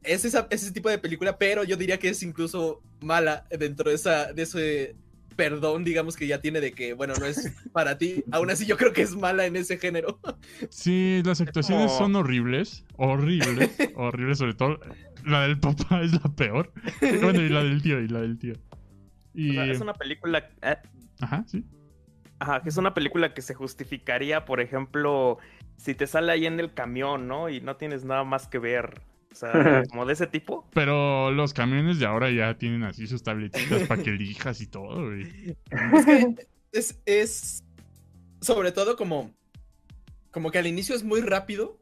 es 0.03 0.25
esa- 0.25 0.47
ese 0.51 0.73
tipo 0.73 0.89
de 0.91 0.99
película, 0.99 1.39
pero 1.39 1.65
yo 1.65 1.77
diría 1.77 1.99
que 1.99 2.09
es 2.11 2.23
incluso 2.23 2.83
mala 3.01 3.47
dentro 3.51 3.89
de, 3.91 3.97
esa, 3.97 4.33
de 4.33 4.43
ese 4.43 4.97
perdón, 5.37 5.85
digamos, 5.85 6.17
que 6.17 6.27
ya 6.27 6.43
tiene 6.43 6.61
de 6.61 6.73
que, 6.73 6.93
bueno, 6.93 7.15
no 7.19 7.25
es 7.25 7.51
para 7.73 7.97
ti. 7.97 8.25
Aún 8.31 8.51
así, 8.51 8.67
yo 8.67 8.77
creo 8.77 8.93
que 8.93 9.01
es 9.01 9.17
mala 9.17 9.47
en 9.47 9.57
ese 9.57 9.79
género. 9.79 10.19
Sí, 10.69 11.23
las 11.25 11.41
actuaciones 11.41 11.93
son 11.93 12.15
horribles. 12.17 12.85
Horribles. 12.97 13.71
horribles, 13.97 14.37
sobre 14.39 14.53
todo. 14.55 14.81
La 15.27 15.43
del 15.43 15.59
papá 15.59 16.03
es 16.03 16.13
la 16.13 16.35
peor. 16.35 16.73
Bueno, 17.23 17.41
y 17.43 17.49
la 17.49 17.63
del 17.63 17.83
tío, 17.83 18.01
y 18.01 18.09
la 18.09 18.21
del 18.21 18.39
tío. 18.39 18.55
Y. 19.35 19.51
O 19.51 19.53
sea, 19.55 19.67
es 19.67 19.81
una 19.81 19.95
película. 19.95 20.49
eh, 20.63 20.77
Ajá, 21.21 21.45
sí. 21.47 21.65
Ajá, 22.39 22.63
que 22.63 22.71
es 22.71 22.77
una 22.79 22.95
película 22.95 23.35
que 23.35 23.43
se 23.43 23.55
justificaría, 23.55 24.45
por 24.47 24.61
ejemplo, 24.61 25.39
si 25.77 25.95
te 25.95 26.07
sale 26.07 26.33
ahí 26.33 26.47
en 26.47 26.59
el 26.59 26.73
camión, 26.73 27.29
¿no? 27.29 27.49
Y 27.51 27.61
no 27.61 27.77
tienes 27.77 28.05
nada 28.05 28.25
más 28.25 28.49
que 28.49 28.59
ver. 28.59 29.03
O 29.31 29.35
sea, 29.35 29.53
como 29.91 30.07
de 30.07 30.15
ese 30.15 30.27
tipo. 30.27 30.69
Pero 30.73 31.31
los 31.31 31.53
camiones 31.53 31.99
de 31.99 32.07
ahora 32.07 32.31
ya 32.31 32.57
tienen 32.57 32.83
así 32.85 33.07
sus 33.07 33.23
tabletitas 33.23 33.87
para 33.87 34.03
que 34.03 34.11
elijas 34.11 34.61
y 34.61 34.67
todo, 34.67 35.05
güey. 35.07 35.57
Es 35.71 36.07
que 36.07 36.35
es, 36.73 37.03
es 37.05 37.65
sobre 38.41 38.73
todo 38.73 38.97
como, 38.97 39.31
como 40.31 40.51
que 40.51 40.59
al 40.59 40.67
inicio 40.67 40.95
es 40.97 41.05
muy 41.05 41.21
rápido 41.21 41.79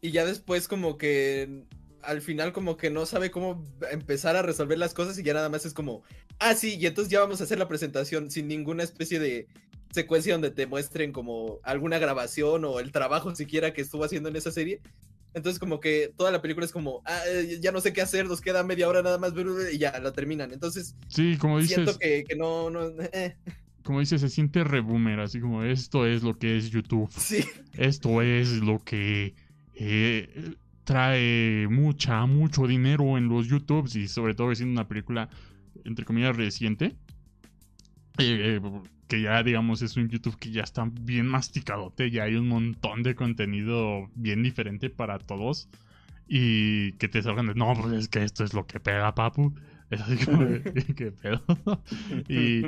y 0.00 0.12
ya 0.12 0.24
después 0.24 0.68
como 0.68 0.96
que 0.96 1.64
al 2.08 2.22
final 2.22 2.52
como 2.52 2.76
que 2.78 2.90
no 2.90 3.04
sabe 3.04 3.30
cómo 3.30 3.62
empezar 3.90 4.34
a 4.34 4.42
resolver 4.42 4.78
las 4.78 4.94
cosas 4.94 5.18
y 5.18 5.22
ya 5.22 5.34
nada 5.34 5.50
más 5.50 5.66
es 5.66 5.74
como, 5.74 6.02
ah, 6.38 6.54
sí, 6.54 6.76
y 6.80 6.86
entonces 6.86 7.12
ya 7.12 7.20
vamos 7.20 7.40
a 7.40 7.44
hacer 7.44 7.58
la 7.58 7.68
presentación 7.68 8.30
sin 8.30 8.48
ninguna 8.48 8.82
especie 8.82 9.18
de 9.18 9.46
secuencia 9.90 10.32
donde 10.32 10.50
te 10.50 10.66
muestren 10.66 11.12
como 11.12 11.60
alguna 11.62 11.98
grabación 11.98 12.64
o 12.64 12.80
el 12.80 12.92
trabajo 12.92 13.34
siquiera 13.34 13.74
que 13.74 13.82
estuvo 13.82 14.04
haciendo 14.04 14.30
en 14.30 14.36
esa 14.36 14.50
serie. 14.50 14.80
Entonces 15.34 15.58
como 15.58 15.80
que 15.80 16.10
toda 16.16 16.30
la 16.30 16.40
película 16.40 16.64
es 16.64 16.72
como, 16.72 17.02
ah, 17.04 17.20
eh, 17.28 17.58
ya 17.60 17.72
no 17.72 17.80
sé 17.82 17.92
qué 17.92 18.00
hacer, 18.00 18.26
nos 18.26 18.40
queda 18.40 18.64
media 18.64 18.88
hora 18.88 19.02
nada 19.02 19.18
más 19.18 19.34
y 19.70 19.76
ya 19.76 19.98
la 20.00 20.12
terminan. 20.12 20.50
Entonces 20.52 20.96
Sí, 21.08 21.36
como 21.36 21.58
dices, 21.58 21.74
siento 21.74 21.98
que, 21.98 22.24
que 22.24 22.36
no, 22.36 22.70
no, 22.70 22.88
eh, 23.12 23.36
como 23.82 24.00
dices, 24.00 24.22
se 24.22 24.30
siente 24.30 24.64
reboomer, 24.64 25.20
así 25.20 25.40
como 25.40 25.62
esto 25.62 26.06
es 26.06 26.22
lo 26.22 26.38
que 26.38 26.56
es 26.56 26.70
YouTube. 26.70 27.10
sí. 27.16 27.44
Esto 27.74 28.22
es 28.22 28.52
lo 28.52 28.78
que 28.82 29.34
eh, 29.74 30.54
trae 30.88 31.68
mucha, 31.68 32.24
mucho 32.24 32.66
dinero 32.66 33.18
en 33.18 33.28
los 33.28 33.46
YouTubes 33.46 33.94
y 33.96 34.08
sobre 34.08 34.34
todo 34.34 34.54
siendo 34.54 34.72
una 34.80 34.88
película, 34.88 35.28
entre 35.84 36.06
comillas, 36.06 36.34
reciente. 36.34 36.96
eh, 38.18 38.56
eh, 38.56 38.60
que 39.06 39.20
ya, 39.22 39.42
digamos, 39.42 39.82
es 39.82 39.96
un 39.98 40.08
YouTube 40.08 40.38
que 40.38 40.50
ya 40.50 40.62
está 40.62 40.88
bien 40.90 41.26
masticadote, 41.26 42.10
ya 42.10 42.24
hay 42.24 42.36
un 42.36 42.48
montón 42.48 43.02
de 43.02 43.14
contenido 43.14 44.10
bien 44.14 44.42
diferente 44.42 44.88
para 44.90 45.18
todos. 45.18 45.68
Y 46.26 46.92
que 46.94 47.08
te 47.08 47.22
salgan 47.22 47.46
de, 47.46 47.54
no, 47.54 47.74
pues 47.74 47.92
es 47.94 48.08
que 48.08 48.22
esto 48.24 48.44
es 48.44 48.54
lo 48.54 48.66
que 48.66 48.80
pega, 48.80 49.14
papu. 49.14 49.54
Es 49.90 50.00
así 50.00 50.24
como, 50.24 50.40
¿qué 50.96 51.12
pedo? 51.12 51.42
y, 52.28 52.64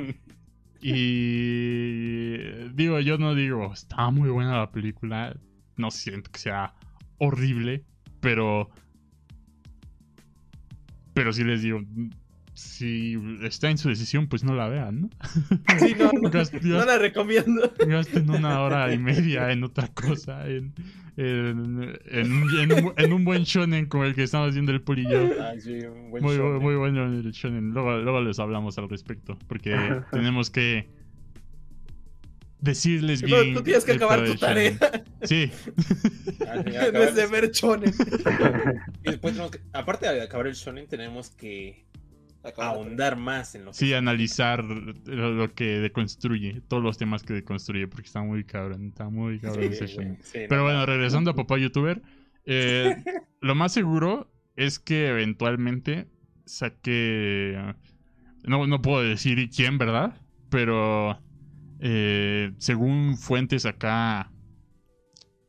y 0.81 2.37
digo, 2.73 2.99
yo 2.99 3.17
no 3.17 3.33
digo, 3.35 3.73
está 3.73 4.09
muy 4.11 4.29
buena 4.29 4.57
la 4.59 4.71
película, 4.71 5.35
no 5.77 5.91
siento 5.91 6.31
que 6.31 6.39
sea 6.39 6.75
horrible, 7.17 7.85
pero 8.21 8.69
pero 11.13 11.33
sí 11.33 11.43
les 11.43 11.61
digo, 11.61 11.81
si 12.53 13.17
está 13.41 13.69
en 13.69 13.77
su 13.77 13.89
decisión, 13.89 14.27
pues 14.27 14.43
no 14.43 14.55
la 14.55 14.67
vean, 14.69 15.01
¿no? 15.01 15.09
Sí, 15.79 15.93
no, 15.99 16.11
no, 16.21 16.29
no 16.79 16.85
la 16.85 16.97
recomiendo. 16.97 17.71
Gasten 17.85 18.29
una 18.29 18.61
hora 18.61 18.93
y 18.93 18.97
media 18.97 19.51
en 19.51 19.63
otra 19.63 19.87
cosa, 19.89 20.47
en, 20.47 20.73
en, 21.17 21.97
en 22.05 22.31
un, 22.31 22.49
en 22.59 22.71
un- 22.85 22.93
en 22.97 23.13
un 23.13 23.25
buen 23.25 23.43
shonen 23.43 23.87
como 23.87 24.05
el 24.05 24.15
que 24.15 24.23
estamos 24.23 24.49
haciendo 24.49 24.71
el 24.71 24.81
Poli 24.81 25.01
y 25.05 25.11
yo. 25.11 25.19
Ah, 25.41 25.53
sí, 25.59 25.73
un 25.85 26.11
buen 26.11 26.23
Muy, 26.23 26.35
¿eh? 26.35 26.59
muy 26.61 26.75
bueno 26.75 27.05
el 27.05 27.29
shonen. 27.31 27.71
Luego, 27.71 27.97
luego 27.99 28.21
les 28.21 28.39
hablamos 28.39 28.77
al 28.77 28.89
respecto. 28.89 29.37
Porque 29.47 30.01
tenemos 30.11 30.49
que 30.49 30.87
decirles 32.61 33.21
Pero 33.21 33.41
bien. 33.41 33.55
tú 33.55 33.63
tienes 33.63 33.83
que 33.83 33.91
acabar 33.93 34.19
tu 34.23 34.33
shonen. 34.35 34.77
tarea. 34.77 35.03
Sí, 35.23 35.51
Al 36.47 36.63
final 36.63 36.67
En 36.67 36.69
acabar 36.89 36.93
vez 36.93 37.15
de 37.15 37.23
el- 37.23 37.29
ver 37.31 37.51
chones. 37.51 37.97
y 39.03 39.09
después 39.11 39.33
tenemos 39.33 39.51
que- 39.51 39.59
aparte 39.73 40.07
de 40.11 40.21
acabar 40.21 40.47
el 40.47 40.53
shonen, 40.53 40.87
tenemos 40.87 41.31
que 41.31 41.85
ahondar 42.57 43.17
más 43.17 43.53
en 43.53 43.65
lo 43.65 43.71
que 43.71 43.77
sí, 43.77 43.93
analizar 43.93 44.63
lo, 44.63 45.31
lo 45.31 45.53
que 45.53 45.79
deconstruye. 45.79 46.61
Todos 46.67 46.81
los 46.81 46.97
temas 46.97 47.21
que 47.23 47.33
deconstruye. 47.33 47.87
Porque 47.87 48.07
está 48.07 48.21
muy 48.23 48.43
cabrón. 48.43 48.87
Está 48.87 49.09
muy 49.09 49.39
cabrón 49.39 49.63
ese 49.65 49.87
Sí, 49.87 49.95
shonen. 49.95 50.17
sí, 50.23 50.39
Pero 50.49 50.57
no, 50.57 50.63
bueno, 50.63 50.79
no. 50.79 50.85
regresando 50.87 51.31
a 51.31 51.35
Papá 51.35 51.57
YouTuber. 51.59 52.01
eh, 52.45 52.95
lo 53.41 53.53
más 53.55 53.73
seguro 53.73 54.31
es 54.55 54.79
que 54.79 55.07
eventualmente 55.09 56.07
saque. 56.45 57.55
No, 58.43 58.65
no 58.65 58.81
puedo 58.81 59.03
decir 59.03 59.49
quién, 59.55 59.77
¿verdad? 59.77 60.19
Pero 60.49 61.21
eh, 61.81 62.51
según 62.57 63.17
fuentes 63.17 63.65
acá 63.65 64.31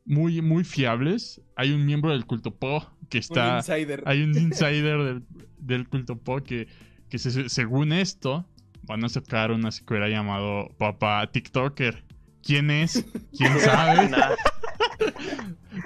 muy, 0.04 0.42
muy 0.42 0.64
fiables, 0.64 1.40
hay 1.54 1.72
un 1.72 1.84
miembro 1.86 2.10
del 2.10 2.26
culto 2.26 2.54
Po 2.56 2.90
que 3.08 3.18
está. 3.18 3.50
Un 3.52 3.56
insider. 3.58 4.02
Hay 4.06 4.22
un 4.22 4.36
insider 4.38 4.98
del, 5.02 5.22
del 5.58 5.88
culto 5.88 6.18
Po 6.18 6.42
que, 6.42 6.66
que 7.08 7.18
se- 7.18 7.48
según 7.48 7.92
esto 7.92 8.48
van 8.84 9.04
a 9.04 9.08
sacar 9.08 9.52
una 9.52 9.70
secuela 9.70 10.08
llamado 10.08 10.70
Papá 10.78 11.30
TikToker. 11.30 12.04
¿Quién 12.42 12.70
es? 12.72 13.04
¿Quién 13.36 13.60
sabe? 13.60 14.08
Nah, 14.08 14.30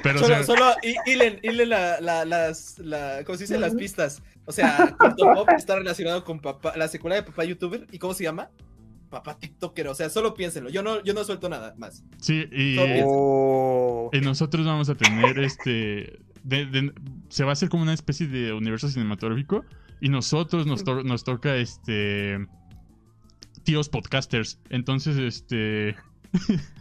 Pero 0.03 0.19
solo, 0.21 0.37
se- 0.39 0.45
solo 0.45 0.65
hi- 0.83 0.97
hilen, 1.11 1.39
hilen 1.43 1.69
la, 1.69 2.01
la, 2.01 2.25
las, 2.25 2.79
la, 2.79 3.23
¿cómo 3.25 3.37
se 3.37 3.45
dice? 3.45 3.59
Las 3.59 3.75
pistas. 3.75 4.23
O 4.47 4.53
sea, 4.53 4.95
Culto 4.99 5.33
Pop 5.35 5.49
está 5.57 5.77
relacionado 5.77 6.25
con 6.25 6.41
papá, 6.41 6.73
la 6.77 6.89
secuela 6.89 7.17
de 7.17 7.25
papá 7.25 7.45
youtuber. 7.45 7.87
¿Y 7.93 7.99
cómo 7.99 8.15
se 8.15 8.25
llama? 8.25 8.49
Papá 9.11 9.39
TikToker. 9.39 9.89
O 9.89 9.95
sea, 9.95 10.11
solo 10.11 10.35
piénsenlo. 10.35 10.71
Yo 10.71 10.83
no, 10.83 11.03
yo 11.05 11.15
no 11.15 11.25
suelto 11.25 11.49
nada 11.49 11.75
más. 11.79 12.05
sí, 12.21 12.45
y. 12.53 12.77
Oh. 13.05 14.11
y 14.13 14.21
nosotros 14.21 14.67
vamos 14.67 14.89
a 14.89 14.95
tener 14.95 15.39
este. 15.41 16.19
de- 16.43 16.67
de- 16.67 16.93
se 17.29 17.45
va 17.45 17.51
a 17.51 17.53
hacer 17.55 17.69
como 17.69 17.83
una 17.83 17.95
especie 17.95 18.27
de 18.27 18.53
universo 18.53 18.89
cinematográfico. 18.89 19.65
Y 20.01 20.09
nosotros 20.11 20.67
nos, 20.67 20.85
to- 20.85 21.03
nos 21.05 21.25
toca 21.25 21.57
este. 21.57 22.47
Tíos 23.65 23.89
podcasters. 23.89 24.61
Entonces, 24.71 25.17
este. 25.19 25.97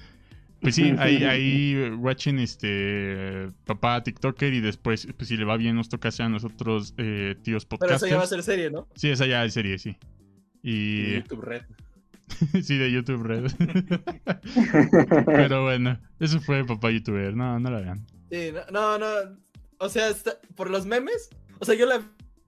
Pues 0.61 0.73
sí, 0.75 0.95
ahí, 0.97 1.23
ahí 1.25 1.89
watchen 1.99 2.39
este 2.39 3.51
papá 3.65 4.01
TikToker 4.01 4.51
y 4.51 4.61
después, 4.61 5.07
pues 5.15 5.27
si 5.27 5.37
le 5.37 5.45
va 5.45 5.57
bien, 5.57 5.75
nos 5.75 5.89
toca 5.89 6.07
hacer 6.09 6.25
a 6.25 6.29
nosotros 6.29 6.95
eh, 6.97 7.35
tíos 7.43 7.65
Pero 7.67 7.77
podcasters. 7.81 8.01
eso 8.03 8.07
ya 8.09 8.17
va 8.17 8.23
a 8.23 8.27
ser 8.27 8.41
serie, 8.41 8.71
¿no? 8.71 8.87
Sí, 8.95 9.09
esa 9.11 9.27
ya 9.27 9.45
es 9.45 9.53
serie, 9.53 9.77
sí. 9.77 9.95
Y 10.63 10.71
Y 10.71 11.13
YouTube 11.17 11.41
Red. 11.43 11.61
sí, 12.63 12.77
de 12.77 12.91
YouTube 12.91 13.23
Red. 13.23 13.51
Pero 15.25 15.63
bueno, 15.63 15.99
eso 16.19 16.39
fue 16.41 16.65
papá 16.65 16.91
youtuber. 16.91 17.35
No, 17.35 17.59
no 17.59 17.69
la 17.69 17.79
vean. 17.79 18.05
Sí, 18.31 18.51
no, 18.71 18.97
no, 18.97 18.99
no. 18.99 19.37
O 19.79 19.89
sea, 19.89 20.09
está- 20.09 20.39
por 20.55 20.69
los 20.69 20.85
memes. 20.85 21.29
O 21.59 21.65
sea, 21.65 21.75
yo 21.75 21.85
la 21.85 22.01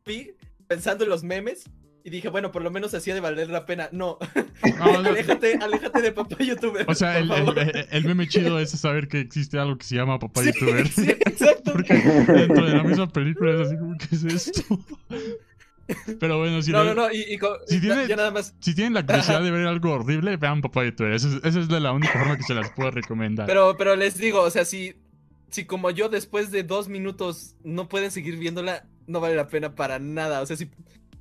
vi 0.05 0.31
pensando 0.67 1.03
en 1.03 1.09
los 1.09 1.23
memes. 1.23 1.65
Y 2.03 2.09
dije, 2.09 2.29
bueno, 2.29 2.53
por 2.53 2.61
lo 2.61 2.71
menos 2.71 2.93
hacía 2.93 3.13
de 3.13 3.19
valer 3.19 3.49
la 3.49 3.65
pena. 3.65 3.89
No, 3.91 4.17
No, 4.79 5.01
no, 5.01 5.09
aléjate, 5.09 5.55
aléjate 5.61 6.01
de 6.01 6.11
papá 6.13 6.37
youtuber. 6.39 6.85
O 6.89 6.95
sea, 6.95 7.17
el, 7.19 7.27
favor. 7.27 7.59
el- 7.59 7.75
el- 7.75 7.87
el 7.91 8.05
meme 8.05 8.27
chido 8.29 8.59
es 8.59 8.71
saber 8.71 9.09
que 9.09 9.19
existe 9.19 9.59
algo 9.59 9.77
que 9.77 9.85
se 9.85 9.95
llama 9.95 10.17
papá 10.17 10.41
Sí, 10.41 10.51
youtuber. 10.53 10.87
sí, 10.87 11.09
exacto. 11.09 11.73
Porque 11.73 11.95
dentro 11.95 12.65
de 12.65 12.75
la 12.77 12.83
misma 12.83 13.09
película 13.11 13.55
es 13.55 13.67
así 13.67 13.77
como, 13.77 13.97
¿qué 13.97 14.15
es 14.15 14.23
esto? 14.23 14.79
Pero 16.19 16.37
bueno, 16.37 16.61
si, 16.61 16.71
No, 16.71 16.83
lo- 16.83 16.93
no, 16.93 17.07
no. 17.07 17.13
Y, 17.13 17.19
y 17.33 17.39
Si 17.67 17.79
tiene- 17.79 18.07
ya 18.07 18.15
nada 18.15 18.31
más. 18.31 18.53
si 18.59 18.75
tienen 18.75 18.93
la 18.93 19.05
curiosidad 19.05 19.41
de 19.41 19.51
ver 19.51 19.67
algo 19.67 19.91
horrible, 19.93 20.35
vean 20.37 20.61
papá. 20.61 20.83
Esa 20.85 21.05
es, 21.15 21.25
esa 21.43 21.59
es 21.59 21.69
la, 21.69 21.79
la 21.79 21.91
única 21.91 22.13
forma 22.19 22.35
que 22.37 22.43
se 22.43 22.53
las 22.53 22.69
puedo 22.71 22.91
recomendar. 22.91 23.45
Pero, 23.47 23.75
pero 23.77 23.95
les 23.95 24.17
digo, 24.17 24.41
o 24.41 24.49
sea, 24.49 24.65
si, 24.65 24.95
si 25.49 25.65
como 25.65 25.89
yo 25.91 26.09
después 26.09 26.51
de 26.51 26.63
dos 26.63 26.89
minutos 26.89 27.55
no 27.63 27.87
pueden 27.87 28.11
seguir 28.11 28.37
viéndola, 28.37 28.85
no 29.07 29.19
vale 29.21 29.35
la 29.35 29.47
pena 29.47 29.75
para 29.75 29.99
nada. 29.99 30.41
O 30.41 30.45
sea, 30.45 30.57
si, 30.57 30.69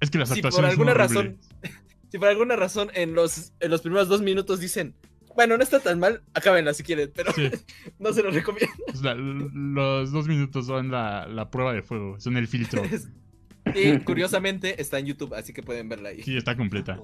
es 0.00 0.10
que 0.10 0.18
las 0.18 0.28
si 0.30 0.42
por 0.42 0.52
son 0.52 0.64
alguna 0.64 0.94
razón, 0.94 1.38
si 2.10 2.18
por 2.18 2.28
alguna 2.28 2.56
razón 2.56 2.90
en 2.94 3.14
los, 3.14 3.52
en 3.60 3.70
los 3.70 3.82
primeros 3.82 4.08
dos 4.08 4.20
minutos 4.22 4.58
dicen, 4.60 4.94
bueno, 5.36 5.56
no 5.58 5.62
está 5.62 5.80
tan 5.80 6.00
mal, 6.00 6.22
acábenla 6.34 6.72
si 6.74 6.82
quieren, 6.82 7.12
pero 7.14 7.30
Sí. 7.34 7.50
no 7.98 8.12
se 8.12 8.22
los 8.22 8.34
recomiendo. 8.34 8.74
O 8.92 8.96
sea, 8.96 9.12
l- 9.12 9.50
los 9.52 10.10
dos 10.10 10.26
minutos 10.26 10.66
son 10.66 10.90
la, 10.90 11.26
la 11.28 11.50
prueba 11.50 11.72
de 11.74 11.82
fuego, 11.82 12.18
son 12.18 12.36
el 12.38 12.48
filtro. 12.48 12.82
Y 13.74 13.98
curiosamente 14.04 14.80
está 14.80 14.98
en 14.98 15.06
YouTube, 15.06 15.34
así 15.34 15.52
que 15.52 15.62
pueden 15.62 15.88
verla 15.88 16.10
ahí. 16.10 16.22
Sí, 16.22 16.36
está 16.36 16.56
completa. 16.56 17.00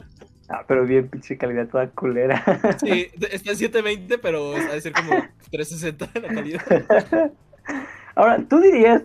Ah, 0.48 0.64
pero 0.66 0.84
bien, 0.84 1.08
pinche 1.08 1.36
calidad 1.36 1.68
toda 1.68 1.88
culera. 1.88 2.42
Sí, 2.78 3.08
está 3.14 3.50
en 3.50 3.56
720, 3.56 4.18
pero 4.18 4.56
ha 4.56 4.74
de 4.74 4.80
ser 4.80 4.92
como 4.92 5.10
360 5.50 6.20
la 6.20 6.28
calidad. 6.28 6.62
Ahora, 8.14 8.38
¿tú 8.48 8.60
dirías 8.60 9.02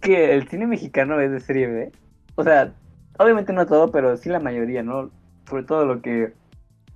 que 0.00 0.34
el 0.34 0.48
cine 0.48 0.66
mexicano 0.66 1.20
es 1.20 1.30
de 1.30 1.40
serie 1.40 1.66
B? 1.66 1.92
O 2.36 2.44
sea, 2.44 2.72
obviamente 3.18 3.52
no 3.52 3.66
todo, 3.66 3.90
pero 3.90 4.16
sí 4.16 4.28
la 4.28 4.40
mayoría, 4.40 4.82
¿no? 4.82 5.10
Sobre 5.48 5.64
todo 5.64 5.84
lo 5.84 6.02
que 6.02 6.32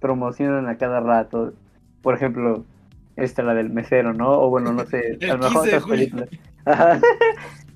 promocionan 0.01 0.69
a 0.69 0.79
cada 0.79 1.01
rato. 1.01 1.53
Por 2.03 2.15
ejemplo, 2.15 2.65
esta, 3.17 3.43
la 3.43 3.55
del 3.55 3.71
mesero, 3.71 4.13
¿no? 4.13 4.31
O 4.31 4.51
bueno, 4.51 4.73
no 4.73 4.87
sé, 4.87 5.19
a 5.31 5.35
lo 5.35 5.39
mejor 5.39 5.67
otras 5.67 5.85
películas. 5.85 6.29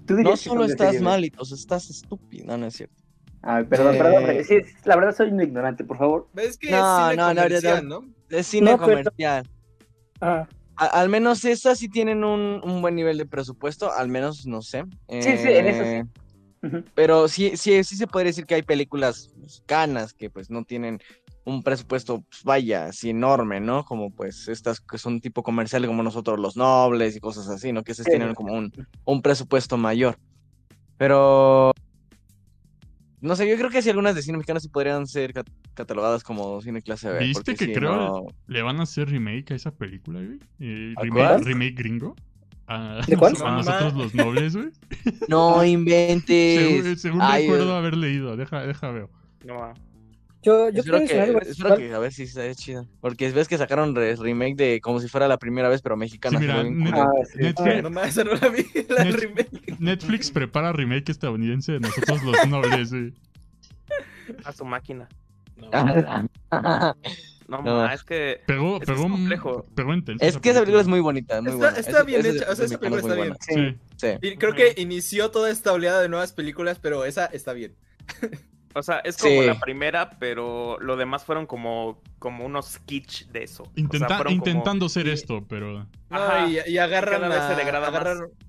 No 0.09 0.37
solo 0.37 0.65
estás 0.65 1.01
malito, 1.01 1.43
estás 1.43 1.91
estúpido, 1.91 2.57
no, 2.57 2.67
es 2.67 2.75
cierto. 2.75 3.03
Ay, 3.43 3.65
perdón, 3.65 3.99
perdón, 3.99 4.31
eh, 4.31 4.45
sí, 4.45 4.61
la 4.85 4.97
verdad 4.97 5.15
soy 5.15 5.29
un 5.29 5.43
ignorante, 5.43 5.85
por 5.85 5.99
favor. 5.99 6.29
¿Ves 6.33 6.57
que 6.57 6.71
no, 6.71 7.11
es 7.11 7.11
cine 7.11 7.23
no, 7.23 7.29
comercial, 7.29 7.89
no, 7.89 8.05
Es 8.31 8.47
cine 8.47 8.79
comercial. 8.79 9.51
Ah. 10.21 10.49
al 10.77 11.09
menos 11.11 11.45
estas 11.45 11.79
sí 11.79 11.89
tienen 11.89 12.25
un, 12.25 12.63
un, 12.65 12.81
buen 12.81 12.95
nivel 12.95 13.19
de 13.19 13.27
presupuesto, 13.27 13.93
al 13.93 14.09
menos 14.09 14.47
no 14.47 14.63
sé. 14.63 14.85
Sí, 15.09 15.37
sí, 15.37 15.49
en 15.49 15.67
eso 15.67 15.85
sí. 15.85 15.91
Eh, 15.91 16.85
pero 16.95 17.29
sí, 17.29 17.57
sí, 17.57 17.85
sí 17.85 17.97
se 17.97 18.07
podría 18.07 18.31
decir 18.31 18.47
que 18.47 18.55
hay 18.55 18.63
películas 18.63 19.31
mexicanas 19.37 20.15
que 20.15 20.31
pues 20.31 20.51
no 20.51 20.65
tienen 20.65 21.01
un 21.45 21.63
presupuesto, 21.63 22.23
pues, 22.23 22.43
vaya, 22.43 22.87
así 22.87 23.11
enorme, 23.11 23.61
¿no? 23.61 23.85
Como 23.85 24.11
pues 24.11 24.49
estas 24.49 24.81
que 24.81 24.99
son 24.99 25.21
tipo 25.21 25.43
comerciales 25.43 25.89
como 25.89 26.03
nosotros 26.03 26.39
los 26.39 26.57
nobles 26.57 27.17
y 27.17 27.21
cosas 27.21 27.49
así, 27.49 27.73
¿no? 27.73 27.83
Que 27.85 27.93
esas 27.93 28.07
tienen 28.07 28.35
como 28.35 28.55
un, 28.55 28.73
un 29.05 29.23
presupuesto 29.23 29.77
mayor. 29.77 30.19
Pero 30.97 31.73
no 33.25 33.37
sé, 33.37 33.49
yo 33.49 33.57
creo 33.57 33.71
que 33.71 33.81
si 33.81 33.89
algunas 33.89 34.15
de 34.15 34.21
cine 34.21 34.37
mexicano 34.37 34.61
sí 34.61 34.69
podrían 34.69 35.07
ser 35.07 35.33
catalogadas 35.73 36.23
como 36.23 36.61
cine 36.61 36.83
clase 36.83 37.11
B. 37.11 37.21
¿Viste 37.21 37.55
que 37.55 37.73
creo 37.73 38.27
le 38.47 38.61
van 38.61 38.81
a 38.81 38.83
hacer 38.83 39.09
remake 39.09 39.53
a 39.53 39.55
esa 39.55 39.71
película, 39.71 40.21
güey? 40.21 40.39
Eh, 40.61 40.95
remake, 40.99 41.43
remake, 41.43 41.75
gringo. 41.75 42.15
A, 42.67 43.01
¿De 43.09 43.17
cuál? 43.17 43.35
A 43.43 43.53
nosotros 43.53 43.95
los 43.95 44.15
nobles, 44.15 44.55
güey. 44.55 44.69
No 45.29 45.65
inventes. 45.65 47.01
Según, 47.01 47.21
recuerdo 47.21 47.75
haber 47.75 47.97
leído, 47.97 48.37
deja, 48.37 48.67
deja 48.67 48.91
veo. 48.91 49.09
No. 49.47 49.73
Yo, 50.45 50.69
yo 50.69 50.81
espero, 50.81 50.99
que, 50.99 51.49
espero 51.49 51.77
que 51.77 51.95
a 51.95 51.99
ver 51.99 52.13
si 52.13 52.25
está 52.25 52.55
chido. 52.55 52.87
Porque 53.01 53.31
ves 53.31 53.49
que 53.49 53.57
sacaron 53.57 53.97
remake 53.97 54.57
de 54.57 54.81
como 54.83 55.01
si 55.01 55.09
fuera 55.09 55.27
la 55.27 55.39
primera 55.39 55.71
vez, 55.71 55.81
pero 55.81 55.97
mexicana. 55.97 56.39
Sí, 56.39 56.47
mira, 56.71 57.05
ah, 57.05 57.11
Netflix, 57.35 57.83
no, 57.83 57.91
no 57.91 58.35
la 58.35 58.49
vi, 58.51 58.67
la 58.91 59.05
remake. 59.05 59.77
Netflix 59.79 60.31
prepara 60.33 60.73
remake 60.73 61.09
estadounidense 61.09 61.73
de 61.73 61.81
nosotros 61.81 62.23
los 62.23 62.47
nobles, 62.49 62.93
A 64.45 64.53
su 64.53 64.67
máquina. 64.67 65.09
No, 65.57 65.71
no, 67.49 67.63
no. 67.63 67.91
es 67.91 68.05
que. 68.05 68.43
Pegó, 68.47 68.81
pegó, 68.81 68.93
es 68.93 69.11
complejo. 69.11 69.65
pegó 69.75 69.95
intenso. 69.95 70.25
Es 70.25 70.37
que 70.37 70.51
esa 70.51 70.61
película 70.61 70.83
es 70.83 70.89
muy 70.89 71.01
bonita. 71.01 71.41
Muy 71.41 71.53
está, 71.53 71.71
buena. 71.71 71.79
está 71.79 72.03
bien 72.03 72.27
hecha. 72.27 72.51
O 72.51 72.55
sea, 72.57 72.67
esa 72.67 72.79
película 72.79 73.01
está 73.01 73.15
bien. 73.15 73.79
Sí. 73.97 74.19
sí. 74.21 74.37
Creo 74.37 74.53
que 74.53 74.75
inició 74.77 75.31
toda 75.31 75.51
esta 75.51 75.73
oleada 75.73 76.03
de 76.03 76.09
nuevas 76.11 76.33
películas, 76.33 76.79
pero 76.81 77.07
esa 77.07 77.27
está 77.27 77.55
bien. 77.55 77.75
O 78.75 78.83
sea, 78.83 78.99
es 78.99 79.17
como 79.17 79.43
la 79.43 79.59
primera, 79.61 80.11
pero 80.19 80.79
lo 80.81 80.97
demás 80.97 81.25
fueron 81.25 81.47
como, 81.47 82.03
como 82.19 82.45
unos 82.45 82.79
kitsch 82.81 83.27
de 83.29 83.45
eso. 83.45 83.71
intentando 83.77 84.89
ser 84.89 85.09
esto, 85.09 85.45
pero. 85.49 85.87
No, 86.11 86.49
y, 86.49 86.79
agarran, 86.79 87.23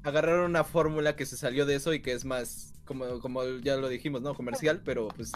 agarraron, 0.03 0.45
una 0.45 0.63
fórmula 0.63 1.15
que 1.15 1.25
se 1.25 1.37
salió 1.37 1.65
de 1.65 1.75
eso 1.75 1.93
y 1.93 2.01
que 2.01 2.13
es 2.13 2.25
más, 2.25 2.73
como, 2.85 3.19
como 3.19 3.43
ya 3.61 3.75
lo 3.75 3.87
dijimos, 3.87 4.21
¿no? 4.21 4.33
Comercial, 4.33 4.81
pero 4.83 5.09
pues 5.09 5.31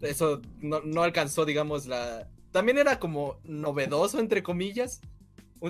eso 0.00 0.40
no, 0.60 1.02
alcanzó, 1.02 1.44
digamos, 1.44 1.86
la. 1.86 2.26
También 2.50 2.78
era 2.78 2.98
como 2.98 3.38
novedoso, 3.44 4.20
entre 4.20 4.42
comillas 4.42 5.00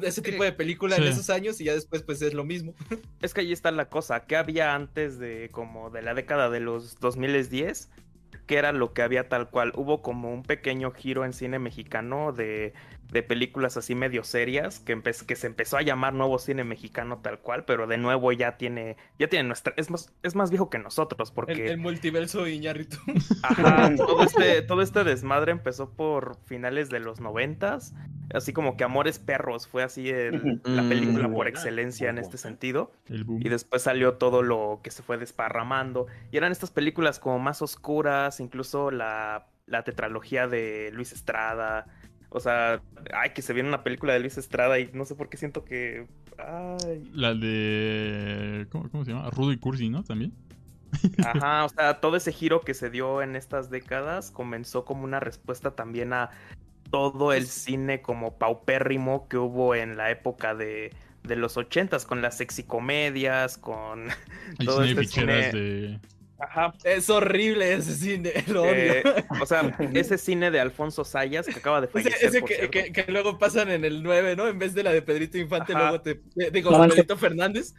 ese 0.02 0.22
tipo 0.22 0.42
de 0.42 0.52
película 0.52 0.96
en 0.96 1.04
esos 1.04 1.30
años 1.30 1.60
y 1.60 1.64
ya 1.64 1.74
después 1.74 2.02
pues 2.02 2.20
es 2.22 2.34
lo 2.34 2.44
mismo. 2.44 2.74
Es 3.22 3.32
que 3.32 3.42
ahí 3.42 3.52
está 3.52 3.70
la 3.70 3.88
cosa, 3.88 4.24
¿qué 4.26 4.36
había 4.36 4.74
antes 4.74 5.18
de 5.18 5.50
como 5.52 5.90
de 5.90 6.02
la 6.02 6.14
década 6.14 6.50
de 6.50 6.60
los 6.60 6.98
2010? 6.98 7.90
Que 8.46 8.56
era 8.56 8.72
lo 8.72 8.92
que 8.92 9.02
había 9.02 9.28
tal 9.28 9.50
cual. 9.50 9.72
Hubo 9.74 10.02
como 10.02 10.32
un 10.32 10.42
pequeño 10.42 10.90
giro 10.90 11.24
en 11.24 11.32
cine 11.32 11.58
mexicano 11.58 12.32
de, 12.32 12.74
de 13.10 13.22
películas 13.22 13.76
así 13.76 13.94
medio 13.94 14.24
serias 14.24 14.80
que, 14.80 15.00
que 15.26 15.36
se 15.36 15.46
empezó 15.46 15.76
a 15.76 15.82
llamar 15.82 16.14
nuevo 16.14 16.38
cine 16.38 16.64
mexicano 16.64 17.18
tal 17.18 17.38
cual, 17.38 17.64
pero 17.64 17.86
de 17.86 17.96
nuevo 17.96 18.32
ya 18.32 18.56
tiene, 18.56 18.96
ya 19.18 19.28
tiene 19.28 19.46
nuestra, 19.46 19.74
es 19.76 19.90
más, 19.90 20.12
es 20.22 20.34
más 20.34 20.50
viejo 20.50 20.70
que 20.70 20.78
nosotros 20.78 21.30
porque... 21.30 21.66
El, 21.66 21.78
multiverso 21.78 22.46
Iñarritu. 22.46 22.96
Ajá, 23.42 23.94
todo 23.96 24.22
este, 24.22 24.62
todo 24.62 24.82
este 24.82 25.04
desmadre 25.04 25.52
empezó 25.52 25.90
por 25.90 26.36
finales 26.44 26.90
de 26.90 27.00
los 27.00 27.20
noventas, 27.20 27.94
así 28.32 28.52
como 28.52 28.76
que 28.76 28.84
Amores 28.84 29.18
Perros 29.18 29.68
fue 29.68 29.82
así 29.82 30.10
la 30.64 30.88
película 30.88 31.28
por 31.28 31.48
excelencia 31.48 32.10
en 32.10 32.18
este 32.18 32.38
sentido. 32.38 32.92
Y 33.08 33.48
después 33.48 33.82
salió 33.82 34.14
todo 34.14 34.42
lo 34.42 34.80
que 34.82 34.90
se 34.90 35.02
fue 35.02 35.18
desparramando. 35.18 36.06
Y 36.30 36.36
eran 36.36 36.52
estas 36.52 36.70
películas 36.70 37.18
como 37.18 37.38
más 37.38 37.62
oscuras, 37.62 38.40
incluso 38.40 38.90
la, 38.90 39.46
la 39.66 39.84
tetralogía 39.84 40.46
de 40.46 40.90
Luis 40.92 41.12
Estrada. 41.12 41.86
O 42.34 42.40
sea, 42.40 42.82
ay, 43.14 43.30
que 43.30 43.42
se 43.42 43.52
viene 43.52 43.68
una 43.68 43.84
película 43.84 44.12
de 44.12 44.18
Luis 44.18 44.36
Estrada 44.38 44.80
y 44.80 44.90
no 44.92 45.04
sé 45.04 45.14
por 45.14 45.28
qué 45.28 45.36
siento 45.36 45.64
que. 45.64 46.08
Ay. 46.36 47.08
La 47.12 47.32
de. 47.32 48.66
¿Cómo, 48.70 49.04
se 49.04 49.12
llama? 49.12 49.30
Rudo 49.30 49.52
y 49.52 49.56
Cursi, 49.56 49.88
¿no? 49.88 50.02
También. 50.02 50.32
Ajá, 51.24 51.64
o 51.64 51.68
sea, 51.68 52.00
todo 52.00 52.16
ese 52.16 52.32
giro 52.32 52.62
que 52.62 52.74
se 52.74 52.90
dio 52.90 53.22
en 53.22 53.36
estas 53.36 53.70
décadas 53.70 54.32
comenzó 54.32 54.84
como 54.84 55.04
una 55.04 55.20
respuesta 55.20 55.76
también 55.76 56.12
a 56.12 56.30
todo 56.90 57.32
el 57.32 57.46
cine 57.46 58.02
como 58.02 58.36
paupérrimo 58.36 59.28
que 59.28 59.36
hubo 59.36 59.76
en 59.76 59.96
la 59.96 60.10
época 60.10 60.56
de, 60.56 60.92
de 61.22 61.36
los 61.36 61.56
ochentas, 61.56 62.04
con 62.04 62.20
las 62.20 62.36
sexicomedias, 62.36 63.58
con 63.58 64.08
todo 64.64 64.82
este 64.82 65.04
cine... 65.04 65.52
de 65.52 66.00
Ajá. 66.38 66.74
Es 66.84 67.08
horrible 67.10 67.72
ese 67.74 67.94
cine, 67.94 68.32
lo 68.48 68.62
odio. 68.62 68.72
Eh, 68.72 69.02
o 69.40 69.46
sea, 69.46 69.76
ese 69.94 70.18
cine 70.18 70.50
de 70.50 70.60
Alfonso 70.60 71.04
Sayas 71.04 71.46
que 71.46 71.58
acaba 71.58 71.80
de 71.80 71.88
fallecer. 71.88 72.18
ese 72.22 72.42
que, 72.42 73.04
luego 73.08 73.38
pasan 73.38 73.70
en 73.70 73.84
el 73.84 74.02
9, 74.02 74.36
¿no? 74.36 74.48
En 74.48 74.58
vez 74.58 74.74
de 74.74 74.82
la 74.82 74.92
de 74.92 75.02
Pedrito 75.02 75.38
Infante, 75.38 75.72
luego 75.72 76.00
te. 76.00 76.20
Digo, 76.52 76.70
Pedrito 76.88 77.16
Fernández. 77.16 77.74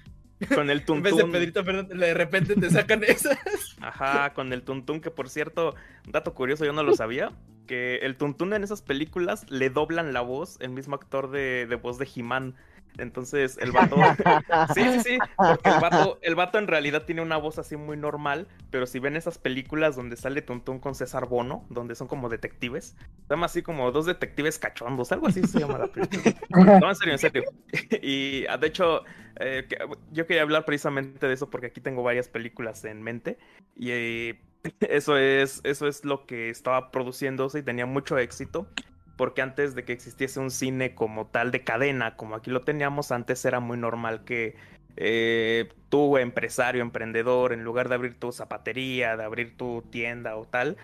Con 0.54 0.70
el 0.70 0.84
tuntún. 0.84 0.98
En 0.98 1.04
vez 1.04 1.16
de 1.16 1.32
Pedrito 1.32 1.64
Fernández, 1.64 1.98
de 1.98 2.14
repente 2.14 2.56
te 2.56 2.70
sacan 2.70 3.04
esas. 3.04 3.38
Ajá, 3.82 4.34
con 4.34 4.52
el 4.54 4.64
tuntún, 4.64 5.02
que 5.02 5.12
por 5.12 5.30
cierto, 5.30 5.76
un 6.06 6.12
dato 6.12 6.34
curioso, 6.34 6.66
yo 6.66 6.74
no 6.74 6.84
lo 6.84 6.96
sabía. 6.96 7.32
Que 7.68 7.98
el 7.98 8.16
tuntún 8.16 8.54
en 8.54 8.64
esas 8.64 8.82
películas 8.82 9.50
le 9.50 9.70
doblan 9.70 10.14
la 10.14 10.22
voz, 10.22 10.58
el 10.60 10.70
mismo 10.70 10.96
actor 10.96 11.32
de, 11.32 11.66
de 11.66 11.76
voz 11.76 11.98
de 11.98 12.08
He-Man. 12.14 12.56
Entonces, 12.98 13.58
el 13.60 13.72
vato. 13.72 13.96
sí, 14.74 14.84
sí, 14.84 15.00
sí. 15.02 15.18
Porque 15.38 15.70
el 15.70 15.80
vato, 15.80 16.20
el 16.22 16.36
vato 16.36 16.58
en 16.58 16.68
realidad 16.68 17.04
tiene 17.04 17.22
una 17.22 17.38
voz 17.38 17.60
así 17.60 17.76
muy 17.76 17.98
normal. 17.98 18.48
Pero 18.72 18.86
si 18.86 19.00
ven 19.00 19.16
esas 19.16 19.38
películas 19.38 19.96
donde 19.96 20.18
sale 20.18 20.42
Tuntún 20.42 20.80
con 20.80 20.96
César 20.96 21.28
Bono, 21.28 21.66
donde 21.70 21.96
son 21.96 22.08
como 22.08 22.30
detectives, 22.30 22.96
se 23.28 23.30
llama 23.30 23.48
así 23.48 23.62
como 23.62 23.92
dos 23.92 24.06
detectives 24.06 24.60
cachondos, 24.60 25.12
algo 25.12 25.28
así 25.28 25.44
se 25.44 25.60
llama 25.60 25.80
la 25.80 25.88
película. 25.88 26.36
No, 26.80 26.90
en 26.90 26.96
serio, 26.96 27.14
en 27.14 27.20
serio. 27.20 27.44
Y 28.02 28.46
ah, 28.48 28.58
de 28.58 28.68
hecho, 28.68 29.04
eh, 29.40 29.68
yo 30.12 30.26
quería 30.26 30.44
hablar 30.44 30.66
precisamente 30.66 31.28
de 31.28 31.34
eso 31.34 31.50
porque 31.50 31.68
aquí 31.68 31.82
tengo 31.82 32.04
varias 32.04 32.28
películas 32.28 32.84
en 32.86 33.02
mente. 33.02 33.38
Y 33.76 33.92
eh, 33.92 34.42
eso 34.82 35.18
es, 35.18 35.62
eso 35.64 35.88
es 35.88 36.06
lo 36.06 36.26
que 36.26 36.50
estaba 36.50 36.92
produciéndose 36.92 37.60
y 37.60 37.64
tenía 37.64 37.86
mucho 37.86 38.18
éxito 38.18 38.68
porque 39.16 39.42
antes 39.42 39.76
de 39.76 39.84
que 39.84 39.94
existiese 39.94 40.40
un 40.40 40.52
cine 40.52 40.96
como 40.96 41.28
tal 41.28 41.52
de 41.52 41.64
cadena, 41.64 42.16
como 42.16 42.36
aquí 42.36 42.52
lo 42.52 42.62
teníamos, 42.62 43.12
antes 43.12 43.44
era 43.46 43.60
muy 43.60 43.78
normal 43.78 44.24
que 44.24 44.56
eh, 44.98 45.70
tú, 45.90 46.18
empresario, 46.18 46.82
emprendedor, 46.82 47.54
en 47.54 47.64
lugar 47.64 47.90
de 47.90 47.96
abrir 47.96 48.20
tu 48.20 48.32
zapatería, 48.32 49.18
de 49.18 49.24
abrir 49.24 49.58
tu 49.58 49.82
tienda 49.90 50.36
o 50.38 50.46
tal, 50.46 50.78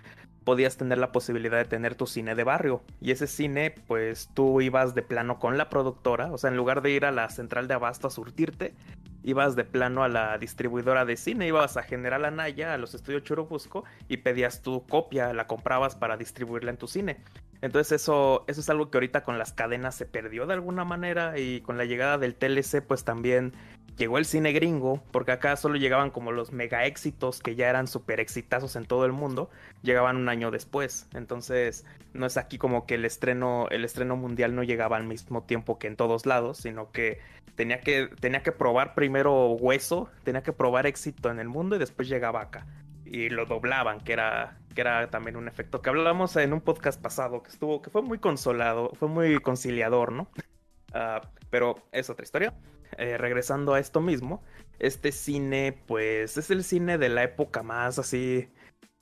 podías 0.44 0.76
tener 0.76 0.98
la 0.98 1.12
posibilidad 1.12 1.58
de 1.58 1.64
tener 1.64 1.94
tu 1.94 2.06
cine 2.06 2.34
de 2.34 2.44
barrio. 2.44 2.82
Y 3.00 3.10
ese 3.12 3.26
cine, 3.26 3.74
pues 3.86 4.28
tú 4.34 4.60
ibas 4.60 4.94
de 4.94 5.02
plano 5.02 5.38
con 5.38 5.56
la 5.58 5.68
productora, 5.68 6.32
o 6.32 6.38
sea, 6.38 6.50
en 6.50 6.56
lugar 6.56 6.82
de 6.82 6.90
ir 6.90 7.04
a 7.04 7.12
la 7.12 7.28
central 7.30 7.68
de 7.68 7.74
abasto 7.74 8.08
a 8.08 8.10
surtirte, 8.10 8.74
ibas 9.22 9.56
de 9.56 9.64
plano 9.64 10.02
a 10.02 10.08
la 10.08 10.36
distribuidora 10.38 11.04
de 11.04 11.16
cine, 11.16 11.46
ibas 11.46 11.76
a 11.76 11.82
General 11.82 12.24
Anaya, 12.24 12.74
a 12.74 12.78
los 12.78 12.94
estudios 12.94 13.22
Churubusco, 13.22 13.84
y 14.08 14.18
pedías 14.18 14.62
tu 14.62 14.84
copia, 14.86 15.32
la 15.32 15.46
comprabas 15.46 15.96
para 15.96 16.16
distribuirla 16.16 16.70
en 16.70 16.76
tu 16.76 16.88
cine. 16.88 17.18
Entonces 17.62 18.02
eso, 18.02 18.44
eso 18.48 18.60
es 18.60 18.68
algo 18.68 18.90
que 18.90 18.98
ahorita 18.98 19.22
con 19.22 19.38
las 19.38 19.52
cadenas 19.52 19.94
se 19.94 20.04
perdió 20.04 20.46
de 20.46 20.54
alguna 20.54 20.84
manera 20.84 21.38
y 21.38 21.60
con 21.60 21.78
la 21.78 21.84
llegada 21.84 22.18
del 22.18 22.34
TLC 22.34 22.82
pues 22.82 23.04
también 23.04 23.52
llegó 23.96 24.18
el 24.18 24.24
cine 24.24 24.52
gringo, 24.52 25.02
porque 25.12 25.32
acá 25.32 25.56
solo 25.56 25.76
llegaban 25.76 26.10
como 26.10 26.32
los 26.32 26.52
mega 26.52 26.86
éxitos 26.86 27.40
que 27.40 27.54
ya 27.54 27.68
eran 27.68 27.86
súper 27.86 28.20
exitazos 28.20 28.74
en 28.74 28.84
todo 28.84 29.04
el 29.06 29.12
mundo, 29.12 29.48
llegaban 29.82 30.16
un 30.16 30.28
año 30.28 30.50
después. 30.50 31.08
Entonces 31.14 31.84
no 32.12 32.26
es 32.26 32.36
aquí 32.36 32.58
como 32.58 32.84
que 32.84 32.96
el 32.96 33.04
estreno, 33.04 33.68
el 33.70 33.84
estreno 33.84 34.16
mundial 34.16 34.54
no 34.54 34.64
llegaba 34.64 34.96
al 34.96 35.04
mismo 35.04 35.44
tiempo 35.44 35.78
que 35.78 35.86
en 35.86 35.96
todos 35.96 36.26
lados, 36.26 36.58
sino 36.58 36.90
que 36.90 37.20
tenía 37.54 37.80
que, 37.80 38.08
tenía 38.20 38.42
que 38.42 38.52
probar 38.52 38.94
primero 38.94 39.50
hueso, 39.52 40.08
tenía 40.24 40.42
que 40.42 40.52
probar 40.52 40.86
éxito 40.86 41.30
en 41.30 41.38
el 41.38 41.48
mundo 41.48 41.76
y 41.76 41.78
después 41.78 42.08
llegaba 42.08 42.40
acá 42.40 42.66
y 43.04 43.28
lo 43.28 43.44
doblaban, 43.44 44.00
que 44.00 44.14
era, 44.14 44.56
que 44.74 44.80
era 44.80 45.10
también 45.10 45.36
un 45.36 45.48
efecto 45.48 45.82
que 45.82 45.90
hablamos 45.90 46.36
en 46.36 46.52
un 46.52 46.60
podcast 46.60 47.00
pasado, 47.00 47.42
que 47.42 47.50
estuvo, 47.50 47.82
que 47.82 47.90
fue 47.90 48.02
muy 48.02 48.18
consolado, 48.18 48.90
fue 48.94 49.08
muy 49.08 49.38
conciliador, 49.40 50.12
¿no? 50.12 50.28
Ah, 50.92 51.20
pero 51.50 51.76
es 51.92 52.10
otra 52.10 52.24
historia. 52.24 52.54
Eh, 52.98 53.16
regresando 53.16 53.74
a 53.74 53.80
esto 53.80 54.00
mismo, 54.00 54.42
este 54.78 55.12
cine, 55.12 55.78
pues, 55.86 56.36
es 56.36 56.50
el 56.50 56.64
cine 56.64 56.98
de 56.98 57.08
la 57.08 57.22
época 57.22 57.62
más 57.62 57.98
así. 57.98 58.50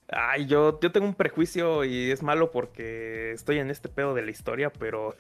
Ay, 0.09 0.47
yo, 0.47 0.79
yo 0.81 0.93
tengo 0.93 1.07
un 1.07 1.15
prejuicio 1.15 1.85
y 1.85 2.11
es 2.11 2.23
malo 2.23 2.51
porque 2.53 3.33
estoy 3.33 3.59
en 3.59 3.71
este 3.71 3.89
pedo 3.89 4.15
de 4.15 4.23
la 4.23 4.31
historia, 4.31 4.73
pero 4.73 5.15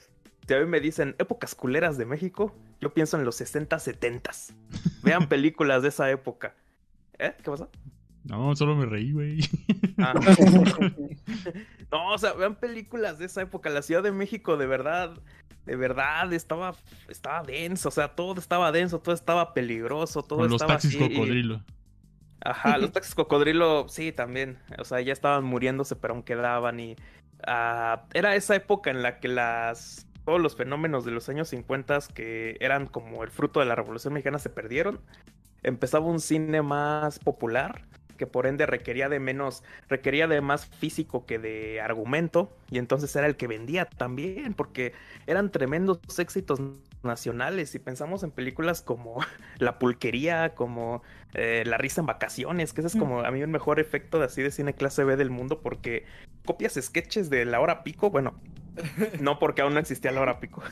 si 0.47 0.55
a 0.55 0.59
mí 0.59 0.66
me 0.66 0.81
dicen 0.81 1.14
épocas 1.18 1.55
culeras 1.55 1.97
de 1.97 2.06
México, 2.06 2.55
yo 2.81 2.93
pienso 2.93 3.16
en 3.16 3.24
los 3.24 3.36
60, 3.36 3.78
70. 3.78 4.31
Vean 5.02 5.28
películas 5.28 5.82
de 5.82 5.89
esa 5.89 6.10
época. 6.10 6.55
¿Eh? 7.18 7.35
¿Qué 7.43 7.51
pasa? 7.51 7.68
No, 8.24 8.55
solo 8.55 8.76
me 8.76 8.86
reí, 8.86 9.12
güey. 9.12 9.40
Ah. 9.98 10.14
no, 11.92 12.12
o 12.12 12.18
sea, 12.18 12.32
vean 12.34 12.56
películas 12.56 13.18
de 13.18 13.26
esa 13.26 13.42
época. 13.42 13.70
La 13.70 13.82
Ciudad 13.82 14.02
de 14.02 14.12
México, 14.12 14.56
de 14.56 14.66
verdad, 14.66 15.12
de 15.66 15.76
verdad, 15.76 16.32
estaba, 16.32 16.74
estaba 17.09 17.42
denso. 17.42 17.88
O 17.88 17.92
sea, 17.92 18.09
todo 18.09 18.38
estaba 18.38 18.72
denso, 18.72 19.01
todo 19.01 19.14
estaba 19.14 19.55
peligroso, 19.55 20.22
todo 20.22 20.40
Con 20.40 20.51
los 20.51 20.64
taxis 20.64 20.97
cocodrilo. 20.97 21.62
Ajá, 22.42 22.78
los 22.78 22.92
taxis 22.92 23.14
cocodrilo, 23.14 23.88
sí, 23.88 24.12
también. 24.12 24.59
O 24.78 24.84
sea, 24.84 25.01
ya 25.01 25.12
estaban 25.12 25.44
muriéndose, 25.44 25.97
pero 25.97 26.14
aún 26.14 26.22
quedaban. 26.22 26.80
Y 26.80 26.97
uh, 27.47 28.01
era 28.12 28.34
esa 28.36 28.55
época 28.55 28.90
en 28.90 29.02
la 29.02 29.18
que 29.20 29.28
las 29.28 30.06
todos 30.24 30.40
los 30.40 30.55
fenómenos 30.55 31.05
de 31.05 31.10
los 31.10 31.28
años 31.30 31.48
50 31.48 31.98
que 32.14 32.56
eran 32.60 32.86
como 32.86 33.24
el 33.24 33.30
fruto 33.30 33.60
de 33.60 33.66
la 33.66 33.74
Revolución 33.74 34.12
Mexicana 34.12 34.38
se 34.38 34.51
perdieron. 34.51 35.01
Empezaba 35.62 36.06
un 36.06 36.20
cine 36.20 36.62
más 36.62 37.18
popular 37.18 37.82
que 38.20 38.26
por 38.26 38.47
ende 38.47 38.66
requería 38.66 39.09
de 39.09 39.18
menos, 39.18 39.64
requería 39.88 40.28
de 40.28 40.42
más 40.42 40.66
físico 40.66 41.24
que 41.24 41.38
de 41.38 41.80
argumento, 41.80 42.55
y 42.70 42.76
entonces 42.76 43.16
era 43.16 43.26
el 43.26 43.34
que 43.34 43.47
vendía 43.47 43.86
también, 43.86 44.52
porque 44.52 44.92
eran 45.26 45.51
tremendos 45.51 46.01
éxitos 46.18 46.60
nacionales. 47.02 47.70
Si 47.70 47.78
pensamos 47.78 48.22
en 48.22 48.30
películas 48.30 48.82
como 48.82 49.20
La 49.59 49.78
Pulquería, 49.78 50.55
como 50.55 51.02
eh, 51.32 51.62
La 51.64 51.78
Risa 51.78 52.02
en 52.02 52.09
Vacaciones, 52.09 52.74
que 52.74 52.82
ese 52.82 52.88
es 52.88 52.97
como 52.97 53.20
a 53.20 53.30
mí 53.30 53.40
el 53.40 53.48
mejor 53.48 53.80
efecto 53.80 54.18
de 54.18 54.26
así 54.26 54.42
de 54.42 54.51
cine 54.51 54.74
clase 54.74 55.02
B 55.02 55.16
del 55.16 55.30
mundo, 55.30 55.62
porque 55.62 56.05
copias 56.44 56.74
sketches 56.74 57.30
de 57.30 57.47
la 57.47 57.59
hora 57.60 57.82
pico, 57.84 58.10
bueno, 58.10 58.34
no 59.20 59.38
porque 59.38 59.62
aún 59.62 59.74
no 59.74 59.80
existía 59.80 60.12
la 60.12 60.20
hora 60.20 60.40
pico, 60.40 60.62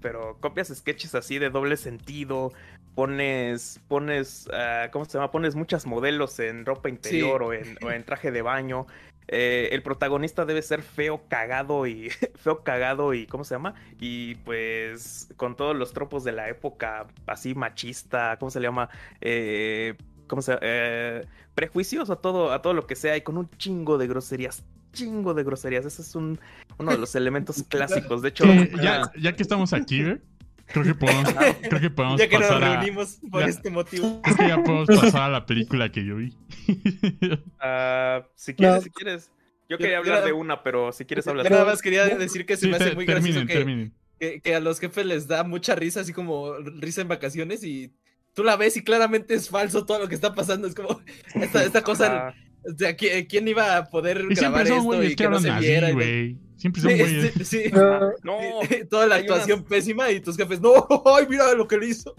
pero 0.00 0.38
copias 0.40 0.68
sketches 0.68 1.14
así 1.14 1.38
de 1.38 1.50
doble 1.50 1.76
sentido, 1.76 2.52
pones, 2.94 3.80
pones, 3.88 4.48
uh, 4.48 4.90
¿cómo 4.90 5.04
se 5.04 5.12
llama? 5.12 5.30
Pones 5.30 5.54
muchas 5.54 5.86
modelos 5.86 6.38
en 6.40 6.64
ropa 6.66 6.88
interior 6.88 7.42
o, 7.42 7.52
en, 7.52 7.76
o, 7.82 7.90
en, 7.90 8.04
traje 8.04 8.30
de 8.30 8.42
baño. 8.42 8.86
Eh, 9.26 9.70
el 9.72 9.82
protagonista 9.82 10.44
debe 10.44 10.60
ser 10.60 10.82
feo, 10.82 11.22
cagado 11.28 11.86
y 11.86 12.10
feo, 12.36 12.62
cagado 12.62 13.14
y 13.14 13.26
¿cómo 13.26 13.44
se 13.44 13.54
llama? 13.54 13.74
Y 13.98 14.34
pues 14.36 15.28
con 15.36 15.56
todos 15.56 15.74
los 15.74 15.92
tropos 15.92 16.24
de 16.24 16.32
la 16.32 16.48
época, 16.48 17.06
así 17.26 17.54
machista, 17.54 18.36
¿cómo 18.38 18.50
se 18.50 18.60
le 18.60 18.68
llama? 18.68 18.90
Eh, 19.20 19.94
¿Cómo 20.26 20.42
se 20.42 20.58
eh, 20.60 21.26
prejuicios 21.54 22.10
a 22.10 22.16
todo, 22.16 22.52
a 22.52 22.62
todo 22.62 22.74
lo 22.74 22.86
que 22.86 22.96
sea 22.96 23.16
y 23.16 23.22
con 23.22 23.38
un 23.38 23.48
chingo 23.50 23.98
de 23.98 24.06
groserías, 24.06 24.64
chingo 24.94 25.34
de 25.34 25.44
groserías. 25.44 25.84
Ese 25.84 26.02
es 26.02 26.14
un, 26.14 26.38
uno 26.78 26.92
de 26.92 26.98
los 26.98 27.14
elementos 27.16 27.62
clásicos. 27.68 28.22
De 28.22 28.30
hecho, 28.30 28.44
ya, 28.82 29.10
ya, 29.20 29.36
que 29.36 29.42
estamos 29.42 29.72
aquí, 29.72 30.00
¿eh? 30.00 30.20
Creo 30.66 30.84
que 30.84 30.94
podemos, 30.94 31.34
creo 31.68 31.80
que 31.80 31.90
podemos 31.90 32.18
ya 32.18 32.28
que 32.28 32.38
pasar 32.38 32.60
nos 32.60 32.70
reunimos 32.70 33.18
por 33.30 33.42
este 33.42 33.70
motivo. 33.70 34.22
Creo 34.22 34.36
que 34.36 34.48
ya 34.48 34.62
podemos 34.62 34.88
pasar 35.00 35.22
a 35.22 35.28
la 35.28 35.46
película 35.46 35.92
que 35.92 36.04
yo 36.04 36.16
vi. 36.16 36.34
Uh, 36.68 38.24
si 38.34 38.54
quieres, 38.54 38.76
no. 38.76 38.80
si 38.80 38.90
quieres. 38.90 39.30
Yo 39.68 39.78
quería 39.78 39.98
hablar 39.98 40.20
yo, 40.20 40.26
de 40.26 40.32
una, 40.32 40.62
pero 40.62 40.92
si 40.92 41.04
quieres 41.04 41.26
hablar. 41.26 41.50
Nada 41.50 41.64
más 41.64 41.82
quería 41.82 42.06
decir 42.06 42.46
que 42.46 42.56
se 42.56 42.66
sí, 42.66 42.68
me 42.68 42.76
hace 42.76 42.94
muy 42.94 43.06
terminen, 43.06 43.46
gracioso 43.46 43.90
que, 44.18 44.32
que, 44.34 44.40
que, 44.40 44.54
a 44.54 44.60
los 44.60 44.78
jefes 44.78 45.06
les 45.06 45.26
da 45.26 45.42
mucha 45.42 45.74
risa, 45.74 46.00
así 46.00 46.12
como 46.12 46.54
risa 46.58 47.00
en 47.00 47.08
vacaciones, 47.08 47.64
y 47.64 47.92
tú 48.34 48.44
la 48.44 48.56
ves 48.56 48.76
y 48.76 48.84
claramente 48.84 49.34
es 49.34 49.48
falso 49.48 49.86
todo 49.86 50.00
lo 50.00 50.08
que 50.08 50.14
está 50.14 50.34
pasando. 50.34 50.68
Es 50.68 50.74
como 50.74 51.00
esta, 51.34 51.64
esta 51.64 51.82
cosa. 51.82 52.28
Ah. 52.28 52.34
O 52.72 52.76
sea, 52.78 52.96
¿quién 52.96 53.48
iba 53.48 53.76
a 53.76 53.84
poder 53.90 54.24
Y 54.30 54.34
grabar 54.34 54.62
esto 54.62 54.82
güeyes 54.82 55.12
y 55.12 55.16
que 55.16 55.24
que 55.24 55.30
no 55.30 55.40
se 55.40 55.50
así, 55.50 55.66
viera? 55.66 55.90
y- 55.90 55.92
güey. 55.92 56.38
Siempre 56.56 56.80
son 56.80 56.90
Sí, 56.92 56.98
güeyes. 56.98 57.32
sí, 57.34 57.44
sí. 57.44 57.62
No, 58.24 58.38
Toda 58.90 59.06
la 59.06 59.16
actuación 59.16 59.58
unas- 59.60 59.68
pésima 59.70 60.10
y 60.10 60.20
tus 60.20 60.36
jefes, 60.36 60.60
no, 60.60 60.72
ay, 61.16 61.26
mira 61.28 61.52
lo 61.54 61.68
que 61.68 61.76
le 61.76 61.88
hizo. 61.88 62.14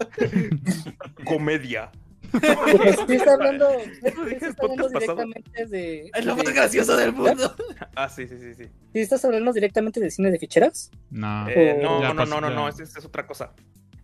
comedia. 1.24 1.90
Sí 3.06 3.14
está 3.14 3.34
hablando, 3.34 3.68
sí 3.80 4.44
está 4.44 4.62
hablando 4.64 4.88
directamente 4.88 5.66
de, 5.66 6.10
Es 6.14 6.24
lo 6.24 6.34
de- 6.34 6.42
más 6.44 6.54
gracioso 6.54 6.96
del 6.96 7.12
mundo. 7.12 7.54
Ah, 7.94 8.08
sí, 8.08 8.26
sí, 8.28 8.36
sí, 8.38 8.54
sí. 8.54 8.64
¿Sí 8.92 8.98
estás 9.00 9.24
hablando 9.24 9.52
directamente 9.52 10.00
de 10.00 10.10
cine 10.10 10.30
de 10.30 10.38
ficheras? 10.38 10.90
No. 11.10 11.48
Eh, 11.48 11.78
no, 11.82 12.00
no, 12.14 12.24
no, 12.26 12.40
no, 12.40 12.50
no, 12.50 12.68
esa 12.68 12.82
esa 12.82 12.98
es 12.98 13.04
otra 13.04 13.26
cosa. 13.26 13.52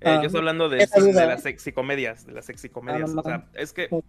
Eh, 0.01 0.05
Ah, 0.09 0.19
yo 0.21 0.27
estoy 0.27 0.39
hablando 0.41 0.69
de, 0.69 0.79
de 0.79 1.13
las 1.27 1.43
sexicomedias, 1.43 2.27
de 2.27 2.33
las 2.33 2.47
sexicomedias. 2.47 3.11
Ah, 3.11 3.15
no, 3.15 3.21
o 3.21 3.25
sea, 3.25 3.47
es 3.55 3.73
que 3.73 3.89
Ok. 3.91 4.05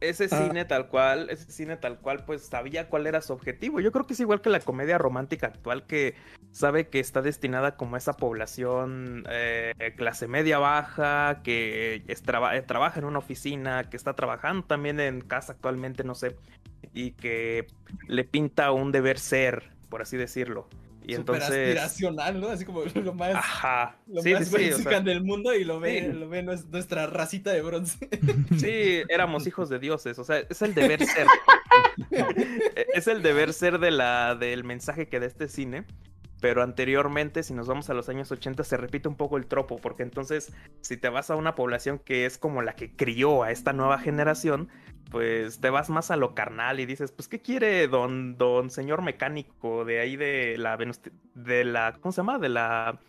Ese 0.00 0.28
Ah. 0.30 0.44
cine 0.46 0.64
tal 0.64 0.88
cual, 0.88 1.28
ese 1.30 1.50
cine 1.50 1.76
tal 1.76 1.98
cual, 1.98 2.24
pues 2.24 2.46
sabía 2.46 2.88
cuál 2.88 3.06
era 3.06 3.20
su 3.20 3.32
objetivo. 3.32 3.80
Yo 3.80 3.90
creo 3.92 4.06
que 4.06 4.14
es 4.14 4.20
igual 4.20 4.40
que 4.40 4.50
la 4.50 4.60
comedia 4.60 4.98
romántica 4.98 5.48
actual 5.48 5.86
que 5.86 6.14
sabe 6.50 6.88
que 6.88 7.00
está 7.00 7.20
destinada 7.22 7.76
como 7.76 7.96
a 7.96 7.98
esa 7.98 8.12
población 8.14 9.24
eh, 9.30 9.72
clase 9.96 10.28
media 10.28 10.58
baja, 10.58 11.40
que 11.42 12.02
es 12.06 12.22
traba- 12.22 12.56
eh, 12.56 12.62
trabaja 12.62 13.00
en 13.00 13.06
una 13.06 13.18
oficina, 13.18 13.84
que 13.90 13.96
está 13.96 14.14
trabajando 14.14 14.64
también 14.66 15.00
en 15.00 15.20
casa 15.20 15.52
actualmente, 15.52 16.04
no 16.04 16.14
sé, 16.14 16.36
y 16.94 17.12
que 17.12 17.66
le 18.06 18.24
pinta 18.24 18.70
un 18.72 18.92
deber 18.92 19.18
ser, 19.18 19.70
por 19.88 20.00
así 20.02 20.16
decirlo. 20.16 20.68
Y 21.08 21.14
Súper 21.14 21.36
entonces... 21.36 21.68
aspiracional, 21.78 22.38
¿no? 22.38 22.48
Así 22.48 22.66
como 22.66 22.82
lo 22.94 23.14
más, 23.14 23.34
Ajá. 23.34 23.96
lo 24.06 24.20
sí, 24.20 24.34
más 24.34 24.46
sí, 24.46 24.70
o 24.72 24.76
sea, 24.76 25.00
del 25.00 25.24
mundo 25.24 25.54
y 25.54 25.64
lo 25.64 25.80
ve, 25.80 26.12
lo 26.12 26.28
ve 26.28 26.44
nues- 26.44 26.66
nuestra 26.68 27.06
racita 27.06 27.50
de 27.50 27.62
bronce. 27.62 28.10
Sí, 28.58 29.00
éramos 29.08 29.46
hijos 29.46 29.70
de 29.70 29.78
dioses, 29.78 30.18
o 30.18 30.24
sea, 30.24 30.40
es 30.40 30.60
el 30.60 30.74
deber 30.74 31.02
ser. 31.02 31.26
es 32.94 33.06
el 33.08 33.22
deber 33.22 33.54
ser 33.54 33.78
de 33.78 33.90
la, 33.90 34.34
del 34.34 34.64
mensaje 34.64 35.08
que 35.08 35.18
da 35.18 35.24
este 35.24 35.48
cine. 35.48 35.86
Pero 36.40 36.62
anteriormente, 36.62 37.42
si 37.42 37.52
nos 37.52 37.66
vamos 37.66 37.90
a 37.90 37.94
los 37.94 38.08
años 38.08 38.30
80, 38.30 38.62
se 38.62 38.76
repite 38.76 39.08
un 39.08 39.16
poco 39.16 39.36
el 39.36 39.46
tropo, 39.46 39.78
porque 39.78 40.04
entonces, 40.04 40.52
si 40.82 40.96
te 40.96 41.08
vas 41.08 41.30
a 41.30 41.36
una 41.36 41.56
población 41.56 41.98
que 41.98 42.26
es 42.26 42.38
como 42.38 42.62
la 42.62 42.74
que 42.74 42.94
crió 42.94 43.42
a 43.42 43.50
esta 43.50 43.72
nueva 43.72 43.98
generación, 43.98 44.68
pues 45.10 45.60
te 45.60 45.70
vas 45.70 45.90
más 45.90 46.10
a 46.10 46.16
lo 46.16 46.34
carnal 46.34 46.78
y 46.80 46.86
dices, 46.86 47.10
pues, 47.10 47.28
¿qué 47.28 47.40
quiere 47.40 47.88
don, 47.88 48.36
don 48.36 48.70
señor 48.70 49.02
mecánico 49.02 49.84
de 49.84 50.00
ahí 50.00 50.16
de 50.16 50.56
la, 50.58 50.76
de 51.34 51.64
la, 51.64 51.94
¿cómo 52.00 52.12
se 52.12 52.20
llama? 52.20 52.38
De 52.38 52.48
la, 52.48 53.00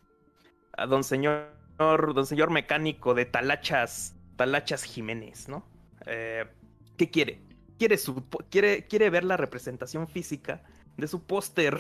don 0.88 1.03
señor, 1.03 1.51
don 1.77 2.26
señor 2.26 2.49
mecánico 2.49 3.14
de 3.14 3.26
Talachas, 3.26 4.15
Talachas 4.38 4.84
Jiménez, 4.84 5.49
¿no? 5.49 5.65
Eh, 6.06 6.45
¿Qué 6.97 7.11
quiere? 7.11 7.41
Quiere, 7.77 7.97
su, 7.97 8.27
quiere, 8.49 8.88
quiere 8.88 9.10
ver 9.10 9.23
la 9.23 9.38
representación 9.38 10.07
física 10.07 10.64
de 10.97 11.07
su 11.07 11.23
póster. 11.23 11.80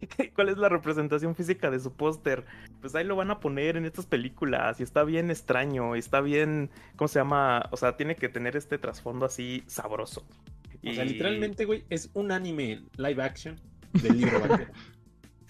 ¿Cuál 0.34 0.48
es 0.48 0.58
la 0.58 0.68
representación 0.68 1.34
física 1.34 1.70
de 1.70 1.80
su 1.80 1.92
póster? 1.92 2.44
Pues 2.80 2.94
ahí 2.94 3.04
lo 3.04 3.16
van 3.16 3.30
a 3.30 3.40
poner 3.40 3.76
en 3.76 3.84
estas 3.84 4.06
películas 4.06 4.80
y 4.80 4.82
está 4.82 5.04
bien 5.04 5.30
extraño, 5.30 5.96
y 5.96 5.98
está 5.98 6.20
bien, 6.20 6.70
¿cómo 6.96 7.08
se 7.08 7.18
llama? 7.18 7.68
O 7.70 7.76
sea, 7.76 7.96
tiene 7.96 8.16
que 8.16 8.28
tener 8.28 8.56
este 8.56 8.78
trasfondo 8.78 9.26
así 9.26 9.64
sabroso. 9.66 10.26
O 10.86 10.92
sea, 10.92 11.04
literalmente, 11.04 11.66
güey, 11.66 11.84
es 11.90 12.10
un 12.14 12.32
anime 12.32 12.82
live 12.96 13.22
action 13.22 13.60
del 13.92 14.18
libro 14.18 14.40
vaquero. 14.48 14.70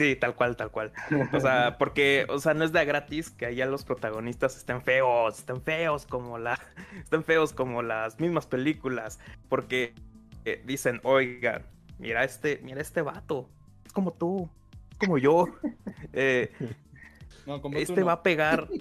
Sí, 0.00 0.16
tal 0.16 0.34
cual, 0.34 0.56
tal 0.56 0.70
cual. 0.70 0.92
O 1.34 1.40
sea, 1.40 1.76
porque, 1.76 2.24
o 2.30 2.38
sea, 2.38 2.54
no 2.54 2.64
es 2.64 2.72
de 2.72 2.80
a 2.80 2.84
gratis 2.84 3.30
que 3.30 3.44
allá 3.44 3.66
los 3.66 3.84
protagonistas 3.84 4.56
estén 4.56 4.80
feos, 4.80 5.38
estén 5.38 5.60
feos 5.60 6.06
como 6.06 6.38
la, 6.38 6.58
estén 6.96 7.22
feos 7.22 7.52
como 7.52 7.82
las 7.82 8.18
mismas 8.18 8.46
películas, 8.46 9.20
porque 9.50 9.92
eh, 10.46 10.62
dicen, 10.64 11.00
oigan, 11.04 11.66
mira 11.98 12.24
este, 12.24 12.60
mira 12.62 12.80
este 12.80 13.02
vato, 13.02 13.50
como 13.92 14.12
tú, 14.12 14.48
como 14.98 15.18
yo. 15.18 15.46
Eh, 16.12 16.50
No, 17.46 17.60
como 17.62 17.74
tú 17.74 17.80
este 17.80 18.00
no. 18.00 18.06
va 18.06 18.12
a 18.14 18.22
pegar. 18.22 18.68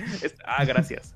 Ah, 0.44 0.64
gracias. 0.64 1.14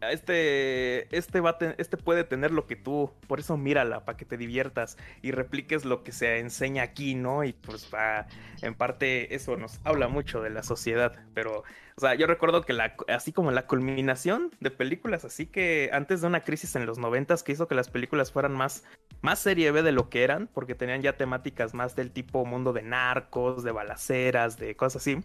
Este, 0.00 1.14
este, 1.16 1.40
va 1.40 1.58
este 1.78 1.96
puede 1.96 2.24
tener 2.24 2.52
lo 2.52 2.66
que 2.66 2.76
tú, 2.76 3.12
por 3.26 3.40
eso 3.40 3.56
mírala, 3.56 4.04
para 4.04 4.16
que 4.16 4.24
te 4.24 4.36
diviertas 4.36 4.96
y 5.22 5.32
repliques 5.32 5.84
lo 5.84 6.04
que 6.04 6.12
se 6.12 6.38
enseña 6.38 6.82
aquí, 6.82 7.14
¿no? 7.14 7.44
Y 7.44 7.52
pues 7.52 7.90
va, 7.92 8.26
en 8.62 8.74
parte 8.74 9.34
eso 9.34 9.56
nos 9.56 9.80
habla 9.84 10.08
mucho 10.08 10.40
de 10.40 10.50
la 10.50 10.62
sociedad, 10.62 11.16
pero, 11.34 11.64
o 11.96 12.00
sea, 12.00 12.14
yo 12.14 12.26
recuerdo 12.26 12.62
que 12.62 12.76
así 13.08 13.32
como 13.32 13.50
la 13.50 13.66
culminación 13.66 14.52
de 14.60 14.70
películas, 14.70 15.24
así 15.24 15.46
que 15.46 15.90
antes 15.92 16.20
de 16.20 16.28
una 16.28 16.44
crisis 16.44 16.76
en 16.76 16.86
los 16.86 16.98
noventas 16.98 17.42
que 17.42 17.52
hizo 17.52 17.66
que 17.66 17.74
las 17.74 17.90
películas 17.90 18.30
fueran 18.30 18.52
más, 18.52 18.84
más 19.20 19.40
serie 19.40 19.72
B 19.72 19.82
de 19.82 19.92
lo 19.92 20.08
que 20.10 20.22
eran, 20.22 20.48
porque 20.52 20.74
tenían 20.74 21.02
ya 21.02 21.16
temáticas 21.16 21.74
más 21.74 21.96
del 21.96 22.12
tipo 22.12 22.44
mundo 22.44 22.72
de 22.72 22.82
narcos, 22.82 23.64
de 23.64 23.72
balaceras, 23.72 24.58
de 24.58 24.76
cosas 24.76 25.02
así. 25.02 25.20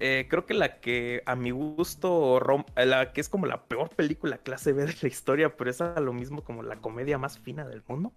Eh, 0.00 0.26
creo 0.28 0.46
que 0.46 0.54
la 0.54 0.80
que 0.80 1.22
a 1.26 1.36
mi 1.36 1.50
gusto, 1.50 2.40
rom- 2.40 2.66
la 2.76 3.12
que 3.12 3.20
es 3.20 3.28
como 3.28 3.46
la 3.46 3.64
peor 3.66 3.90
película 3.90 4.38
clase 4.38 4.72
B 4.72 4.86
de 4.86 4.94
la 5.00 5.08
historia, 5.08 5.56
pero 5.56 5.70
es 5.70 5.80
a 5.80 6.00
lo 6.00 6.12
mismo 6.12 6.42
como 6.44 6.62
la 6.62 6.76
comedia 6.80 7.18
más 7.18 7.38
fina 7.38 7.66
del 7.66 7.82
mundo, 7.86 8.12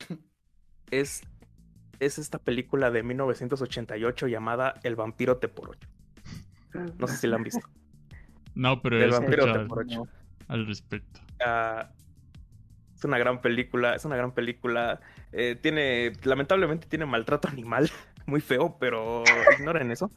es, 0.90 1.22
es 2.00 2.18
esta 2.18 2.38
película 2.38 2.90
de 2.90 3.02
1988 3.02 4.26
llamada 4.28 4.74
El 4.82 4.96
vampiro 4.96 5.38
te 5.38 5.48
por 5.48 5.70
ocho. 5.70 5.88
No 6.98 7.06
sé 7.06 7.16
si 7.16 7.26
la 7.26 7.36
han 7.36 7.44
visto. 7.44 7.66
No, 8.54 8.82
pero 8.82 9.00
El 9.00 9.10
vampiro 9.12 9.52
te 9.52 9.60
por 9.60 9.80
ocho. 9.80 10.08
al 10.48 10.66
respecto. 10.66 11.20
Ah, 11.44 11.90
Es 12.96 13.04
una 13.04 13.18
gran 13.18 13.40
película, 13.40 13.94
es 13.94 14.04
una 14.04 14.16
gran 14.16 14.32
película. 14.32 15.00
Eh, 15.32 15.56
tiene, 15.60 16.12
lamentablemente 16.24 16.88
tiene 16.88 17.06
maltrato 17.06 17.48
animal, 17.48 17.90
muy 18.26 18.40
feo, 18.40 18.76
pero 18.80 19.22
ignoren 19.58 19.90
eso. 19.92 20.10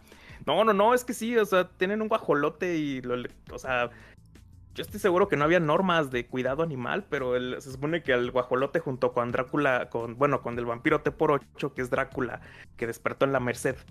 No, 0.45 0.63
no, 0.63 0.73
no, 0.73 0.93
es 0.93 1.03
que 1.03 1.13
sí, 1.13 1.37
o 1.37 1.45
sea, 1.45 1.69
tienen 1.69 2.01
un 2.01 2.07
guajolote 2.07 2.77
y, 2.77 3.01
lo, 3.01 3.15
o 3.51 3.59
sea, 3.59 3.91
yo 4.73 4.83
estoy 4.83 4.99
seguro 5.01 5.27
que 5.27 5.35
no 5.35 5.43
había 5.43 5.59
normas 5.59 6.11
de 6.11 6.25
cuidado 6.27 6.63
animal, 6.63 7.05
pero 7.09 7.33
se 7.59 7.71
supone 7.71 8.03
que 8.03 8.13
el 8.13 8.31
guajolote 8.31 8.79
junto 8.79 9.11
con 9.11 9.31
Drácula, 9.31 9.89
con 9.89 10.17
bueno, 10.17 10.41
con 10.41 10.57
el 10.57 10.65
vampiro 10.65 11.01
T 11.01 11.11
por 11.11 11.31
8, 11.31 11.73
que 11.73 11.81
es 11.81 11.89
Drácula, 11.89 12.39
que 12.77 12.87
despertó 12.87 13.25
en 13.25 13.33
la 13.33 13.39
Merced. 13.39 13.75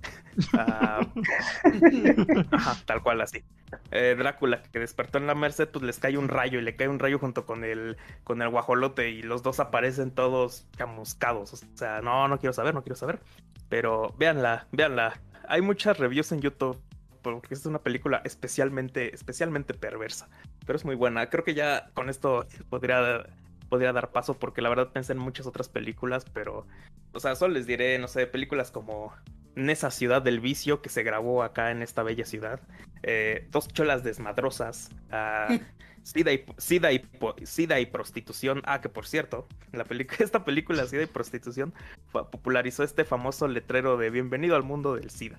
Ah, 2.53 2.77
tal 2.87 3.03
cual 3.03 3.21
así. 3.21 3.45
Eh, 3.91 4.15
Drácula, 4.19 4.63
que 4.63 4.79
despertó 4.79 5.19
en 5.19 5.27
la 5.27 5.35
Merced, 5.35 5.69
pues 5.69 5.85
les 5.85 5.99
cae 5.99 6.17
un 6.17 6.29
rayo 6.29 6.59
y 6.59 6.63
le 6.63 6.77
cae 6.77 6.89
un 6.89 6.99
rayo 6.99 7.19
junto 7.19 7.45
con 7.45 7.65
el, 7.65 7.97
con 8.25 8.41
el 8.41 8.49
guajolote 8.49 9.11
y 9.11 9.23
los 9.23 9.43
dos 9.43 9.61
aparecen 9.61 10.11
todos 10.13 10.67
chamuscados. 10.77 11.53
O 11.53 11.57
sea, 11.75 12.01
no, 12.01 12.27
no 12.29 12.39
quiero 12.39 12.53
saber, 12.53 12.75
no 12.75 12.83
quiero 12.83 12.97
saber. 12.97 13.21
Pero 13.69 14.15
véanla, 14.19 14.67
véanla. 14.73 15.21
Hay 15.51 15.63
muchas 15.63 15.99
reviews 15.99 16.31
en 16.31 16.41
YouTube 16.41 16.81
porque 17.23 17.55
es 17.55 17.67
una 17.67 17.81
película 17.81 18.23
especialmente, 18.25 19.13
especialmente 19.13 19.75
perversa, 19.75 20.29
pero 20.65 20.77
es 20.77 20.85
muy 20.85 20.95
buena. 20.95 21.29
Creo 21.29 21.43
que 21.43 21.55
ya 21.55 21.91
con 21.93 22.09
esto 22.09 22.47
podría, 22.69 23.27
podría 23.69 23.93
dar 23.93 24.13
paso 24.13 24.35
porque 24.39 24.63
la 24.63 24.69
verdad 24.69 24.93
pensé 24.93 25.13
en 25.13 25.19
muchas 25.19 25.47
otras 25.47 25.69
películas, 25.69 26.25
pero, 26.33 26.69
o 27.13 27.19
sea, 27.19 27.35
solo 27.35 27.55
les 27.55 27.67
diré, 27.67 27.99
no 27.99 28.07
sé, 28.07 28.29
películas 28.29 28.71
como 28.71 29.13
Nesa 29.57 29.91
Ciudad 29.91 30.23
del 30.23 30.39
Vicio 30.39 30.83
que 30.83 30.89
se 30.89 31.03
grabó 31.03 31.43
acá 31.43 31.73
en 31.73 31.83
esta 31.83 32.05
bella 32.05 32.27
ciudad, 32.27 32.61
eh, 33.03 33.49
Dos 33.51 33.67
Cholas 33.67 34.05
Desmadrosas, 34.05 34.91
uh, 35.11 35.59
Sida, 36.03 36.33
y, 36.33 36.45
Sida, 36.57 36.93
y, 36.93 37.03
Sida 37.45 37.81
y 37.81 37.87
Prostitución. 37.87 38.63
Ah, 38.65 38.81
que 38.81 38.89
por 38.89 39.07
cierto, 39.07 39.47
la 39.73 39.85
esta 40.19 40.45
película 40.45 40.87
Sida 40.87 41.03
y 41.03 41.07
Prostitución 41.07 41.73
popularizó 42.13 42.83
este 42.83 43.05
famoso 43.05 43.49
letrero 43.49 43.97
de 43.97 44.11
Bienvenido 44.11 44.57
al 44.57 44.63
mundo 44.63 44.95
del 44.95 45.11
Sida. 45.11 45.39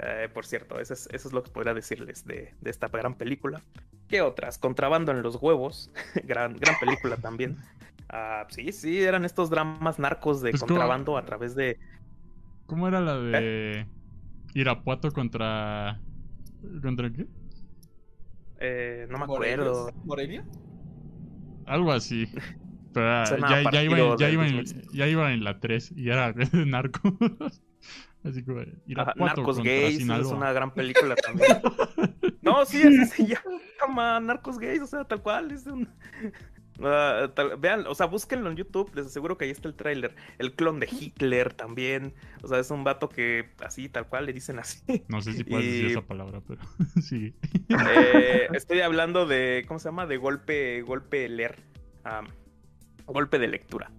Eh, 0.00 0.28
por 0.32 0.44
cierto, 0.44 0.80
eso 0.80 0.92
es, 0.92 1.08
eso 1.12 1.28
es, 1.28 1.34
lo 1.34 1.42
que 1.42 1.50
podría 1.50 1.72
decirles 1.72 2.26
de, 2.26 2.52
esta 2.64 2.88
gran 2.88 3.14
película. 3.14 3.62
¿Qué 4.08 4.22
otras? 4.22 4.58
Contrabando 4.58 5.12
en 5.12 5.22
los 5.22 5.36
huevos, 5.36 5.90
gran, 6.24 6.56
gran 6.58 6.78
película 6.80 7.16
también. 7.16 7.58
Ah, 8.08 8.46
sí, 8.50 8.72
sí, 8.72 9.02
eran 9.02 9.24
estos 9.24 9.50
dramas 9.50 9.98
narcos 9.98 10.40
de 10.40 10.50
pues, 10.50 10.60
contrabando 10.60 11.16
a 11.16 11.24
través 11.24 11.54
de... 11.54 11.78
¿Cómo 12.66 12.88
era 12.88 13.00
la 13.00 13.18
de 13.18 13.86
Irapuato 14.54 15.12
contra... 15.12 16.00
¿Contra 16.82 17.10
qué? 17.10 17.26
Eh, 18.66 19.06
no 19.10 19.18
me 19.18 19.24
acuerdo. 19.24 19.92
¿Morelia? 20.04 20.44
Algo 21.66 21.92
así. 21.92 22.26
Pero 22.92 23.24
ya, 23.48 23.70
ya, 23.70 23.82
iba, 23.82 24.16
ya, 24.16 24.30
iba 24.30 24.46
en, 24.46 24.64
ya, 24.92 25.06
iba 25.06 25.32
en, 25.32 25.44
la 25.44 25.60
3 25.60 25.92
y 25.96 26.08
era 26.08 26.32
de 26.32 26.66
narco. 26.66 27.16
Así 28.24 28.42
que 28.42 28.78
Narcos 29.16 29.62
Gays 29.62 30.00
es 30.00 30.26
una 30.26 30.52
gran 30.52 30.72
película 30.72 31.14
también. 31.14 31.60
no, 32.42 32.64
sí, 32.64 32.82
así 32.82 33.04
se 33.04 33.36
llama 33.80 34.18
Narcos 34.20 34.58
Gays, 34.58 34.80
o 34.80 34.86
sea, 34.86 35.04
tal 35.04 35.20
cual. 35.20 35.52
Es 35.52 35.66
un... 35.66 35.86
Vean, 36.78 37.86
o 37.86 37.94
sea, 37.94 38.06
búsquenlo 38.06 38.50
en 38.50 38.56
YouTube, 38.56 38.90
les 38.94 39.06
aseguro 39.06 39.38
que 39.38 39.44
ahí 39.44 39.50
está 39.50 39.68
el 39.68 39.74
tráiler. 39.74 40.14
El 40.38 40.54
clon 40.54 40.80
de 40.80 40.88
Hitler 40.90 41.52
también. 41.54 42.14
O 42.42 42.48
sea, 42.48 42.58
es 42.58 42.70
un 42.70 42.84
vato 42.84 43.08
que 43.08 43.50
así, 43.60 43.88
tal 43.88 44.08
cual, 44.08 44.26
le 44.26 44.32
dicen 44.32 44.58
así. 44.58 45.04
No 45.08 45.22
sé 45.22 45.32
si 45.32 45.44
puedes 45.44 45.66
decir 45.66 45.86
esa 45.86 46.02
palabra, 46.02 46.40
pero 46.46 46.60
sí. 47.02 47.34
Eh, 47.68 48.48
estoy 48.52 48.80
hablando 48.80 49.26
de, 49.26 49.64
¿cómo 49.68 49.78
se 49.78 49.88
llama? 49.88 50.06
De 50.06 50.16
golpe, 50.16 50.82
golpe 50.82 51.28
leer. 51.28 51.56
golpe 53.06 53.38
de 53.38 53.48
lectura. 53.48 53.90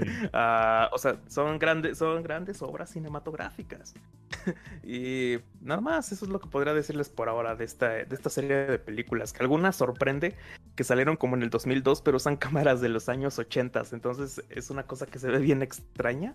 Ah, 0.32 0.90
o 0.92 0.98
sea, 0.98 1.16
son 1.28 1.58
grandes, 1.58 1.98
son 1.98 2.22
grandes 2.22 2.62
obras 2.62 2.90
cinematográficas. 2.90 3.94
y 4.84 5.38
nada 5.60 5.80
más, 5.80 6.12
eso 6.12 6.24
es 6.24 6.30
lo 6.30 6.40
que 6.40 6.48
podría 6.48 6.74
decirles 6.74 7.08
por 7.08 7.28
ahora 7.28 7.54
de 7.54 7.64
esta, 7.64 7.88
de 7.88 8.14
esta 8.14 8.30
serie 8.30 8.66
de 8.66 8.78
películas. 8.78 9.32
Que 9.32 9.42
algunas 9.42 9.76
sorprende 9.76 10.34
que 10.74 10.84
salieron 10.84 11.16
como 11.16 11.36
en 11.36 11.42
el 11.42 11.50
2002, 11.50 12.02
pero 12.02 12.18
usan 12.18 12.36
cámaras 12.36 12.80
de 12.80 12.88
los 12.88 13.08
años 13.08 13.38
80. 13.38 13.82
Entonces 13.92 14.42
es 14.50 14.70
una 14.70 14.84
cosa 14.84 15.06
que 15.06 15.18
se 15.18 15.28
ve 15.28 15.38
bien 15.38 15.62
extraña. 15.62 16.34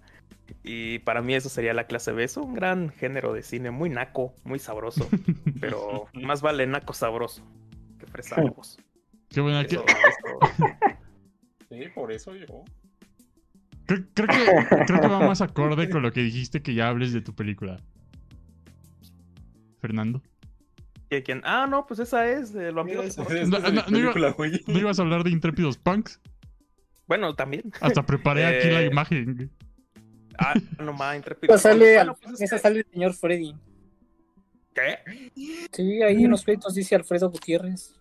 Y 0.64 1.00
para 1.00 1.22
mí 1.22 1.36
eso 1.36 1.50
sería 1.50 1.74
la 1.74 1.86
clase 1.86 2.12
B. 2.12 2.24
Es 2.24 2.38
un 2.38 2.54
gran 2.54 2.90
género 2.90 3.34
de 3.34 3.44
cine, 3.44 3.72
muy 3.72 3.90
naco, 3.90 4.34
muy 4.44 4.60
sabroso. 4.60 5.08
pero 5.62 6.08
más 6.14 6.42
vale 6.42 6.66
naco 6.68 6.94
sabroso 6.94 7.44
que 8.00 8.08
fresa 8.08 8.42
Qué 9.30 9.40
buena 9.40 9.66
que... 9.66 9.80
Sí, 11.70 11.88
por 11.96 12.12
eso 12.12 12.36
yo. 12.36 12.66
Creo, 14.14 14.28
que, 14.28 14.86
creo 14.88 15.02
que 15.02 15.08
va 15.08 15.20
más 15.20 15.42
acorde 15.42 15.90
con 15.90 16.02
lo 16.02 16.12
que 16.12 16.22
dijiste 16.22 16.62
que 16.62 16.74
ya 16.74 16.88
hables 16.88 17.14
de 17.14 17.22
tu 17.22 17.34
película. 17.34 17.78
Fernando. 19.80 20.22
¿Quién? 21.26 21.42
Ah, 21.44 21.68
no, 21.70 21.86
pues 21.86 22.00
esa 22.00 22.26
es 22.30 22.54
de 22.54 22.72
lo 22.72 22.86
no, 22.86 22.94
no, 22.94 24.80
ibas 24.80 24.98
a 24.98 25.02
hablar 25.02 25.26
de 25.26 25.32
Intrépidos 25.32 25.78
Punks? 25.78 26.22
Bueno, 27.06 27.36
también. 27.36 27.64
Hasta 27.82 28.06
preparé 28.06 28.46
aquí 28.46 28.70
la 28.70 28.82
eh, 28.82 28.86
imagen. 28.86 29.52
Ah, 30.38 30.54
no 30.80 30.94
más, 30.94 31.18
Intrépidos 31.18 31.62
sale, 31.62 31.98
pues 32.22 32.40
Esa 32.42 32.58
sale 32.58 32.80
el 32.80 32.86
señor 32.94 33.14
Freddy. 33.14 33.54
¿Qué? 34.74 35.32
Sí, 35.74 36.02
ahí 36.02 36.24
en 36.24 36.32
los 36.32 36.46
créditos 36.46 36.74
dice 36.76 36.96
Alfredo 36.96 37.30
Gutiérrez. 37.30 38.01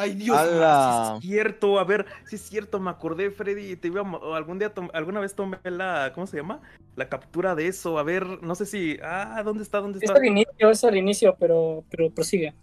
Ay, 0.00 0.14
Dios, 0.14 0.40
mío, 0.50 1.16
es 1.16 1.22
cierto. 1.22 1.78
A 1.78 1.84
ver, 1.84 2.06
sí 2.24 2.36
es 2.36 2.42
cierto, 2.42 2.80
me 2.80 2.88
acordé, 2.90 3.30
Freddy. 3.30 3.76
Te 3.76 3.88
iba 3.88 4.00
algún 4.34 4.58
día, 4.58 4.72
alguna 4.94 5.20
vez 5.20 5.34
tomé 5.34 5.58
la, 5.64 6.12
¿cómo 6.14 6.26
se 6.26 6.38
llama? 6.38 6.60
La 6.96 7.08
captura 7.08 7.54
de 7.54 7.66
eso. 7.66 7.98
A 7.98 8.02
ver, 8.02 8.42
no 8.42 8.54
sé 8.54 8.64
si. 8.64 8.98
Ah, 9.02 9.42
¿dónde 9.44 9.62
está? 9.62 9.80
¿Dónde 9.80 9.98
está? 9.98 10.14
Es 10.14 10.18
al 10.18 10.26
inicio, 10.26 10.70
es 10.70 10.84
al 10.84 10.96
inicio, 10.96 11.36
pero, 11.38 11.84
pero 11.90 12.10
prosigue. 12.10 12.54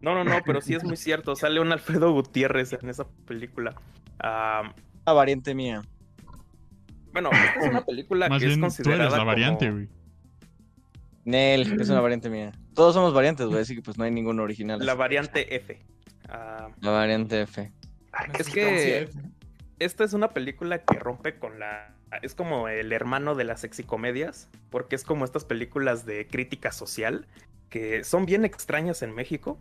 No, 0.00 0.14
no, 0.14 0.24
no, 0.24 0.40
pero 0.44 0.60
sí 0.60 0.74
es 0.74 0.82
muy 0.82 0.96
cierto. 0.96 1.36
Sale 1.36 1.60
un 1.60 1.70
Alfredo 1.70 2.12
Gutiérrez 2.12 2.72
en 2.72 2.88
esa 2.88 3.06
película. 3.26 3.74
Ah, 4.18 4.74
una 5.06 5.12
variante 5.12 5.54
mía. 5.54 5.82
Bueno, 7.12 7.30
esta 7.32 7.60
es 7.60 7.70
una 7.70 7.84
película 7.84 8.28
que 8.28 8.46
es 8.46 8.58
considerada. 8.58 8.98
Tú 8.98 9.06
eres 9.06 9.18
la 9.18 9.24
variante, 9.24 9.70
güey. 9.70 9.88
Nel, 11.24 11.80
es 11.80 11.88
una 11.88 12.00
variante 12.00 12.30
mía. 12.30 12.52
Todos 12.74 12.94
somos 12.94 13.12
variantes, 13.12 13.46
güey, 13.46 13.60
así 13.60 13.74
que 13.74 13.82
pues 13.82 13.98
no 13.98 14.04
hay 14.04 14.10
ningún 14.10 14.40
original. 14.40 14.84
La 14.84 14.94
variante 14.94 15.54
F. 15.54 15.80
Ah, 16.30 16.68
la 16.80 16.90
variante 16.90 17.42
F. 17.42 17.72
Es 18.38 18.48
que 18.48 19.08
esta 19.78 20.04
es 20.04 20.12
una 20.12 20.30
película 20.30 20.84
que 20.84 20.98
rompe 20.98 21.38
con 21.38 21.58
la. 21.58 21.94
Es 22.22 22.34
como 22.34 22.68
el 22.68 22.92
hermano 22.92 23.34
de 23.34 23.44
las 23.44 23.60
sexicomedias, 23.60 24.48
porque 24.70 24.96
es 24.96 25.04
como 25.04 25.24
estas 25.24 25.44
películas 25.44 26.06
de 26.06 26.26
crítica 26.26 26.72
social 26.72 27.26
que 27.68 28.04
son 28.04 28.26
bien 28.26 28.44
extrañas 28.44 29.02
en 29.02 29.14
México. 29.14 29.58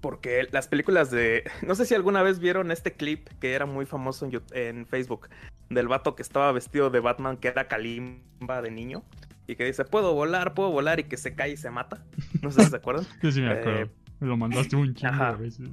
Porque 0.00 0.48
las 0.50 0.68
películas 0.68 1.10
de. 1.10 1.44
No 1.62 1.74
sé 1.74 1.86
si 1.86 1.94
alguna 1.94 2.22
vez 2.22 2.40
vieron 2.40 2.70
este 2.70 2.92
clip 2.92 3.28
que 3.40 3.52
era 3.52 3.66
muy 3.66 3.86
famoso 3.86 4.26
en, 4.26 4.42
en 4.52 4.86
Facebook 4.86 5.28
del 5.70 5.88
vato 5.88 6.14
que 6.14 6.22
estaba 6.22 6.50
vestido 6.52 6.90
de 6.90 7.00
Batman, 7.00 7.36
que 7.36 7.48
era 7.48 7.68
Kalimba 7.68 8.62
de 8.62 8.70
niño, 8.70 9.02
y 9.46 9.56
que 9.56 9.64
dice: 9.64 9.84
Puedo 9.84 10.14
volar, 10.14 10.54
puedo 10.54 10.70
volar, 10.70 10.98
y 11.00 11.04
que 11.04 11.16
se 11.16 11.34
cae 11.34 11.52
y 11.52 11.56
se 11.56 11.70
mata. 11.70 12.04
No 12.42 12.50
sé 12.50 12.64
si 12.64 12.70
se 12.70 12.76
acuerdan. 12.76 13.04
sí, 13.20 13.32
sí, 13.32 13.40
me 13.40 13.52
acuerdo. 13.52 13.82
Eh, 13.82 13.90
me 14.24 14.30
lo 14.30 14.36
mandaste 14.38 14.74
un 14.74 14.94
chingo 14.94 15.24
de 15.24 15.36
veces. 15.36 15.68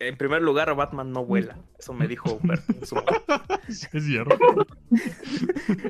En 0.00 0.16
primer 0.16 0.42
lugar, 0.42 0.74
Batman 0.74 1.12
no 1.12 1.24
vuela. 1.24 1.56
Eso 1.78 1.94
me 1.94 2.08
dijo 2.08 2.32
Humberto. 2.32 2.72
es 3.68 3.88
cierto. 4.04 4.36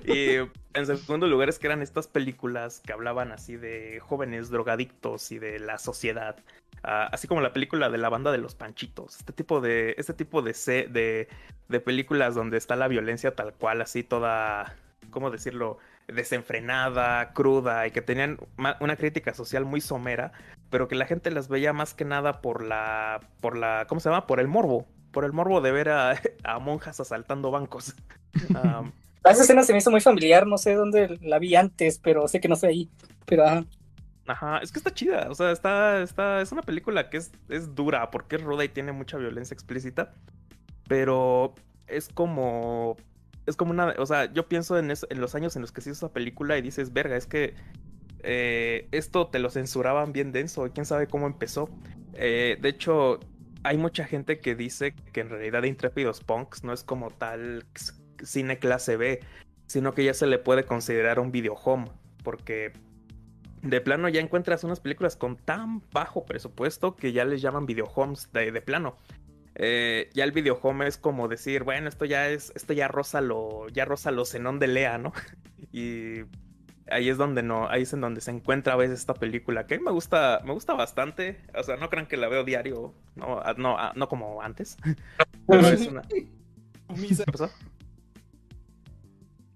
y 0.05 0.35
en 0.75 0.87
segundo 0.87 1.27
lugar 1.27 1.49
es 1.49 1.59
que 1.59 1.69
eran 1.69 1.81
estas 1.81 2.09
películas 2.09 2.83
que 2.85 2.93
hablaban 2.93 3.33
así 3.33 3.57
de 3.57 4.01
jóvenes 4.01 4.51
drogadictos 4.51 5.33
y 5.33 5.39
de 5.39 5.59
la 5.59 5.79
sociedad. 5.79 6.37
Ah, 6.83 7.09
así 7.11 7.27
como 7.27 7.41
la 7.41 7.55
película 7.55 7.89
de 7.89 7.97
la 7.97 8.11
banda 8.11 8.33
de 8.33 8.39
los 8.39 8.55
panchitos. 8.55 9.17
Este 9.17 9.33
tipo 9.33 9.63
de, 9.63 9.95
este 9.97 10.13
tipo 10.13 10.43
de, 10.43 10.53
de, 10.91 11.29
de 11.69 11.81
películas 11.81 12.35
donde 12.35 12.59
está 12.59 12.77
la 12.77 12.89
violencia 12.89 13.35
tal 13.35 13.55
cual, 13.55 13.81
así 13.81 14.03
toda, 14.03 14.77
¿cómo 15.11 15.31
decirlo? 15.31 15.79
desenfrenada, 16.09 17.33
cruda 17.33 17.87
y 17.87 17.91
que 17.91 18.03
tenían 18.03 18.39
una 18.81 18.97
crítica 18.97 19.35
social 19.35 19.65
muy 19.65 19.81
somera, 19.81 20.33
pero 20.73 20.89
que 20.89 20.95
la 20.95 21.05
gente 21.05 21.31
las 21.31 21.49
veía 21.49 21.75
más 21.75 21.93
que 21.93 22.07
nada 22.07 22.41
por 22.41 22.65
la, 22.65 23.21
por 23.43 23.59
la, 23.59 23.85
¿cómo 23.87 24.01
se 24.01 24.09
llama? 24.09 24.27
Por 24.27 24.41
el 24.41 24.49
morbo, 24.49 24.87
por 25.11 25.27
el 25.27 25.35
morbo 25.35 25.61
de 25.61 25.71
ver 25.71 25.91
a, 25.91 26.19
monjas 26.63 26.99
asaltando 26.99 27.51
bancos. 27.51 27.95
esa 29.25 29.43
escena 29.43 29.65
se 29.65 29.73
me 29.73 29.79
hizo 29.81 29.91
muy 29.91 30.01
familiar, 30.01 30.47
no 30.47 30.57
sé 30.57 30.75
dónde 30.75 31.19
la 31.21 31.39
vi 31.39 31.57
antes, 31.57 31.99
pero 31.99 32.27
sé 32.27 32.41
que 32.41 32.49
no 32.49 32.57
sé 32.57 32.69
ahí, 32.69 32.91
pero 33.27 33.45
ajá. 33.45 33.65
Ajá, 34.27 34.59
es 34.61 34.73
que 34.73 34.79
está 34.79 34.95
chida, 34.95 35.27
o 35.29 35.35
sea, 35.35 35.51
está, 35.51 36.01
está, 36.01 36.41
es 36.41 36.53
una 36.53 36.63
película 36.63 37.11
que 37.11 37.19
es, 37.19 37.33
es 37.51 37.75
dura 37.75 38.11
porque 38.11 38.37
es 38.37 38.43
ruda 38.43 38.65
y 38.65 38.69
tiene 38.69 38.93
mucha 38.93 39.19
violencia 39.19 39.53
explícita, 39.53 40.15
pero 40.89 41.55
es 41.87 42.09
como 42.09 42.97
es 43.45 43.57
como 43.57 43.73
una, 43.73 43.95
o 43.99 44.07
sea, 44.07 44.33
yo 44.33 44.49
pienso 44.49 44.79
en, 44.79 44.91
en 44.91 45.21
los 45.21 45.35
años 45.35 45.55
en 45.57 45.63
los 45.63 45.73
que 45.73 45.83
se 45.83 45.91
hizo 45.91 46.07
esa 46.07 46.15
película 46.15 46.57
y 46.57 46.63
dices, 46.63 46.95
verga, 46.95 47.17
es 47.17 47.27
que 47.27 47.57
eh, 48.23 48.89
esto 48.93 49.27
te 49.29 49.39
lo 49.39 49.51
censuraban 49.51 50.13
bien 50.13 50.33
denso, 50.33 50.71
quién 50.73 50.87
sabe 50.87 51.07
cómo 51.07 51.27
empezó. 51.27 51.69
Eh, 52.15 52.57
de 52.61 52.69
hecho, 52.69 53.21
hay 53.65 53.79
mucha 53.79 54.05
gente 54.05 54.41
que 54.41 54.55
dice 54.55 54.95
que 55.13 55.21
en 55.21 55.31
realidad 55.31 55.65
Intrépidos 55.65 56.23
Punks 56.23 56.65
no 56.65 56.73
es 56.73 56.85
como 56.85 57.11
tal 57.11 57.65
cine 58.23 58.59
clase 58.59 58.97
B, 58.97 59.21
sino 59.67 59.95
que 59.95 60.05
ya 60.05 60.15
se 60.15 60.27
le 60.27 60.39
puede 60.39 60.65
considerar 60.65 61.19
un 61.19 61.33
video 61.33 61.55
home, 61.55 61.87
porque 62.23 62.73
de 63.63 63.81
plano 63.81 64.09
ya 64.09 64.21
encuentras 64.21 64.65
unas 64.65 64.81
películas 64.81 65.17
con 65.17 65.37
tan 65.37 65.83
bajo 65.93 66.25
presupuesto 66.25 66.97
que 66.97 67.13
ya 67.13 67.25
les 67.25 67.41
llaman 67.41 67.67
video 67.67 67.87
homes 67.87 68.29
de, 68.33 68.61
plano. 68.61 68.97
Eh, 69.55 70.11
ya 70.15 70.25
el 70.25 70.33
video 70.33 70.59
home 70.61 70.87
es 70.87 70.97
como 70.97 71.29
decir, 71.29 71.63
bueno, 71.63 71.89
esto 71.89 72.05
ya 72.05 72.29
es, 72.29 72.53
esto 72.55 72.73
ya 72.73 72.89
rosa 72.89 73.21
lo, 73.21 73.69
ya 73.69 73.85
rosa 73.85 74.11
lo 74.11 74.25
cenón 74.25 74.59
de 74.59 74.67
Lea, 74.67 74.99
¿no? 74.99 75.13
y 75.73 76.23
ahí 76.91 77.09
es 77.09 77.19
donde 77.19 77.43
no, 77.43 77.69
ahí 77.69 77.83
es 77.83 77.93
en 77.93 78.01
donde 78.01 78.21
se 78.21 78.31
encuentra 78.31 78.75
a 78.75 78.77
veces 78.77 79.01
esta 79.01 79.15
película, 79.15 79.67
que 79.67 79.79
me 79.79 79.91
gusta, 79.91 80.41
me 80.45 80.53
gusta 80.53 80.75
bastante. 80.75 81.41
O 81.55 81.63
sea, 81.63 81.77
no 81.77 81.91
crean 81.91 82.07
que 82.07 82.17
la 82.17 82.29
veo 82.29 82.45
diario, 82.45 82.95
no, 83.15 83.43
no, 83.57 83.77
no 83.95 84.09
como 84.09 84.43
antes. 84.43 84.77
Pero 85.47 85.69
es 85.69 85.87
una. 85.87 86.03
¿Qué 86.03 87.25
pasó? 87.31 87.51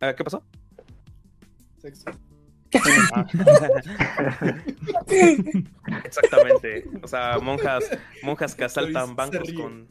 Eh, 0.00 0.14
¿Qué 0.16 0.24
pasó? 0.24 0.42
Sexo. 1.78 2.10
Exactamente. 6.04 6.84
O 7.02 7.08
sea, 7.08 7.38
monjas, 7.38 7.90
monjas 8.22 8.54
que 8.54 8.64
asaltan 8.64 9.16
bancos 9.16 9.52
con. 9.52 9.88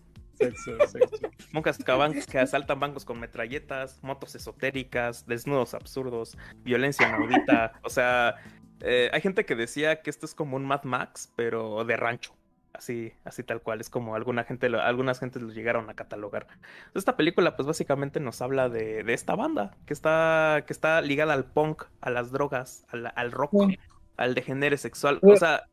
Monjas 1.51 1.77
que, 2.29 2.39
asaltan 2.39 2.79
bancos 2.79 3.05
con 3.05 3.19
metralletas, 3.19 3.99
motos 4.03 4.35
esotéricas, 4.35 5.25
desnudos 5.25 5.73
absurdos, 5.73 6.37
violencia 6.63 7.07
inaudita. 7.07 7.73
O 7.83 7.89
sea, 7.89 8.35
eh, 8.81 9.09
hay 9.13 9.21
gente 9.21 9.45
que 9.45 9.55
decía 9.55 10.01
que 10.01 10.09
esto 10.09 10.25
es 10.25 10.35
como 10.35 10.57
un 10.57 10.65
Mad 10.65 10.83
Max, 10.83 11.31
pero 11.35 11.83
de 11.85 11.97
rancho. 11.97 12.33
Así, 12.73 13.13
así 13.23 13.41
tal 13.41 13.61
cual, 13.61 13.79
es 13.79 13.89
como 13.89 14.15
alguna 14.15 14.43
gente, 14.43 14.67
algunas 14.67 15.19
gentes 15.19 15.41
lo 15.41 15.53
llegaron 15.53 15.89
a 15.89 15.93
catalogar. 15.93 16.47
Esta 16.93 17.15
película, 17.15 17.55
pues 17.55 17.65
básicamente 17.65 18.19
nos 18.19 18.41
habla 18.41 18.67
de, 18.67 19.01
esta 19.13 19.33
banda 19.35 19.77
que 19.85 19.93
está, 19.93 20.65
que 20.67 20.73
está 20.73 20.99
ligada 20.99 21.33
al 21.33 21.45
punk, 21.45 21.83
a 22.01 22.09
las 22.09 22.31
drogas, 22.31 22.85
al, 22.89 23.31
rock, 23.31 23.53
al 24.17 24.35
degenere 24.35 24.75
sexual. 24.75 25.19
O 25.21 25.37
sea, 25.37 25.69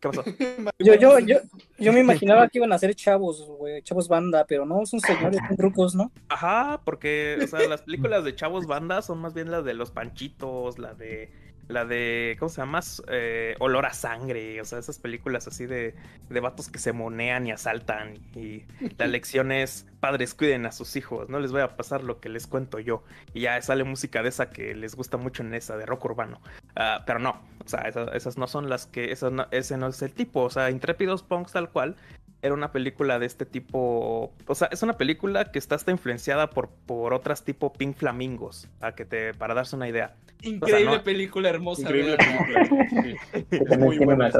¿qué 0.00 0.08
pasó? 0.08 0.24
Yo, 0.78 0.94
yo, 0.94 1.18
yo, 1.18 1.36
yo 1.78 1.92
me 1.92 2.00
imaginaba 2.00 2.48
que 2.48 2.58
iban 2.58 2.72
a 2.72 2.78
ser 2.78 2.94
chavos, 2.94 3.44
güey, 3.46 3.82
chavos 3.82 4.08
banda, 4.08 4.44
pero 4.46 4.66
no, 4.66 4.84
son 4.86 5.00
señores, 5.00 5.40
son 5.46 5.56
trucos, 5.56 5.94
¿no? 5.94 6.12
Ajá, 6.28 6.80
porque, 6.84 7.38
o 7.42 7.46
sea, 7.46 7.66
las 7.68 7.82
películas 7.82 8.24
de 8.24 8.34
chavos 8.34 8.66
banda 8.66 9.02
son 9.02 9.18
más 9.18 9.34
bien 9.34 9.50
las 9.50 9.64
de 9.64 9.74
los 9.74 9.90
panchitos, 9.90 10.78
la 10.78 10.94
de 10.94 11.30
la 11.68 11.84
de, 11.84 12.36
¿cómo 12.38 12.48
se 12.48 12.60
llama? 12.60 12.80
Eh, 13.08 13.56
Olor 13.58 13.86
a 13.86 13.92
sangre, 13.92 14.60
o 14.60 14.64
sea, 14.64 14.78
esas 14.78 14.98
películas 14.98 15.48
así 15.48 15.66
de, 15.66 15.94
de 16.28 16.40
vatos 16.40 16.68
que 16.68 16.78
se 16.78 16.92
monean 16.92 17.46
y 17.46 17.52
asaltan. 17.52 18.14
Y 18.34 18.64
la 18.98 19.06
lección 19.06 19.52
es, 19.52 19.86
padres 20.00 20.34
cuiden 20.34 20.66
a 20.66 20.72
sus 20.72 20.96
hijos, 20.96 21.28
no 21.28 21.40
les 21.40 21.52
voy 21.52 21.62
a 21.62 21.76
pasar 21.76 22.04
lo 22.04 22.20
que 22.20 22.28
les 22.28 22.46
cuento 22.46 22.78
yo. 22.78 23.02
Y 23.34 23.42
ya 23.42 23.60
sale 23.62 23.84
música 23.84 24.22
de 24.22 24.28
esa 24.28 24.50
que 24.50 24.74
les 24.74 24.94
gusta 24.94 25.16
mucho 25.16 25.42
en 25.42 25.54
esa, 25.54 25.76
de 25.76 25.86
rock 25.86 26.04
urbano. 26.04 26.40
Ah, 26.76 27.02
pero 27.06 27.18
no, 27.18 27.40
o 27.64 27.68
sea, 27.68 27.80
esas, 28.14 28.38
no 28.38 28.46
son 28.46 28.68
las 28.68 28.86
que, 28.86 29.10
esas 29.10 29.32
ese 29.50 29.76
no 29.76 29.88
es 29.88 30.02
el 30.02 30.12
tipo, 30.12 30.42
o 30.42 30.50
sea, 30.50 30.70
Intrépidos 30.70 31.22
Punks 31.22 31.52
tal 31.52 31.70
cual. 31.70 31.96
Era 32.46 32.54
una 32.54 32.70
película 32.70 33.18
de 33.18 33.26
este 33.26 33.44
tipo. 33.44 34.32
O 34.46 34.54
sea, 34.54 34.68
es 34.70 34.82
una 34.82 34.96
película 34.96 35.50
que 35.50 35.58
está 35.58 35.74
hasta 35.74 35.90
influenciada 35.90 36.48
por, 36.50 36.70
por 36.70 37.12
otras 37.12 37.44
tipo 37.44 37.72
Pink 37.72 37.96
Flamingos. 37.96 38.68
A 38.80 38.94
que 38.94 39.04
te, 39.04 39.34
para 39.34 39.52
darse 39.52 39.74
una 39.74 39.88
idea. 39.88 40.14
Increíble 40.42 41.00
película 41.00 41.48
hermosa. 41.48 41.82
Increíble 41.82 42.16
película. 42.16 43.78
muy 43.78 43.98
buena. 43.98 44.30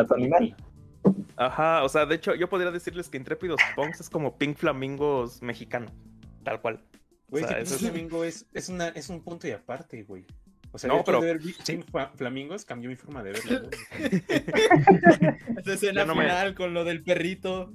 Ajá, 1.36 1.82
o 1.82 1.88
sea, 1.88 2.06
de 2.06 2.14
hecho, 2.14 2.34
yo 2.36 2.48
podría 2.48 2.70
decirles 2.70 3.08
que 3.08 3.16
Intrépidos 3.16 3.60
Punks 3.74 4.00
es 4.00 4.08
como 4.08 4.38
Pink 4.38 4.56
Flamingos 4.56 5.42
mexicano. 5.42 5.86
Tal 6.44 6.60
cual. 6.60 6.80
Güey, 7.28 7.42
o 7.42 7.48
Pink 7.48 7.66
Flamingo 7.66 8.24
es, 8.24 8.46
es, 8.54 8.68
una, 8.68 8.88
es 8.88 9.08
un 9.08 9.20
punto 9.22 9.48
y 9.48 9.50
aparte, 9.50 10.04
güey. 10.04 10.24
O 10.76 10.78
sea, 10.78 10.88
no, 10.88 11.02
pero... 11.04 11.20
de 11.20 11.26
ver 11.26 11.40
Pink 11.40 11.86
Flamingos 12.16 12.64
cambió 12.64 12.90
mi 12.90 12.96
forma 12.96 13.22
de 13.22 13.32
verlo. 13.32 13.70
Esa 15.58 15.72
escena 15.72 16.04
final 16.06 16.54
con 16.54 16.74
lo 16.74 16.84
del 16.84 17.02
perrito 17.02 17.72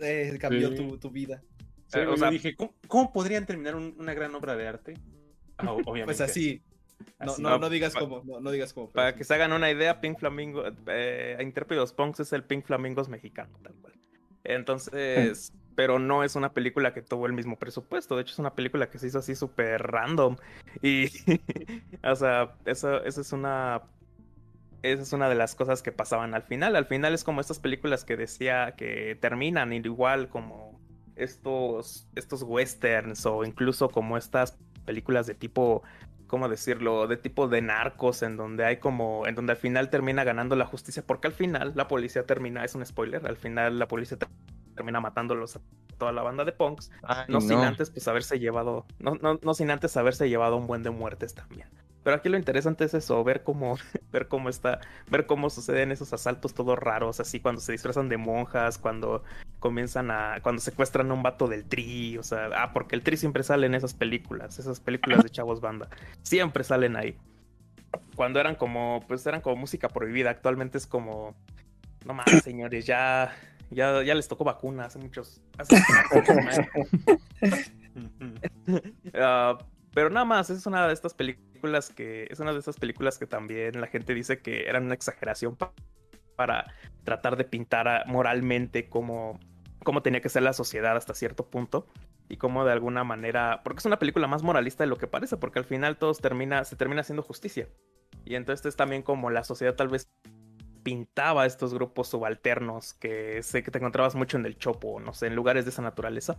eh, 0.00 0.36
cambió 0.40 0.74
tu, 0.74 0.98
tu, 0.98 1.10
vida. 1.10 1.42
o 2.08 2.16
sea, 2.16 2.30
dije, 2.30 2.56
¿cómo, 2.88 3.12
podrían 3.12 3.46
terminar 3.46 3.74
una 3.76 4.14
gran 4.14 4.34
obra 4.34 4.56
de 4.56 4.68
arte? 4.68 4.94
Ah, 5.58 5.72
obviamente. 5.72 6.06
Pues 6.06 6.20
así, 6.20 6.62
no, 7.20 7.36
no, 7.38 7.58
no, 7.58 7.70
digas 7.70 7.94
cómo, 7.94 8.22
no, 8.24 8.50
digas 8.50 8.72
cómo. 8.72 8.90
Para 8.90 9.14
que 9.14 9.24
se 9.24 9.34
hagan 9.34 9.52
una 9.52 9.70
idea, 9.70 10.00
Pink 10.00 10.18
Flamingo, 10.18 10.64
eh, 10.86 11.38
Intrépidos 11.40 11.92
Punks 11.92 12.20
es 12.20 12.32
el 12.32 12.44
Pink 12.44 12.66
Flamingos 12.66 13.08
mexicano, 13.08 13.58
tal 13.62 13.74
cual. 13.74 13.94
Entonces, 14.44 15.52
pero 15.74 15.98
no 15.98 16.22
es 16.22 16.36
una 16.36 16.52
película 16.52 16.92
que 16.92 17.02
tuvo 17.02 17.26
el 17.26 17.32
mismo 17.32 17.58
presupuesto. 17.58 18.16
De 18.16 18.22
hecho, 18.22 18.32
es 18.32 18.38
una 18.38 18.54
película 18.54 18.90
que 18.90 18.98
se 18.98 19.06
hizo 19.06 19.18
así 19.18 19.34
súper 19.34 19.82
random. 19.82 20.36
Y, 20.82 21.06
o 22.04 22.16
sea, 22.16 22.54
eso, 22.64 23.02
eso 23.04 23.20
es 23.20 23.32
una 23.32 23.82
esa 24.92 25.02
es 25.02 25.12
una 25.12 25.28
de 25.28 25.34
las 25.34 25.54
cosas 25.54 25.82
que 25.82 25.92
pasaban 25.92 26.34
al 26.34 26.42
final. 26.42 26.76
Al 26.76 26.86
final 26.86 27.14
es 27.14 27.24
como 27.24 27.40
estas 27.40 27.58
películas 27.58 28.04
que 28.04 28.16
decía 28.16 28.74
que 28.76 29.16
terminan 29.20 29.72
igual 29.72 30.28
como 30.28 30.78
estos, 31.16 32.08
estos 32.14 32.42
westerns 32.42 33.24
o 33.26 33.44
incluso 33.44 33.88
como 33.88 34.16
estas 34.16 34.58
películas 34.84 35.26
de 35.26 35.34
tipo 35.34 35.82
¿cómo 36.26 36.48
decirlo? 36.48 37.06
De 37.06 37.16
tipo 37.16 37.48
de 37.48 37.62
narcos, 37.62 38.22
en 38.22 38.36
donde 38.36 38.64
hay 38.64 38.78
como, 38.78 39.26
en 39.26 39.34
donde 39.34 39.52
al 39.52 39.56
final 39.56 39.90
termina 39.90 40.24
ganando 40.24 40.56
la 40.56 40.66
justicia, 40.66 41.04
porque 41.06 41.28
al 41.28 41.32
final 41.32 41.72
la 41.74 41.86
policía 41.86 42.26
termina, 42.26 42.64
es 42.64 42.74
un 42.74 42.84
spoiler, 42.84 43.26
al 43.26 43.36
final 43.36 43.78
la 43.78 43.86
policía 43.86 44.18
termina 44.74 45.00
matándolos 45.00 45.56
a 45.56 45.60
toda 45.98 46.12
la 46.12 46.22
banda 46.22 46.44
de 46.44 46.52
punks, 46.52 46.90
no, 47.28 47.40
sin 47.40 47.58
antes 47.58 47.90
pues 47.90 48.08
haberse 48.08 48.38
llevado, 48.40 48.84
no, 48.98 49.14
no, 49.14 49.38
no 49.40 49.54
sin 49.54 49.70
antes 49.70 49.96
haberse 49.96 50.28
llevado 50.28 50.56
un 50.56 50.66
buen 50.66 50.82
de 50.82 50.90
muertes 50.90 51.34
también. 51.34 51.68
Pero 52.04 52.16
aquí 52.16 52.28
lo 52.28 52.36
interesante 52.36 52.84
es 52.84 52.92
eso, 52.92 53.24
ver 53.24 53.42
cómo, 53.42 53.76
ver 54.12 54.28
cómo 54.28 54.50
está, 54.50 54.80
ver 55.10 55.26
cómo 55.26 55.48
suceden 55.50 55.90
esos 55.90 56.12
asaltos 56.12 56.54
todos 56.54 56.78
raros, 56.78 57.18
así 57.18 57.40
cuando 57.40 57.62
se 57.62 57.72
disfrazan 57.72 58.10
de 58.10 58.18
monjas, 58.18 58.78
cuando 58.78 59.24
comienzan 59.58 60.10
a, 60.10 60.38
cuando 60.42 60.60
secuestran 60.60 61.10
a 61.10 61.14
un 61.14 61.22
vato 61.22 61.48
del 61.48 61.64
tri, 61.64 62.18
o 62.18 62.22
sea, 62.22 62.50
ah, 62.56 62.72
porque 62.74 62.94
el 62.94 63.02
tri 63.02 63.16
siempre 63.16 63.42
sale 63.42 63.66
en 63.66 63.74
esas 63.74 63.94
películas, 63.94 64.58
esas 64.58 64.80
películas 64.80 65.22
de 65.22 65.30
chavos 65.30 65.62
banda, 65.62 65.88
siempre 66.22 66.62
salen 66.62 66.96
ahí. 66.96 67.16
Cuando 68.14 68.38
eran 68.38 68.56
como, 68.56 69.02
pues 69.08 69.26
eran 69.26 69.40
como 69.40 69.56
música 69.56 69.88
prohibida, 69.88 70.28
actualmente 70.28 70.76
es 70.76 70.86
como, 70.86 71.34
no 72.04 72.12
más, 72.12 72.26
señores, 72.44 72.84
ya, 72.84 73.34
ya, 73.70 74.02
ya 74.02 74.14
les 74.14 74.28
tocó 74.28 74.44
vacuna 74.44 74.84
hace 74.84 74.98
muchos, 74.98 75.40
hace, 75.56 75.76
uh, 75.76 75.80
pero 79.94 80.10
nada 80.10 80.26
más, 80.26 80.50
es 80.50 80.66
una 80.66 80.86
de 80.86 80.92
estas 80.92 81.14
películas 81.14 81.53
Es 81.66 82.40
una 82.40 82.52
de 82.52 82.58
esas 82.58 82.76
películas 82.76 83.18
que 83.18 83.26
también 83.26 83.80
la 83.80 83.86
gente 83.86 84.14
dice 84.14 84.40
que 84.40 84.68
eran 84.68 84.84
una 84.84 84.94
exageración 84.94 85.56
para 86.36 86.72
tratar 87.04 87.36
de 87.36 87.44
pintar 87.44 88.04
moralmente 88.06 88.88
cómo, 88.88 89.38
cómo 89.82 90.02
tenía 90.02 90.20
que 90.20 90.28
ser 90.28 90.42
la 90.42 90.52
sociedad 90.52 90.96
hasta 90.96 91.14
cierto 91.14 91.48
punto. 91.48 91.86
Y 92.26 92.38
cómo 92.38 92.64
de 92.64 92.72
alguna 92.72 93.04
manera. 93.04 93.60
Porque 93.62 93.80
es 93.80 93.84
una 93.84 93.98
película 93.98 94.26
más 94.26 94.42
moralista 94.42 94.82
de 94.82 94.88
lo 94.88 94.96
que 94.96 95.06
parece, 95.06 95.36
porque 95.36 95.58
al 95.58 95.66
final 95.66 95.98
todos 95.98 96.20
termina, 96.20 96.64
se 96.64 96.74
termina 96.74 97.02
haciendo 97.02 97.22
justicia. 97.22 97.68
Y 98.24 98.34
entonces 98.34 98.64
es 98.64 98.76
también 98.76 99.02
como 99.02 99.28
la 99.30 99.44
sociedad 99.44 99.74
tal 99.74 99.88
vez 99.88 100.10
pintaba 100.82 101.46
estos 101.46 101.74
grupos 101.74 102.08
subalternos 102.08 102.94
que 102.94 103.42
sé 103.42 103.62
que 103.62 103.70
te 103.70 103.78
encontrabas 103.78 104.14
mucho 104.14 104.36
en 104.36 104.46
el 104.46 104.56
Chopo, 104.56 105.00
no 105.00 105.12
sé, 105.14 105.26
en 105.26 105.34
lugares 105.34 105.64
de 105.64 105.70
esa 105.70 105.82
naturaleza 105.82 106.38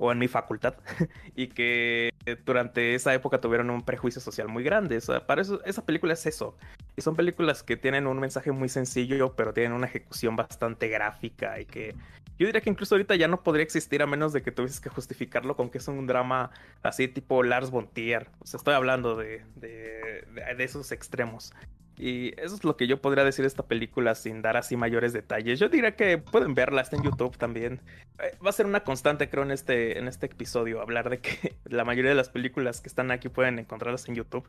o 0.00 0.10
en 0.10 0.18
mi 0.18 0.28
facultad, 0.28 0.74
y 1.36 1.48
que 1.48 2.10
durante 2.44 2.94
esa 2.94 3.14
época 3.14 3.40
tuvieron 3.40 3.70
un 3.70 3.82
prejuicio 3.82 4.20
social 4.20 4.48
muy 4.48 4.64
grande. 4.64 4.98
para 5.26 5.42
eso, 5.42 5.62
esa 5.64 5.84
película 5.84 6.14
es 6.14 6.26
eso. 6.26 6.56
Y 6.96 7.02
son 7.02 7.14
películas 7.14 7.62
que 7.62 7.76
tienen 7.76 8.06
un 8.06 8.18
mensaje 8.18 8.50
muy 8.50 8.68
sencillo, 8.68 9.36
pero 9.36 9.52
tienen 9.52 9.72
una 9.72 9.86
ejecución 9.86 10.36
bastante 10.36 10.88
gráfica 10.88 11.60
y 11.60 11.66
que 11.66 11.94
yo 12.38 12.46
diría 12.46 12.62
que 12.62 12.70
incluso 12.70 12.94
ahorita 12.94 13.14
ya 13.16 13.28
no 13.28 13.42
podría 13.42 13.62
existir 13.62 14.00
a 14.02 14.06
menos 14.06 14.32
de 14.32 14.40
que 14.40 14.50
tuvieses 14.50 14.80
que 14.80 14.88
justificarlo 14.88 15.56
con 15.56 15.68
que 15.68 15.76
es 15.76 15.86
un 15.88 16.06
drama 16.06 16.50
así 16.82 17.06
tipo 17.06 17.42
Lars 17.42 17.70
von 17.70 17.90
Trier. 17.92 18.28
O 18.38 18.46
sea, 18.46 18.56
estoy 18.56 18.72
hablando 18.72 19.14
de, 19.14 19.44
de, 19.56 20.24
de 20.56 20.64
esos 20.64 20.90
extremos. 20.90 21.52
Y 22.00 22.32
eso 22.40 22.54
es 22.54 22.64
lo 22.64 22.78
que 22.78 22.86
yo 22.86 23.02
podría 23.02 23.24
decir 23.24 23.42
de 23.42 23.48
esta 23.48 23.64
película 23.64 24.14
sin 24.14 24.40
dar 24.40 24.56
así 24.56 24.74
mayores 24.74 25.12
detalles. 25.12 25.60
Yo 25.60 25.68
diría 25.68 25.96
que 25.96 26.16
pueden 26.16 26.54
verla, 26.54 26.80
está 26.80 26.96
en 26.96 27.02
YouTube 27.02 27.36
también. 27.36 27.78
Eh, 28.18 28.34
va 28.42 28.48
a 28.48 28.54
ser 28.54 28.64
una 28.64 28.84
constante, 28.84 29.28
creo, 29.28 29.44
en 29.44 29.50
este, 29.50 29.98
en 29.98 30.08
este 30.08 30.24
episodio, 30.24 30.80
hablar 30.80 31.10
de 31.10 31.18
que 31.18 31.54
la 31.66 31.84
mayoría 31.84 32.08
de 32.08 32.14
las 32.14 32.30
películas 32.30 32.80
que 32.80 32.88
están 32.88 33.10
aquí 33.10 33.28
pueden 33.28 33.58
encontrarlas 33.58 34.08
en 34.08 34.14
YouTube, 34.14 34.46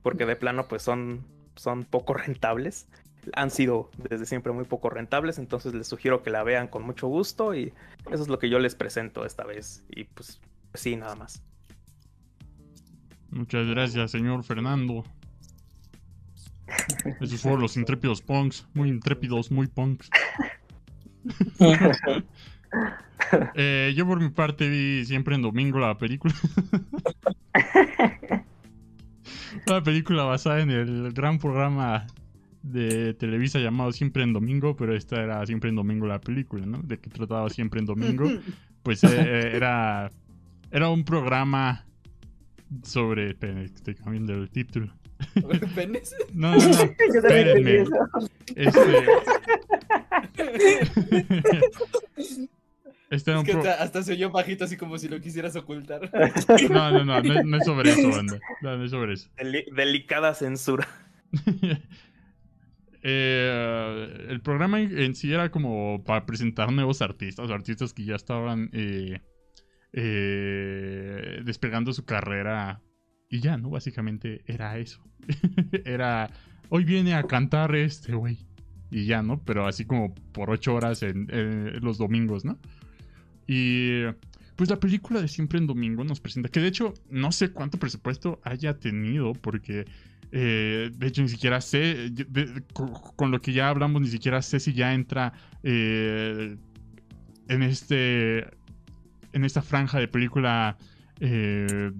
porque 0.00 0.26
de 0.26 0.36
plano, 0.36 0.68
pues 0.68 0.82
son, 0.82 1.26
son 1.56 1.82
poco 1.82 2.14
rentables. 2.14 2.86
Han 3.34 3.50
sido 3.50 3.90
desde 4.08 4.24
siempre 4.24 4.52
muy 4.52 4.64
poco 4.64 4.88
rentables, 4.88 5.38
entonces 5.38 5.74
les 5.74 5.88
sugiero 5.88 6.22
que 6.22 6.30
la 6.30 6.44
vean 6.44 6.68
con 6.68 6.84
mucho 6.84 7.08
gusto 7.08 7.52
y 7.52 7.72
eso 8.12 8.22
es 8.22 8.28
lo 8.28 8.38
que 8.38 8.48
yo 8.48 8.60
les 8.60 8.76
presento 8.76 9.26
esta 9.26 9.42
vez. 9.42 9.84
Y 9.90 10.04
pues, 10.04 10.40
sí, 10.74 10.94
nada 10.94 11.16
más. 11.16 11.42
Muchas 13.30 13.66
gracias, 13.66 14.12
señor 14.12 14.44
Fernando. 14.44 15.02
Esos 17.20 17.40
fueron 17.40 17.60
los 17.60 17.76
intrépidos 17.76 18.22
punks. 18.22 18.66
Muy 18.74 18.88
intrépidos, 18.88 19.50
muy 19.50 19.66
punks. 19.66 20.10
Eh, 23.54 23.92
yo 23.96 24.06
por 24.06 24.20
mi 24.20 24.30
parte 24.30 24.68
vi 24.68 25.04
siempre 25.04 25.34
en 25.34 25.42
domingo 25.42 25.78
la 25.78 25.96
película. 25.96 26.34
la 29.66 29.82
película 29.82 30.24
basada 30.24 30.60
en 30.60 30.70
el 30.70 31.12
gran 31.12 31.38
programa 31.38 32.06
de 32.62 33.14
Televisa 33.14 33.58
llamado 33.58 33.92
Siempre 33.92 34.22
en 34.22 34.32
Domingo, 34.32 34.76
pero 34.76 34.94
esta 34.94 35.22
era 35.22 35.44
Siempre 35.46 35.70
en 35.70 35.76
Domingo 35.76 36.06
la 36.06 36.20
película, 36.20 36.64
¿no? 36.66 36.78
De 36.82 36.98
que 36.98 37.10
trataba 37.10 37.48
Siempre 37.50 37.80
en 37.80 37.86
Domingo. 37.86 38.28
Pues 38.82 39.04
eh, 39.04 39.08
eh, 39.10 39.52
era, 39.54 40.10
era 40.70 40.88
un 40.88 41.04
programa 41.04 41.84
sobre... 42.82 43.36
estoy 43.64 43.94
cambiando 43.94 44.34
el 44.34 44.50
título. 44.50 44.92
¿Penes? 45.74 46.14
No, 46.32 46.54
no, 46.56 46.68
no. 46.68 46.94
Espérenme. 47.14 47.84
Este... 48.56 48.80
Este 53.10 53.30
es 53.30 53.44
que 53.44 53.52
hasta, 53.68 54.02
se 54.02 54.12
oyó 54.12 54.30
bajito 54.30 54.64
así 54.64 54.78
como 54.78 54.96
si 54.96 55.06
lo 55.06 55.20
quisieras 55.20 55.54
ocultar. 55.54 56.10
No, 56.70 56.90
no, 56.90 57.04
no, 57.04 57.20
no, 57.20 57.56
es 57.58 57.64
sobre 57.66 57.90
eso, 57.90 58.08
banda. 58.08 58.40
No, 58.62 58.78
no 58.78 58.84
es 58.84 58.90
sobre 58.90 59.12
eso. 59.12 59.28
delicada 59.76 60.32
censura. 60.32 60.88
Eh, 63.02 64.26
el 64.28 64.40
programa 64.40 64.80
en 64.80 65.14
sí 65.16 65.32
era 65.32 65.50
como 65.50 66.04
para 66.04 66.24
presentar 66.24 66.72
nuevos 66.72 67.02
artistas, 67.02 67.50
artistas 67.50 67.92
que 67.92 68.04
ya 68.04 68.14
estaban 68.14 68.70
eh, 68.72 69.20
eh, 69.92 71.40
despegando 71.44 71.92
su 71.92 72.04
carrera 72.04 72.80
y 73.32 73.40
ya, 73.40 73.56
¿no? 73.56 73.70
Básicamente 73.70 74.42
era 74.46 74.78
eso. 74.78 75.00
era, 75.86 76.30
hoy 76.68 76.84
viene 76.84 77.14
a 77.14 77.22
cantar 77.22 77.74
este 77.74 78.14
güey. 78.14 78.38
Y 78.90 79.06
ya, 79.06 79.22
¿no? 79.22 79.40
Pero 79.42 79.66
así 79.66 79.86
como 79.86 80.14
por 80.32 80.50
ocho 80.50 80.74
horas 80.74 81.02
en, 81.02 81.26
los 81.80 81.96
domingos, 81.96 82.44
¿no? 82.44 82.58
Y 83.46 84.02
pues 84.54 84.68
la 84.68 84.78
película 84.78 85.22
de 85.22 85.28
Siempre 85.28 85.58
en 85.58 85.66
Domingo 85.66 86.04
nos 86.04 86.20
presenta, 86.20 86.50
que 86.50 86.60
de 86.60 86.68
hecho 86.68 86.92
no 87.08 87.32
sé 87.32 87.52
cuánto 87.52 87.78
presupuesto 87.78 88.38
haya 88.44 88.78
tenido, 88.78 89.32
porque 89.32 89.86
eh, 90.30 90.90
de 90.94 91.06
hecho, 91.06 91.22
ni 91.22 91.30
siquiera 91.30 91.62
sé, 91.62 92.12
con, 93.16 93.30
lo 93.30 93.40
que 93.40 93.54
ya 93.54 93.70
hablamos, 93.70 94.02
ni 94.02 94.08
siquiera 94.08 94.42
sé 94.42 94.60
si 94.60 94.74
ya 94.74 94.92
entra 94.92 95.32
eh, 95.62 96.54
en 97.48 97.62
este, 97.62 98.40
en 99.32 99.44
esta 99.44 99.62
franja 99.62 99.98
de 99.98 100.08
película 100.08 100.76
eh, 101.18 101.92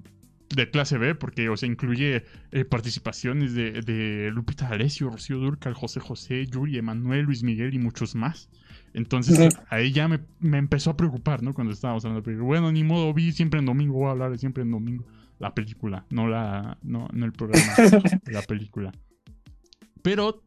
de 0.55 0.71
clase 0.71 0.99
B, 0.99 1.15
porque, 1.15 1.49
o 1.49 1.57
sea, 1.57 1.69
incluye 1.69 2.25
participaciones 2.69 3.55
de, 3.55 4.31
Lupita 4.33 4.69
D'Alessio, 4.69 5.11
Rocío 5.11 5.39
Durcal, 5.39 5.75
José 5.75 6.01
José, 6.01 6.47
Yuri, 6.47 6.79
Emanuel, 6.79 7.25
Luis 7.25 7.43
Miguel 7.43 7.75
y 7.75 7.79
muchos 7.79 8.15
más. 8.15 8.49
Entonces, 8.95 9.57
ahí 9.71 9.93
ya 9.93 10.09
me, 10.09 10.21
empezó 10.41 10.91
a 10.91 10.97
preocupar, 10.97 11.43
¿no? 11.43 11.55
Cuando 11.55 11.73
estábamos 11.73 12.05
hablando 12.05 12.31
de 12.31 12.37
Bueno, 12.37 12.71
ni 12.73 12.85
modo, 12.85 13.13
vi 13.15 13.33
siempre 13.33 13.61
en 13.61 13.67
domingo, 13.67 13.95
voy 13.95 14.09
a 14.09 14.11
hablar 14.11 14.31
de 14.31 14.39
siempre 14.39 14.63
en 14.63 14.71
domingo 14.71 15.07
la 15.43 15.55
película, 15.55 16.07
no, 16.09 16.29
la, 16.29 16.79
no, 16.83 17.09
el 17.13 17.33
programa, 17.33 17.75
la 18.27 18.43
película. 18.43 18.93
Pero, 20.01 20.41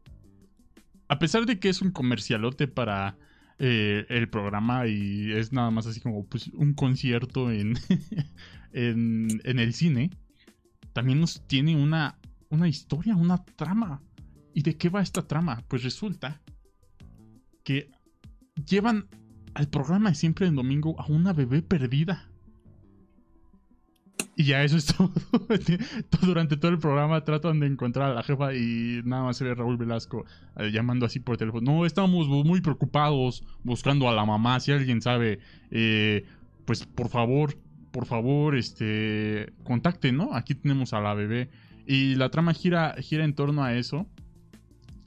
a 1.08 1.18
pesar 1.18 1.44
de 1.44 1.58
que 1.58 1.68
es 1.68 1.82
un 1.82 1.90
comercialote 1.90 2.66
para 2.66 3.18
eh, 3.58 4.06
el 4.08 4.30
programa 4.30 4.86
y 4.86 5.32
es 5.32 5.52
nada 5.52 5.70
más 5.70 5.86
así 5.86 6.00
como 6.00 6.24
pues, 6.24 6.48
un 6.48 6.72
concierto 6.72 7.50
en, 7.50 7.74
en, 8.76 9.58
el 9.58 9.72
cine, 9.72 10.10
también 10.92 11.20
nos 11.20 11.46
tiene 11.46 11.76
una, 11.76 12.18
una 12.50 12.68
historia, 12.68 13.16
una 13.16 13.42
trama. 13.44 14.02
¿Y 14.52 14.62
de 14.62 14.76
qué 14.76 14.88
va 14.88 15.02
esta 15.02 15.26
trama? 15.26 15.64
Pues 15.68 15.82
resulta 15.82 16.40
que 17.64 17.90
llevan 18.68 19.08
al 19.54 19.68
programa 19.68 20.10
de 20.10 20.14
siempre 20.14 20.46
en 20.46 20.54
domingo 20.54 20.94
a 21.00 21.06
una 21.06 21.32
bebé 21.32 21.62
perdida. 21.62 22.28
Y 24.36 24.44
ya 24.44 24.62
eso 24.62 24.76
es 24.76 24.86
todo. 24.96 25.10
Durante 26.20 26.58
todo 26.58 26.70
el 26.70 26.78
programa 26.78 27.24
tratan 27.24 27.60
de 27.60 27.66
encontrar 27.66 28.10
a 28.10 28.14
la 28.14 28.22
jefa 28.22 28.54
y 28.54 29.00
nada 29.04 29.24
más 29.24 29.38
se 29.38 29.44
ve 29.44 29.54
Raúl 29.54 29.78
Velasco 29.78 30.26
eh, 30.56 30.70
llamando 30.70 31.06
así 31.06 31.20
por 31.20 31.38
teléfono. 31.38 31.72
No, 31.72 31.86
estamos 31.86 32.28
muy 32.28 32.60
preocupados 32.60 33.42
buscando 33.62 34.08
a 34.08 34.14
la 34.14 34.26
mamá. 34.26 34.60
Si 34.60 34.72
alguien 34.72 35.00
sabe, 35.00 35.38
eh, 35.70 36.26
pues 36.66 36.84
por 36.84 37.08
favor, 37.08 37.56
por 37.96 38.04
favor, 38.04 38.56
este, 38.56 39.54
contacten, 39.64 40.18
¿no? 40.18 40.34
Aquí 40.34 40.54
tenemos 40.54 40.92
a 40.92 41.00
la 41.00 41.14
bebé. 41.14 41.48
Y 41.86 42.14
la 42.16 42.28
trama 42.28 42.52
gira, 42.52 42.94
gira 42.98 43.24
en 43.24 43.34
torno 43.34 43.64
a 43.64 43.74
eso. 43.74 44.06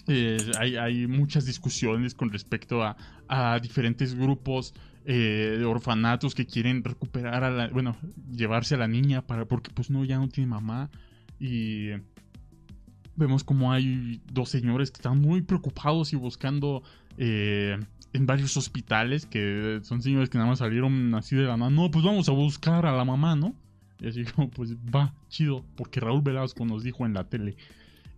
Eh, 0.07 0.39
hay, 0.57 0.75
hay, 0.75 1.05
muchas 1.05 1.45
discusiones 1.45 2.15
con 2.15 2.31
respecto 2.31 2.81
a, 2.81 2.97
a 3.27 3.59
diferentes 3.59 4.15
grupos 4.15 4.73
eh, 5.05 5.57
de 5.59 5.65
orfanatos 5.65 6.33
que 6.33 6.47
quieren 6.47 6.83
recuperar 6.83 7.43
a 7.43 7.51
la, 7.51 7.67
bueno, 7.67 7.95
llevarse 8.35 8.73
a 8.73 8.79
la 8.79 8.87
niña 8.87 9.21
para, 9.21 9.45
porque 9.45 9.69
pues 9.69 9.91
no, 9.91 10.03
ya 10.03 10.17
no 10.17 10.27
tiene 10.27 10.47
mamá. 10.47 10.89
Y 11.39 11.89
vemos 13.15 13.43
como 13.43 13.71
hay 13.71 14.19
dos 14.33 14.49
señores 14.49 14.89
que 14.89 14.97
están 14.97 15.21
muy 15.21 15.43
preocupados 15.43 16.11
y 16.13 16.15
buscando 16.15 16.81
eh, 17.19 17.77
en 18.13 18.25
varios 18.25 18.57
hospitales, 18.57 19.25
que 19.25 19.79
son 19.83 20.01
señores 20.01 20.29
que 20.29 20.37
nada 20.37 20.49
más 20.49 20.59
salieron 20.59 21.13
así 21.15 21.35
de 21.35 21.43
la 21.43 21.57
mano. 21.57 21.83
No, 21.83 21.91
pues 21.91 22.03
vamos 22.03 22.29
a 22.29 22.31
buscar 22.31 22.85
a 22.85 22.91
la 22.91 23.05
mamá, 23.05 23.35
¿no? 23.35 23.55
Y 23.99 24.07
así 24.07 24.23
como, 24.25 24.49
pues 24.49 24.75
va, 24.75 25.13
chido, 25.27 25.65
porque 25.75 25.99
Raúl 25.99 26.21
Velasco 26.21 26.65
nos 26.65 26.83
dijo 26.83 27.05
en 27.05 27.13
la 27.13 27.25
tele. 27.25 27.55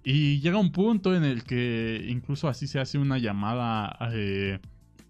Y 0.04 0.40
llega 0.40 0.58
un 0.58 0.72
punto 0.72 1.16
en 1.16 1.24
el 1.24 1.44
que 1.44 2.06
incluso 2.10 2.48
así 2.48 2.68
se 2.68 2.80
hace 2.80 2.98
una 2.98 3.18
llamada 3.18 3.98
eh, 4.14 4.60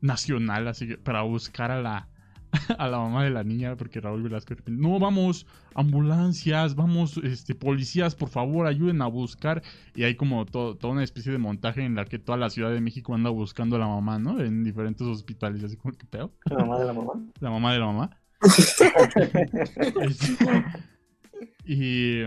nacional, 0.02 0.68
así 0.68 0.98
para 0.98 1.22
buscar 1.22 1.72
a 1.72 1.82
la, 1.82 2.08
a 2.78 2.88
la 2.88 3.00
mamá 3.00 3.24
de 3.24 3.30
la 3.30 3.44
niña, 3.44 3.76
porque 3.76 4.02
Raúl 4.02 4.24
Velasco 4.24 4.54
no, 4.68 5.00
vamos, 5.00 5.46
ambulancias, 5.74 6.76
vamos, 6.76 7.18
este, 7.18 7.56
policías, 7.56 8.16
por 8.16 8.30
favor, 8.30 8.68
ayuden 8.68 9.02
a 9.02 9.08
buscar. 9.08 9.62
Y 9.96 10.04
hay 10.04 10.16
como 10.16 10.46
toda 10.46 10.90
una 10.90 11.04
especie 11.04 11.32
de 11.32 11.38
montaje 11.38 11.84
en 11.84 11.96
la 11.96 12.06
que 12.06 12.20
toda 12.20 12.38
la 12.38 12.50
Ciudad 12.50 12.72
de 12.72 12.82
México 12.82 13.14
anda 13.14 13.30
buscando 13.30 13.76
a 13.76 13.80
la 13.80 13.88
mamá, 13.88 14.20
¿no? 14.20 14.42
En 14.42 14.64
diferentes 14.64 15.06
hospitales, 15.08 15.64
así 15.64 15.78
como 15.78 15.98
que 15.98 16.06
pedo. 16.06 16.34
¿La 16.46 16.60
mamá 16.60 16.80
de 16.80 16.86
la 16.86 16.94
mamá? 16.94 17.14
La 17.40 17.50
mamá 17.50 17.74
de 17.74 17.80
la 17.80 17.86
mamá. 17.86 18.10
y 21.66 22.24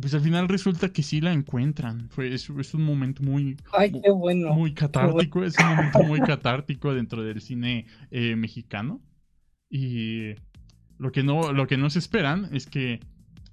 pues 0.00 0.14
al 0.14 0.20
final 0.20 0.48
resulta 0.48 0.92
que 0.92 1.02
sí 1.02 1.20
la 1.20 1.32
encuentran. 1.32 2.08
Fue, 2.10 2.32
es, 2.32 2.48
un 2.48 2.84
momento 2.84 3.22
muy, 3.22 3.56
muy 4.54 4.74
catártico. 4.74 5.44
Es 5.44 5.58
un 5.58 5.66
momento 5.66 6.02
muy 6.04 6.20
catártico 6.20 6.94
dentro 6.94 7.22
del 7.22 7.40
cine 7.40 7.86
eh, 8.10 8.36
mexicano. 8.36 9.00
Y 9.68 10.34
lo 10.98 11.12
que, 11.12 11.22
no, 11.22 11.52
lo 11.52 11.66
que 11.66 11.76
no 11.76 11.90
se 11.90 11.98
esperan 11.98 12.48
es 12.52 12.66
que 12.66 13.00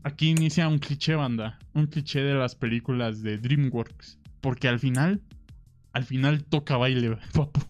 aquí 0.03 0.29
inicia 0.29 0.67
un 0.67 0.79
cliché 0.79 1.15
banda. 1.15 1.57
Un 1.73 1.87
cliché 1.87 2.21
de 2.21 2.35
las 2.35 2.55
películas 2.55 3.21
de 3.21 3.37
DreamWorks. 3.37 4.19
Porque 4.41 4.67
al 4.67 4.79
final, 4.79 5.21
al 5.93 6.03
final 6.03 6.43
toca 6.43 6.77
baile, 6.77 7.17
papu. 7.33 7.61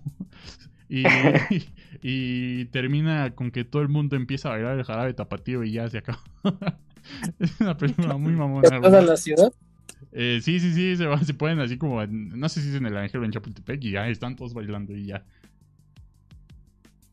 Y, 0.89 1.03
y, 2.01 2.65
termina 2.65 3.31
con 3.35 3.51
que 3.51 3.63
todo 3.63 3.81
el 3.81 3.89
mundo 3.89 4.15
empieza 4.15 4.49
a 4.49 4.51
bailar 4.51 4.77
el 4.77 4.83
jarabe 4.83 5.13
tapatío 5.13 5.63
y 5.63 5.71
ya 5.71 5.89
se 5.89 5.99
acaba. 5.99 6.23
es 7.39 7.59
una 7.59 7.77
película 7.77 8.17
muy 8.17 8.33
mamona. 8.35 8.81
¿Toda 8.81 9.01
la 9.01 9.17
ciudad? 9.17 9.51
Eh, 10.11 10.39
sí, 10.41 10.59
sí, 10.59 10.73
sí, 10.73 10.95
se, 10.95 11.25
se 11.25 11.33
pueden 11.33 11.59
así 11.59 11.77
como, 11.77 12.05
no 12.05 12.47
sé 12.47 12.61
si 12.61 12.69
es 12.69 12.75
en 12.75 12.85
el 12.85 12.95
Ángel 12.95 13.21
o 13.21 13.25
en 13.25 13.31
Chapultepec 13.31 13.83
y 13.83 13.91
ya 13.91 14.07
están 14.07 14.35
todos 14.35 14.53
bailando 14.53 14.95
y 14.95 15.07
ya. 15.07 15.25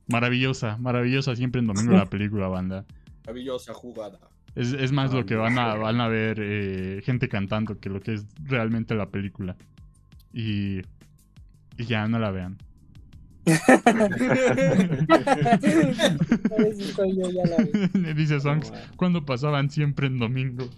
Maravillosa, 0.06 0.76
maravillosa 0.78 1.34
siempre 1.34 1.60
en 1.60 1.66
domingo 1.66 1.92
la 1.92 2.06
película, 2.10 2.48
banda. 2.48 2.84
Maravillosa 3.26 3.74
jugada. 3.74 4.20
Es, 4.54 4.72
es 4.72 4.92
más 4.92 5.12
lo 5.12 5.24
que 5.24 5.34
van 5.34 5.58
a, 5.58 5.74
van 5.74 6.00
a 6.00 6.08
ver 6.08 6.38
eh, 6.40 7.00
gente 7.04 7.28
cantando 7.28 7.80
que 7.80 7.88
lo 7.88 8.00
que 8.00 8.14
es 8.14 8.26
realmente 8.44 8.94
la 8.94 9.10
película. 9.10 9.56
Y, 10.32 10.82
y 11.78 11.84
ya 11.86 12.06
no 12.06 12.18
la 12.18 12.30
vean. 12.30 12.58
Dice 18.14 18.40
Songs, 18.40 18.72
cuando 18.96 19.24
pasaban 19.24 19.70
siempre 19.70 20.06
en 20.06 20.18
domingo. 20.18 20.68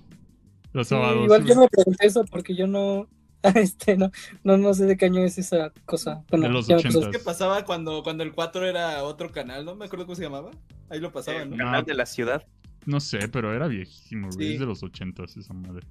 Los 0.73 0.89
sábados. 0.89 1.25
igual 1.25 1.45
yo 1.45 1.57
me 1.57 1.69
pregunté 1.69 2.07
eso 2.07 2.25
porque 2.31 2.55
yo 2.55 2.67
no. 2.67 3.09
Este, 3.55 3.99
no, 3.99 4.11
no, 4.43 4.57
no 4.57 4.73
sé 4.73 4.87
de 4.87 4.97
qué 4.97 5.05
año 5.05 5.23
es 5.23 5.37
esa 5.37 5.71
cosa. 5.85 6.25
de 6.31 6.49
los 6.49 6.67
¿Qué 6.67 7.19
pasaba 7.23 7.63
cuando, 7.67 8.03
cuando 8.03 8.25
el 8.25 8.33
4 8.33 8.67
era 8.67 9.05
otro 9.05 9.31
canal? 9.31 9.67
No 9.67 9.75
me 9.75 9.85
acuerdo 9.85 10.07
cómo 10.07 10.17
se 10.17 10.23
llamaba. 10.23 10.51
Ahí 10.89 10.99
lo 10.99 11.13
pasaban, 11.13 11.51
¿no? 11.51 11.59
Canal 11.59 11.85
de 11.85 11.93
la 11.93 12.07
ciudad. 12.07 12.47
No 12.87 13.01
sé, 13.01 13.29
pero 13.29 13.53
era 13.55 13.67
viejísimo, 13.67 14.31
Es 14.31 14.37
de 14.39 14.65
los 14.65 14.83
80 14.83 15.25
esa 15.25 15.53
madre. 15.53 15.87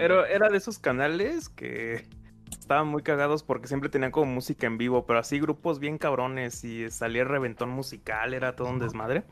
era, 0.00 0.28
era 0.28 0.48
de 0.48 0.56
esos 0.56 0.80
canales 0.80 1.48
que 1.48 2.08
estaban 2.60 2.88
muy 2.88 3.02
cagados 3.02 3.42
porque 3.42 3.68
siempre 3.68 3.88
tenían 3.88 4.10
como 4.10 4.32
música 4.32 4.66
en 4.66 4.78
vivo, 4.78 5.06
pero 5.06 5.18
así 5.18 5.38
grupos 5.38 5.78
bien 5.78 5.98
cabrones 5.98 6.64
y 6.64 6.90
salía 6.90 7.22
el 7.22 7.28
reventón 7.28 7.70
musical, 7.70 8.34
era 8.34 8.56
todo 8.56 8.68
un 8.68 8.78
desmadre. 8.78 9.24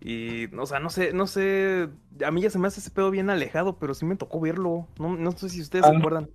Y, 0.00 0.54
o 0.54 0.66
sea, 0.66 0.78
no 0.78 0.90
sé, 0.90 1.12
no 1.12 1.26
sé, 1.26 1.88
a 2.24 2.30
mí 2.30 2.40
ya 2.40 2.50
se 2.50 2.58
me 2.58 2.68
hace 2.68 2.80
ese 2.80 2.90
pedo 2.90 3.10
bien 3.10 3.30
alejado, 3.30 3.78
pero 3.78 3.94
sí 3.94 4.04
me 4.04 4.16
tocó 4.16 4.40
verlo. 4.40 4.86
No, 4.98 5.16
no 5.16 5.32
sé 5.32 5.48
si 5.48 5.60
ustedes 5.60 5.84
se 5.84 5.92
ah. 5.92 5.98
acuerdan. 5.98 6.30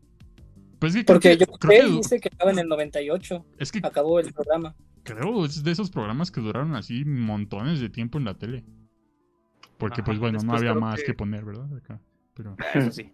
Pues 0.79 1.01
Porque 1.05 1.37
yo 1.37 1.45
creo 1.47 1.81
que, 1.81 1.89
dice 1.89 2.19
que 2.19 2.27
estaba 2.27 2.51
en 2.51 2.59
el 2.59 2.67
98. 2.67 3.45
Es 3.57 3.71
que 3.71 3.79
acabó 3.81 4.19
el 4.19 4.33
programa. 4.33 4.75
Creo, 5.03 5.45
es 5.45 5.63
de 5.63 5.71
esos 5.71 5.89
programas 5.89 6.29
que 6.29 6.41
duraron 6.41 6.75
así 6.75 7.05
montones 7.05 7.79
de 7.79 7.89
tiempo 7.89 8.17
en 8.17 8.25
la 8.25 8.37
tele. 8.37 8.65
Porque, 9.77 10.03
pues 10.03 10.19
bueno, 10.19 10.39
no 10.43 10.53
había 10.53 10.73
más 10.73 11.01
que... 11.01 11.13
poner, 11.13 11.45
¿verdad? 11.45 11.73
Acá. 11.77 12.01
Pero... 12.33 12.57
Eso 12.73 12.91
sí. 12.91 13.13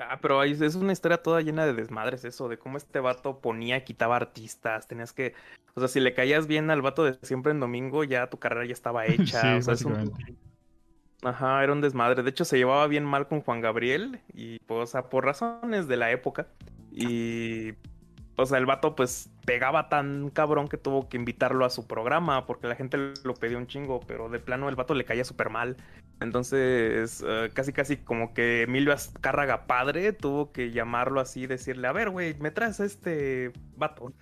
Ah, 0.00 0.18
pero 0.20 0.42
es 0.42 0.74
una 0.76 0.92
historia 0.92 1.22
toda 1.22 1.42
llena 1.42 1.66
de 1.66 1.74
desmadres 1.74 2.24
eso, 2.24 2.48
de 2.48 2.58
cómo 2.58 2.78
este 2.78 3.00
vato 3.00 3.38
ponía, 3.40 3.84
quitaba 3.84 4.16
artistas, 4.16 4.88
tenías 4.88 5.12
que, 5.12 5.34
o 5.74 5.80
sea, 5.80 5.88
si 5.88 6.00
le 6.00 6.14
caías 6.14 6.46
bien 6.46 6.70
al 6.70 6.80
vato 6.80 7.04
de 7.04 7.18
siempre 7.22 7.52
en 7.52 7.60
domingo, 7.60 8.02
ya 8.04 8.28
tu 8.30 8.38
carrera 8.38 8.64
ya 8.64 8.72
estaba 8.72 9.04
hecha. 9.06 9.56
o 9.56 9.62
sea, 9.62 9.76
Ajá, 11.22 11.62
era 11.62 11.74
un 11.74 11.82
desmadre. 11.82 12.22
De 12.22 12.30
hecho, 12.30 12.46
se 12.46 12.56
llevaba 12.56 12.86
bien 12.86 13.04
mal 13.04 13.28
con 13.28 13.42
Juan 13.42 13.60
Gabriel, 13.60 14.20
y, 14.32 14.58
pues, 14.60 14.80
o 14.80 14.86
sea, 14.86 15.10
por 15.10 15.26
razones 15.26 15.86
de 15.86 15.98
la 15.98 16.10
época. 16.10 16.46
Y 16.90 17.74
o 18.40 18.46
sea, 18.46 18.58
el 18.58 18.66
vato 18.66 18.96
pues 18.96 19.30
pegaba 19.44 19.88
tan 19.88 20.30
cabrón 20.30 20.68
que 20.68 20.76
tuvo 20.76 21.08
que 21.08 21.16
invitarlo 21.16 21.64
a 21.64 21.70
su 21.70 21.86
programa 21.86 22.46
porque 22.46 22.68
la 22.68 22.74
gente 22.74 22.96
lo 23.24 23.34
pedía 23.34 23.58
un 23.58 23.66
chingo, 23.66 24.00
pero 24.00 24.28
de 24.28 24.38
plano 24.38 24.68
el 24.68 24.76
vato 24.76 24.94
le 24.94 25.04
caía 25.04 25.24
súper 25.24 25.50
mal. 25.50 25.76
Entonces, 26.20 27.24
eh, 27.26 27.50
casi 27.52 27.72
casi 27.72 27.96
como 27.96 28.34
que 28.34 28.62
Emilio 28.62 28.92
Azcárraga 28.92 29.66
padre 29.66 30.12
tuvo 30.12 30.52
que 30.52 30.70
llamarlo 30.70 31.20
así, 31.20 31.46
decirle, 31.46 31.88
a 31.88 31.92
ver, 31.92 32.10
güey, 32.10 32.34
me 32.34 32.50
traes 32.50 32.80
a 32.80 32.84
este 32.84 33.52
vato. 33.76 34.12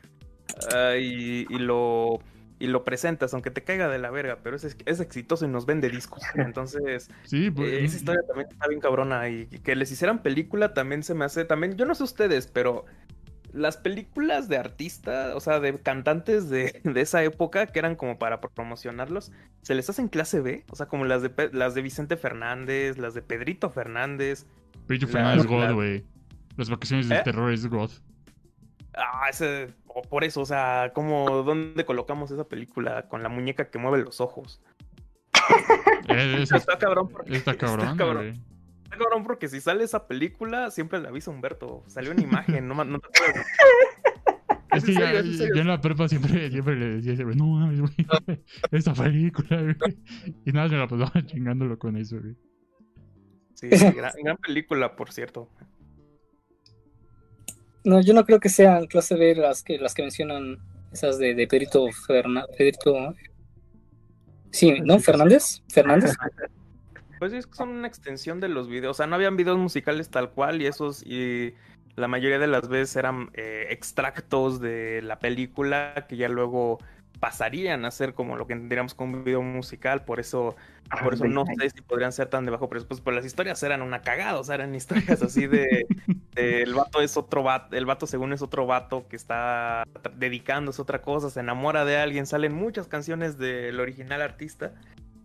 Ah, 0.75 0.97
y, 0.97 1.45
lo 1.59 2.21
y 2.59 2.67
lo 2.67 2.85
presentas, 2.85 3.35
aunque 3.35 3.51
te 3.51 3.63
caiga 3.63 3.89
de 3.89 3.99
la 3.99 4.11
verga, 4.11 4.39
pero 4.43 4.57
es, 4.57 4.77
es 4.85 5.01
exitoso 5.01 5.45
y 5.45 5.49
nos 5.49 5.67
vende 5.67 5.89
discos. 5.91 6.23
Entonces, 6.35 7.11
sí, 7.25 7.51
pues, 7.51 7.69
eh, 7.69 7.85
esa 7.85 7.97
historia 7.97 8.23
también 8.27 8.49
está 8.51 8.67
bien 8.67 8.81
cabrona 8.81 9.29
y 9.29 9.47
que 9.47 9.77
les 9.77 9.93
hicieran 9.93 10.23
película 10.23 10.75
también 10.75 11.03
se 11.03 11.15
me 11.15 11.25
hace, 11.25 11.45
también, 11.45 11.77
yo 11.77 11.85
no 11.85 11.95
sé 11.95 12.03
ustedes, 12.03 12.47
pero 12.47 12.85
las 13.53 13.77
películas 13.77 14.49
de 14.49 14.57
artista, 14.57 15.35
o 15.35 15.41
sea, 15.41 15.61
de 15.61 15.79
cantantes 15.79 16.49
de, 16.51 16.81
esa 16.95 17.23
época 17.23 17.67
que 17.67 17.79
eran 17.79 17.97
como 17.97 18.19
para 18.19 18.41
promocionarlos, 18.41 19.33
se 19.63 19.75
les 19.75 19.89
hacen 19.91 20.09
clase 20.09 20.41
B, 20.41 20.65
o 20.71 20.77
sea, 20.77 20.87
como 20.87 21.05
las 21.05 21.23
de 21.23 21.51
las 21.53 21.75
de 21.75 21.83
Vicente 21.83 22.17
Fernández, 22.17 22.99
las 22.99 23.15
de 23.15 23.23
Pedrito 23.23 23.71
Fernández. 23.71 24.47
Pedrito 24.87 25.09
Fernández 25.09 25.45
es 25.45 25.47
God, 25.47 25.73
güey. 25.73 26.05
Las 26.57 26.71
vacaciones 26.71 27.09
del 27.09 27.19
¿Eh? 27.19 27.23
terror 27.25 27.53
es 27.53 27.67
God. 27.67 27.91
Ah, 28.95 29.29
ese, 29.31 29.69
por 30.09 30.25
eso, 30.25 30.41
o 30.41 30.47
sea, 30.47 30.91
como 30.93 31.43
dónde 31.43 31.85
colocamos 31.85 32.31
esa 32.31 32.45
película 32.45 33.09
con 33.09 33.23
la 33.23 33.29
muñeca 33.29 33.71
que 33.71 33.79
mueve 33.79 34.03
los 34.03 34.21
ojos. 34.21 34.61
está 36.09 36.79
cabrón. 36.79 37.11
está 37.27 37.55
cabrón, 37.55 37.87
está 37.87 37.97
cabrón 37.97 38.58
cabrón 38.97 39.25
porque 39.25 39.49
si 39.49 39.61
sale 39.61 39.85
esa 39.85 40.07
película, 40.07 40.71
siempre 40.71 41.01
le 41.01 41.09
avisa 41.09 41.31
Humberto. 41.31 41.85
Salió 41.87 42.13
una 42.13 42.23
imagen, 42.23 42.69
no, 42.69 42.75
no 42.85 42.99
te 42.99 43.07
acuerdas. 43.07 43.47
Es 44.71 44.85
que 44.85 44.93
ya, 44.93 45.23
yo 45.23 45.61
en 45.63 45.67
la 45.67 45.81
prepa 45.81 46.09
siempre, 46.09 46.51
siempre 46.51 46.77
le 46.77 47.01
decía, 47.01 47.25
no 47.25 47.47
mames, 47.47 47.81
güey, 47.81 47.95
esa 48.71 48.93
película, 48.93 49.63
güey. 49.63 49.97
Y 50.45 50.53
nada, 50.53 50.69
se 50.69 50.77
la 50.77 50.87
pasaba 50.87 51.25
chingándolo 51.25 51.79
con 51.79 51.97
eso, 51.97 52.21
güey. 52.21 52.37
Sí, 53.55 53.69
gran, 53.69 54.13
gran, 54.23 54.37
película, 54.37 54.95
por 54.95 55.11
cierto. 55.11 55.51
No, 57.83 58.01
yo 58.03 58.13
no 58.13 58.25
creo 58.25 58.41
que 58.41 58.51
sean 58.51 58.87
clase 58.87 59.17
B 59.17 59.35
las 59.35 59.63
que, 59.63 59.79
las 59.79 59.95
que 59.95 60.03
mencionan 60.03 60.59
esas 60.93 61.19
de, 61.19 61.35
de 61.35 61.47
Pedrito 61.49 61.87
Fernández. 62.07 62.55
Pedrito... 62.57 63.15
Sí, 64.51 64.81
¿no? 64.83 64.99
¿Fernández? 65.01 65.63
¿Fernández? 65.69 66.13
Pues 67.19 67.33
es 67.33 67.47
que 67.47 67.55
son 67.55 67.71
una 67.71 67.89
extensión 67.89 68.41
de 68.41 68.49
los 68.49 68.69
videos. 68.69 68.93
O 68.93 68.95
sea, 68.95 69.07
no 69.07 69.17
habían 69.17 69.37
videos 69.37 69.59
musicales 69.59 70.11
tal 70.11 70.31
cual 70.31 70.63
y 70.63 70.67
esos 70.67 71.05
y 71.05 71.55
la 71.97 72.09
mayoría 72.09 72.39
de 72.39 72.47
las 72.47 72.69
veces 72.69 72.97
eran 72.97 73.31
eh, 73.35 73.67
extractos 73.71 74.61
de 74.61 75.03
la 75.03 75.19
película 75.19 76.07
que 76.09 76.17
ya 76.17 76.29
luego 76.29 76.79
pasarían 77.19 77.85
a 77.85 77.91
ser 77.91 78.15
como 78.15 78.37
lo 78.37 78.47
que 78.47 78.53
entenderíamos 78.53 78.95
como 78.95 79.17
un 79.17 79.25
video 79.25 79.43
musical, 79.43 80.05
por 80.05 80.21
eso, 80.21 80.55
ah, 80.91 81.03
por 81.03 81.15
eso 81.15 81.25
no 81.25 81.45
sé 81.47 81.71
si 81.71 81.83
podrían 81.83 82.13
ser 82.13 82.29
tan 82.29 82.45
de 82.45 82.51
bajo 82.51 82.69
presupuesto, 82.69 83.03
pues 83.03 83.17
las 83.17 83.25
historias 83.25 83.63
eran 83.63 83.83
una 83.83 84.03
cagada, 84.03 84.39
o 84.39 84.45
sea, 84.45 84.57
eran 84.57 84.75
historias 84.75 85.21
así 85.23 85.47
de, 85.49 85.87
el 86.37 86.75
vato 86.75 87.01
es 87.01 87.17
otro 87.17 87.43
vato, 87.43 87.77
el 87.77 87.87
vato 87.87 88.07
según 88.07 88.33
es 88.33 88.43
otro 88.43 88.67
vato 88.67 89.09
que 89.09 89.17
está 89.17 89.85
dedicándose 90.17 90.81
a 90.81 90.85
otra 90.85 91.03
cosa, 91.03 91.31
se 91.31 91.41
enamora 91.41 91.85
de 91.85 91.97
alguien, 91.97 92.27
salen 92.27 92.53
muchas 92.53 92.87
canciones 92.87 93.39
del 93.39 93.81
original 93.81 94.23
artista 94.23 94.73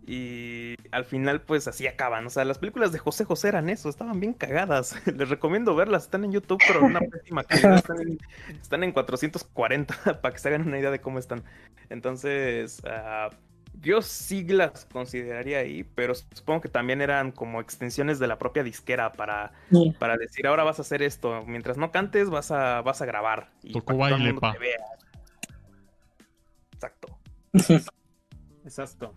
y 0.06 0.76
al 0.92 1.06
final, 1.06 1.42
pues 1.42 1.68
así 1.68 1.88
acaban. 1.88 2.26
O 2.26 2.30
sea, 2.30 2.44
las 2.44 2.58
películas 2.58 2.92
de 2.92 3.00
José 3.00 3.24
José 3.24 3.48
eran 3.50 3.70
eso, 3.70 3.90
estaban 3.90 4.20
bien 4.20 4.34
cagadas. 4.34 4.96
Les 5.18 5.30
recomiendo 5.30 5.76
verlas, 5.76 6.04
están 6.04 6.26
en 6.26 6.34
YouTube, 6.34 6.62
pero 6.68 6.80
en 6.80 6.86
una 6.86 7.00
pésima 7.12 7.44
calidad. 7.44 7.84
Están 8.62 8.84
en, 8.84 8.92
440 8.92 9.96
para 10.22 10.34
que 10.34 10.40
se 10.40 10.50
hagan 10.50 10.68
una 10.68 10.80
idea 10.80 10.92
de 10.92 11.00
cómo 11.00 11.20
están. 11.20 11.44
Entonces, 11.90 12.82
uh, 12.84 13.34
yo 13.82 14.02
sí 14.02 14.44
las 14.44 14.86
consideraría 14.86 15.60
ahí, 15.60 15.84
pero 15.84 16.16
supongo 16.16 16.62
que 16.62 16.70
también 16.70 17.02
eran 17.02 17.32
como 17.32 17.62
extensiones 17.62 18.20
de 18.20 18.28
la 18.28 18.38
propia 18.38 18.64
disquera 18.64 19.14
para, 19.14 19.54
para 20.00 20.18
decir, 20.18 20.48
ahora 20.48 20.64
vas 20.64 20.80
a 20.80 20.82
hacer 20.82 21.02
esto. 21.02 21.44
Mientras 21.48 21.78
no 21.78 21.92
cantes, 21.92 22.30
vas 22.30 22.52
a, 22.52 22.82
vas 22.82 23.02
a 23.02 23.06
grabar. 23.06 23.52
Y 23.62 23.74
Tocó 23.74 23.98
baile, 23.98 24.34
pa. 24.34 24.56
Exacto. 26.74 27.18
Exacto. 28.66 29.14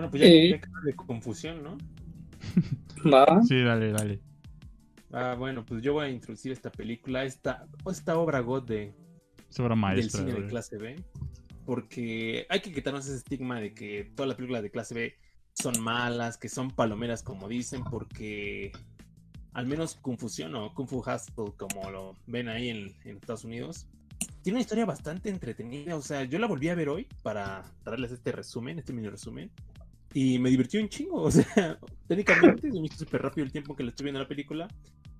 Bueno, 0.00 0.10
pues 0.10 0.22
ya, 0.22 0.28
eh... 0.28 0.60
de 0.84 0.96
confusión, 0.96 1.62
¿no? 1.62 1.76
¿Va? 3.12 3.42
Sí, 3.42 3.62
dale, 3.62 3.92
dale. 3.92 4.20
Ah, 5.12 5.34
bueno, 5.38 5.66
pues 5.66 5.82
yo 5.82 5.92
voy 5.92 6.06
a 6.06 6.08
introducir 6.08 6.52
esta 6.52 6.72
película, 6.72 7.24
esta, 7.24 7.66
esta 7.90 8.16
obra 8.16 8.40
God 8.40 8.62
de, 8.62 8.94
obra 9.58 9.74
maestra, 9.74 10.22
del 10.22 10.30
cine 10.30 10.42
de 10.42 10.48
clase 10.48 10.78
B, 10.78 11.04
porque 11.66 12.46
hay 12.48 12.60
que 12.60 12.72
quitarnos 12.72 13.06
ese 13.06 13.16
estigma 13.16 13.60
de 13.60 13.74
que 13.74 14.10
todas 14.14 14.28
las 14.28 14.36
películas 14.36 14.62
de 14.62 14.70
clase 14.70 14.94
B 14.94 15.14
son 15.52 15.82
malas, 15.82 16.38
que 16.38 16.48
son 16.48 16.70
palomeras 16.70 17.22
como 17.22 17.46
dicen, 17.46 17.84
porque 17.84 18.72
al 19.52 19.66
menos 19.66 19.96
Confusión 19.96 20.54
o 20.54 20.72
Kung 20.72 20.88
Fu 20.88 21.00
Hustle, 21.00 21.52
como 21.58 21.90
lo 21.90 22.14
ven 22.26 22.48
ahí 22.48 22.70
en, 22.70 22.94
en, 23.04 23.16
Estados 23.16 23.44
Unidos, 23.44 23.86
tiene 24.40 24.56
una 24.56 24.62
historia 24.62 24.86
bastante 24.86 25.28
entretenida. 25.28 25.94
O 25.94 26.02
sea, 26.02 26.24
yo 26.24 26.38
la 26.38 26.46
volví 26.46 26.70
a 26.70 26.74
ver 26.74 26.88
hoy 26.88 27.06
para 27.22 27.70
darles 27.84 28.12
este 28.12 28.32
resumen, 28.32 28.78
este 28.78 28.94
mini 28.94 29.10
resumen. 29.10 29.50
Y 30.12 30.38
me 30.38 30.50
divirtió 30.50 30.80
un 30.80 30.88
chingo. 30.88 31.22
O 31.22 31.30
sea, 31.30 31.78
técnicamente 32.08 32.70
se 32.70 32.80
me 32.80 32.86
hizo 32.86 32.96
súper 32.96 33.22
rápido 33.22 33.44
el 33.44 33.52
tiempo 33.52 33.76
que 33.76 33.82
le 33.82 33.90
estoy 33.90 34.04
viendo 34.04 34.20
la 34.20 34.28
película. 34.28 34.68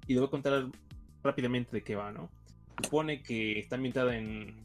Y 0.07 0.15
debo 0.15 0.31
contar 0.31 0.67
rápidamente 1.23 1.71
de 1.73 1.83
qué 1.83 1.95
va, 1.95 2.11
¿no? 2.12 2.31
Supone 2.83 3.23
que 3.23 3.61
está 3.61 3.77
ambientada 3.77 4.17
en, 4.17 4.65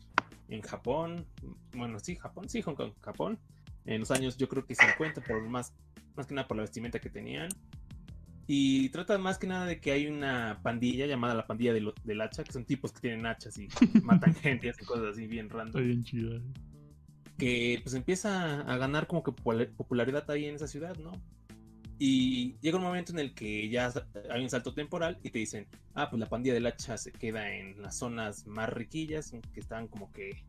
en 0.50 0.62
Japón. 0.62 1.26
Bueno, 1.74 2.00
sí, 2.00 2.16
Japón, 2.16 2.50
sí, 2.50 2.62
Hong 2.62 2.76
Kong, 2.76 2.94
Japón. 3.02 3.38
En 3.86 4.00
los 4.00 4.12
años, 4.12 4.38
yo 4.38 4.48
creo 4.50 4.66
que 4.66 4.74
50, 4.74 5.22
pero 5.22 5.48
más, 5.48 5.74
más 6.16 6.26
que 6.26 6.34
nada 6.34 6.48
por 6.48 6.58
la 6.58 6.64
vestimenta 6.64 7.00
que 7.00 7.10
tenían. 7.10 7.50
Y 8.48 8.90
trata 8.90 9.18
más 9.18 9.38
que 9.38 9.48
nada 9.48 9.66
de 9.66 9.80
que 9.80 9.92
hay 9.92 10.08
una 10.08 10.60
pandilla 10.62 11.08
llamada 11.08 11.34
la 11.34 11.48
pandilla 11.48 11.74
del, 11.74 11.92
del 12.04 12.22
hacha, 12.22 12.44
que 12.44 12.52
son 12.52 12.66
tipos 12.66 12.92
que 12.92 13.02
tienen 13.02 13.26
hachas 13.26 13.58
y 13.58 13.68
matan 14.04 14.36
gente 14.36 14.68
y 14.68 14.70
hacen 14.70 14.86
cosas 14.86 15.14
así 15.14 15.28
bien 15.28 15.50
random. 15.50 15.68
Está 15.68 15.80
bien 15.82 16.04
chido 16.04 16.40
que 17.38 17.80
pues 17.84 17.96
empieza 17.96 18.62
a 18.62 18.78
ganar 18.78 19.08
como 19.08 19.24
que 19.24 19.32
popularidad 19.32 20.30
ahí 20.32 20.46
en 20.46 20.56
esa 20.56 20.68
ciudad, 20.68 20.96
¿no? 20.98 21.12
Y 21.98 22.58
llega 22.60 22.78
un 22.78 22.84
momento 22.84 23.14
en 23.14 23.20
el 23.20 23.34
que 23.34 23.70
ya 23.70 23.92
hay 24.30 24.44
un 24.44 24.50
salto 24.50 24.74
temporal 24.74 25.18
y 25.24 25.30
te 25.30 25.40
dicen, 25.40 25.68
ah, 25.94 26.10
pues 26.10 26.20
la 26.20 26.28
pandilla 26.28 26.54
del 26.54 26.66
hacha 26.66 26.98
se 26.98 27.12
queda 27.12 27.54
en 27.54 27.82
las 27.82 27.98
zonas 27.98 28.46
más 28.48 28.70
riquillas, 28.70 29.34
que 29.54 29.60
están 29.60 29.88
como 29.88 30.12
que 30.12 30.44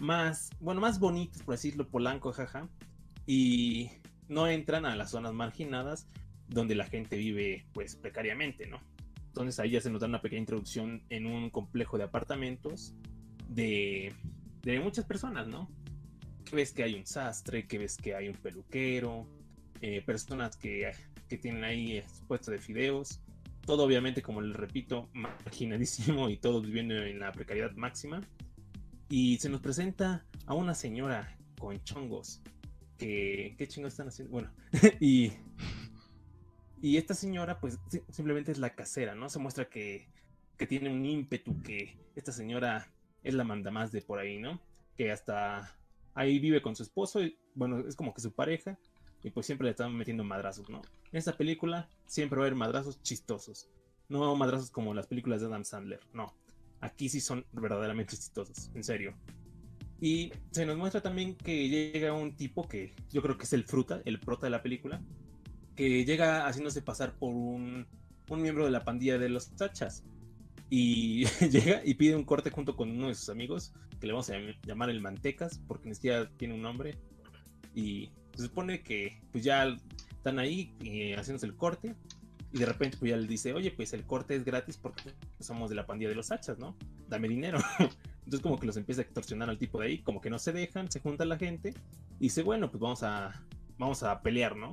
más, 0.00 0.50
bueno, 0.60 0.80
más 0.80 0.98
bonitas, 0.98 1.42
por 1.42 1.54
decirlo, 1.54 1.88
polanco, 1.88 2.32
jaja, 2.32 2.68
y 3.26 3.90
no 4.28 4.48
entran 4.48 4.86
a 4.86 4.96
las 4.96 5.10
zonas 5.10 5.34
marginadas 5.34 6.08
donde 6.48 6.74
la 6.74 6.84
gente 6.84 7.16
vive 7.16 7.66
pues 7.72 7.96
precariamente, 7.96 8.66
¿no? 8.66 8.80
Entonces 9.26 9.58
ahí 9.60 9.72
ya 9.72 9.80
se 9.82 9.90
nos 9.90 10.00
da 10.00 10.06
una 10.06 10.22
pequeña 10.22 10.40
introducción 10.40 11.02
en 11.10 11.26
un 11.26 11.50
complejo 11.50 11.98
de 11.98 12.04
apartamentos 12.04 12.94
de, 13.48 14.14
de 14.62 14.80
muchas 14.80 15.04
personas, 15.04 15.46
¿no? 15.48 15.68
Que 16.46 16.56
ves 16.56 16.72
que 16.72 16.84
hay 16.84 16.94
un 16.94 17.04
sastre, 17.04 17.66
que 17.66 17.76
ves 17.76 17.96
que 17.96 18.14
hay 18.14 18.28
un 18.28 18.36
peluquero, 18.36 19.26
eh, 19.82 20.00
personas 20.00 20.56
que, 20.56 20.90
que, 21.28 21.36
tienen 21.36 21.64
ahí 21.64 22.02
puesto 22.26 22.50
de 22.50 22.58
fideos. 22.58 23.20
Todo 23.66 23.84
obviamente, 23.84 24.22
como 24.22 24.40
les 24.40 24.56
repito, 24.56 25.10
marginadísimo 25.12 26.30
y 26.30 26.38
todos 26.38 26.64
viviendo 26.64 26.94
en 26.94 27.18
la 27.18 27.32
precariedad 27.32 27.72
máxima. 27.72 28.22
Y 29.08 29.38
se 29.38 29.48
nos 29.48 29.60
presenta 29.60 30.24
a 30.46 30.54
una 30.54 30.74
señora 30.74 31.36
con 31.58 31.82
chongos. 31.84 32.42
Que, 32.96 33.54
¿Qué 33.58 33.68
chingos 33.68 33.92
están 33.92 34.08
haciendo? 34.08 34.32
Bueno, 34.32 34.50
y, 35.00 35.32
y 36.80 36.96
esta 36.96 37.12
señora 37.12 37.60
pues 37.60 37.78
simplemente 38.10 38.52
es 38.52 38.58
la 38.58 38.74
casera, 38.74 39.14
¿no? 39.14 39.28
Se 39.28 39.38
muestra 39.38 39.68
que, 39.68 40.08
que 40.56 40.66
tiene 40.66 40.90
un 40.90 41.04
ímpetu, 41.04 41.60
que 41.62 41.98
esta 42.14 42.32
señora 42.32 42.86
es 43.22 43.34
la 43.34 43.44
manda 43.44 43.70
más 43.70 43.92
de 43.92 44.00
por 44.00 44.18
ahí, 44.18 44.38
¿no? 44.38 44.62
Que 44.96 45.10
hasta 45.12 45.76
ahí 46.16 46.40
vive 46.40 46.60
con 46.60 46.74
su 46.74 46.82
esposo, 46.82 47.22
y, 47.22 47.38
bueno, 47.54 47.86
es 47.86 47.94
como 47.94 48.12
que 48.12 48.20
su 48.20 48.32
pareja, 48.32 48.76
y 49.22 49.30
pues 49.30 49.46
siempre 49.46 49.66
le 49.66 49.70
están 49.70 49.94
metiendo 49.94 50.24
madrazos, 50.24 50.68
¿no? 50.68 50.82
En 51.12 51.18
esta 51.18 51.36
película 51.36 51.88
siempre 52.06 52.38
va 52.38 52.44
a 52.44 52.46
haber 52.46 52.56
madrazos 52.56 53.00
chistosos, 53.02 53.68
no 54.08 54.34
madrazos 54.34 54.70
como 54.70 54.94
las 54.94 55.06
películas 55.06 55.40
de 55.40 55.46
Adam 55.46 55.64
Sandler, 55.64 56.00
no. 56.12 56.34
aquí 56.80 57.08
sí 57.08 57.20
son 57.20 57.44
verdaderamente 57.52 58.14
exitosos, 58.14 58.70
en 58.74 58.82
serio. 58.82 59.14
Y 60.00 60.32
se 60.50 60.66
nos 60.66 60.76
muestra 60.76 61.00
también 61.00 61.36
que 61.36 61.68
llega 61.68 62.12
un 62.12 62.36
tipo 62.36 62.66
que 62.66 62.94
yo 63.10 63.22
creo 63.22 63.38
que 63.38 63.44
es 63.44 63.52
el 63.52 63.64
fruta, 63.64 64.02
el 64.04 64.18
prota 64.18 64.46
de 64.46 64.50
la 64.50 64.62
película, 64.62 65.00
que 65.74 66.04
llega 66.04 66.46
haciéndose 66.46 66.82
pasar 66.82 67.14
por 67.18 67.34
un, 67.34 67.86
un 68.28 68.42
miembro 68.42 68.64
de 68.64 68.70
la 68.70 68.84
pandilla 68.84 69.18
de 69.18 69.28
los 69.28 69.50
tachas. 69.50 70.02
Y 70.68 71.24
llega 71.50 71.82
y 71.84 71.94
pide 71.94 72.16
un 72.16 72.24
corte 72.24 72.50
junto 72.50 72.76
con 72.76 72.90
uno 72.90 73.08
de 73.08 73.14
sus 73.14 73.28
amigos, 73.28 73.72
que 74.00 74.06
le 74.06 74.12
vamos 74.12 74.30
a 74.30 74.34
llamar 74.66 74.90
el 74.90 75.00
Mantecas, 75.00 75.60
porque 75.66 75.88
ni 75.88 75.94
tiene 76.36 76.54
un 76.54 76.62
nombre. 76.62 76.96
Y 77.74 78.10
se 78.34 78.44
supone 78.44 78.82
que 78.82 79.20
pues 79.32 79.44
ya 79.44 79.76
están 80.10 80.38
ahí 80.38 80.74
eh, 80.80 81.14
haciéndose 81.16 81.46
el 81.46 81.56
corte. 81.56 81.94
Y 82.52 82.58
de 82.58 82.66
repente 82.66 82.96
pues 82.98 83.10
ya 83.10 83.16
le 83.16 83.26
dice, 83.26 83.52
oye, 83.52 83.70
pues 83.70 83.92
el 83.92 84.04
corte 84.04 84.34
es 84.34 84.44
gratis 84.44 84.76
porque 84.76 85.12
somos 85.40 85.68
de 85.68 85.76
la 85.76 85.86
pandilla 85.86 86.08
de 86.08 86.14
los 86.14 86.30
hachas, 86.30 86.58
¿no? 86.58 86.76
Dame 87.08 87.28
dinero. 87.28 87.58
Entonces 88.26 88.40
como 88.40 88.58
que 88.58 88.66
los 88.66 88.76
empieza 88.76 89.02
a 89.02 89.04
extorsionar 89.04 89.50
al 89.50 89.58
tipo 89.58 89.80
de 89.80 89.86
ahí, 89.86 89.98
como 89.98 90.20
que 90.20 90.30
no 90.30 90.38
se 90.38 90.52
dejan, 90.52 90.90
se 90.90 91.00
junta 91.00 91.24
la 91.24 91.38
gente 91.38 91.74
y 92.18 92.24
dice, 92.24 92.42
bueno, 92.42 92.70
pues 92.70 92.80
vamos 92.80 93.02
a, 93.02 93.44
vamos 93.78 94.02
a 94.02 94.20
pelear, 94.20 94.56
¿no? 94.56 94.72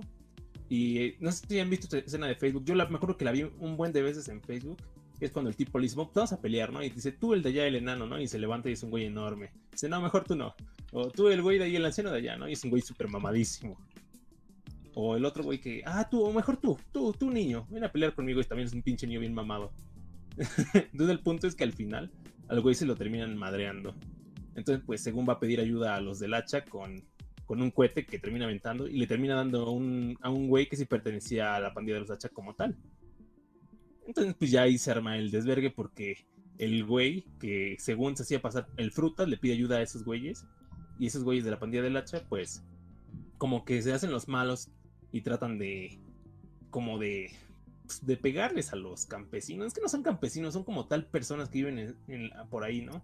Y 0.70 0.98
eh, 0.98 1.18
no 1.20 1.32
sé 1.32 1.46
si 1.48 1.60
han 1.60 1.70
visto 1.70 1.86
esta 1.86 2.00
escena 2.00 2.26
de 2.26 2.36
Facebook, 2.36 2.64
yo 2.66 2.74
la, 2.74 2.88
me 2.88 2.96
acuerdo 2.96 3.16
que 3.16 3.26
la 3.26 3.32
vi 3.32 3.44
un 3.44 3.78
buen 3.78 3.92
de 3.92 4.02
veces 4.02 4.28
en 4.30 4.42
Facebook, 4.42 4.78
es 5.26 5.32
cuando 5.32 5.50
el 5.50 5.56
tipo 5.56 5.80
le 5.80 5.84
dice, 5.84 5.96
vamos 5.96 6.34
a 6.34 6.42
pelear, 6.42 6.72
¿no? 6.72 6.84
Y 6.84 6.90
dice, 6.90 7.12
tú 7.12 7.34
el 7.34 7.42
de 7.42 7.50
allá, 7.50 7.68
el 7.68 7.76
enano, 7.76 8.06
¿no? 8.06 8.20
Y 8.20 8.28
se 8.28 8.40
levanta 8.40 8.70
y 8.70 8.74
es 8.74 8.84
un 8.84 8.90
güey 8.90 9.06
enorme. 9.06 9.52
Dice, 9.72 9.90
no, 9.90 10.02
mejor 10.02 10.24
tú 10.24 10.36
no. 10.36 10.56
O 10.92 11.10
tú 11.10 11.30
el 11.30 11.42
güey 11.42 11.58
de 11.58 11.66
ahí, 11.66 11.76
el 11.76 11.86
anciano 11.86 12.12
de 12.12 12.18
allá, 12.18 12.38
¿no? 12.38 12.48
Y 12.48 12.54
es 12.54 12.64
un 12.64 12.70
güey 12.70 12.82
súper 12.82 13.08
mamadísimo. 13.08 13.78
O 14.96 15.16
el 15.16 15.26
otro 15.26 15.44
güey 15.44 15.60
que, 15.60 15.82
ah, 15.86 16.08
tú, 16.10 16.24
o 16.24 16.32
mejor 16.32 16.58
tú, 16.58 16.78
tú, 16.92 17.14
tú 17.14 17.32
niño, 17.32 17.66
ven 17.70 17.84
a 17.84 17.92
pelear 17.92 18.14
conmigo 18.14 18.40
y 18.40 18.44
también 18.44 18.68
es 18.68 18.74
un 18.74 18.84
pinche 18.84 19.08
niño 19.08 19.20
bien 19.20 19.34
mamado. 19.34 19.72
Entonces 20.38 21.10
el 21.10 21.20
punto 21.20 21.48
es 21.48 21.56
que 21.56 21.64
al 21.64 21.74
final 21.74 22.12
al 22.48 22.62
güey 22.62 22.76
se 22.76 22.86
lo 22.86 22.96
terminan 22.96 23.36
madreando. 23.38 23.96
Entonces, 24.56 24.84
pues 24.86 25.02
según 25.02 25.28
va 25.28 25.34
a 25.34 25.40
pedir 25.40 25.60
ayuda 25.60 25.96
a 25.96 26.02
los 26.02 26.20
del 26.20 26.34
hacha 26.34 26.64
con, 26.66 27.04
con 27.46 27.62
un 27.62 27.72
cohete 27.72 28.06
que 28.06 28.20
termina 28.20 28.46
aventando 28.46 28.88
y 28.88 28.98
le 28.98 29.08
termina 29.08 29.36
dando 29.36 29.72
un, 29.72 30.18
a 30.22 30.30
un 30.30 30.48
güey 30.48 30.68
que 30.68 30.76
sí 30.76 30.86
pertenecía 30.86 31.56
a 31.56 31.60
la 31.60 31.74
pandilla 31.74 31.96
de 31.96 32.02
los 32.02 32.12
hacha 32.12 32.30
como 32.30 32.54
tal. 32.54 32.78
Entonces, 34.08 34.36
pues 34.40 34.52
ya 34.52 34.64
ahí 34.64 34.78
se 34.78 34.92
arma 34.92 35.18
el 35.18 35.32
desvergue 35.32 35.72
porque 35.72 36.26
el 36.58 36.86
güey 36.86 37.26
que 37.40 37.76
según 37.80 38.16
se 38.16 38.24
hacía 38.24 38.42
pasar 38.42 38.68
el 38.78 38.92
fruta 38.92 39.26
le 39.26 39.38
pide 39.38 39.54
ayuda 39.54 39.78
a 39.78 39.82
esos 39.82 40.04
güeyes 40.04 40.46
y 41.00 41.08
esos 41.08 41.24
güeyes 41.24 41.44
de 41.44 41.52
la 41.52 41.60
pandilla 41.60 41.84
del 41.84 41.98
hacha, 41.98 42.24
pues 42.30 42.64
como 43.38 43.66
que 43.66 43.82
se 43.82 43.94
hacen 43.94 44.12
los 44.12 44.28
malos 44.28 44.70
y 45.12 45.22
tratan 45.22 45.58
de 45.58 46.00
como 46.70 46.98
de 46.98 47.32
pues, 47.86 48.06
de 48.06 48.18
pegarles 48.18 48.74
a 48.74 48.76
los 48.76 49.06
campesinos. 49.06 49.68
Es 49.68 49.74
que 49.74 49.82
no 49.82 49.90
son 49.90 50.04
campesinos, 50.04 50.54
son 50.54 50.64
como 50.64 50.88
tal 50.88 51.06
personas 51.06 51.50
que 51.50 51.64
viven 51.64 51.96
por 52.50 52.64
ahí, 52.64 52.82
¿no? 52.82 53.04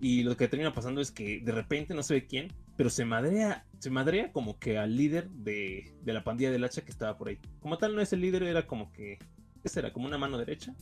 Y 0.00 0.22
lo 0.22 0.36
que 0.36 0.48
termina 0.48 0.74
pasando 0.74 1.00
es 1.00 1.10
que 1.10 1.40
de 1.40 1.52
repente 1.52 1.94
no 1.94 2.02
ve 2.08 2.26
quién, 2.26 2.52
pero 2.76 2.90
se 2.90 3.04
madrea, 3.04 3.66
se 3.78 3.90
madrea 3.90 4.30
como 4.30 4.58
que 4.58 4.78
al 4.78 4.96
líder 4.96 5.30
de, 5.30 5.94
la 6.04 6.22
pandilla 6.22 6.50
del 6.50 6.64
hacha 6.64 6.82
que 6.82 6.90
estaba 6.90 7.16
por 7.16 7.28
ahí. 7.28 7.38
Como 7.60 7.78
tal 7.78 7.94
no 7.94 8.02
es 8.02 8.12
el 8.12 8.20
líder, 8.20 8.42
era 8.42 8.66
como 8.66 8.92
que, 8.92 9.18
¿qué 9.62 9.68
será? 9.68 9.92
Como 9.92 10.06
una 10.06 10.18
mano 10.18 10.38
derecha. 10.38 10.74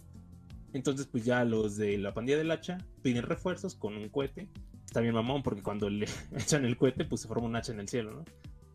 Entonces 0.72 1.06
pues 1.06 1.24
ya 1.24 1.44
los 1.44 1.76
de 1.76 1.98
la 1.98 2.12
pandilla 2.12 2.38
del 2.38 2.50
hacha 2.50 2.78
piden 3.02 3.22
refuerzos 3.22 3.74
con 3.74 3.96
un 3.96 4.08
cohete. 4.08 4.48
Está 4.84 5.00
bien 5.00 5.14
mamón 5.14 5.42
porque 5.42 5.62
cuando 5.62 5.88
le 5.88 6.06
echan 6.32 6.64
el 6.64 6.76
cohete 6.76 7.04
pues 7.04 7.22
se 7.22 7.28
forma 7.28 7.46
un 7.46 7.56
hacha 7.56 7.72
en 7.72 7.80
el 7.80 7.88
cielo, 7.88 8.12
¿no? 8.12 8.24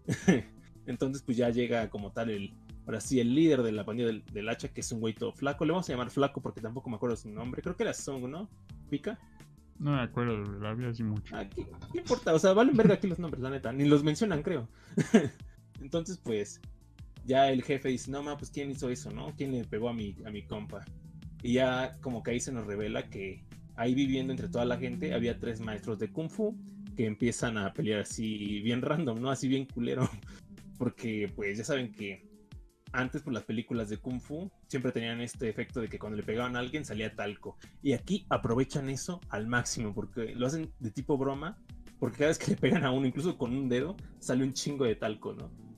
Entonces 0.86 1.22
pues 1.22 1.38
ya 1.38 1.50
llega 1.50 1.90
como 1.90 2.12
tal 2.12 2.30
el, 2.30 2.54
ahora 2.86 3.02
sí, 3.02 3.20
el 3.20 3.36
líder 3.36 3.62
de 3.62 3.72
la 3.72 3.86
pandilla 3.86 4.10
del, 4.34 4.50
hacha, 4.50 4.70
que 4.70 4.82
es 4.82 4.92
un 4.92 5.00
güey 5.00 5.14
todo 5.14 5.32
flaco. 5.34 5.66
Le 5.66 5.72
vamos 5.72 5.88
a 5.90 5.94
llamar 5.94 6.10
flaco 6.10 6.42
porque 6.42 6.62
tampoco 6.62 6.90
me 6.90 6.96
acuerdo 6.96 7.16
su 7.16 7.30
nombre. 7.30 7.62
Creo 7.62 7.76
que 7.76 7.84
era 7.84 7.94
Song, 7.94 8.28
¿no? 8.28 8.50
¿Pica? 8.90 9.20
No 9.78 9.92
me 9.92 10.02
acuerdo, 10.02 10.44
la 10.60 10.74
vi 10.74 10.86
así 10.86 11.04
mucho. 11.04 11.36
Ah, 11.36 11.48
¿qué, 11.48 11.66
importa? 11.94 12.34
O 12.34 12.40
sea, 12.40 12.54
valen 12.54 12.76
verga 12.76 12.96
aquí 12.96 13.08
los 13.08 13.20
nombres, 13.20 13.42
la 13.42 13.50
neta. 13.50 13.72
Ni 13.72 13.86
los 13.86 14.04
mencionan, 14.04 14.42
creo. 14.44 14.68
Entonces, 15.82 16.18
pues, 16.18 16.60
ya 17.30 17.52
el 17.52 17.62
jefe 17.62 17.90
dice, 17.90 18.10
no, 18.10 18.24
ma, 18.24 18.36
pues, 18.38 18.50
¿quién 18.50 18.72
hizo 18.72 18.90
eso, 18.90 19.12
no? 19.12 19.36
¿Quién 19.38 19.52
le 19.52 19.64
pegó 19.64 19.88
a 19.90 19.94
mi, 19.94 20.16
a 20.26 20.32
mi 20.32 20.42
compa? 20.48 20.84
Y 21.44 21.54
ya 21.54 21.96
como 22.02 22.24
que 22.24 22.32
ahí 22.32 22.40
se 22.40 22.52
nos 22.52 22.66
revela 22.66 23.08
que 23.08 23.46
ahí 23.76 23.94
viviendo 23.94 24.34
entre 24.34 24.50
toda 24.50 24.66
la 24.66 24.78
gente 24.78 25.14
había 25.14 25.40
tres 25.40 25.62
maestros 25.62 26.00
de 26.00 26.12
Kung 26.12 26.30
Fu 26.30 26.58
que 26.98 27.06
empiezan 27.06 27.58
a 27.60 27.72
pelear 27.72 28.02
así 28.02 28.62
bien 28.62 28.82
random, 28.82 29.22
¿no? 29.22 29.30
Así 29.30 29.48
bien 29.48 29.66
culero. 29.66 30.10
Porque, 30.80 31.32
pues, 31.36 31.60
ya 31.60 31.64
saben 31.64 31.92
que 31.92 32.28
antes 32.94 33.22
por 33.22 33.32
las 33.32 33.44
películas 33.44 33.90
de 33.90 33.98
Kung 33.98 34.20
Fu 34.20 34.52
siempre 34.68 34.92
tenían 34.92 35.22
este 35.22 35.50
efecto 35.50 35.82
de 35.82 35.88
que 35.88 36.00
cuando 36.00 36.18
le 36.18 36.24
pegaban 36.24 36.56
a 36.56 36.60
alguien 36.60 36.84
salía 36.84 37.16
talco. 37.16 37.60
Y 37.84 37.94
aquí 37.94 38.26
aprovechan 38.30 38.90
eso 38.90 39.22
al 39.30 39.46
máximo 39.46 39.94
porque 39.94 40.34
lo 40.34 40.48
hacen 40.48 40.74
de 40.80 40.90
tipo 40.90 41.16
broma, 41.16 41.60
porque 42.00 42.18
cada 42.18 42.30
vez 42.30 42.40
que 42.40 42.52
le 42.52 42.58
pegan 42.58 42.86
a 42.86 42.92
uno, 42.92 43.06
incluso 43.06 43.38
con 43.38 43.56
un 43.56 43.70
dedo, 43.70 43.96
sale 44.18 44.44
un 44.44 44.54
chingo 44.54 44.86
de 44.86 44.96
talco, 44.96 45.34
¿no? 45.34 45.69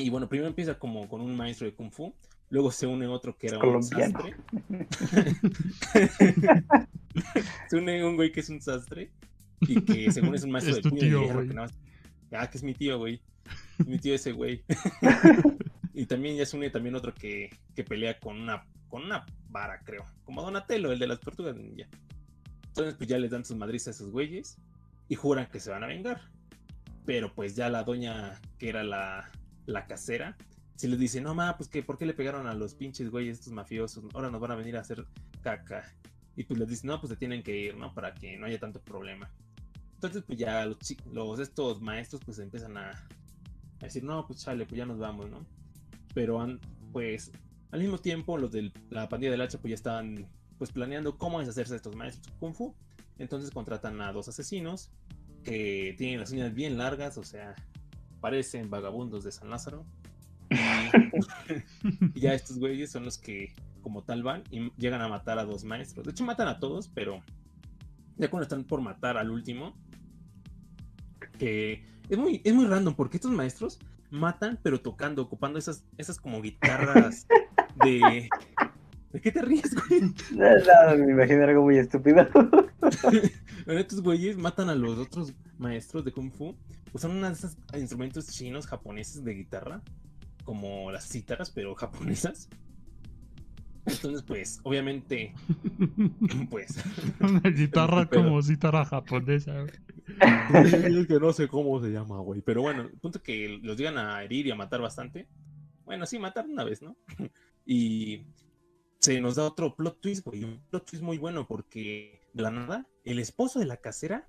Y 0.00 0.10
bueno, 0.10 0.28
primero 0.28 0.48
empieza 0.48 0.78
como 0.78 1.08
con 1.08 1.20
un 1.20 1.36
maestro 1.36 1.66
de 1.66 1.74
Kung 1.74 1.90
Fu, 1.90 2.14
luego 2.48 2.70
se 2.70 2.86
une 2.86 3.06
otro 3.06 3.36
que 3.36 3.48
era 3.48 3.58
un 3.58 3.82
sastre. 3.82 4.34
se 7.68 7.76
une 7.76 8.04
un 8.04 8.16
güey 8.16 8.32
que 8.32 8.40
es 8.40 8.48
un 8.48 8.60
sastre 8.60 9.10
y 9.60 9.80
que 9.82 10.10
según 10.10 10.34
es 10.34 10.42
un 10.42 10.50
maestro 10.50 10.76
de 10.76 10.82
puño 10.82 11.22
Ah, 12.32 12.48
que 12.48 12.58
es 12.58 12.64
mi 12.64 12.74
tío, 12.74 12.98
güey. 12.98 13.20
Mi 13.86 13.98
tío 13.98 14.14
ese 14.14 14.32
güey. 14.32 14.64
Y 15.92 16.06
también 16.06 16.36
ya 16.36 16.46
se 16.46 16.56
une 16.56 16.70
también 16.70 16.94
otro 16.94 17.12
que, 17.14 17.50
pelea 17.86 18.18
con 18.18 18.40
una, 18.40 18.64
con 18.88 19.04
una 19.04 19.26
vara, 19.48 19.80
creo. 19.84 20.06
Como 20.24 20.40
Donatello, 20.40 20.92
el 20.92 20.98
de 20.98 21.06
las 21.06 21.20
tortugas 21.20 21.56
ninja. 21.56 21.88
Entonces, 22.68 22.94
pues 22.94 23.06
ya 23.06 23.18
les 23.18 23.32
dan 23.32 23.44
sus 23.44 23.56
madrizas 23.56 23.88
a 23.88 23.90
esos 23.90 24.10
güeyes 24.10 24.56
y 25.08 25.16
juran 25.16 25.50
que 25.50 25.60
se 25.60 25.70
van 25.70 25.84
a 25.84 25.88
vengar. 25.88 26.22
Pero 27.04 27.34
pues 27.34 27.54
ya 27.56 27.68
la 27.68 27.82
doña, 27.82 28.40
que 28.56 28.70
era 28.70 28.82
la, 28.82 29.30
la 29.70 29.86
casera, 29.86 30.36
si 30.76 30.88
les 30.88 30.98
dice, 30.98 31.20
no 31.20 31.34
ma, 31.34 31.56
pues 31.56 31.68
que 31.68 31.82
por 31.82 31.98
qué 31.98 32.06
le 32.06 32.14
pegaron 32.14 32.46
a 32.46 32.54
los 32.54 32.74
pinches 32.74 33.10
güeyes 33.10 33.38
estos 33.38 33.52
mafiosos, 33.52 34.04
ahora 34.14 34.30
nos 34.30 34.40
van 34.40 34.52
a 34.52 34.54
venir 34.54 34.76
a 34.76 34.80
hacer 34.80 35.04
caca. 35.42 35.84
Y 36.36 36.44
pues 36.44 36.58
les 36.58 36.68
dice, 36.68 36.86
no, 36.86 37.00
pues 37.00 37.10
se 37.10 37.16
tienen 37.16 37.42
que 37.42 37.56
ir, 37.56 37.76
¿no? 37.76 37.92
Para 37.92 38.14
que 38.14 38.36
no 38.38 38.46
haya 38.46 38.58
tanto 38.58 38.80
problema. 38.80 39.30
Entonces, 39.94 40.22
pues 40.26 40.38
ya 40.38 40.64
los, 40.64 40.78
los 41.12 41.38
estos 41.38 41.82
maestros 41.82 42.22
pues 42.24 42.38
empiezan 42.38 42.76
a, 42.78 42.90
a 42.90 43.84
decir, 43.84 44.02
no, 44.04 44.26
pues 44.26 44.42
chale, 44.42 44.64
pues 44.64 44.78
ya 44.78 44.86
nos 44.86 44.98
vamos, 44.98 45.28
¿no? 45.28 45.44
pero 46.14 46.40
han, 46.40 46.60
pues 46.92 47.30
al 47.70 47.80
mismo 47.80 47.98
tiempo 47.98 48.36
los 48.36 48.50
de 48.50 48.72
la 48.90 49.08
pandilla 49.08 49.32
del 49.32 49.40
hacha 49.40 49.58
pues 49.58 49.70
ya 49.70 49.74
estaban 49.74 50.26
pues 50.58 50.72
planeando 50.72 51.16
cómo 51.16 51.40
deshacerse 51.40 51.72
de 51.72 51.76
estos 51.76 51.96
maestros 51.96 52.34
kung 52.38 52.54
fu. 52.54 52.74
Entonces 53.18 53.50
contratan 53.50 54.00
a 54.00 54.12
dos 54.12 54.28
asesinos 54.28 54.90
que 55.44 55.94
tienen 55.96 56.20
las 56.20 56.32
uñas 56.32 56.52
bien 56.52 56.76
largas, 56.76 57.16
o 57.16 57.24
sea, 57.24 57.54
parecen 58.20 58.70
vagabundos 58.70 59.24
de 59.24 59.32
San 59.32 59.50
Lázaro. 59.50 59.84
Y, 62.14 62.20
ya 62.20 62.34
estos 62.34 62.58
güeyes 62.58 62.90
son 62.90 63.04
los 63.04 63.18
que 63.18 63.52
como 63.82 64.02
tal 64.02 64.22
van 64.22 64.42
y 64.50 64.70
llegan 64.76 65.00
a 65.00 65.08
matar 65.08 65.38
a 65.38 65.44
dos 65.44 65.64
maestros. 65.64 66.04
De 66.04 66.12
hecho 66.12 66.24
matan 66.24 66.48
a 66.48 66.58
todos, 66.58 66.88
pero 66.88 67.22
ya 68.16 68.28
cuando 68.28 68.42
están 68.42 68.64
por 68.64 68.80
matar 68.80 69.16
al 69.16 69.30
último, 69.30 69.74
que 71.38 71.84
es 72.08 72.18
muy, 72.18 72.40
es 72.44 72.54
muy 72.54 72.66
random 72.66 72.94
porque 72.94 73.16
estos 73.16 73.32
maestros 73.32 73.78
matan, 74.10 74.58
pero 74.62 74.80
tocando, 74.80 75.22
ocupando 75.22 75.58
esas, 75.58 75.84
esas 75.96 76.18
como 76.18 76.42
guitarras 76.42 77.26
de. 77.84 78.28
¿De 79.12 79.20
qué 79.20 79.32
te 79.32 79.42
ríes, 79.42 79.74
güey? 79.74 80.02
No, 80.30 80.96
me 81.04 81.12
imagino 81.12 81.42
algo 81.42 81.62
muy 81.62 81.78
estúpido. 81.78 82.28
estos 83.66 84.02
güeyes 84.02 84.36
matan 84.36 84.68
a 84.68 84.74
los 84.76 84.98
otros 84.98 85.34
maestros 85.58 86.04
de 86.04 86.12
Kung 86.12 86.30
Fu. 86.30 86.54
Usan 86.92 87.12
unos 87.12 87.40
de 87.40 87.48
esos 87.48 87.56
instrumentos 87.74 88.26
chinos 88.28 88.66
japoneses 88.66 89.24
de 89.24 89.34
guitarra, 89.34 89.82
como 90.44 90.90
las 90.90 91.08
cítaras, 91.08 91.50
pero 91.50 91.74
japonesas. 91.74 92.48
Entonces, 93.86 94.22
pues, 94.22 94.60
obviamente, 94.62 95.34
pues. 96.50 96.82
Una 97.20 97.50
guitarra 97.50 98.06
como 98.06 98.42
cítara 98.42 98.84
japonesa. 98.84 99.64
es 100.54 101.06
que 101.06 101.20
no 101.20 101.32
sé 101.32 101.48
cómo 101.48 101.80
se 101.80 101.90
llama, 101.90 102.18
güey. 102.18 102.40
Pero 102.42 102.62
bueno, 102.62 102.82
el 102.82 102.98
punto 102.98 103.22
que 103.22 103.58
los 103.62 103.76
llegan 103.76 103.98
a 103.98 104.22
herir 104.22 104.46
y 104.46 104.50
a 104.50 104.56
matar 104.56 104.80
bastante. 104.80 105.28
Bueno, 105.84 106.06
sí, 106.06 106.18
matar 106.18 106.46
una 106.46 106.64
vez, 106.64 106.82
¿no? 106.82 106.96
y 107.66 108.26
se 108.98 109.20
nos 109.20 109.36
da 109.36 109.44
otro 109.44 109.76
plot 109.76 110.00
twist, 110.00 110.24
güey. 110.24 110.44
Un 110.44 110.60
plot 110.70 110.90
twist 110.90 111.02
muy 111.02 111.18
bueno 111.18 111.46
porque 111.46 112.20
de 112.32 112.42
la 112.42 112.50
nada, 112.50 112.86
el 113.04 113.18
esposo 113.18 113.58
de 113.58 113.66
la 113.66 113.76
casera 113.76 114.28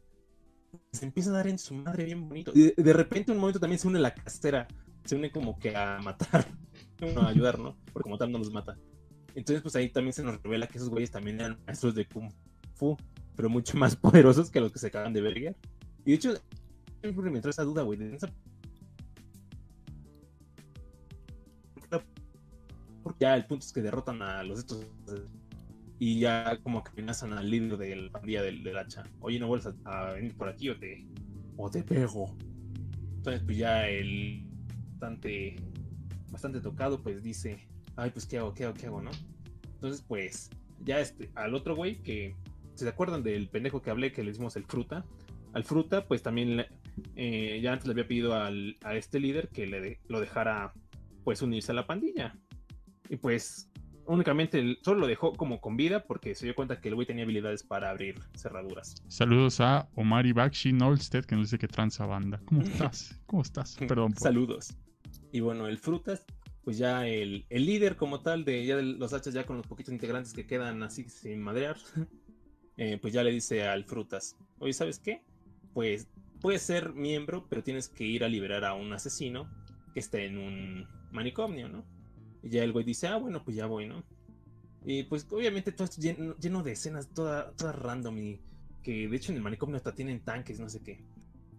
se 0.91 1.06
empieza 1.06 1.30
a 1.30 1.34
dar 1.34 1.48
en 1.48 1.60
su 1.60 1.73
madre 1.73 2.06
bien 2.06 2.27
bonito. 2.27 2.52
Y 2.53 2.73
de, 2.76 2.93
repente, 2.93 3.31
un 3.31 3.38
momento 3.38 3.60
también 3.60 3.80
se 3.80 3.88
une 3.88 3.99
la 3.99 4.14
casera. 4.14 4.68
Se 5.06 5.15
une 5.15 5.31
como 5.31 5.57
que 5.57 5.76
a 5.76 5.99
matar, 5.99 6.48
a 7.18 7.27
ayudar, 7.27 7.60
¿no? 7.60 7.77
Porque 7.91 8.03
como 8.03 8.18
tal 8.18 8.31
no 8.31 8.39
nos 8.39 8.52
mata. 8.52 8.77
Entonces, 9.35 9.61
pues 9.61 9.76
ahí 9.76 9.89
también 9.89 10.14
se 10.14 10.23
nos 10.23 10.41
revela 10.41 10.68
que 10.68 10.77
esos 10.77 10.89
güeyes 10.89 11.11
también 11.11 11.39
eran 11.39 11.60
maestros 11.65 11.95
de 11.95 12.06
Kung 12.07 12.31
Fu, 12.76 12.98
pero 13.35 13.49
mucho 13.49 13.77
más 13.77 13.95
poderosos 13.98 14.52
que 14.52 14.60
los 14.60 14.72
que 14.72 14.80
se 14.80 14.88
acaban 14.88 15.14
de 15.14 15.22
ver. 15.22 15.38
Y 15.38 15.43
de 15.43 16.14
hecho, 16.14 16.34
me 17.02 17.10
entró 17.10 17.49
esa 17.49 17.64
duda, 17.64 17.84
güey. 17.84 17.99
Porque 23.03 23.19
ya 23.19 23.35
el 23.35 23.45
punto 23.45 23.65
es 23.65 23.73
que 23.73 23.81
derrotan 23.81 24.22
a 24.22 24.43
los 24.43 24.60
estos. 24.60 24.85
Y 26.01 26.17
ya 26.17 26.57
como 26.63 26.83
que 26.83 26.89
amenazan 26.93 27.33
al 27.33 27.47
líder 27.47 27.77
del 27.77 28.09
pandilla 28.09 28.41
del, 28.41 28.63
del, 28.63 28.75
hacha. 28.75 29.03
Oye, 29.19 29.39
no 29.39 29.45
vuelvas 29.45 29.75
a, 29.85 30.13
venir 30.13 30.35
por 30.35 30.49
aquí 30.49 30.67
o 30.69 30.75
te, 30.75 31.05
o 31.57 31.69
te 31.69 31.83
pego. 31.83 32.35
Entonces, 33.17 33.43
pues 33.45 33.55
ya 33.55 33.87
el 33.87 34.43
bastante, 34.93 35.57
bastante 36.31 36.59
tocado, 36.59 37.03
pues 37.03 37.21
dice, 37.21 37.67
ay, 37.97 38.09
pues 38.09 38.25
qué 38.25 38.39
hago, 38.39 38.51
qué 38.51 38.65
hago, 38.65 38.73
qué 38.73 38.87
hago, 38.87 38.99
¿no? 38.99 39.11
Entonces, 39.75 40.03
pues 40.07 40.49
ya 40.79 40.99
este, 40.99 41.29
al 41.35 41.53
otro 41.53 41.75
güey 41.75 42.01
que, 42.01 42.35
¿se 42.73 42.89
acuerdan 42.89 43.21
del 43.21 43.47
pendejo 43.49 43.83
que 43.83 43.91
hablé 43.91 44.11
que 44.11 44.23
le 44.23 44.31
hicimos 44.31 44.55
el 44.55 44.65
fruta? 44.65 45.05
Al 45.53 45.63
fruta, 45.63 46.07
pues 46.07 46.23
también 46.23 46.65
eh, 47.15 47.59
ya 47.61 47.73
antes 47.73 47.85
le 47.85 47.91
había 47.91 48.07
pedido 48.07 48.33
al, 48.33 48.75
a 48.83 48.95
este 48.95 49.19
líder 49.19 49.49
que 49.49 49.67
le 49.67 49.99
lo 50.07 50.19
dejara, 50.19 50.73
pues 51.23 51.43
unirse 51.43 51.73
a 51.73 51.75
la 51.75 51.85
pandilla. 51.85 52.35
Y 53.07 53.17
pues 53.17 53.70
únicamente 54.05 54.77
solo 54.81 55.01
lo 55.01 55.07
dejó 55.07 55.33
como 55.33 55.61
con 55.61 55.77
vida 55.77 56.03
porque 56.03 56.35
se 56.35 56.45
dio 56.45 56.55
cuenta 56.55 56.79
que 56.79 56.89
el 56.89 56.95
güey 56.95 57.07
tenía 57.07 57.23
habilidades 57.23 57.63
para 57.63 57.89
abrir 57.89 58.19
cerraduras. 58.35 58.95
Saludos 59.07 59.59
a 59.59 59.89
Omar 59.95 60.31
Bakshi 60.33 60.73
Nolsted 60.73 61.25
que 61.25 61.35
nos 61.35 61.47
dice 61.47 61.57
que 61.57 61.67
transa 61.67 62.05
banda. 62.05 62.41
¿Cómo 62.45 62.61
estás? 62.63 63.19
¿Cómo 63.25 63.41
estás? 63.41 63.77
Perdón. 63.87 64.15
Saludos. 64.15 64.73
Y 65.31 65.39
bueno, 65.39 65.67
el 65.67 65.77
Frutas, 65.77 66.25
pues 66.63 66.77
ya 66.77 67.07
el, 67.07 67.45
el, 67.49 67.65
líder 67.65 67.95
como 67.95 68.21
tal 68.21 68.43
de, 68.43 68.65
ya 68.65 68.75
de 68.75 68.83
los 68.83 69.13
hachas, 69.13 69.33
ya 69.33 69.45
con 69.45 69.57
los 69.57 69.67
poquitos 69.67 69.93
integrantes 69.93 70.33
que 70.33 70.45
quedan 70.45 70.83
así 70.83 71.05
sin 71.09 71.41
madrear, 71.41 71.77
eh, 72.77 72.97
pues 73.01 73.13
ya 73.13 73.23
le 73.23 73.31
dice 73.31 73.67
al 73.67 73.85
Frutas, 73.85 74.37
oye, 74.59 74.73
¿sabes 74.73 74.99
qué? 74.99 75.23
Pues 75.73 76.07
puedes 76.41 76.61
ser 76.61 76.93
miembro, 76.93 77.47
pero 77.49 77.63
tienes 77.63 77.87
que 77.87 78.03
ir 78.03 78.23
a 78.23 78.27
liberar 78.27 78.65
a 78.65 78.73
un 78.73 78.91
asesino 78.91 79.49
que 79.93 79.99
esté 79.99 80.25
en 80.25 80.37
un 80.37 80.87
manicomio, 81.11 81.69
¿no? 81.69 81.85
Y 82.43 82.49
ya 82.49 82.63
el 82.63 82.72
güey 82.72 82.85
dice, 82.85 83.07
ah, 83.07 83.18
bueno, 83.18 83.43
pues 83.43 83.55
ya 83.55 83.65
voy, 83.65 83.88
¿no? 83.88 84.03
Y 84.84 85.03
pues 85.03 85.27
obviamente 85.30 85.72
todo 85.72 85.85
esto 85.85 86.01
lleno, 86.01 86.63
de 86.63 86.72
escenas 86.72 87.07
todas 87.09 87.55
toda 87.55 87.72
random 87.72 88.18
y 88.18 88.39
que 88.81 89.07
de 89.07 89.15
hecho 89.15 89.31
en 89.31 89.38
el 89.38 89.43
manicomio 89.43 89.76
hasta 89.77 89.93
tienen 89.93 90.22
tanques, 90.22 90.59
no 90.59 90.69
sé 90.69 90.81
qué. 90.81 91.03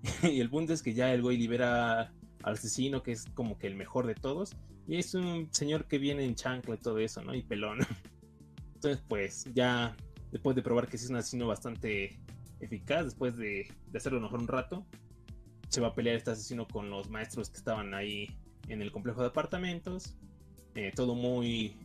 y 0.23 0.41
el 0.41 0.51
punto 0.51 0.73
es 0.73 0.83
que 0.83 0.93
ya 0.93 1.15
el 1.15 1.23
güey 1.23 1.37
libera 1.37 2.13
al 2.43 2.55
asesino, 2.55 3.03
que 3.03 3.13
es 3.13 3.27
como 3.35 3.59
que 3.59 3.69
el 3.69 3.77
mejor 3.77 4.07
de 4.07 4.17
todos. 4.17 4.57
Y 4.89 4.97
es 4.97 5.15
un 5.15 5.49
señor 5.53 5.87
que 5.87 5.99
viene 5.99 6.25
en 6.25 6.35
chancla 6.35 6.75
y 6.75 6.79
todo 6.79 6.99
eso, 6.99 7.23
¿no? 7.23 7.35
Y 7.35 7.43
pelón. 7.43 7.79
Entonces, 8.75 9.03
pues 9.09 9.47
ya 9.55 9.97
después 10.33 10.57
de 10.57 10.63
probar 10.63 10.89
que 10.89 10.99
sí 10.99 11.05
es 11.05 11.11
un 11.11 11.17
asesino 11.17 11.47
bastante 11.47 12.19
eficaz, 12.59 13.05
después 13.05 13.37
de, 13.37 13.69
de 13.93 13.99
hacerlo 13.99 14.21
mejor 14.21 14.41
un 14.41 14.49
rato, 14.49 14.85
se 15.69 15.81
va 15.81 15.89
a 15.89 15.95
pelear 15.95 16.17
este 16.17 16.33
asesino 16.33 16.67
con 16.67 16.91
los 16.91 17.09
maestros 17.09 17.49
que 17.49 17.59
estaban 17.59 17.95
ahí 17.95 18.29
en 18.69 18.83
el 18.83 18.91
complejo 18.91 19.21
de 19.21 19.29
apartamentos. 19.29 20.17
Eh, 20.74 20.93
todo 20.94 21.15
muy, 21.15 21.77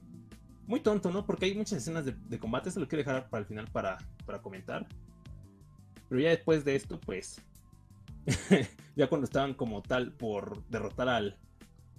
muy 0.66 0.80
tonto, 0.80 1.12
¿no? 1.12 1.26
Porque 1.26 1.46
hay 1.46 1.56
muchas 1.56 1.80
escenas 1.80 2.06
de, 2.06 2.40
combate, 2.40 2.72
se 2.72 2.80
lo 2.80 2.88
quiero 2.88 3.04
dejar 3.04 3.30
para 3.30 3.42
el 3.42 3.48
final 3.48 3.68
para, 3.72 3.98
para 4.26 4.42
comentar. 4.42 4.88
Pero 6.10 6.22
ya 6.22 6.30
después 6.30 6.64
de 6.64 6.76
esto, 6.76 7.00
pues, 7.02 7.42
ya 8.96 9.08
cuando 9.08 9.26
estaban 9.26 9.54
como 9.54 9.82
tal 9.82 10.14
por 10.14 10.66
derrotar 10.68 11.10
al, 11.10 11.38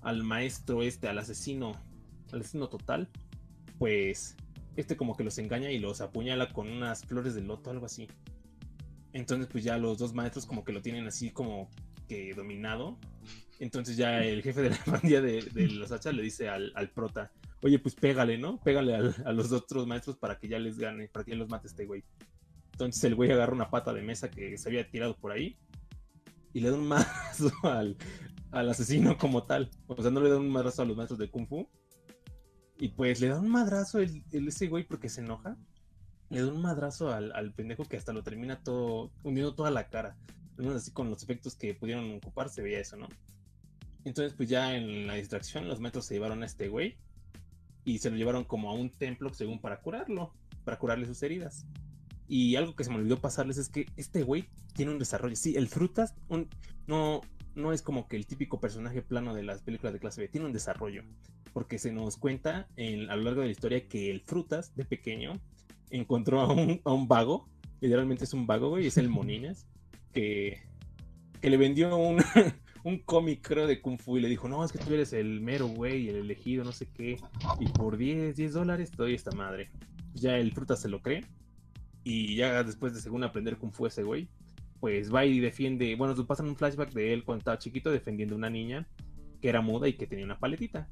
al 0.01 0.23
maestro 0.23 0.82
este, 0.82 1.09
al 1.09 1.19
asesino, 1.19 1.73
al 2.32 2.40
asesino 2.40 2.69
total, 2.69 3.09
pues, 3.78 4.36
este 4.77 4.97
como 4.97 5.16
que 5.16 5.24
los 5.24 5.36
engaña 5.39 5.70
y 5.70 5.78
los 5.78 6.01
apuñala 6.01 6.52
con 6.52 6.69
unas 6.69 7.05
flores 7.05 7.35
de 7.35 7.43
loto, 7.43 7.70
algo 7.70 7.86
así. 7.86 8.09
Entonces, 9.12 9.48
pues 9.51 9.65
ya 9.65 9.77
los 9.78 9.98
dos 9.98 10.15
maestros 10.15 10.47
como 10.47 10.65
que 10.65 10.73
lo 10.73 10.81
tienen 10.81 11.06
así 11.06 11.31
como 11.31 11.69
que 12.06 12.32
dominado 12.35 12.97
entonces 13.59 13.97
ya 13.97 14.22
el 14.22 14.43
jefe 14.43 14.62
de 14.62 14.70
la 14.70 14.78
pandilla 14.85 15.20
de, 15.20 15.43
los 15.72 15.90
hachas 15.93 16.14
le 16.14 16.22
dice 16.22 16.48
al, 16.48 16.90
prota, 16.94 17.32
oye, 17.62 17.78
pues 17.78 17.94
pégale, 17.94 18.39
¿no? 18.39 18.60
Pégale 18.60 18.94
a 18.94 19.32
los 19.32 19.52
otros 19.52 19.86
maestros 19.86 20.16
para 20.16 20.39
que 20.39 20.48
ya 20.48 20.59
les 20.59 20.78
gane, 20.78 21.09
para 21.09 21.24
que 21.24 21.32
ya 21.32 21.36
los 21.36 21.48
mate 21.48 21.66
este 21.66 21.86
güey. 21.86 22.05
Entonces 22.72 23.02
el 23.05 23.16
güey 23.16 23.32
agarra 23.32 23.52
una 23.52 23.70
pata 23.70 23.93
de 23.93 24.02
mesa 24.02 24.30
que 24.30 24.56
se 24.56 24.68
había 24.68 24.89
tirado 24.89 25.16
por 25.16 25.32
ahí 25.32 25.59
y 26.52 26.60
le 26.60 26.70
da 26.70 26.76
un 26.76 26.86
madrazo 26.86 27.51
al, 27.64 27.97
asesino 28.52 29.18
como 29.18 29.43
tal. 29.43 29.70
O 29.89 30.01
sea, 30.01 30.10
no 30.10 30.20
le 30.20 30.30
da 30.30 30.36
un 30.36 30.51
madrazo 30.51 30.82
a 30.82 30.85
los 30.85 30.97
maestros 30.97 31.18
de 31.18 31.30
Kung 31.30 31.48
Fu. 31.48 31.68
Y 32.78 32.90
pues 32.90 33.20
le 33.20 33.28
da 33.28 33.40
un 33.40 33.48
madrazo 33.48 33.98
el, 33.98 34.22
ese 34.30 34.68
güey 34.68 34.85
porque 34.85 35.09
se 35.09 35.20
enoja. 35.20 35.56
Le 36.30 36.43
da 36.43 36.52
un 36.52 36.62
madrazo 36.62 37.12
al, 37.12 37.32
al 37.32 37.52
pendejo 37.52 37.85
que 37.85 37.97
hasta 37.97 38.12
lo 38.12 38.22
termina 38.22 38.62
todo, 38.62 39.10
hundiendo 39.24 39.55
toda 39.55 39.72
la 39.72 39.89
cara. 39.89 40.16
Así 40.74 40.93
con 40.93 41.10
los 41.10 41.22
efectos 41.22 41.56
que 41.56 41.74
pudieron 41.74 42.16
ocupar 42.16 42.48
se 42.48 42.62
veía 42.62 42.80
eso, 42.80 42.97
¿no? 42.97 43.09
Entonces, 44.05 44.35
pues 44.35 44.49
ya 44.49 44.77
en 44.77 45.07
la 45.07 45.15
distracción, 45.15 45.69
los 45.69 45.81
metros 45.81 46.07
se 46.07 46.15
llevaron 46.15 46.43
a 46.43 46.47
este 46.47 46.69
güey 46.69 46.97
y 47.85 47.99
se 47.99 48.11
lo 48.11 48.16
llevaron 48.16 48.45
como 48.45 48.70
a 48.70 48.75
un 48.75 48.91
templo, 48.91 49.33
según 49.33 49.61
para 49.61 49.81
curarlo, 49.81 50.33
para 50.65 50.79
curarle 50.79 51.07
sus 51.07 51.23
heridas. 51.23 51.66
Y 52.29 52.57
algo 52.57 52.77
que 52.77 52.85
se 52.85 52.91
me 52.91 52.97
olvidó 52.97 53.19
pasarles 53.20 53.57
es 53.57 53.69
que 53.69 53.87
este 53.97 54.23
güey 54.23 54.49
tiene 54.75 54.93
un 54.93 54.99
desarrollo. 54.99 55.35
Sí, 55.35 55.57
el 55.57 55.69
Frutas 55.69 56.15
no, 56.87 57.23
no 57.55 57.73
es 57.73 57.83
como 57.83 58.07
que 58.07 58.16
el 58.16 58.27
típico 58.27 58.61
personaje 58.61 59.03
plano 59.03 59.35
de 59.35 59.43
las 59.43 59.62
películas 59.62 59.95
de 59.95 60.01
clase 60.01 60.20
B, 60.20 60.29
tiene 60.29 60.47
un 60.47 60.53
desarrollo. 60.53 61.03
Porque 61.53 61.79
se 61.79 61.91
nos 61.91 62.19
cuenta 62.19 62.69
en, 62.77 63.11
a 63.11 63.16
lo 63.16 63.23
largo 63.23 63.41
de 63.41 63.47
la 63.47 63.53
historia 63.53 63.89
que 63.89 64.11
el 64.11 64.20
Frutas, 64.20 64.77
de 64.77 64.85
pequeño, 64.85 65.41
encontró 65.91 66.41
a 66.41 66.53
un, 66.53 66.81
a 66.85 66.93
un 66.93 67.09
vago, 67.09 67.49
literalmente 67.81 68.25
es 68.25 68.35
un 68.35 68.47
vago, 68.47 68.69
güey, 68.69 68.87
es 68.87 68.99
el 68.99 69.09
Moninas, 69.09 69.66
que, 70.12 70.61
que 71.41 71.51
le 71.51 71.57
vendió 71.57 71.97
un, 71.97 72.19
un 72.85 72.99
cómic, 72.99 73.41
creo, 73.43 73.67
de 73.67 73.81
Kung 73.81 73.99
Fu 73.99 74.19
y 74.19 74.21
le 74.21 74.29
dijo, 74.29 74.49
no, 74.49 74.65
es 74.65 74.73
que 74.73 74.79
tú 74.79 74.93
eres 74.95 75.13
el 75.13 75.41
mero 75.41 75.67
güey, 75.67 76.09
el 76.09 76.17
elegido, 76.17 76.65
no 76.65 76.73
sé 76.73 76.89
qué, 76.93 77.19
y 77.61 77.67
por 77.67 77.97
10, 77.97 78.37
10 78.37 78.53
dólares 78.53 78.91
te 78.91 78.97
doy 78.97 79.15
esta 79.15 79.31
madre. 79.33 79.71
Ya 80.15 80.37
el 80.37 80.53
fruta 80.53 80.77
se 80.77 80.89
lo 80.89 81.01
cree, 81.01 81.25
y 82.05 82.37
ya 82.37 82.63
después 82.65 82.95
de 82.95 83.01
según 83.01 83.25
aprender 83.25 83.59
Kung 83.59 83.73
Fu 83.73 83.87
ese 83.87 84.03
güey, 84.03 84.29
pues 84.81 85.13
va 85.13 85.27
y 85.27 85.41
defiende, 85.41 85.95
bueno, 85.97 86.15
nos 86.15 86.27
pasan 86.27 86.49
un 86.49 86.57
flashback 86.57 86.93
de 86.93 87.13
él 87.13 87.25
cuando 87.25 87.41
estaba 87.41 87.59
chiquito 87.59 87.91
defendiendo 87.91 88.35
a 88.35 88.39
una 88.39 88.51
niña 88.51 88.87
que 89.43 89.49
era 89.49 89.61
muda 89.61 89.89
y 89.89 89.93
que 89.93 90.07
tenía 90.07 90.25
una 90.25 90.39
paletita. 90.39 90.89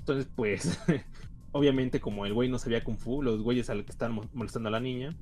Entonces, 0.00 0.28
pues, 0.34 0.80
obviamente 1.52 2.00
como 2.00 2.26
el 2.26 2.34
güey 2.34 2.48
no 2.48 2.58
sabía 2.58 2.82
Kung 2.82 2.98
Fu, 2.98 3.22
los 3.22 3.42
güeyes 3.42 3.70
al 3.70 3.84
que 3.84 3.92
están 3.92 4.18
molestando 4.32 4.68
a 4.68 4.72
la 4.72 4.80
niña, 4.80 5.14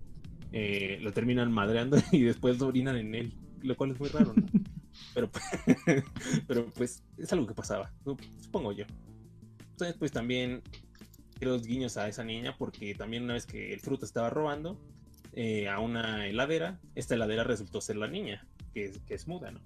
eh, 0.52 0.98
lo 1.02 1.12
terminan 1.12 1.52
madreando 1.52 1.98
y 2.12 2.22
después 2.22 2.62
orinan 2.62 2.96
en 2.96 3.14
él, 3.14 3.34
lo 3.62 3.76
cual 3.76 3.90
es 3.90 4.00
muy 4.00 4.08
raro, 4.08 4.32
¿no? 4.34 4.44
Pero, 5.14 5.30
pero 6.46 6.66
pues 6.70 7.02
es 7.16 7.32
algo 7.32 7.46
que 7.46 7.54
pasaba, 7.54 7.92
supongo 8.40 8.72
yo. 8.72 8.84
Entonces 9.70 9.96
pues 9.98 10.12
también 10.12 10.62
los 11.40 11.66
guiños 11.66 11.96
a 11.96 12.08
esa 12.08 12.24
niña 12.24 12.56
porque 12.56 12.94
también 12.94 13.24
una 13.24 13.34
vez 13.34 13.46
que 13.46 13.72
el 13.72 13.80
fruto 13.80 14.04
estaba 14.04 14.30
robando 14.30 14.80
eh, 15.32 15.68
a 15.68 15.78
una 15.78 16.26
heladera, 16.26 16.80
esta 16.94 17.14
heladera 17.14 17.44
resultó 17.44 17.80
ser 17.80 17.96
la 17.96 18.08
niña, 18.08 18.46
que 18.72 18.84
es, 18.86 18.98
que 19.00 19.14
es 19.14 19.26
muda, 19.26 19.50
¿no? 19.50 19.60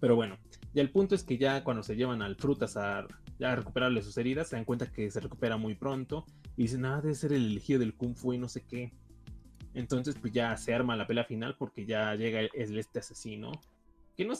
Pero 0.00 0.16
bueno, 0.16 0.36
ya 0.74 0.82
el 0.82 0.90
punto 0.90 1.14
es 1.14 1.22
que 1.22 1.38
ya 1.38 1.62
cuando 1.62 1.82
se 1.82 1.94
llevan 1.94 2.22
al 2.22 2.36
frutas 2.36 2.76
a, 2.76 3.06
recuperarle 3.38 4.02
sus 4.02 4.16
heridas, 4.18 4.48
se 4.48 4.56
dan 4.56 4.64
cuenta 4.64 4.90
que 4.90 5.10
se 5.10 5.20
recupera 5.20 5.56
muy 5.56 5.74
pronto 5.74 6.24
y 6.56 6.62
dicen, 6.62 6.84
ah, 6.84 7.00
debe 7.00 7.14
ser 7.14 7.32
el 7.32 7.46
elegido 7.46 7.80
del 7.80 7.94
Kung 7.94 8.14
Fu 8.14 8.32
y 8.32 8.38
no 8.38 8.48
sé 8.48 8.62
qué. 8.62 8.92
Entonces, 9.74 10.16
pues 10.20 10.32
ya 10.32 10.56
se 10.56 10.72
arma 10.74 10.96
la 10.96 11.06
pelea 11.06 11.24
final 11.24 11.56
porque 11.56 11.84
ya 11.84 12.14
llega 12.14 12.40
el, 12.40 12.78
este 12.78 13.00
asesino 13.00 13.52
que 14.16 14.24
no, 14.24 14.34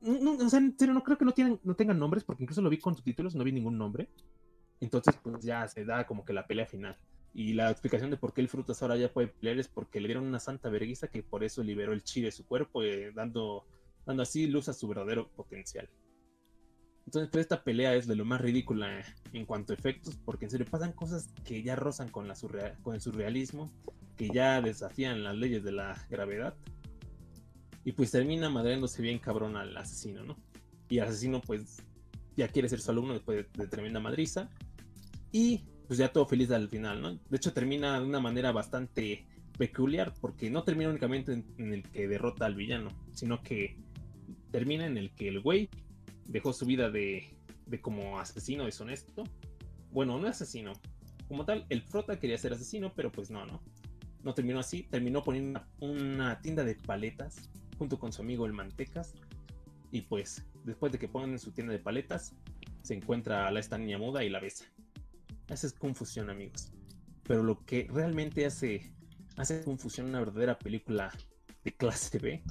no, 0.00 0.32
o 0.32 0.48
sea, 0.48 0.58
en 0.58 0.76
serio, 0.78 0.94
no 0.94 1.02
creo 1.02 1.18
que 1.18 1.24
no, 1.24 1.32
tienen, 1.32 1.60
no 1.62 1.74
tengan 1.74 1.98
nombres, 1.98 2.24
porque 2.24 2.42
incluso 2.42 2.62
lo 2.62 2.70
vi 2.70 2.78
con 2.78 2.96
subtítulos, 2.96 3.34
no 3.34 3.44
vi 3.44 3.52
ningún 3.52 3.78
nombre. 3.78 4.08
Entonces, 4.80 5.16
pues 5.22 5.44
ya 5.44 5.66
se 5.68 5.84
da 5.84 6.06
como 6.06 6.24
que 6.24 6.32
la 6.32 6.46
pelea 6.46 6.66
final. 6.66 6.96
Y 7.34 7.54
la 7.54 7.70
explicación 7.70 8.10
de 8.10 8.16
por 8.16 8.34
qué 8.34 8.40
el 8.40 8.48
Frutas 8.48 8.82
ahora 8.82 8.96
ya 8.96 9.12
puede 9.12 9.28
pelear 9.28 9.58
es 9.58 9.68
porque 9.68 10.00
le 10.00 10.08
dieron 10.08 10.26
una 10.26 10.40
santa 10.40 10.68
vergüenza 10.68 11.08
que 11.08 11.22
por 11.22 11.44
eso 11.44 11.62
liberó 11.62 11.92
el 11.92 12.02
chi 12.02 12.20
de 12.20 12.32
su 12.32 12.44
cuerpo, 12.46 12.82
eh, 12.82 13.12
dando, 13.14 13.64
dando 14.04 14.22
así 14.22 14.46
luz 14.48 14.68
a 14.68 14.72
su 14.72 14.88
verdadero 14.88 15.28
potencial. 15.28 15.88
Entonces, 17.06 17.30
pues 17.30 17.42
esta 17.42 17.62
pelea 17.62 17.94
es 17.94 18.06
de 18.06 18.16
lo 18.16 18.24
más 18.24 18.40
ridícula 18.40 19.04
en 19.32 19.46
cuanto 19.46 19.72
a 19.72 19.76
efectos, 19.76 20.16
porque 20.24 20.46
en 20.46 20.50
serio 20.50 20.66
pasan 20.70 20.92
cosas 20.92 21.30
que 21.44 21.62
ya 21.62 21.76
rozan 21.76 22.08
con, 22.10 22.28
la 22.28 22.34
con 22.82 22.94
el 22.94 23.00
surrealismo, 23.00 23.72
que 24.16 24.28
ya 24.28 24.60
desafían 24.60 25.24
las 25.24 25.36
leyes 25.36 25.64
de 25.64 25.72
la 25.72 26.06
gravedad. 26.10 26.54
Y 27.84 27.92
pues 27.92 28.10
termina 28.10 28.48
madreándose 28.48 29.02
bien 29.02 29.18
cabrón 29.18 29.56
al 29.56 29.76
asesino, 29.76 30.22
¿no? 30.24 30.36
Y 30.88 30.98
el 30.98 31.04
asesino 31.04 31.40
pues 31.40 31.82
ya 32.36 32.48
quiere 32.48 32.68
ser 32.68 32.80
su 32.80 32.90
alumno 32.90 33.14
después 33.14 33.46
de, 33.52 33.66
tremenda 33.66 34.00
madriza. 34.00 34.48
Y 35.32 35.64
pues 35.86 35.98
ya 35.98 36.12
todo 36.12 36.26
feliz 36.26 36.50
al 36.50 36.68
final, 36.68 37.00
¿no? 37.00 37.12
De 37.12 37.36
hecho 37.36 37.52
termina 37.52 37.98
de 37.98 38.06
una 38.06 38.20
manera 38.20 38.52
bastante 38.52 39.26
peculiar 39.58 40.14
porque 40.20 40.50
no 40.50 40.62
termina 40.62 40.90
únicamente 40.90 41.32
en, 41.32 41.72
el 41.72 41.82
que 41.82 42.08
derrota 42.08 42.46
al 42.46 42.54
villano, 42.54 42.90
sino 43.12 43.42
que 43.42 43.76
termina 44.50 44.86
en 44.86 44.96
el 44.96 45.10
que 45.14 45.28
el 45.28 45.40
güey 45.40 45.68
dejó 46.26 46.52
su 46.52 46.66
vida 46.66 46.90
de, 46.90 47.34
de 47.66 47.80
como 47.80 48.20
asesino 48.20 48.64
deshonesto. 48.64 49.24
Bueno, 49.90 50.18
no 50.18 50.28
asesino. 50.28 50.72
Como 51.28 51.44
tal, 51.44 51.66
el 51.68 51.82
frota 51.82 52.18
quería 52.18 52.38
ser 52.38 52.52
asesino, 52.52 52.92
pero 52.94 53.10
pues 53.10 53.30
no, 53.30 53.44
¿no? 53.44 53.62
No 54.22 54.34
terminó 54.34 54.60
así. 54.60 54.84
Terminó 54.84 55.24
poniendo 55.24 55.62
una 55.80 56.40
tienda 56.40 56.64
de 56.64 56.76
paletas 56.76 57.50
junto 57.78 57.98
con 57.98 58.12
su 58.12 58.22
amigo 58.22 58.46
el 58.46 58.52
Mantecas. 58.52 59.14
Y 59.90 60.02
pues, 60.02 60.46
después 60.64 60.92
de 60.92 60.98
que 60.98 61.08
ponen 61.08 61.38
su 61.38 61.52
tienda 61.52 61.72
de 61.72 61.78
paletas, 61.78 62.34
se 62.82 62.94
encuentra 62.94 63.48
a 63.48 63.58
esta 63.58 63.78
niña 63.78 63.98
muda 63.98 64.24
y 64.24 64.30
la 64.30 64.40
besa. 64.40 64.64
Esa 65.48 65.66
es 65.66 65.72
confusión, 65.72 66.30
amigos. 66.30 66.72
pero 67.24 67.42
lo 67.42 67.64
que 67.64 67.88
realmente 67.92 68.46
hace, 68.46 68.92
hace 69.36 69.62
Confusión 69.62 70.06
una 70.06 70.20
verdadera 70.20 70.58
película 70.58 71.12
de 71.64 71.72
clase 71.72 72.18
B 72.18 72.42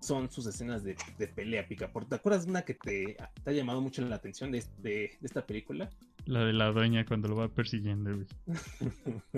son 0.00 0.30
sus 0.30 0.46
escenas 0.46 0.84
de, 0.84 0.96
pelea, 1.34 1.66
pica. 1.66 1.90
¿Te 2.08 2.14
acuerdas 2.14 2.44
de 2.44 2.50
una 2.50 2.62
que 2.62 2.74
te, 2.74 3.16
ha 3.44 3.50
llamado 3.50 3.80
mucho 3.80 4.02
la 4.02 4.16
atención 4.16 4.52
de, 4.52 4.64
de, 4.78 5.18
esta 5.22 5.44
película? 5.44 5.90
La 6.24 6.44
de 6.44 6.52
la 6.52 6.70
dueña 6.70 7.04
cuando 7.04 7.28
lo 7.28 7.36
va 7.36 7.48
persiguiendo, 7.48 8.10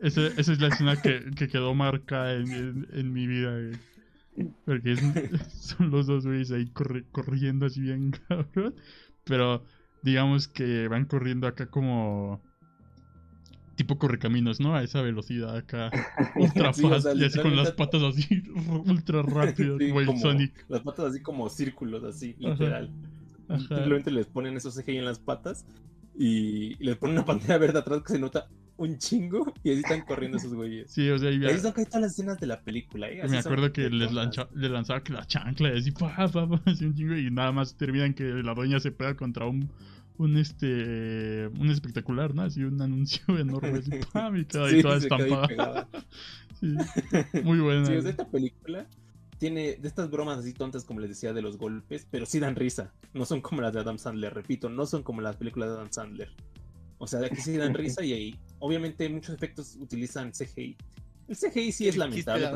esa, 0.00 0.26
es 0.26 0.60
la 0.60 0.68
escena 0.68 1.00
que, 1.00 1.30
quedó 1.48 1.74
marcada 1.74 2.34
en, 2.34 3.12
mi 3.12 3.26
vida, 3.26 3.78
Porque 4.64 4.96
son 5.50 5.90
los 5.90 6.06
dos 6.06 6.26
güeyes 6.26 6.50
ahí 6.52 6.70
corriendo 6.70 7.66
así 7.66 7.80
bien 7.80 8.10
cabrón. 8.28 8.74
Pero 9.24 9.64
digamos 10.02 10.48
que 10.48 10.88
van 10.88 11.04
corriendo 11.04 11.46
acá 11.46 11.66
como 11.66 12.40
tipo 13.76 13.98
correcaminos, 13.98 14.60
¿no? 14.60 14.74
A 14.74 14.82
esa 14.82 15.00
velocidad 15.00 15.56
acá, 15.56 15.90
ultra 16.36 16.72
fast, 16.74 17.06
y 17.16 17.24
así 17.24 17.40
con 17.40 17.56
las 17.56 17.72
patas 17.72 18.02
así, 18.02 18.42
ultra 18.84 19.24
Sonic. 20.20 20.66
Las 20.68 20.82
patas 20.82 21.06
así 21.06 21.22
como 21.22 21.48
círculos, 21.48 22.04
así, 22.04 22.36
literal. 22.38 22.90
Simplemente 23.48 24.10
les 24.10 24.26
ponen 24.26 24.56
esos 24.56 24.76
CGI 24.76 24.98
en 24.98 25.04
las 25.06 25.18
patas 25.18 25.64
y 26.16 26.74
les 26.84 26.96
ponen 26.96 27.16
una 27.16 27.24
pantalla 27.24 27.58
verde 27.58 27.78
atrás 27.78 28.02
que 28.02 28.12
se 28.12 28.18
nota 28.18 28.48
un 28.76 28.98
chingo 28.98 29.52
y 29.62 29.70
así 29.70 29.80
están 29.80 30.02
corriendo 30.02 30.38
esos 30.38 30.54
güeyes. 30.54 30.90
Sí, 30.90 31.08
o 31.10 31.18
sea, 31.18 31.30
y 31.30 31.44
ahí 31.44 31.54
están 31.54 31.72
todas 31.72 32.00
las 32.00 32.12
escenas 32.12 32.38
de 32.38 32.46
la 32.46 32.60
película, 32.60 33.10
¿eh? 33.10 33.22
me 33.28 33.38
acuerdo 33.38 33.72
que 33.72 33.88
les, 33.90 34.12
lanza, 34.12 34.48
lanzaba 34.54 35.02
que 35.02 35.12
la 35.12 35.26
chancla 35.26 35.74
y 35.74 35.78
así, 35.78 35.90
pa, 35.90 36.14
pa, 36.16 36.48
pa, 36.48 36.62
así 36.70 36.84
un 36.84 36.94
chingo 36.94 37.16
y 37.16 37.30
nada 37.30 37.52
más 37.52 37.76
terminan 37.76 38.14
que 38.14 38.24
la 38.24 38.54
dueña 38.54 38.80
se 38.80 38.90
pega 38.90 39.16
contra 39.16 39.46
un 39.46 39.70
un 40.18 40.36
este 40.36 41.48
un 41.48 41.70
espectacular, 41.70 42.34
¿no? 42.34 42.42
Así 42.42 42.62
un 42.62 42.80
anuncio 42.80 43.22
enorme, 43.38 43.78
así, 43.78 43.90
¡pam! 44.12 44.36
y 44.36 44.44
queda 44.46 44.66
ahí 44.66 44.82
toda 44.82 44.96
estampada. 44.96 45.88
sí, 46.60 46.74
muy 47.42 47.60
buena. 47.60 47.86
Sí, 47.86 47.94
esta 47.94 48.26
película 48.28 48.86
tiene 49.38 49.76
de 49.76 49.88
estas 49.88 50.08
bromas 50.08 50.38
así 50.38 50.52
tontas, 50.52 50.84
como 50.84 51.00
les 51.00 51.10
decía, 51.10 51.32
de 51.32 51.42
los 51.42 51.58
golpes, 51.58 52.06
pero 52.10 52.26
sí 52.26 52.38
dan 52.38 52.54
risa. 52.54 52.92
No 53.12 53.24
son 53.24 53.40
como 53.40 53.60
las 53.60 53.72
de 53.72 53.80
Adam 53.80 53.98
Sandler, 53.98 54.32
repito, 54.32 54.68
no 54.68 54.86
son 54.86 55.02
como 55.02 55.20
las 55.20 55.36
películas 55.36 55.70
de 55.70 55.74
Adam 55.74 55.90
Sandler. 55.90 56.30
O 56.98 57.08
sea, 57.08 57.26
aquí 57.26 57.36
sí 57.36 57.56
dan 57.56 57.74
risa 57.74 58.04
y 58.04 58.12
ahí, 58.12 58.38
obviamente, 58.62 59.08
muchos 59.08 59.34
efectos 59.34 59.76
utilizan 59.76 60.30
CGI. 60.30 60.76
El 61.28 61.36
CGI 61.36 61.72
sí 61.72 61.88
es 61.88 61.96
lamentable. 61.96 62.48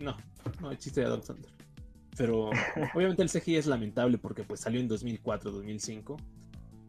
No, 0.00 0.16
no, 0.60 0.70
el 0.70 0.78
chiste 0.78 1.00
de 1.00 1.06
Adam 1.06 1.22
Sandler. 1.22 1.52
Pero 2.16 2.50
obviamente 2.94 3.22
el 3.22 3.30
CGI 3.30 3.56
es 3.56 3.66
lamentable 3.66 4.18
porque 4.18 4.44
pues 4.44 4.60
salió 4.60 4.80
en 4.80 4.88
2004, 4.88 5.50
2005. 5.50 6.16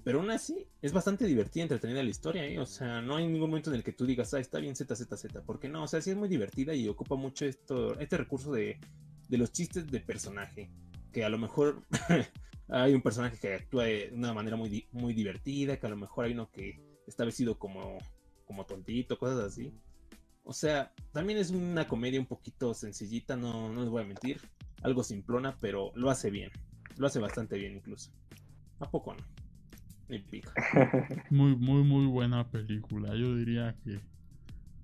Pero 0.05 0.21
aún 0.21 0.31
así 0.31 0.65
es 0.81 0.93
bastante 0.93 1.25
divertida, 1.25 1.63
entretenida 1.63 2.01
la 2.01 2.09
historia, 2.09 2.45
¿eh? 2.45 2.57
O 2.59 2.65
sea, 2.65 3.01
no 3.01 3.17
hay 3.17 3.27
ningún 3.27 3.49
momento 3.49 3.69
en 3.69 3.75
el 3.75 3.83
que 3.83 3.91
tú 3.91 4.05
digas, 4.05 4.33
ah, 4.33 4.39
está 4.39 4.59
bien 4.59 4.75
Z, 4.75 4.95
Z, 4.95 5.17
Z. 5.17 5.41
Porque 5.45 5.67
no, 5.67 5.83
o 5.83 5.87
sea, 5.87 6.01
sí 6.01 6.11
es 6.11 6.15
muy 6.15 6.29
divertida 6.29 6.73
y 6.73 6.87
ocupa 6.87 7.15
mucho 7.15 7.45
esto, 7.45 7.99
este 7.99 8.15
recurso 8.15 8.53
de, 8.53 8.79
de 9.27 9.37
los 9.37 9.51
chistes 9.51 9.85
de 9.85 9.99
personaje. 9.99 10.71
Que 11.11 11.25
a 11.25 11.29
lo 11.29 11.37
mejor 11.37 11.83
hay 12.69 12.93
un 12.93 13.01
personaje 13.01 13.37
que 13.37 13.53
actúa 13.53 13.83
de 13.83 14.11
una 14.13 14.33
manera 14.33 14.55
muy, 14.55 14.87
muy 14.93 15.13
divertida, 15.13 15.77
que 15.77 15.85
a 15.85 15.89
lo 15.89 15.97
mejor 15.97 16.25
hay 16.25 16.31
uno 16.31 16.49
que 16.49 16.88
está 17.09 17.25
vestido 17.25 17.57
como, 17.57 17.97
como 18.45 18.65
tontito, 18.65 19.17
cosas 19.17 19.39
así. 19.39 19.73
O 20.43 20.53
sea, 20.53 20.93
también 21.11 21.37
es 21.39 21.51
una 21.51 21.87
comedia 21.87 22.19
un 22.19 22.25
poquito 22.25 22.73
sencillita, 22.73 23.35
no, 23.35 23.71
no 23.71 23.81
les 23.81 23.89
voy 23.89 24.03
a 24.03 24.07
mentir 24.07 24.39
algo 24.81 25.03
simplona, 25.03 25.57
pero 25.59 25.91
lo 25.95 26.09
hace 26.09 26.29
bien. 26.29 26.51
Lo 26.97 27.07
hace 27.07 27.19
bastante 27.19 27.57
bien 27.57 27.75
incluso. 27.75 28.11
¿A 28.79 28.89
poco 28.89 29.13
no? 29.13 29.23
Ni 30.07 30.19
pica. 30.19 30.51
Muy, 31.29 31.55
muy, 31.55 31.83
muy 31.83 32.07
buena 32.07 32.49
película. 32.49 33.15
Yo 33.15 33.35
diría 33.35 33.75
que, 33.83 33.99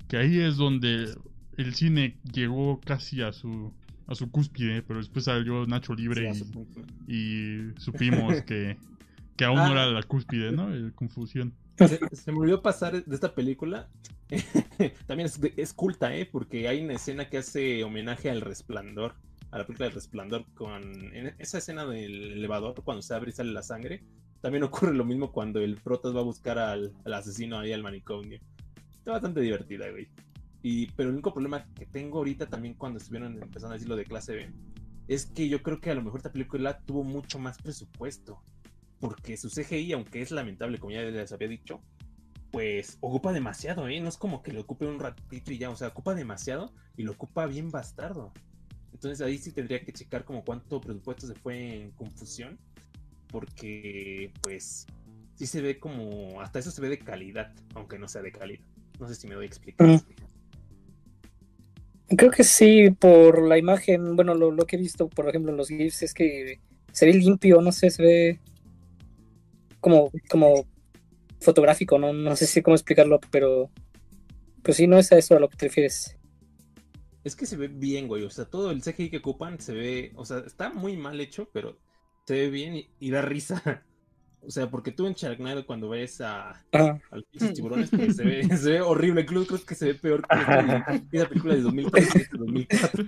que 0.08 0.18
ahí 0.18 0.40
es 0.40 0.56
donde 0.56 1.16
el 1.58 1.74
cine 1.74 2.20
llegó 2.32 2.80
casi 2.82 3.24
a 3.24 3.34
su 3.34 3.74
a 4.08 4.16
su 4.16 4.30
cúspide, 4.30 4.84
pero 4.84 5.00
después 5.00 5.26
salió 5.26 5.66
Nacho 5.66 5.96
Libre 5.96 6.32
y, 7.08 7.72
supimos 7.80 8.42
que, 8.44 8.78
que 9.36 9.46
aún 9.46 9.58
no 9.58 9.72
era 9.72 9.86
ah. 9.86 9.92
la 9.92 10.04
cúspide, 10.04 10.52
¿no? 10.52 10.72
El 10.72 10.94
confusión. 10.94 11.54
Se, 11.78 12.32
me 12.32 12.40
olvidó 12.40 12.62
pasar 12.62 13.04
de 13.04 13.16
esta 13.16 13.34
película. 13.34 13.90
También 15.08 15.28
es, 15.28 15.40
es, 15.58 15.74
culta, 15.74 16.16
¿eh? 16.16 16.26
Porque 16.26 16.68
hay 16.68 16.84
una 16.84 16.94
escena 16.94 17.30
que 17.30 17.38
hace 17.38 17.84
homenaje 17.84 18.30
al 18.30 18.42
resplandor 18.42 19.16
a 19.56 19.60
la 19.60 19.66
película 19.66 19.86
del 19.86 19.96
resplandor 19.96 20.46
con 20.54 20.84
en 21.16 21.34
esa 21.40 21.60
escena 21.60 21.86
del 21.86 22.34
elevador 22.34 22.76
cuando 22.84 23.02
se 23.02 23.14
abre 23.14 23.30
y 23.30 23.34
sale 23.34 23.54
la 23.54 23.64
sangre. 23.64 24.04
También 24.42 24.64
ocurre 24.64 24.94
lo 24.94 25.06
mismo 25.06 25.32
cuando 25.32 25.60
el 25.62 25.78
protas 25.78 26.16
va 26.16 26.20
a 26.20 26.24
buscar 26.24 26.60
al, 26.60 26.94
asesino 27.06 27.60
ahí 27.60 27.72
al 27.72 27.82
manicomio. 27.82 28.40
Está 28.92 29.12
bastante 29.12 29.40
divertida, 29.40 29.90
güey. 29.90 30.10
Y, 30.62 30.88
pero 30.92 31.10
el 31.10 31.16
único 31.16 31.34
problema 31.34 31.66
que 31.74 31.86
tengo 31.86 32.18
ahorita 32.18 32.48
también 32.48 32.74
cuando 32.74 33.00
estuvieron 33.00 33.42
empezando 33.42 33.70
a 33.70 33.74
decir 33.74 33.88
lo 33.88 33.96
de 33.96 34.04
clase 34.04 34.36
B 34.36 34.50
es 35.08 35.28
que 35.28 35.48
yo 35.48 35.62
creo 35.64 35.80
que 35.80 35.92
a 35.92 35.96
lo 35.96 36.02
mejor 36.02 36.20
esta 36.20 36.32
película 36.32 36.80
tuvo 36.80 37.04
mucho 37.04 37.40
más 37.40 37.58
presupuesto. 37.62 38.42
Porque 39.00 39.38
su 39.38 39.50
CGI, 39.50 39.94
aunque 39.94 40.22
es 40.22 40.32
lamentable, 40.32 40.80
como 40.80 40.92
ya 40.92 41.02
les 41.02 41.32
había 41.32 41.48
dicho, 41.48 41.82
pues 42.52 42.98
ocupa 43.02 43.34
demasiado, 43.34 43.88
¿eh? 43.90 44.00
No 44.00 44.08
es 44.08 44.18
como 44.18 44.42
que 44.42 44.54
lo 44.54 44.62
ocupe 44.62 44.86
un 44.86 45.00
ratito 45.00 45.52
y 45.52 45.58
ya, 45.58 45.70
o 45.70 45.76
sea, 45.76 45.90
ocupa 45.90 46.16
demasiado 46.16 46.72
y 46.96 47.04
lo 47.04 47.12
ocupa 47.12 47.46
bien 47.46 47.70
bastardo. 47.72 48.32
Entonces 48.94 49.20
ahí 49.20 49.38
sí 49.38 49.52
tendría 49.52 49.84
que 49.84 49.92
checar 49.92 50.24
como 50.24 50.46
cuánto 50.46 50.80
presupuesto 50.80 51.28
se 51.28 51.36
fue 51.36 51.82
en 51.82 51.92
confusión, 51.92 52.58
porque 53.28 54.32
pues 54.42 54.88
sí 55.36 55.48
se 55.48 55.62
ve 55.62 55.80
como, 55.80 56.40
hasta 56.40 56.60
eso 56.60 56.72
se 56.72 56.82
ve 56.82 56.88
de 56.88 57.00
calidad, 57.00 57.54
aunque 57.74 58.00
no 58.00 58.08
sea 58.08 58.22
de 58.22 58.32
calidad. 58.32 58.64
No 59.00 59.08
sé 59.10 59.16
si 59.16 59.28
me 59.28 59.36
doy 59.36 59.44
a 59.44 59.48
explicar. 59.48 60.02
Creo 62.08 62.32
que 62.32 62.44
sí, 62.44 62.92
por 62.92 63.46
la 63.46 63.58
imagen, 63.58 64.16
bueno, 64.16 64.34
lo, 64.34 64.66
que 64.66 64.78
he 64.78 64.80
visto, 64.80 65.10
por 65.10 65.28
ejemplo, 65.28 65.52
en 65.52 65.58
los 65.58 65.68
GIFs 65.68 66.04
es 66.04 66.14
que 66.14 66.62
se 66.92 67.06
ve 67.06 67.14
limpio, 67.14 67.62
no 67.62 67.72
sé, 67.72 67.90
se 67.90 68.02
ve 68.02 68.40
como, 69.86 70.12
como 70.32 70.66
fotográfico, 71.40 72.00
¿no? 72.00 72.12
No 72.12 72.36
sé 72.36 72.48
si 72.48 72.64
cómo 72.64 72.76
explicarlo, 72.76 73.20
pero 73.30 73.70
pues 74.64 74.78
sí, 74.78 74.88
no 74.88 74.98
es 74.98 75.12
a 75.12 75.18
eso 75.20 75.38
a 75.38 75.40
lo 75.40 75.48
que 75.48 75.58
te 75.58 75.68
refieres. 75.68 76.18
Es 77.24 77.36
que 77.36 77.46
se 77.46 77.56
ve 77.56 77.68
bien, 77.68 78.08
güey. 78.08 78.24
O 78.24 78.32
sea, 78.32 78.46
todo 78.46 78.72
el 78.72 78.82
CGI 78.82 79.12
que 79.12 79.18
ocupan 79.18 79.60
se 79.60 79.76
ve. 79.76 80.12
O 80.16 80.26
sea, 80.26 80.40
está 80.40 80.72
muy 80.72 80.98
mal 80.98 81.22
hecho, 81.22 81.48
pero 81.54 81.78
se 82.26 82.34
ve 82.34 82.50
bien 82.50 82.84
y, 83.00 83.12
da 83.12 83.22
risa. 83.22 83.84
O 84.42 84.50
sea, 84.50 84.72
porque 84.72 84.92
tú 84.92 85.06
en 85.06 85.14
Sharknado 85.14 85.68
cuando 85.68 85.90
ves 85.90 86.20
a, 86.20 86.66
a 86.72 87.00
los 87.12 87.54
tiburones, 87.54 87.92
pues, 87.92 88.16
se, 88.16 88.24
ve, 88.24 88.44
se 88.58 88.72
ve 88.72 88.82
horrible. 88.82 89.22
Incluso 89.22 89.48
creo 89.50 89.66
que 89.68 89.76
se 89.76 89.86
ve 89.86 89.96
peor 89.96 90.28
que 90.28 91.18
esa 91.18 91.30
película 91.30 91.54
de 91.54 91.62
2003, 91.62 92.30
2004. 92.32 93.06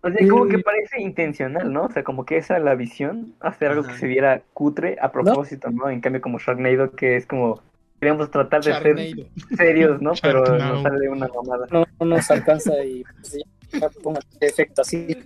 O 0.00 0.10
sea, 0.10 0.28
como 0.28 0.46
que 0.46 0.58
parece 0.60 1.00
intencional, 1.00 1.72
¿no? 1.72 1.84
O 1.84 1.90
sea, 1.90 2.04
como 2.04 2.24
que 2.24 2.36
esa 2.36 2.56
es 2.56 2.62
la 2.62 2.76
visión, 2.76 3.34
hacer 3.40 3.72
algo 3.72 3.82
que 3.82 3.94
se 3.94 4.06
viera 4.06 4.42
cutre 4.54 4.96
a 5.00 5.10
propósito, 5.10 5.70
¿no? 5.70 5.90
En 5.90 6.00
cambio, 6.00 6.20
como 6.20 6.38
Sharknado, 6.38 6.92
que 6.92 7.16
es 7.16 7.26
como 7.26 7.60
queríamos 7.98 8.30
tratar 8.30 8.62
de 8.62 8.72
ser 8.72 9.28
serios, 9.56 10.00
¿no? 10.00 10.12
Pero 10.22 10.44
no 10.56 10.82
sale 10.82 11.08
una 11.08 11.28
mamada. 11.28 11.66
No, 11.70 11.84
no 11.98 12.06
nos 12.06 12.30
alcanza 12.30 12.82
y 12.84 13.04
pues, 13.20 13.38
ya 13.72 13.88
ponga 14.02 14.20
efecto 14.40 14.82
así. 14.82 15.16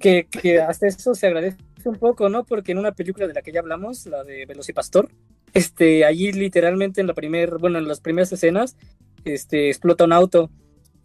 Que, 0.00 0.26
que 0.26 0.60
hasta 0.60 0.86
eso 0.86 1.14
se 1.14 1.26
agradece 1.26 1.58
un 1.84 1.96
poco, 1.96 2.28
¿no? 2.28 2.44
Porque 2.44 2.72
en 2.72 2.78
una 2.78 2.92
película 2.92 3.26
de 3.26 3.34
la 3.34 3.42
que 3.42 3.52
ya 3.52 3.60
hablamos, 3.60 4.06
la 4.06 4.24
de 4.24 4.46
Velocipastor, 4.46 5.08
este, 5.52 6.04
allí 6.04 6.32
literalmente 6.32 7.00
en 7.00 7.06
la 7.06 7.14
primer, 7.14 7.58
bueno, 7.58 7.78
en 7.78 7.88
las 7.88 8.00
primeras 8.00 8.32
escenas, 8.32 8.76
este, 9.24 9.68
explota 9.68 10.04
un 10.04 10.12
auto 10.12 10.50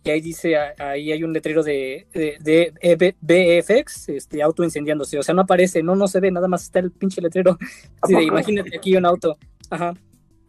y 0.04 0.10
ahí 0.10 0.22
dice, 0.22 0.56
ahí 0.58 1.12
hay 1.12 1.24
un 1.24 1.34
letrero 1.34 1.62
de, 1.62 2.08
de, 2.14 2.74
de 2.82 3.16
BFX, 3.20 4.10
este, 4.10 4.42
auto 4.42 4.64
incendiándose, 4.64 5.20
o 5.20 5.24
sea, 5.24 5.36
no 5.36 5.42
aparece, 5.42 5.84
no, 5.84 5.96
no 5.96 6.08
se 6.08 6.20
ve, 6.20 6.32
nada 6.32 6.48
más 6.48 6.64
está 6.64 6.80
el 6.80 6.92
pinche 6.92 7.22
letrero. 7.22 7.58
imagínate 8.08 8.78
aquí 8.78 8.96
un 8.96 9.06
auto, 9.06 9.38
ajá. 9.70 9.94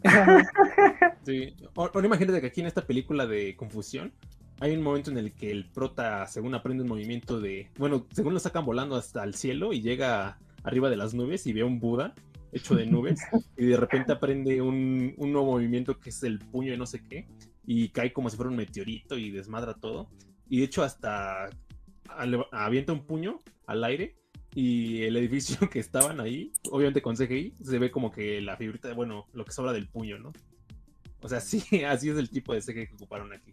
Sí. 1.24 1.54
Ahora 1.74 2.06
imagínate 2.06 2.40
que 2.40 2.46
aquí 2.46 2.62
en 2.62 2.66
esta 2.66 2.86
película 2.86 3.26
de 3.26 3.54
Confusión 3.54 4.12
hay 4.60 4.74
un 4.74 4.82
momento 4.82 5.10
en 5.10 5.18
el 5.18 5.32
que 5.32 5.50
el 5.50 5.66
prota, 5.66 6.26
según 6.26 6.54
aprende 6.54 6.82
un 6.82 6.88
movimiento 6.88 7.40
de. 7.40 7.68
Bueno, 7.76 8.06
según 8.12 8.32
lo 8.32 8.40
sacan 8.40 8.64
volando 8.64 8.96
hasta 8.96 9.22
el 9.22 9.34
cielo 9.34 9.74
y 9.74 9.82
llega 9.82 10.38
arriba 10.62 10.88
de 10.88 10.96
las 10.96 11.12
nubes 11.12 11.46
y 11.46 11.52
ve 11.52 11.60
a 11.60 11.66
un 11.66 11.78
Buda 11.78 12.14
hecho 12.52 12.74
de 12.74 12.86
nubes 12.86 13.20
y 13.56 13.66
de 13.66 13.76
repente 13.76 14.12
aprende 14.12 14.60
un, 14.60 15.14
un 15.16 15.32
nuevo 15.32 15.52
movimiento 15.52 15.98
que 16.00 16.10
es 16.10 16.22
el 16.22 16.38
puño 16.38 16.72
de 16.72 16.78
no 16.78 16.86
sé 16.86 17.02
qué 17.08 17.28
y 17.64 17.90
cae 17.90 18.12
como 18.12 18.30
si 18.30 18.36
fuera 18.36 18.50
un 18.50 18.56
meteorito 18.56 19.16
y 19.16 19.30
desmadra 19.30 19.74
todo. 19.74 20.10
Y 20.48 20.58
de 20.58 20.64
hecho, 20.64 20.82
hasta 20.82 21.48
avienta 22.50 22.92
un 22.92 23.06
puño 23.06 23.38
al 23.66 23.84
aire 23.84 24.16
y 24.54 25.02
el 25.02 25.16
edificio 25.16 25.58
que 25.70 25.78
estaban 25.78 26.20
ahí, 26.20 26.52
obviamente 26.70 27.02
con 27.02 27.16
CGI, 27.16 27.54
se 27.62 27.78
ve 27.78 27.90
como 27.90 28.10
que 28.10 28.40
la 28.40 28.56
figurita, 28.56 28.92
bueno, 28.94 29.26
lo 29.32 29.44
que 29.44 29.52
sobra 29.52 29.72
del 29.72 29.88
puño, 29.88 30.18
¿no? 30.18 30.32
O 31.22 31.28
sea, 31.28 31.40
sí, 31.40 31.62
así 31.84 32.08
es 32.08 32.18
el 32.18 32.30
tipo 32.30 32.52
de 32.54 32.60
CGI 32.60 32.88
que 32.88 32.94
ocuparon 32.94 33.32
aquí. 33.32 33.52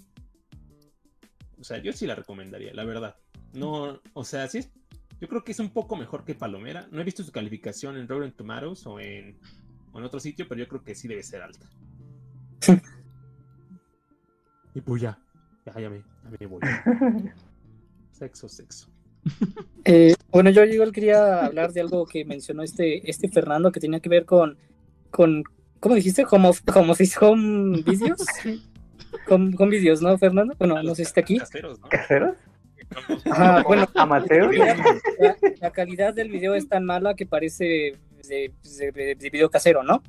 O 1.59 1.63
sea, 1.63 1.79
yo 1.79 1.91
sí 1.93 2.05
la 2.05 2.15
recomendaría, 2.15 2.73
la 2.73 2.85
verdad. 2.85 3.15
No, 3.53 4.01
o 4.13 4.23
sea, 4.23 4.47
sí 4.47 4.59
es, 4.59 4.71
yo 5.19 5.27
creo 5.27 5.43
que 5.43 5.51
es 5.51 5.59
un 5.59 5.69
poco 5.69 5.95
mejor 5.95 6.23
que 6.23 6.35
Palomera. 6.35 6.87
No 6.91 7.01
he 7.01 7.03
visto 7.03 7.23
su 7.23 7.31
calificación 7.31 7.97
en 7.97 8.07
Rotten 8.07 8.31
Tomatoes 8.33 8.85
o 8.85 8.99
en, 8.99 9.39
o 9.91 9.99
en 9.99 10.05
otro 10.05 10.19
sitio, 10.19 10.47
pero 10.47 10.59
yo 10.59 10.67
creo 10.67 10.83
que 10.83 10.95
sí 10.95 11.07
debe 11.07 11.23
ser 11.23 11.41
alta. 11.41 11.67
Y 14.77 14.81
pues 14.81 15.01
ya, 15.01 15.17
ya, 15.65 15.73
ya 15.81 15.89
me, 15.89 15.97
ya 15.97 16.37
me 16.39 16.45
voy. 16.45 16.61
sexo, 18.11 18.47
sexo. 18.47 18.87
Eh, 19.89 20.13
bueno, 20.31 20.49
yo 20.49 20.65
igual 20.65 20.91
quería 20.91 21.45
hablar 21.45 21.71
de 21.71 21.79
algo 21.79 22.05
que 22.05 22.25
mencionó 22.25 22.61
este, 22.61 23.09
este 23.09 23.29
Fernando 23.29 23.71
que 23.71 23.79
tenía 23.79 24.01
que 24.01 24.09
ver 24.09 24.25
con, 24.25 24.57
con 25.11 25.45
¿cómo 25.79 25.95
dijiste? 25.95 26.25
Como, 26.25 26.51
como 26.73 26.93
si 26.93 27.05
son 27.05 27.71
videos. 27.85 28.25
con, 29.27 29.53
con 29.53 29.69
videos, 29.69 30.01
¿no, 30.01 30.17
Fernando? 30.17 30.55
Bueno, 30.59 30.83
no 30.83 30.89
sé 30.89 30.95
si 30.95 31.01
está 31.03 31.21
aquí. 31.21 31.37
¿Caseros? 31.37 31.79
¿Caseros? 31.89 32.35
Ajá, 33.31 33.63
bueno, 33.63 33.87
amateur. 33.95 34.53
La, 34.53 35.37
la, 35.61 35.71
calidad 35.71 36.13
del 36.13 36.31
video 36.31 36.53
es 36.53 36.67
tan 36.67 36.83
mala 36.83 37.15
que 37.15 37.25
parece 37.25 37.93
de, 38.27 38.51
de, 38.93 39.15
de 39.15 39.29
video 39.29 39.49
casero, 39.49 39.83
¿no? 39.83 40.03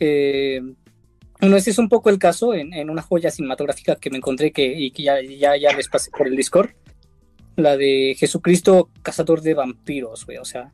Eh, 0.00 0.60
bueno, 1.40 1.56
ese 1.56 1.70
es 1.70 1.78
un 1.78 1.88
poco 1.88 2.10
el 2.10 2.18
caso 2.18 2.54
en, 2.54 2.72
en, 2.72 2.90
una 2.90 3.02
joya 3.02 3.30
cinematográfica 3.30 3.96
que 3.96 4.10
me 4.10 4.18
encontré 4.18 4.52
que, 4.52 4.64
y 4.64 4.90
que 4.90 5.02
ya, 5.02 5.20
ya, 5.20 5.56
ya 5.56 5.76
les 5.76 5.88
pasé 5.88 6.10
por 6.10 6.26
el 6.26 6.36
Discord. 6.36 6.70
La 7.56 7.76
de 7.76 8.16
Jesucristo, 8.18 8.90
cazador 9.02 9.40
de 9.40 9.54
vampiros, 9.54 10.26
güey. 10.26 10.38
O 10.38 10.44
sea, 10.44 10.72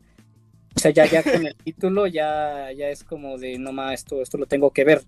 o 0.74 0.78
sea 0.78 0.91
ya, 0.91 1.07
ya 1.07 1.23
con 1.23 1.47
el 1.47 1.55
título 1.65 2.07
ya, 2.07 2.73
ya 2.73 2.89
es 2.89 3.05
como 3.05 3.39
de, 3.39 3.59
no 3.59 3.73
más, 3.73 3.95
esto, 3.95 4.23
esto 4.23 4.39
lo 4.39 4.47
tengo 4.47 4.70
que 4.70 4.85
ver. 4.85 5.03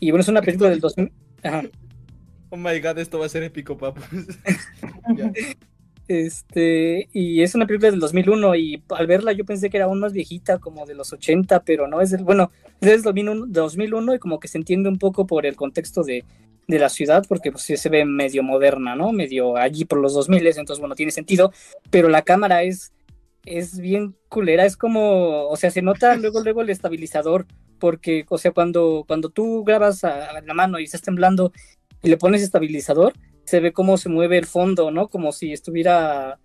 Y 0.00 0.10
bueno, 0.10 0.22
es 0.22 0.28
una 0.28 0.42
película 0.42 0.70
del 0.70 0.80
2000. 0.80 1.12
Ajá. 1.42 1.62
Oh 2.50 2.56
my 2.56 2.78
god, 2.80 2.98
esto 2.98 3.18
va 3.18 3.26
a 3.26 3.28
ser 3.28 3.42
épico, 3.42 3.76
papu. 3.76 4.00
Este, 6.06 7.08
y 7.12 7.42
es 7.42 7.54
una 7.54 7.66
película 7.66 7.90
del 7.90 8.00
2001 8.00 8.54
y 8.56 8.82
al 8.90 9.06
verla 9.06 9.32
yo 9.32 9.44
pensé 9.44 9.70
que 9.70 9.78
era 9.78 9.86
aún 9.86 10.00
más 10.00 10.12
viejita, 10.12 10.58
como 10.58 10.84
de 10.84 10.94
los 10.94 11.12
80, 11.12 11.64
pero 11.64 11.88
no, 11.88 12.00
es 12.00 12.10
del, 12.10 12.24
bueno, 12.24 12.50
es 12.80 12.88
del 12.88 13.02
2001, 13.02 14.14
y 14.14 14.18
como 14.18 14.38
que 14.38 14.48
se 14.48 14.58
entiende 14.58 14.88
un 14.88 14.98
poco 14.98 15.26
por 15.26 15.46
el 15.46 15.56
contexto 15.56 16.02
de, 16.02 16.24
de 16.68 16.78
la 16.78 16.90
ciudad, 16.90 17.24
porque 17.26 17.52
pues 17.52 17.64
se 17.64 17.88
ve 17.88 18.04
medio 18.04 18.42
moderna, 18.42 18.94
¿no? 18.94 19.12
Medio 19.12 19.56
allí 19.56 19.86
por 19.86 19.98
los 19.98 20.12
2000, 20.12 20.46
entonces 20.46 20.78
bueno, 20.78 20.94
tiene 20.94 21.12
sentido, 21.12 21.52
pero 21.90 22.10
la 22.10 22.22
cámara 22.22 22.62
es, 22.62 22.92
es 23.46 23.78
bien 23.78 24.14
culera, 24.28 24.66
es 24.66 24.76
como, 24.76 25.48
o 25.48 25.56
sea, 25.56 25.70
se 25.70 25.80
nota 25.80 26.16
luego, 26.16 26.42
luego 26.42 26.60
el 26.60 26.70
estabilizador, 26.70 27.46
porque, 27.78 28.26
o 28.28 28.38
sea, 28.38 28.50
cuando, 28.50 29.04
cuando 29.06 29.30
tú 29.30 29.64
grabas 29.64 30.04
a 30.04 30.40
la 30.40 30.54
mano 30.54 30.78
y 30.78 30.84
estás 30.84 31.02
temblando 31.02 31.50
y 32.02 32.10
le 32.10 32.18
pones 32.18 32.42
estabilizador, 32.42 33.14
se 33.44 33.60
ve 33.60 33.72
cómo 33.72 33.96
se 33.96 34.08
mueve 34.08 34.38
el 34.38 34.46
fondo, 34.46 34.90
¿no? 34.90 35.08
Como 35.08 35.32
si 35.32 35.52
estuviera 35.52 36.38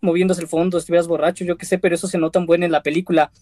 moviéndose 0.00 0.42
el 0.42 0.48
fondo, 0.48 0.78
estuvieras 0.78 1.08
borracho, 1.08 1.44
yo 1.44 1.56
qué 1.56 1.66
sé, 1.66 1.78
pero 1.78 1.94
eso 1.94 2.06
se 2.06 2.18
nota 2.18 2.40
muy 2.40 2.56
en 2.56 2.70
la 2.70 2.82
película. 2.82 3.32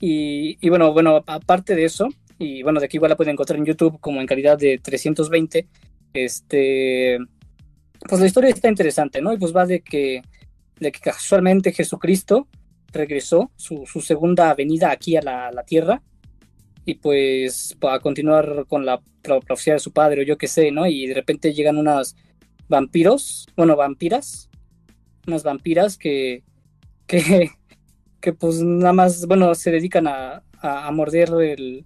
Y, 0.00 0.68
bueno, 0.68 0.92
bueno, 0.92 1.24
aparte 1.26 1.74
de 1.74 1.84
eso, 1.84 2.08
y 2.38 2.62
bueno, 2.62 2.78
de 2.78 2.86
aquí 2.86 2.98
igual 2.98 3.10
la 3.10 3.16
pueden 3.16 3.32
encontrar 3.32 3.58
en 3.58 3.64
YouTube 3.64 3.98
como 4.00 4.20
en 4.20 4.26
calidad 4.26 4.56
de 4.56 4.78
320, 4.78 5.66
este, 6.12 7.18
pues 8.08 8.20
la 8.20 8.26
historia 8.26 8.50
está 8.50 8.68
interesante, 8.68 9.20
¿no? 9.20 9.32
Y 9.32 9.38
pues 9.38 9.56
va 9.56 9.66
de 9.66 9.80
que, 9.80 10.22
de 10.78 10.92
que 10.92 11.00
casualmente 11.00 11.72
Jesucristo 11.72 12.46
regresó 12.92 13.50
su, 13.56 13.84
su 13.86 14.00
segunda 14.00 14.54
venida 14.54 14.90
aquí 14.90 15.16
a 15.16 15.22
la, 15.22 15.50
la 15.50 15.64
tierra 15.64 16.02
y 16.88 16.94
pues 16.94 17.76
para 17.78 18.00
continuar 18.00 18.64
con 18.66 18.86
la 18.86 19.02
profecía 19.22 19.74
de 19.74 19.78
su 19.78 19.92
padre 19.92 20.22
o 20.22 20.24
yo 20.24 20.38
qué 20.38 20.48
sé, 20.48 20.70
¿no? 20.70 20.86
Y 20.86 21.06
de 21.06 21.12
repente 21.12 21.52
llegan 21.52 21.76
unas 21.76 22.16
vampiros, 22.66 23.46
bueno, 23.58 23.76
vampiras, 23.76 24.48
unas 25.26 25.42
vampiras 25.42 25.98
que, 25.98 26.44
que, 27.06 27.50
que 28.22 28.32
pues 28.32 28.62
nada 28.62 28.94
más, 28.94 29.26
bueno, 29.26 29.54
se 29.54 29.70
dedican 29.70 30.06
a, 30.06 30.42
a, 30.62 30.86
a 30.86 30.90
morder 30.90 31.28
el, 31.42 31.84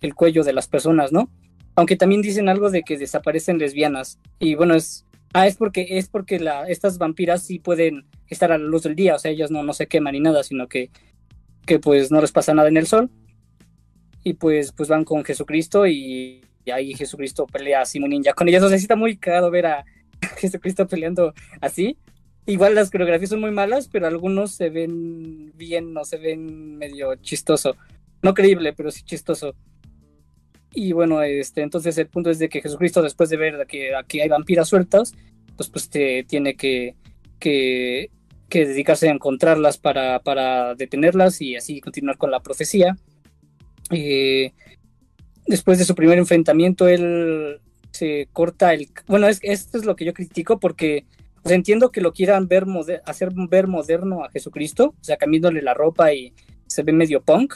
el, 0.00 0.14
cuello 0.16 0.42
de 0.42 0.52
las 0.52 0.66
personas, 0.66 1.12
¿no? 1.12 1.30
Aunque 1.76 1.94
también 1.94 2.20
dicen 2.20 2.48
algo 2.48 2.68
de 2.70 2.82
que 2.82 2.98
desaparecen 2.98 3.58
lesbianas. 3.58 4.18
Y 4.40 4.56
bueno, 4.56 4.74
es, 4.74 5.06
ah, 5.34 5.46
es 5.46 5.56
porque, 5.56 5.86
es 5.88 6.08
porque 6.08 6.40
la, 6.40 6.66
estas 6.66 6.98
vampiras 6.98 7.44
sí 7.44 7.60
pueden 7.60 8.06
estar 8.26 8.50
a 8.50 8.58
la 8.58 8.64
luz 8.64 8.82
del 8.82 8.96
día, 8.96 9.14
o 9.14 9.18
sea, 9.20 9.30
ellas 9.30 9.52
no, 9.52 9.62
no 9.62 9.72
se 9.72 9.86
queman 9.86 10.14
ni 10.14 10.20
nada, 10.20 10.42
sino 10.42 10.66
que, 10.66 10.90
que 11.64 11.78
pues 11.78 12.10
no 12.10 12.20
les 12.20 12.32
pasa 12.32 12.54
nada 12.54 12.68
en 12.68 12.76
el 12.76 12.88
sol 12.88 13.08
y 14.24 14.34
pues, 14.34 14.72
pues 14.72 14.88
van 14.88 15.04
con 15.04 15.24
Jesucristo 15.24 15.86
y, 15.86 16.44
y 16.64 16.70
ahí 16.70 16.94
Jesucristo 16.94 17.46
pelea 17.46 17.82
así 17.82 17.98
muy 18.00 18.08
ninja 18.08 18.34
con 18.34 18.48
ellas. 18.48 18.62
O 18.62 18.68
sea, 18.68 18.78
sí 18.78 18.84
está 18.84 18.96
muy 18.96 19.16
cagado 19.16 19.50
ver 19.50 19.66
a 19.66 19.84
Jesucristo 20.36 20.86
peleando 20.86 21.34
así. 21.60 21.96
Igual 22.46 22.74
las 22.74 22.90
coreografías 22.90 23.30
son 23.30 23.40
muy 23.40 23.52
malas, 23.52 23.88
pero 23.88 24.06
algunos 24.06 24.52
se 24.52 24.68
ven 24.68 25.52
bien, 25.56 25.92
no 25.92 26.04
se 26.04 26.18
ven 26.18 26.76
medio 26.76 27.14
chistoso. 27.16 27.76
No 28.20 28.34
creíble, 28.34 28.72
pero 28.72 28.90
sí 28.90 29.02
chistoso. 29.02 29.54
Y 30.74 30.92
bueno, 30.92 31.22
este, 31.22 31.62
entonces 31.62 31.98
el 31.98 32.08
punto 32.08 32.30
es 32.30 32.38
de 32.38 32.48
que 32.48 32.62
Jesucristo, 32.62 33.02
después 33.02 33.30
de 33.30 33.36
ver 33.36 33.66
que 33.66 33.94
aquí 33.94 34.20
hay 34.20 34.28
vampiras 34.28 34.68
sueltas, 34.68 35.12
pues, 35.56 35.68
pues 35.68 35.88
te, 35.88 36.24
tiene 36.24 36.56
que, 36.56 36.96
que, 37.38 38.10
que 38.48 38.66
dedicarse 38.66 39.08
a 39.08 39.12
encontrarlas 39.12 39.78
para, 39.78 40.20
para 40.20 40.74
detenerlas 40.74 41.40
y 41.40 41.56
así 41.56 41.80
continuar 41.80 42.16
con 42.16 42.30
la 42.30 42.40
profecía. 42.40 42.96
Eh, 43.92 44.52
después 45.46 45.78
de 45.78 45.84
su 45.84 45.94
primer 45.94 46.18
enfrentamiento, 46.18 46.88
él 46.88 47.60
se 47.90 48.28
corta 48.32 48.74
el... 48.74 48.88
Bueno, 49.06 49.28
es, 49.28 49.38
esto 49.42 49.78
es 49.78 49.84
lo 49.84 49.96
que 49.96 50.04
yo 50.04 50.14
critico 50.14 50.58
porque 50.58 51.04
entiendo 51.44 51.90
que 51.90 52.00
lo 52.00 52.12
quieran 52.12 52.48
ver 52.48 52.66
hacer 53.04 53.32
ver 53.48 53.66
moderno 53.66 54.24
a 54.24 54.30
Jesucristo, 54.30 54.94
o 55.00 55.04
sea, 55.04 55.16
cambiándole 55.16 55.62
la 55.62 55.74
ropa 55.74 56.12
y 56.12 56.32
se 56.66 56.82
ve 56.82 56.92
medio 56.92 57.22
punk, 57.22 57.54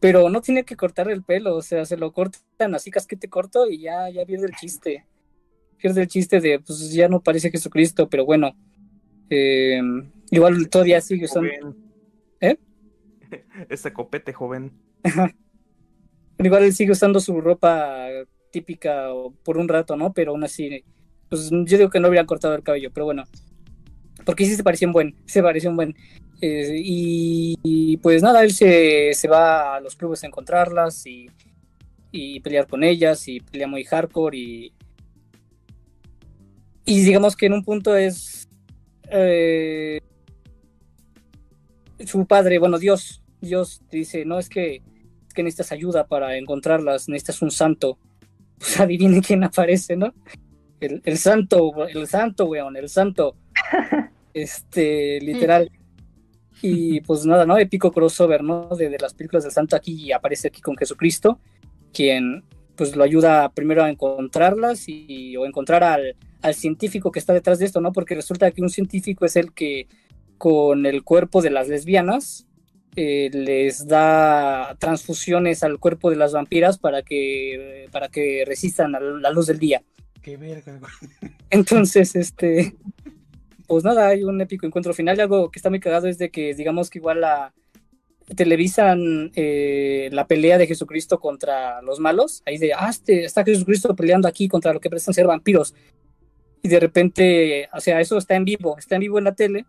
pero 0.00 0.30
no 0.30 0.40
tiene 0.40 0.64
que 0.64 0.76
cortar 0.76 1.10
el 1.10 1.22
pelo, 1.22 1.56
o 1.56 1.62
sea, 1.62 1.84
se 1.84 1.96
lo 1.96 2.12
cortan 2.12 2.74
así 2.74 2.90
casquete 2.90 3.28
corto 3.28 3.68
y 3.68 3.80
ya, 3.80 4.08
ya 4.10 4.24
pierde 4.24 4.46
el 4.46 4.54
chiste. 4.54 5.04
Pierde 5.78 6.02
el 6.02 6.08
chiste 6.08 6.40
de, 6.40 6.60
pues 6.60 6.92
ya 6.92 7.08
no 7.08 7.20
parece 7.20 7.50
Jesucristo, 7.50 8.08
pero 8.08 8.24
bueno. 8.24 8.56
Eh, 9.28 9.80
igual 10.30 10.68
todavía 10.68 11.00
sigue 11.00 11.24
usando... 11.24 11.50
¿Eh? 12.40 12.56
Ese 13.68 13.92
copete, 13.92 14.32
joven. 14.32 14.72
Igual 16.38 16.64
él 16.64 16.74
sigue 16.74 16.92
usando 16.92 17.20
su 17.20 17.40
ropa 17.40 18.08
típica 18.50 19.08
por 19.44 19.58
un 19.58 19.68
rato, 19.68 19.96
¿no? 19.96 20.12
Pero 20.12 20.32
aún 20.32 20.44
así, 20.44 20.84
pues 21.28 21.50
yo 21.50 21.78
digo 21.78 21.90
que 21.90 22.00
no 22.00 22.08
hubieran 22.08 22.26
cortado 22.26 22.54
el 22.54 22.62
cabello, 22.62 22.90
pero 22.92 23.06
bueno. 23.06 23.24
Porque 24.24 24.44
sí 24.44 24.54
se 24.54 24.64
parecía 24.64 24.88
un 24.88 24.92
buen, 24.92 25.14
se 25.26 25.42
parecía 25.42 25.70
un 25.70 25.76
buen. 25.76 25.94
Eh, 26.40 26.80
y, 26.82 27.56
y, 27.62 27.96
pues 27.98 28.22
nada, 28.22 28.42
él 28.44 28.52
se, 28.52 29.12
se, 29.14 29.28
va 29.28 29.76
a 29.76 29.80
los 29.80 29.96
clubes 29.96 30.22
a 30.22 30.26
encontrarlas 30.26 31.06
y, 31.06 31.30
y, 32.12 32.40
pelear 32.40 32.66
con 32.66 32.84
ellas 32.84 33.26
y 33.28 33.40
pelea 33.40 33.66
muy 33.66 33.84
hardcore 33.84 34.36
y, 34.36 34.72
y 36.84 37.00
digamos 37.02 37.36
que 37.36 37.46
en 37.46 37.54
un 37.54 37.64
punto 37.64 37.96
es 37.96 38.48
eh, 39.10 40.00
su 42.04 42.26
padre, 42.26 42.58
bueno, 42.58 42.78
Dios, 42.78 43.22
Dios 43.40 43.82
dice, 43.90 44.24
no, 44.24 44.38
es 44.38 44.48
que 44.48 44.82
que 45.36 45.44
necesitas 45.44 45.70
ayuda 45.70 46.08
para 46.08 46.36
encontrarlas, 46.36 47.08
necesitas 47.08 47.42
un 47.42 47.52
santo. 47.52 47.98
Pues 48.58 48.80
adivinen 48.80 49.20
quién 49.20 49.44
aparece, 49.44 49.96
¿no? 49.96 50.14
El, 50.80 51.02
el 51.04 51.18
santo, 51.18 51.86
el 51.88 52.06
santo, 52.06 52.46
weón, 52.46 52.76
el 52.76 52.88
santo. 52.88 53.36
Este, 54.32 55.18
literal. 55.20 55.70
Y 56.60 57.00
pues 57.00 57.24
nada, 57.24 57.46
¿no? 57.46 57.56
Épico 57.56 57.90
crossover, 57.90 58.42
¿no? 58.42 58.68
De, 58.76 58.90
de 58.90 58.98
las 58.98 59.14
películas 59.14 59.44
del 59.44 59.52
santo 59.52 59.76
aquí 59.76 59.94
y 59.94 60.12
aparece 60.12 60.48
aquí 60.48 60.60
con 60.60 60.76
Jesucristo, 60.76 61.38
quien 61.92 62.44
pues 62.76 62.94
lo 62.96 63.04
ayuda 63.04 63.50
primero 63.50 63.82
a 63.82 63.90
encontrarlas 63.90 64.84
y 64.88 65.36
o 65.36 65.46
encontrar 65.46 65.82
al, 65.82 66.16
al 66.42 66.54
científico 66.54 67.10
que 67.10 67.18
está 67.18 67.32
detrás 67.32 67.58
de 67.58 67.66
esto, 67.66 67.80
¿no? 67.80 67.92
Porque 67.92 68.14
resulta 68.14 68.50
que 68.50 68.62
un 68.62 68.70
científico 68.70 69.24
es 69.24 69.36
el 69.36 69.52
que 69.52 69.88
con 70.38 70.86
el 70.86 71.02
cuerpo 71.02 71.42
de 71.42 71.50
las 71.50 71.68
lesbianas 71.68 72.45
eh, 72.96 73.28
les 73.30 73.86
da 73.86 74.74
transfusiones 74.78 75.62
al 75.62 75.78
cuerpo 75.78 76.08
de 76.08 76.16
las 76.16 76.32
vampiras 76.32 76.78
para 76.78 77.02
que, 77.02 77.88
para 77.92 78.08
que 78.08 78.44
resistan 78.46 78.94
a 78.94 79.00
la 79.00 79.30
luz 79.30 79.48
del 79.48 79.58
día. 79.58 79.82
Qué 80.22 80.38
verga. 80.38 80.80
Entonces, 81.50 82.16
este, 82.16 82.74
pues 83.66 83.84
nada, 83.84 84.08
hay 84.08 84.24
un 84.24 84.40
épico 84.40 84.66
encuentro 84.66 84.94
final. 84.94 85.18
Y 85.18 85.20
algo 85.20 85.50
que 85.50 85.58
está 85.58 85.68
muy 85.68 85.78
cagado 85.78 86.08
es 86.08 86.16
de 86.16 86.30
que, 86.30 86.54
digamos 86.54 86.88
que 86.88 86.98
igual 86.98 87.20
la 87.20 87.52
televisan 88.34 89.30
eh, 89.36 90.08
la 90.10 90.26
pelea 90.26 90.58
de 90.58 90.66
Jesucristo 90.66 91.20
contra 91.20 91.82
los 91.82 92.00
malos. 92.00 92.42
Ahí 92.46 92.56
de, 92.56 92.72
ah, 92.72 92.88
este, 92.88 93.24
está 93.24 93.44
Jesucristo 93.44 93.94
peleando 93.94 94.26
aquí 94.26 94.48
contra 94.48 94.72
lo 94.72 94.80
que 94.80 94.88
parecen 94.88 95.12
ser 95.12 95.26
vampiros. 95.26 95.74
Y 96.62 96.68
de 96.68 96.80
repente, 96.80 97.68
o 97.74 97.80
sea, 97.80 98.00
eso 98.00 98.16
está 98.16 98.34
en 98.36 98.46
vivo, 98.46 98.78
está 98.78 98.96
en 98.96 99.02
vivo 99.02 99.18
en 99.18 99.24
la 99.24 99.34
tele 99.34 99.66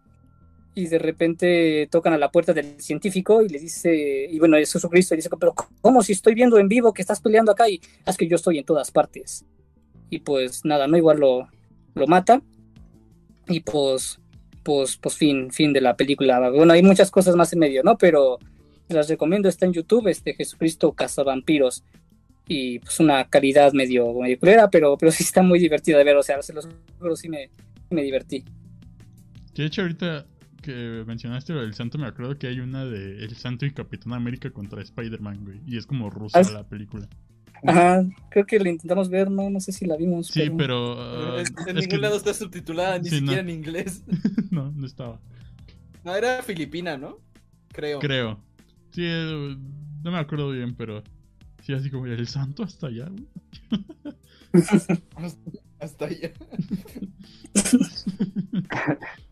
y 0.78 0.86
de 0.86 1.00
repente 1.00 1.88
tocan 1.90 2.14
a 2.14 2.20
la 2.20 2.30
puerta 2.30 2.54
del 2.54 2.80
científico 2.80 3.42
y 3.42 3.50
le 3.50 3.58
dice, 3.58 4.28
y 4.30 4.38
bueno, 4.38 4.58
es 4.58 4.72
Jesucristo, 4.72 5.16
y 5.16 5.18
dice, 5.18 5.30
pero 5.40 5.56
¿cómo 5.82 6.04
si 6.04 6.12
estoy 6.12 6.36
viendo 6.36 6.60
en 6.60 6.68
vivo 6.68 6.94
que 6.94 7.02
estás 7.02 7.20
peleando 7.20 7.52
acá? 7.52 7.68
Y 7.68 7.82
es 8.06 8.16
que 8.16 8.28
yo 8.28 8.36
estoy 8.36 8.60
en 8.60 8.64
todas 8.64 8.92
partes. 8.92 9.44
Y 10.12 10.20
pues 10.20 10.66
nada, 10.66 10.86
no 10.86 10.96
igual 10.96 11.20
lo, 11.20 11.48
lo 11.96 12.06
mata. 12.06 12.44
Y 13.48 13.62
pues, 13.62 14.20
pues, 14.62 14.98
pues 14.98 15.16
fin, 15.16 15.50
fin 15.50 15.74
de 15.74 15.82
la 15.82 15.98
película. 15.98 16.52
Bueno, 16.52 16.74
hay 16.74 16.84
muchas 16.84 17.10
cosas 17.10 17.36
más 17.36 17.52
en 17.54 17.58
medio, 17.58 17.82
¿no? 17.82 17.98
Pero 17.98 18.38
las 18.88 19.10
recomiendo, 19.10 19.50
está 19.50 19.66
en 19.66 19.74
YouTube, 19.74 20.10
este 20.10 20.36
Jesucristo 20.36 20.92
Cazavampiros. 20.92 21.84
y 22.48 22.78
pues 22.78 23.00
una 23.00 23.28
calidad 23.28 23.74
medio, 23.74 24.14
medio 24.14 24.40
culera, 24.40 24.70
pero, 24.70 24.96
pero 24.96 25.12
sí 25.18 25.24
está 25.24 25.42
muy 25.42 25.58
divertida 25.58 25.98
de 25.98 26.04
ver, 26.04 26.18
o 26.18 26.22
sea, 26.22 26.40
se 26.44 26.54
los 26.54 26.70
juro, 27.00 27.16
sí 27.16 27.30
me, 27.30 27.50
me 27.90 28.04
divertí. 28.04 28.46
De 29.56 29.66
hecho, 29.66 29.82
ahorita 29.82 30.28
que 30.62 31.04
mencionaste 31.08 31.54
lo 31.54 31.62
del 31.62 31.74
santo, 31.74 31.98
me 31.98 32.08
acuerdo 32.08 32.38
que 32.38 32.48
hay 32.48 32.60
una 32.60 32.86
de 32.86 33.24
El 33.24 33.36
Santo 33.36 33.66
y 33.66 33.72
Capitán 33.72 34.14
América 34.14 34.50
contra 34.52 34.82
Spider-Man, 34.82 35.46
güey, 35.46 35.62
y 35.66 35.78
es 35.78 35.86
como 35.86 36.10
rusa 36.10 36.40
Ah, 36.40 36.52
la 36.52 36.64
película. 36.68 37.08
Ajá, 37.66 38.06
creo 38.30 38.46
que 38.46 38.60
la 38.60 38.70
intentamos 38.70 39.10
ver, 39.10 39.32
no, 39.32 39.50
no 39.50 39.60
sé 39.60 39.72
si 39.72 39.86
la 39.86 39.98
vimos. 39.98 40.28
Sí, 40.28 40.50
pero... 40.56 40.96
ah, 41.00 41.40
en 41.40 41.70
en 41.70 41.78
es 41.78 41.84
ningún 41.84 41.88
que- 41.90 41.98
lado 41.98 42.16
está 42.18 42.34
subtitulada, 42.34 43.00
ni 43.00 43.10
Sí, 43.10 43.16
no. 43.16 43.20
siquiera 43.32 43.42
en 43.42 43.50
inglés. 43.50 44.04
no, 44.52 44.72
no 44.72 44.86
estaba. 44.86 45.20
No, 46.04 46.16
era 46.16 46.44
filipina, 46.44 46.98
¿no? 46.98 47.18
Creo. 47.74 48.00
Creo. 48.00 48.40
Sí, 48.92 49.02
eh, 49.06 49.58
no 50.04 50.12
me 50.12 50.18
acuerdo 50.20 50.52
bien, 50.52 50.76
pero... 50.76 51.04
Sí, 51.64 51.74
así 51.74 51.90
como 51.90 52.06
el 52.06 52.28
santo 52.28 52.64
hasta 52.64 52.88
allá, 52.88 53.10
güey. 53.10 53.26
Hasta 55.80 56.06
allá. 56.06 56.32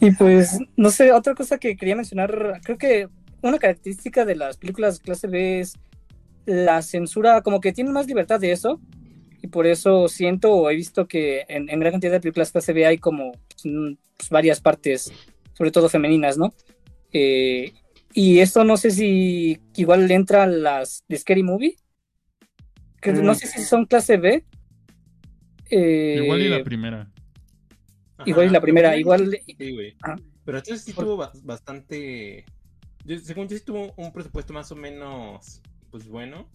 Y 0.00 0.10
pues, 0.12 0.58
no 0.76 0.90
sé, 0.90 1.12
otra 1.12 1.34
cosa 1.34 1.58
que 1.58 1.76
quería 1.76 1.96
mencionar, 1.96 2.60
creo 2.62 2.78
que 2.78 3.08
una 3.42 3.58
característica 3.58 4.24
de 4.24 4.36
las 4.36 4.56
películas 4.56 5.00
clase 5.00 5.26
B 5.26 5.60
es 5.60 5.74
la 6.44 6.82
censura, 6.82 7.42
como 7.42 7.60
que 7.60 7.72
tienen 7.72 7.92
más 7.92 8.06
libertad 8.06 8.40
de 8.40 8.52
eso, 8.52 8.80
y 9.42 9.48
por 9.48 9.66
eso 9.66 10.08
siento 10.08 10.52
o 10.52 10.70
he 10.70 10.76
visto 10.76 11.06
que 11.06 11.44
en, 11.48 11.68
en 11.68 11.80
gran 11.80 11.92
cantidad 11.92 12.12
de 12.12 12.20
películas 12.20 12.52
clase 12.52 12.72
B 12.72 12.86
hay 12.86 12.98
como 12.98 13.32
pues, 13.32 13.62
pues, 14.16 14.30
varias 14.30 14.60
partes, 14.60 15.12
sobre 15.54 15.70
todo 15.70 15.88
femeninas, 15.88 16.38
¿no? 16.38 16.52
Eh, 17.12 17.72
y 18.12 18.38
esto 18.40 18.64
no 18.64 18.76
sé 18.76 18.90
si 18.90 19.60
igual 19.76 20.08
le 20.08 20.14
entra 20.14 20.46
las 20.46 21.04
de 21.08 21.18
Scary 21.18 21.42
Movie, 21.42 21.76
que 23.00 23.12
no 23.12 23.34
sé 23.34 23.46
si 23.46 23.62
son 23.62 23.86
clase 23.86 24.16
B. 24.16 24.44
Eh, 25.70 26.20
Igual 26.22 26.42
y 26.42 26.48
la 26.48 26.64
primera. 26.64 27.10
Igual 28.24 28.46
y 28.46 28.50
la 28.50 28.60
primera, 28.60 28.88
pero 28.90 29.00
igual- 29.00 29.38
Sí, 29.46 29.72
güey. 29.74 29.96
Ajá. 30.02 30.16
Pero 30.44 30.58
entonces 30.58 30.84
sí 30.84 30.92
tuvo 30.92 31.16
ba- 31.16 31.32
bastante. 31.42 32.44
yo- 33.04 33.18
según 33.18 33.48
yo, 33.48 33.56
sí 33.58 33.64
tuvo 33.64 33.92
un 33.96 34.12
presupuesto 34.12 34.52
más 34.52 34.70
o 34.72 34.76
menos. 34.76 35.60
Pues 35.90 36.08
bueno. 36.08 36.48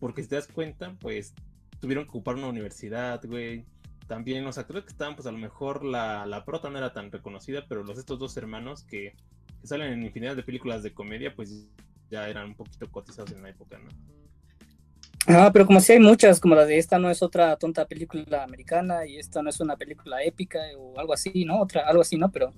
Porque 0.00 0.22
si 0.22 0.28
te 0.28 0.34
das 0.36 0.46
cuenta, 0.48 0.94
pues 1.00 1.34
tuvieron 1.80 2.04
que 2.04 2.10
ocupar 2.10 2.34
una 2.34 2.48
universidad, 2.48 3.22
güey. 3.24 3.64
También 4.06 4.44
los 4.44 4.58
actores 4.58 4.84
que 4.84 4.90
estaban, 4.90 5.16
pues 5.16 5.26
a 5.26 5.32
lo 5.32 5.38
mejor 5.38 5.84
la, 5.84 6.26
la 6.26 6.44
prota 6.44 6.70
no 6.70 6.78
era 6.78 6.92
tan 6.92 7.10
reconocida, 7.10 7.64
pero 7.68 7.82
los 7.82 7.98
estos 7.98 8.18
dos 8.18 8.36
hermanos 8.36 8.84
que, 8.84 9.14
que 9.60 9.66
salen 9.66 9.92
en 9.92 10.02
infinidad 10.04 10.36
de 10.36 10.42
películas 10.42 10.82
de 10.82 10.92
comedia, 10.92 11.34
pues 11.34 11.66
ya 12.10 12.28
eran 12.28 12.48
un 12.48 12.54
poquito 12.54 12.90
cotizados 12.90 13.32
en 13.32 13.42
la 13.42 13.50
época, 13.50 13.78
¿no? 13.78 13.88
Ah, 15.28 15.50
pero 15.52 15.66
como 15.66 15.80
si 15.80 15.92
hay 15.92 16.00
muchas, 16.00 16.38
como 16.40 16.54
la 16.54 16.64
de 16.64 16.78
esta 16.78 16.98
no 16.98 17.10
es 17.10 17.22
otra 17.22 17.56
tonta 17.56 17.86
película 17.86 18.44
americana 18.44 19.06
y 19.06 19.16
esta 19.16 19.42
no 19.42 19.50
es 19.50 19.58
una 19.60 19.76
película 19.76 20.22
épica 20.22 20.60
o 20.78 20.98
algo 20.98 21.12
así, 21.12 21.44
¿no? 21.44 21.60
Otra, 21.60 21.86
algo 21.88 22.02
así, 22.02 22.16
¿no? 22.16 22.30
Pero 22.30 22.52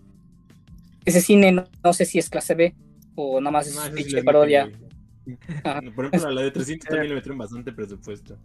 ese 1.05 1.21
cine 1.21 1.53
no, 1.53 1.65
no 1.83 1.93
sé 1.93 2.05
si 2.05 2.19
es 2.19 2.29
clase 2.29 2.55
B 2.55 2.75
o 3.15 3.41
nada 3.41 3.51
más 3.53 3.69
es 3.69 3.75
No, 3.75 3.89
les 3.89 4.25
parodia. 4.25 4.69
Por 5.95 6.07
ejemplo, 6.07 6.29
a 6.29 6.33
la 6.33 6.43
de 6.43 6.51
300 6.51 6.89
también 6.89 7.11
le 7.11 7.15
metieron 7.17 7.39
bastante 7.39 7.73
presupuesto. 7.73 8.39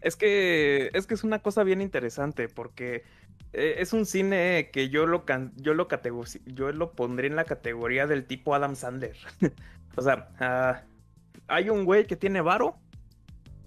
Es 0.00 0.16
que 0.16 0.90
es 0.92 1.06
que 1.06 1.14
es 1.14 1.24
una 1.24 1.40
cosa 1.40 1.62
bien 1.64 1.80
interesante 1.80 2.48
porque 2.48 3.04
eh, 3.52 3.76
es 3.78 3.92
un 3.92 4.04
cine 4.06 4.70
que 4.72 4.88
yo 4.90 5.06
lo 5.06 5.24
can- 5.24 5.52
yo 5.56 5.74
lo 5.74 5.88
catego- 5.88 6.24
yo 6.46 6.72
lo 6.72 6.92
pondré 6.92 7.26
en 7.28 7.36
la 7.36 7.44
categoría 7.44 8.06
del 8.06 8.24
tipo 8.24 8.54
Adam 8.54 8.76
Sandler. 8.76 9.16
o 9.96 10.02
sea, 10.02 10.28
ah, 10.38 10.82
hay 11.48 11.70
un 11.70 11.84
güey 11.84 12.06
que 12.06 12.16
tiene 12.16 12.40
varo, 12.42 12.76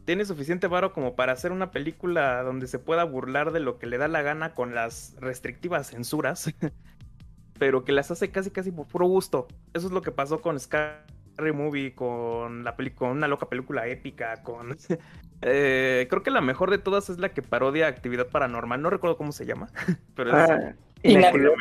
tiene 0.09 0.25
suficiente 0.25 0.65
varo 0.65 0.91
como 0.91 1.15
para 1.15 1.33
hacer 1.33 1.51
una 1.51 1.69
película 1.69 2.41
donde 2.41 2.65
se 2.65 2.79
pueda 2.79 3.03
burlar 3.03 3.51
de 3.51 3.59
lo 3.59 3.77
que 3.77 3.85
le 3.85 3.99
da 3.99 4.07
la 4.07 4.23
gana 4.23 4.55
con 4.55 4.73
las 4.73 5.15
restrictivas 5.19 5.91
censuras, 5.91 6.51
pero 7.59 7.85
que 7.85 7.91
las 7.91 8.09
hace 8.09 8.31
casi 8.31 8.49
casi 8.49 8.71
por 8.71 8.87
puro 8.87 9.05
gusto. 9.05 9.47
Eso 9.75 9.85
es 9.85 9.93
lo 9.93 10.01
que 10.01 10.09
pasó 10.11 10.41
con 10.41 10.59
Scary 10.59 11.51
Movie, 11.53 11.93
con 11.93 12.63
la 12.63 12.75
con 12.95 13.11
una 13.11 13.27
loca 13.27 13.49
película 13.49 13.85
épica, 13.85 14.41
con 14.41 14.75
eh, 15.43 16.07
creo 16.09 16.23
que 16.23 16.31
la 16.31 16.41
mejor 16.41 16.71
de 16.71 16.79
todas 16.79 17.11
es 17.11 17.19
la 17.19 17.29
que 17.29 17.43
parodia 17.43 17.85
actividad 17.85 18.29
paranormal. 18.29 18.81
No 18.81 18.89
recuerdo 18.89 19.15
cómo 19.15 19.31
se 19.31 19.45
llama, 19.45 19.69
pero 20.15 20.35
es 20.35 20.49
Ah, 20.49 20.73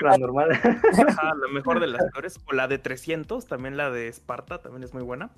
paranormal. 0.00 0.52
ajá, 0.52 1.34
la 1.34 1.52
mejor 1.52 1.80
de 1.80 1.88
las 1.88 2.02
peores. 2.12 2.40
O 2.46 2.54
la 2.54 2.66
de 2.66 2.78
300, 2.78 3.46
también 3.46 3.76
la 3.76 3.90
de 3.90 4.08
Esparta, 4.08 4.62
también 4.62 4.84
es 4.84 4.94
muy 4.94 5.02
buena. 5.02 5.32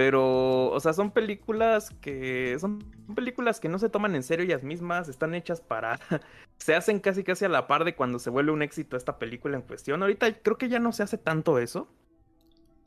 Pero, 0.00 0.70
o 0.70 0.80
sea, 0.80 0.94
son 0.94 1.10
películas 1.10 1.90
que 2.00 2.56
son 2.58 2.78
películas 3.14 3.60
que 3.60 3.68
no 3.68 3.78
se 3.78 3.90
toman 3.90 4.14
en 4.14 4.22
serio 4.22 4.46
ellas 4.46 4.62
mismas, 4.62 5.10
están 5.10 5.34
hechas 5.34 5.60
para 5.60 6.00
se 6.56 6.74
hacen 6.74 7.00
casi 7.00 7.22
casi 7.22 7.44
a 7.44 7.50
la 7.50 7.66
par 7.66 7.84
de 7.84 7.94
cuando 7.94 8.18
se 8.18 8.30
vuelve 8.30 8.50
un 8.50 8.62
éxito 8.62 8.96
esta 8.96 9.18
película 9.18 9.58
en 9.58 9.62
cuestión. 9.62 10.00
Ahorita 10.00 10.32
creo 10.40 10.56
que 10.56 10.70
ya 10.70 10.78
no 10.78 10.92
se 10.92 11.02
hace 11.02 11.18
tanto 11.18 11.58
eso. 11.58 11.92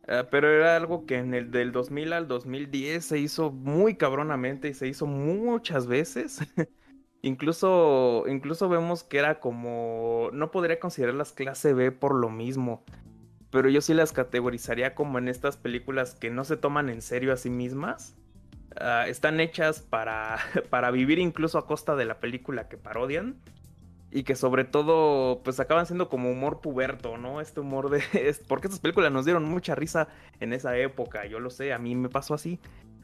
Eh, 0.07 0.23
pero 0.31 0.49
era 0.49 0.76
algo 0.76 1.06
que 1.06 1.18
en 1.19 1.35
el 1.35 1.52
del 1.52 1.72
2000 1.72 2.14
al 2.14 2.27
2010 2.27 3.06
se 3.06 3.19
hizo 3.19 3.52
muy 3.52 3.95
cabronamente 3.95 4.69
y 4.69 4.73
se 4.73 4.88
hizo 4.88 5.06
muchas 5.06 5.85
veces. 5.85 6.40
incluso, 7.22 8.23
incluso 8.27 8.69
vemos 8.69 9.03
que 9.03 9.19
era 9.19 9.40
como, 9.40 10.31
no 10.34 10.49
podría 10.49 10.80
considerarlas 10.80 11.31
clase 11.31 11.76
B 11.76 11.91
por 11.91 12.15
lo 12.15 12.31
mismo. 12.31 12.84
Pero 13.53 13.69
yo 13.69 13.81
sí 13.81 13.95
las 13.95 14.13
categorizaría 14.13 14.95
como 14.95 15.19
en 15.19 15.30
estas 15.30 15.57
películas 15.57 16.15
que 16.15 16.31
no 16.31 16.43
se 16.45 16.57
toman 16.57 16.89
en 16.89 17.01
serio 17.01 17.34
a 17.34 17.38
sí 17.38 17.51
mismas. 17.51 18.17
Ah, 18.77 19.07
están 19.07 19.39
hechas 19.39 19.81
para, 19.81 20.39
para 20.71 20.91
vivir 20.91 21.19
incluso 21.19 21.59
a 21.59 21.67
costa 21.67 21.95
de 21.95 22.05
la 22.05 22.19
película 22.19 22.69
que 22.69 22.77
parodian 22.77 23.38
y 24.11 24.23
que 24.23 24.35
sobre 24.35 24.65
todo 24.65 25.41
pues 25.43 25.59
acaban 25.59 25.85
siendo 25.88 26.09
como 26.09 26.31
humor 26.31 26.61
puberto, 26.61 27.17
¿no? 27.17 27.41
Este 27.41 27.61
humor 27.61 27.89
de... 27.91 28.03
es- 28.13 28.39
porque 28.47 28.67
estas 28.67 28.81
películas 28.81 29.11
nos 29.11 29.25
dieron 29.25 29.45
mucha 29.45 29.75
risa 29.75 30.09
en 30.39 30.53
esa 30.53 30.77
época, 30.77 31.25
yo 31.27 31.39
lo 31.39 31.49
sé, 31.51 31.73
a 31.73 31.80
mí 31.80 31.95
me 31.95 32.09
pasó 32.09 32.35
así. 32.35 32.59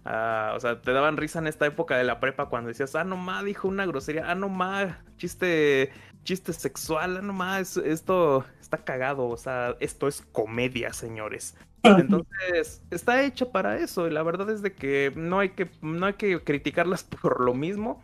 Ah, 0.06 0.54
o 0.56 0.60
sea, 0.60 0.82
te 0.82 0.92
daban 0.94 1.18
risa 1.18 1.40
en 1.40 1.48
esta 1.48 1.66
época 1.66 1.98
de 1.98 2.04
la 2.04 2.20
prepa 2.20 2.48
cuando 2.48 2.70
decías, 2.70 2.96
ah, 2.96 3.04
no 3.04 3.18
ma, 3.18 3.44
dijo 3.44 3.68
una 3.68 3.86
grosería, 3.86 4.30
ah, 4.32 4.36
no 4.36 4.50
ma, 4.50 5.04
chiste, 5.18 5.92
chiste 6.24 6.54
sexual, 6.54 7.18
ah, 7.18 7.22
no 7.22 7.34
ma, 7.34 7.60
es- 7.60 7.78
esto 7.78 8.46
está 8.62 8.78
cagado, 8.78 9.28
o 9.28 9.38
sea, 9.38 9.76
esto 9.80 10.08
es 10.08 10.22
comedia, 10.32 10.94
señores. 10.94 11.56
Entonces, 11.84 12.82
está 12.92 13.24
hecha 13.24 13.52
para 13.52 13.78
eso, 13.78 14.08
y 14.08 14.12
la 14.12 14.24
verdad 14.24 14.50
es 14.50 14.62
de 14.62 14.74
que 14.74 15.12
no 15.16 15.40
hay 15.40 15.50
que, 15.50 15.70
no 15.82 16.06
hay 16.06 16.14
que 16.14 16.44
criticarlas 16.44 17.04
por 17.22 17.42
lo 17.42 17.54
mismo 17.54 18.02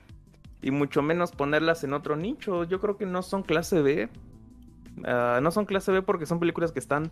y 0.62 0.72
mucho 0.72 1.02
menos 1.02 1.32
ponerlas 1.32 1.84
en 1.84 1.94
otro 1.94 2.16
nicho. 2.16 2.64
Yo 2.64 2.80
creo 2.82 2.98
que 2.98 3.06
no 3.06 3.22
son 3.22 3.44
clase 3.44 3.82
B. 3.82 4.10
Ah, 5.04 5.40
no 5.42 5.52
son 5.52 5.66
clase 5.66 5.92
B 5.92 6.02
porque 6.02 6.26
son 6.26 6.40
películas 6.40 6.72
que 6.72 6.80
están, 6.80 7.12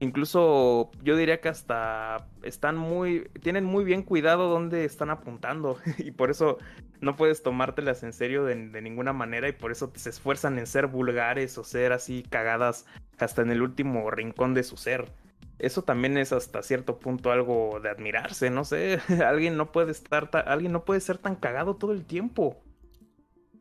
incluso 0.00 0.90
yo 1.02 1.16
diría 1.16 1.40
que 1.40 1.48
hasta 1.48 2.26
están 2.42 2.76
muy, 2.76 3.28
tienen 3.42 3.64
muy 3.64 3.84
bien 3.84 4.02
cuidado 4.02 4.48
dónde 4.48 4.84
están 4.84 5.10
apuntando 5.10 5.78
y 5.98 6.10
por 6.12 6.30
eso 6.30 6.58
no 7.00 7.16
puedes 7.16 7.42
tomártelas 7.42 8.02
en 8.02 8.12
serio 8.12 8.44
de, 8.44 8.56
ninguna 8.56 9.12
manera 9.12 9.48
y 9.48 9.52
por 9.52 9.72
eso 9.72 9.92
se 9.94 10.10
esfuerzan 10.10 10.58
en 10.58 10.66
ser 10.66 10.86
vulgares 10.86 11.58
o 11.58 11.64
ser 11.64 11.92
así 11.92 12.22
cagadas 12.28 12.86
hasta 13.18 13.42
en 13.42 13.50
el 13.50 13.62
último 13.62 14.10
rincón 14.10 14.54
de 14.54 14.62
su 14.64 14.76
ser. 14.76 15.10
Eso 15.58 15.82
también 15.82 16.18
es 16.18 16.32
hasta 16.32 16.62
cierto 16.62 16.98
punto 16.98 17.30
algo 17.30 17.78
de 17.80 17.88
admirarse, 17.88 18.50
no 18.50 18.64
sé, 18.64 18.98
alguien 19.24 19.56
no 19.56 19.70
puede 19.70 19.92
estar, 19.92 20.30
ta- 20.30 20.40
alguien 20.40 20.72
no 20.72 20.84
puede 20.84 21.00
ser 21.00 21.18
tan 21.18 21.36
cagado 21.36 21.76
todo 21.76 21.92
el 21.92 22.04
tiempo. 22.04 22.60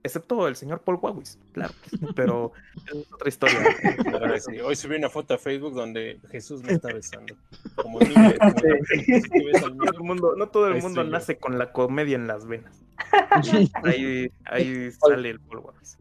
Excepto 0.04 0.50
el 0.50 0.58
señor 0.58 0.82
Paul 0.82 1.00
Wawis, 1.02 1.40
claro. 1.54 1.74
Pero 2.16 2.52
es 2.86 3.08
otra 3.14 3.30
historia. 3.30 3.60
Sí, 4.40 4.60
Hoy 4.60 4.76
subí 4.76 4.98
una 4.98 5.10
foto 5.10 5.34
a 5.34 5.38
Facebook 5.38 5.74
donde 5.74 6.20
Jesús 6.30 6.62
me 6.62 6.74
está 6.74 6.94
besando. 6.94 7.36
Como 7.76 8.00
niño, 8.00 8.14
como 8.40 9.66
al 9.66 9.78
No 9.78 9.86
todo 9.86 9.98
el 9.98 10.04
mundo, 10.04 10.36
no 10.36 10.48
todo 10.50 10.68
el 10.68 10.82
mundo 10.82 11.04
nace 11.06 11.38
con 11.38 11.58
la 11.58 11.72
comedia 11.72 12.16
en 12.16 12.28
las 12.28 12.46
venas. 12.46 12.84
Ahí, 13.84 14.32
ahí 14.46 14.92
sale 14.92 15.32
el 15.32 15.40
Paul 15.40 15.60
Wawis. 15.60 15.98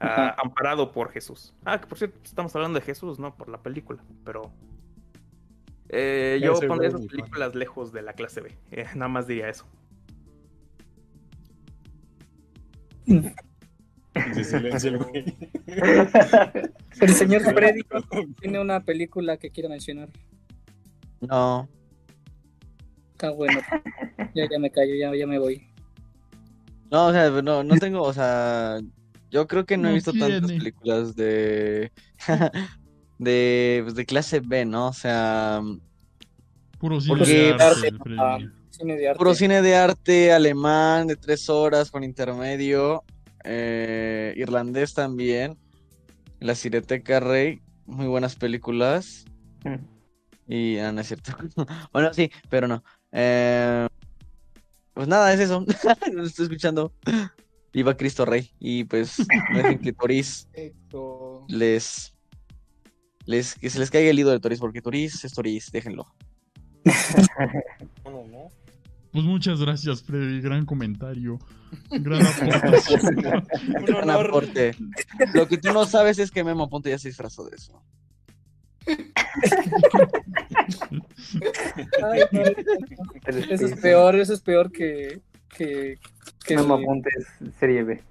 Ah, 0.00 0.34
amparado 0.38 0.92
por 0.92 1.10
Jesús. 1.10 1.54
Ah, 1.64 1.80
que 1.80 1.86
por 1.86 1.96
cierto, 1.96 2.18
estamos 2.22 2.54
hablando 2.54 2.78
de 2.78 2.84
Jesús, 2.84 3.18
¿no? 3.18 3.34
Por 3.34 3.48
la 3.48 3.58
película. 3.58 4.02
Pero 4.24 4.52
eh, 5.88 6.40
yo 6.42 6.58
pondría 6.66 6.88
esas 6.88 7.06
películas 7.06 7.54
lejos 7.54 7.92
de 7.92 8.02
la 8.02 8.12
clase 8.12 8.40
B. 8.40 8.58
Eh, 8.72 8.86
nada 8.94 9.08
más 9.08 9.26
diría 9.26 9.48
eso. 9.48 9.66
De 13.06 14.44
silencio, 14.44 14.90
el 14.90 14.98
güey. 14.98 15.24
El 17.00 17.08
señor 17.08 17.42
Freddy 17.42 17.80
tiene 18.40 18.60
una 18.60 18.80
película 18.80 19.36
que 19.36 19.50
quiero 19.50 19.68
mencionar. 19.68 20.08
No. 21.20 21.68
Está 23.12 23.30
bueno. 23.30 23.60
Ya, 24.34 24.48
ya 24.48 24.58
me 24.58 24.70
callo, 24.70 24.94
ya, 24.94 25.14
ya 25.14 25.26
me 25.26 25.38
voy. 25.38 25.66
No, 26.90 27.06
o 27.06 27.12
sea, 27.12 27.30
no, 27.30 27.64
no 27.64 27.76
tengo, 27.78 28.02
o 28.02 28.12
sea, 28.12 28.80
yo 29.30 29.48
creo 29.48 29.66
que 29.66 29.76
no 29.76 29.88
he 29.88 29.94
visto 29.94 30.12
tantas 30.12 30.52
películas 30.52 31.16
de, 31.16 31.90
de, 33.18 33.80
pues, 33.82 33.94
de 33.96 34.06
clase 34.06 34.40
B, 34.40 34.64
¿no? 34.64 34.88
O 34.88 34.92
sea, 34.92 35.60
Puro 36.78 36.98
Porque 37.06 37.56
arte, 37.58 37.92
Cine 38.76 38.96
de 38.96 39.08
arte. 39.08 39.18
Puro 39.18 39.34
cine 39.34 39.62
de 39.62 39.76
arte 39.76 40.32
alemán 40.32 41.06
de 41.06 41.14
tres 41.16 41.48
horas 41.48 41.90
con 41.90 42.02
intermedio. 42.02 43.04
eh, 43.44 44.32
irlandés 44.36 44.94
también. 44.94 45.56
La 46.40 46.54
Cineteca 46.54 47.20
Rey. 47.20 47.60
Muy 47.86 48.06
buenas 48.06 48.34
películas. 48.34 49.24
Mm. 49.64 50.52
Y 50.52 50.78
ah, 50.78 50.90
no 50.92 51.00
es 51.02 51.06
cierto. 51.06 51.32
bueno, 51.92 52.12
sí, 52.12 52.30
pero 52.50 52.66
no. 52.66 52.82
Eh, 53.12 53.86
pues 54.92 55.06
nada, 55.06 55.32
es 55.32 55.40
eso. 55.40 55.64
Lo 56.12 56.24
estoy 56.24 56.44
escuchando. 56.46 56.92
Viva 57.72 57.96
Cristo 57.96 58.24
Rey. 58.24 58.50
Y 58.58 58.84
pues 58.84 59.18
no 59.52 59.58
dejen 59.58 59.78
que 59.78 59.92
Perfecto. 59.92 61.44
les, 61.48 62.12
les. 63.24 63.54
que 63.54 63.70
se 63.70 63.78
les 63.78 63.90
caiga 63.90 64.10
el 64.10 64.18
hilo 64.18 64.30
de 64.30 64.40
Toris, 64.40 64.58
porque 64.58 64.82
Toris 64.82 65.24
es 65.24 65.32
Toris, 65.32 65.70
déjenlo. 65.70 66.06
Bueno, 68.02 68.24
no. 68.30 68.63
Pues 69.14 69.24
muchas 69.24 69.60
gracias, 69.60 70.02
Freddy. 70.02 70.40
Gran 70.40 70.66
comentario. 70.66 71.38
Gran 71.88 72.20
aportación. 72.26 73.00
Un 73.78 73.84
Gran 73.84 74.10
honor. 74.10 74.26
aporte. 74.26 74.74
Lo 75.34 75.46
que 75.46 75.56
tú 75.56 75.72
no 75.72 75.86
sabes 75.86 76.18
es 76.18 76.32
que 76.32 76.42
Memo 76.42 76.68
Ponte 76.68 76.90
ya 76.90 76.98
se 76.98 77.08
disfrazó 77.08 77.44
de 77.48 77.54
eso. 77.56 77.80
Ay, 82.02 82.20
no, 82.32 82.42
eso 83.50 83.66
es 83.66 83.80
peor, 83.80 84.16
eso 84.16 84.34
es 84.34 84.40
peor 84.40 84.70
que. 84.72 85.20
que, 85.56 85.98
que 86.44 86.56
No 86.56 86.66
me 86.76 86.82
apuntes, 86.82 87.26
serie 87.58 87.82
B. 87.84 88.02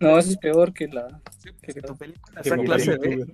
no, 0.00 0.18
eso 0.18 0.30
es 0.30 0.36
peor 0.38 0.72
que 0.72 0.88
la. 0.88 1.20
Que 1.62 1.80
tu 1.82 1.96
película 1.96 2.42
sea 2.42 2.56
clase. 2.56 2.96
B. 2.98 3.26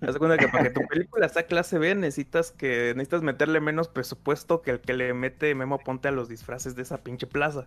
Haz 0.00 0.14
de 0.14 0.18
cuenta 0.18 0.36
que 0.36 0.48
para 0.48 0.64
que 0.64 0.70
tu 0.70 0.80
película 0.88 1.28
sea 1.28 1.46
clase 1.46 1.78
B 1.78 1.94
necesitas 1.94 2.50
que 2.50 2.92
necesitas 2.94 3.22
meterle 3.22 3.60
menos 3.60 3.88
presupuesto 3.88 4.60
que 4.60 4.72
el 4.72 4.80
que 4.80 4.92
le 4.94 5.14
mete 5.14 5.54
Memo 5.54 5.78
Ponte 5.78 6.08
a 6.08 6.10
los 6.10 6.28
disfraces 6.28 6.74
de 6.74 6.82
esa 6.82 7.02
pinche 7.02 7.26
plaza. 7.26 7.64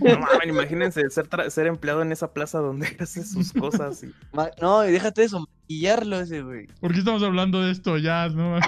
No 0.00 0.18
mames, 0.18 0.48
imagínense 0.48 1.08
ser, 1.10 1.28
tra- 1.28 1.48
ser 1.50 1.66
empleado 1.66 2.02
en 2.02 2.10
esa 2.10 2.32
plaza 2.32 2.58
donde 2.58 2.88
hace 2.98 3.22
sus 3.22 3.52
cosas. 3.52 4.02
Y... 4.02 4.12
No, 4.60 4.86
y 4.88 4.90
déjate 4.92 5.24
eso, 5.24 5.40
maquillarlo 5.40 6.18
ese, 6.20 6.42
güey. 6.42 6.66
¿Por 6.80 6.92
qué 6.92 6.98
estamos 6.98 7.22
hablando 7.22 7.60
de 7.62 7.70
esto 7.72 7.96
ya? 7.98 8.28
No? 8.30 8.58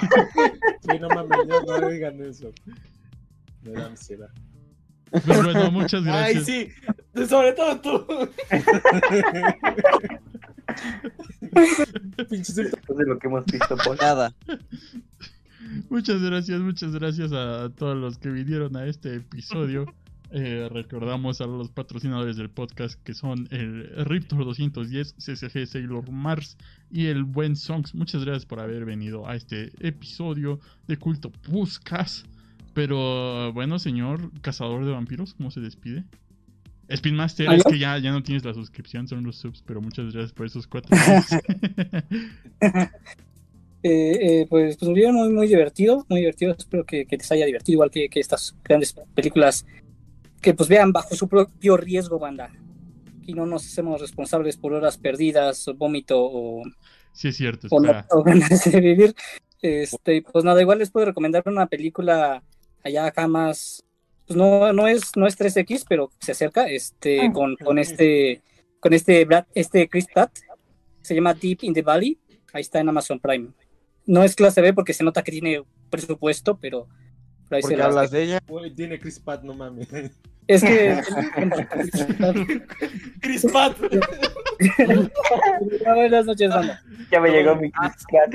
Sí, 0.83 0.99
no 1.01 1.09
mames, 1.09 1.39
ya 1.49 1.63
no 1.81 1.89
digan 1.89 2.21
eso. 2.23 2.53
Me 3.63 3.73
da 3.73 3.87
ansiedad. 3.87 4.29
Pues 5.27 5.45
bueno, 5.45 5.71
muchas 5.71 6.07
Ay, 6.07 6.35
gracias. 6.35 6.47
sí. 6.47 6.69
Sobre 7.29 7.53
todo 7.53 7.81
tú. 7.81 8.07
De 12.97 13.07
lo 13.07 13.19
que 13.19 13.27
hemos 13.27 13.45
visto, 13.45 13.77
Paul. 13.77 13.99
Nada. 14.01 14.35
Muchas 15.91 16.23
gracias, 16.23 16.61
muchas 16.61 16.93
gracias 16.93 17.33
a 17.33 17.71
todos 17.77 17.97
los 17.97 18.19
que 18.19 18.31
vinieron 18.31 18.77
a 18.77 18.87
este 18.87 19.17
episodio. 19.17 19.87
Eh, 20.35 20.67
recordamos 20.73 21.43
a 21.43 21.47
los 21.47 21.69
patrocinadores 21.69 22.39
del 22.39 22.49
podcast 22.49 22.99
que 23.03 23.13
son 23.13 23.49
el 23.51 23.87
Riptor 24.07 24.47
210, 24.47 25.17
CCG 25.19 25.67
Sailor 25.67 26.11
Mars 26.11 26.57
y 26.91 27.09
el 27.09 27.25
Buen 27.25 27.55
Songs. 27.55 27.95
Muchas 27.95 28.25
gracias 28.25 28.47
por 28.47 28.59
haber 28.59 28.87
venido 28.87 29.29
a 29.29 29.37
este 29.37 29.73
episodio 29.87 30.59
de 30.89 30.97
Culto 30.97 31.31
Puscas. 31.31 32.25
Pero 32.75 33.53
bueno, 33.53 33.79
señor 33.79 34.31
cazador 34.41 34.85
de 34.85 34.93
vampiros, 34.93 35.35
¿cómo 35.35 35.51
se 35.51 35.61
despide? 35.61 36.05
Spin 36.89 37.15
Master, 37.15 37.49
¿Aló? 37.49 37.59
es 37.59 37.65
que 37.65 37.79
ya, 37.79 37.97
ya 37.99 38.13
no 38.13 38.23
tienes 38.23 38.45
la 38.45 38.55
suscripción, 38.55 39.09
son 39.09 39.25
los 39.25 39.37
subs, 39.37 39.63
pero 39.67 39.81
muchas 39.81 40.13
gracias 40.13 40.33
por 40.33 40.47
esos 40.47 40.67
cuatro. 40.67 40.97
Eh, 43.85 44.43
eh, 44.43 44.47
pues, 44.49 44.77
pues 44.77 44.87
un 44.89 44.95
video 44.95 45.13
muy, 45.13 45.29
muy 45.31 45.49
divertido, 45.49 46.07
muy 46.09 46.21
divertido. 46.21 46.55
Espero 46.57 46.85
que, 46.85 47.05
que 47.05 47.17
les 47.17 47.33
haya 47.33 47.47
divertido, 47.47 47.75
igual 47.75 47.91
que, 47.91 48.09
que 48.09 48.21
estas 48.21 48.55
grandes 48.63 48.95
películas 49.13 49.67
que 50.41 50.55
pues 50.55 50.69
vean 50.69 50.93
bajo 50.93 51.17
su 51.17 51.29
propio 51.29 51.77
riesgo, 51.77 52.21
banda. 52.21 52.53
Y 53.27 53.35
no 53.35 53.45
nos 53.45 53.67
hacemos 53.67 54.01
responsables 54.01 54.57
por 54.57 54.73
horas 54.73 54.99
perdidas, 54.99 55.69
vómito 55.77 56.17
o, 56.23 56.63
sí, 57.13 57.29
es 57.29 57.37
cierto, 57.37 57.67
o, 57.73 57.81
no- 57.81 58.05
o 58.11 58.23
ganas 58.23 58.71
de 58.71 58.81
vivir. 58.81 59.17
Este, 59.61 60.23
pues 60.23 60.45
nada, 60.45 60.61
igual 60.61 60.79
les 60.79 60.91
puedo 60.93 61.07
recomendar 61.07 61.43
una 61.47 61.67
película 61.67 62.41
allá 62.85 63.07
acá 63.07 63.27
más, 63.29 63.85
pues 64.27 64.37
no, 64.37 64.73
no 64.73 64.87
es, 64.87 65.17
no 65.17 65.27
es 65.27 65.39
3X, 65.39 65.85
pero 65.89 66.11
se 66.21 66.33
acerca, 66.33 66.67
este, 66.69 67.33
con, 67.33 67.57
con 67.57 67.79
este, 67.79 68.43
con 68.81 68.93
este 68.93 69.25
Brad, 69.25 69.45
este 69.55 69.89
Chris 69.89 70.07
Pratt, 70.13 70.37
se 71.03 71.15
llama 71.15 71.35
Deep 71.35 71.59
in 71.63 71.75
the 71.75 71.83
Valley, 71.83 72.19
ahí 72.53 72.61
está 72.63 72.81
en 72.81 72.89
Amazon 72.89 73.19
Prime. 73.21 73.49
No 74.07 74.25
es 74.25 74.35
clase 74.35 74.61
B 74.61 74.73
porque 74.73 74.95
se 74.95 75.05
nota 75.05 75.23
que 75.23 75.33
tiene 75.33 75.63
presupuesto, 75.91 76.59
pero, 76.59 76.89
pero 77.49 77.57
ahí 77.57 77.63
Porque 77.63 77.75
se 77.75 77.79
las- 77.79 77.87
hablas 77.87 78.11
de 78.11 78.23
ella. 78.23 78.41
Güey, 78.47 78.75
tiene 78.75 78.99
Chris 78.99 79.19
Pat, 79.21 79.43
no 79.43 79.55
mames. 79.55 79.89
Es 80.49 80.63
que 80.63 81.01
Chris 83.21 83.47
Pat. 83.53 83.77
buenas 85.95 86.27
noches, 86.27 86.51
banda. 86.51 86.83
Ya 87.11 87.21
me 87.21 87.31
llegó 87.31 87.57
mi 87.57 87.71
Chris 87.71 87.93
Pratt. 88.11 88.35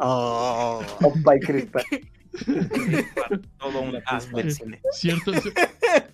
Oh. 0.00 0.82
Opa 1.02 1.36
y 1.36 1.40
Chris 1.40 1.66
Pratt. 1.66 1.86
Todo 3.58 3.80
un 3.80 3.96
as 4.06 4.30
del 4.32 4.52
cine. 4.52 4.80
Cierto, 4.92 5.32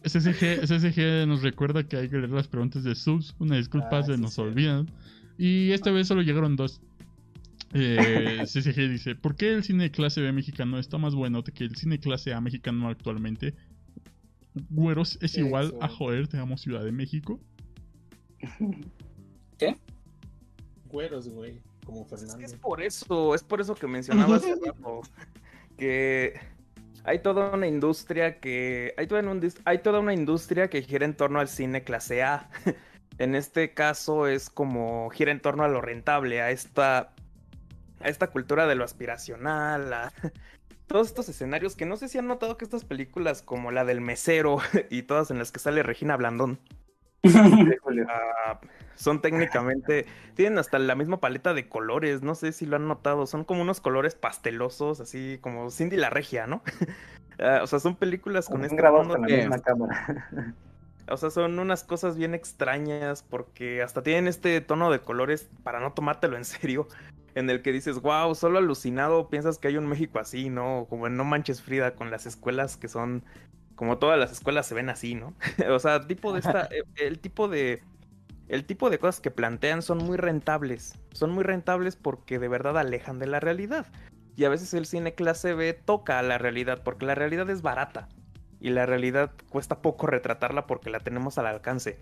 SSG, 0.05 0.67
SSG 0.67 1.27
nos 1.27 1.43
recuerda 1.43 1.87
que 1.87 1.97
hay 1.97 2.09
que 2.09 2.17
leer 2.17 2.31
las 2.31 2.49
preguntas 2.49 2.85
de 2.85 2.95
subs. 2.95 3.35
Una 3.39 3.57
disculpa, 3.57 3.99
Ah, 3.99 4.03
se 4.03 4.15
sí, 4.15 4.21
nos 4.21 4.35
sí. 4.35 4.41
olvidan. 4.41 4.91
Y 5.37 5.73
esta 5.73 5.91
vez 5.91 6.09
solo 6.09 6.23
llegaron 6.23 6.57
dos. 6.57 6.81
Eh, 7.75 8.43
SSG 8.47 8.89
dice: 8.89 9.15
¿Por 9.17 9.37
qué 9.37 9.53
el 9.53 9.65
cine 9.65 9.91
clase 9.91 10.21
B 10.21 10.33
mexicano 10.33 10.79
está 10.79 10.97
más 10.99 11.15
bueno 11.15 11.43
que 11.43 11.65
el 11.65 11.77
cine 11.77 11.99
clase 11.99 12.33
A 12.33 12.41
mexicano 12.41 12.89
actualmente? 12.89 13.55
Güeros 14.71 15.19
es 15.21 15.37
igual 15.37 15.67
Eso. 15.67 15.83
a 15.83 15.89
joder, 15.89 16.29
te 16.29 16.39
amo 16.39 16.57
Ciudad 16.57 16.85
de 16.85 16.93
México. 16.93 17.41
Güeros, 20.87 21.29
güey. 21.29 21.61
Como 21.85 22.03
es 22.03 22.09
Fernando. 22.09 22.39
que 22.39 22.45
es 22.45 22.55
por 22.55 22.81
eso, 22.83 23.35
es 23.35 23.43
por 23.43 23.61
eso 23.61 23.75
que 23.75 23.87
mencionaba 23.87 24.37
hace 24.37 24.55
rato, 24.65 25.03
que 25.77 26.33
hay 27.05 27.19
toda 27.19 27.51
una 27.53 27.67
industria 27.67 28.39
que 28.41 28.95
hay 28.97 29.07
toda, 29.07 29.21
una, 29.21 29.35
indus- 29.35 29.61
hay 29.67 29.79
toda 29.83 30.01
una 30.01 30.15
industria 30.15 30.71
que 30.71 30.81
gira 30.83 31.05
en 31.05 31.15
torno 31.15 31.41
al 31.41 31.49
cine 31.49 31.83
clase 31.85 32.23
A. 32.23 32.49
En 33.19 33.37
este 33.37 33.75
caso 33.75 34.27
es 34.27 34.51
como 34.51 35.09
gira 35.11 35.31
en 35.31 35.39
torno 35.41 35.63
a 35.63 35.69
lo 35.69 35.81
rentable, 35.81 36.41
a 36.43 36.51
esta 36.51 37.13
a 38.01 38.09
esta 38.09 38.27
cultura 38.33 38.67
de 38.67 38.75
lo 38.75 38.83
aspiracional, 38.83 39.93
a 39.93 40.13
todos 40.87 41.09
estos 41.09 41.29
escenarios 41.29 41.77
que 41.77 41.87
no 41.87 41.97
sé 41.97 42.09
si 42.09 42.19
han 42.19 42.27
notado 42.27 42.57
que 42.57 42.65
estas 42.65 42.85
películas 42.85 43.43
como 43.43 43.71
la 43.71 43.85
del 43.85 44.01
mesero 44.01 44.59
y 44.91 45.03
todas 45.03 45.31
en 45.31 45.39
las 45.39 45.51
que 45.53 45.59
sale 45.61 45.83
Regina 45.83 46.17
Blandón. 46.17 46.59
Ah, 48.09 48.61
son 48.97 49.21
técnicamente, 49.23 50.07
tienen 50.35 50.59
hasta 50.59 50.79
la 50.79 50.95
misma 50.95 51.21
paleta 51.21 51.55
de 51.55 51.69
colores, 51.69 52.23
no 52.23 52.35
sé 52.35 52.53
si 52.53 52.67
lo 52.67 52.77
han 52.77 52.87
notado, 52.87 53.27
son 53.27 53.45
como 53.45 53.63
unos 53.63 53.81
colores 53.81 54.15
pastelosos, 54.15 55.01
así 55.01 55.39
como 55.41 55.71
Cindy 55.71 55.97
la 55.97 56.11
Regia, 56.11 56.47
¿no? 56.47 56.63
Ah, 57.41 57.63
o 57.65 57.67
sea, 57.67 57.81
son 57.81 57.97
películas 57.97 58.47
con 58.47 58.63
este 58.63 58.77
grabados 58.77 59.09
con 59.09 59.23
la 59.23 59.27
que- 59.27 59.39
misma 59.39 59.59
cámara. 59.59 60.29
o 61.11 61.17
sea, 61.17 61.31
son 61.31 61.59
unas 61.59 61.83
cosas 61.83 62.17
bien 62.17 62.33
extrañas 62.33 63.25
porque 63.25 63.83
hasta 63.83 64.05
tienen 64.05 64.29
este 64.29 64.61
tono 64.61 64.89
de 64.93 65.01
colores 65.01 65.49
para 65.65 65.81
no 65.81 65.93
tomártelo 65.95 66.37
en 66.37 66.45
serio, 66.45 66.87
en 67.35 67.51
el 67.51 67.63
que 67.63 67.73
dices, 67.73 68.01
wow, 68.01 68.35
solo 68.35 68.59
alucinado 68.59 69.29
piensas 69.29 69.59
que 69.59 69.69
hay 69.69 69.77
un 69.77 69.87
México 69.87 70.19
así, 70.19 70.51
¿no? 70.51 70.87
Como 70.89 71.07
en 71.07 71.17
No 71.17 71.25
Manches 71.25 71.63
Frida 71.63 71.95
con 71.95 72.11
las 72.11 72.27
escuelas 72.27 72.77
que 72.77 72.89
son, 72.89 73.25
como 73.75 73.99
todas 73.99 74.19
las 74.19 74.33
escuelas 74.33 74.67
se 74.67 74.75
ven 74.75 74.89
así, 74.89 75.15
¿no? 75.15 75.35
o 75.71 75.79
sea, 75.79 76.07
tipo 76.07 76.33
de 76.33 76.41
esta, 76.41 76.69
eh, 76.71 76.85
el 76.97 77.19
tipo 77.19 77.49
de, 77.49 77.83
el 78.49 78.65
tipo 78.65 78.91
de 78.91 78.99
cosas 78.99 79.21
que 79.21 79.31
plantean 79.31 79.83
son 79.83 79.99
muy 79.99 80.17
rentables, 80.17 80.99
son 81.13 81.31
muy 81.31 81.45
rentables 81.45 81.97
porque 81.97 82.39
de 82.39 82.49
verdad 82.49 82.79
alejan 82.79 83.19
de 83.19 83.27
la 83.27 83.41
realidad. 83.41 83.87
Y 84.37 84.45
a 84.45 84.49
veces 84.49 84.75
el 84.75 84.87
cine 84.87 85.15
clase 85.15 85.55
B 85.55 85.73
toca 85.75 86.19
a 86.19 86.23
la 86.23 86.39
realidad 86.39 86.83
porque 86.85 87.07
la 87.07 87.15
realidad 87.15 87.49
es 87.51 87.63
barata 87.63 88.09
y 88.61 88.71
la 88.71 88.87
realidad 88.87 89.31
cuesta 89.51 89.81
poco 89.81 90.07
retratarla 90.07 90.67
porque 90.67 90.91
la 90.91 91.01
tenemos 91.01 91.39
al 91.39 91.47
alcance. 91.47 91.99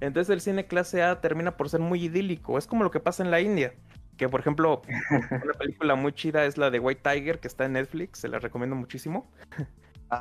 Entonces 0.00 0.32
el 0.32 0.40
cine 0.40 0.66
clase 0.66 1.02
A 1.02 1.20
termina 1.20 1.56
por 1.56 1.68
ser 1.70 1.80
muy 1.80 2.04
idílico. 2.04 2.58
Es 2.58 2.66
como 2.66 2.84
lo 2.84 2.90
que 2.90 3.00
pasa 3.00 3.22
en 3.22 3.30
la 3.30 3.40
India. 3.40 3.74
Que 4.16 4.28
por 4.28 4.40
ejemplo, 4.40 4.82
una 5.44 5.54
película 5.54 5.94
muy 5.94 6.12
chida 6.12 6.44
es 6.44 6.58
la 6.58 6.70
de 6.70 6.78
White 6.78 7.02
Tiger 7.02 7.40
que 7.40 7.48
está 7.48 7.64
en 7.64 7.72
Netflix. 7.72 8.20
Se 8.20 8.28
la 8.28 8.38
recomiendo 8.38 8.76
muchísimo. 8.76 9.30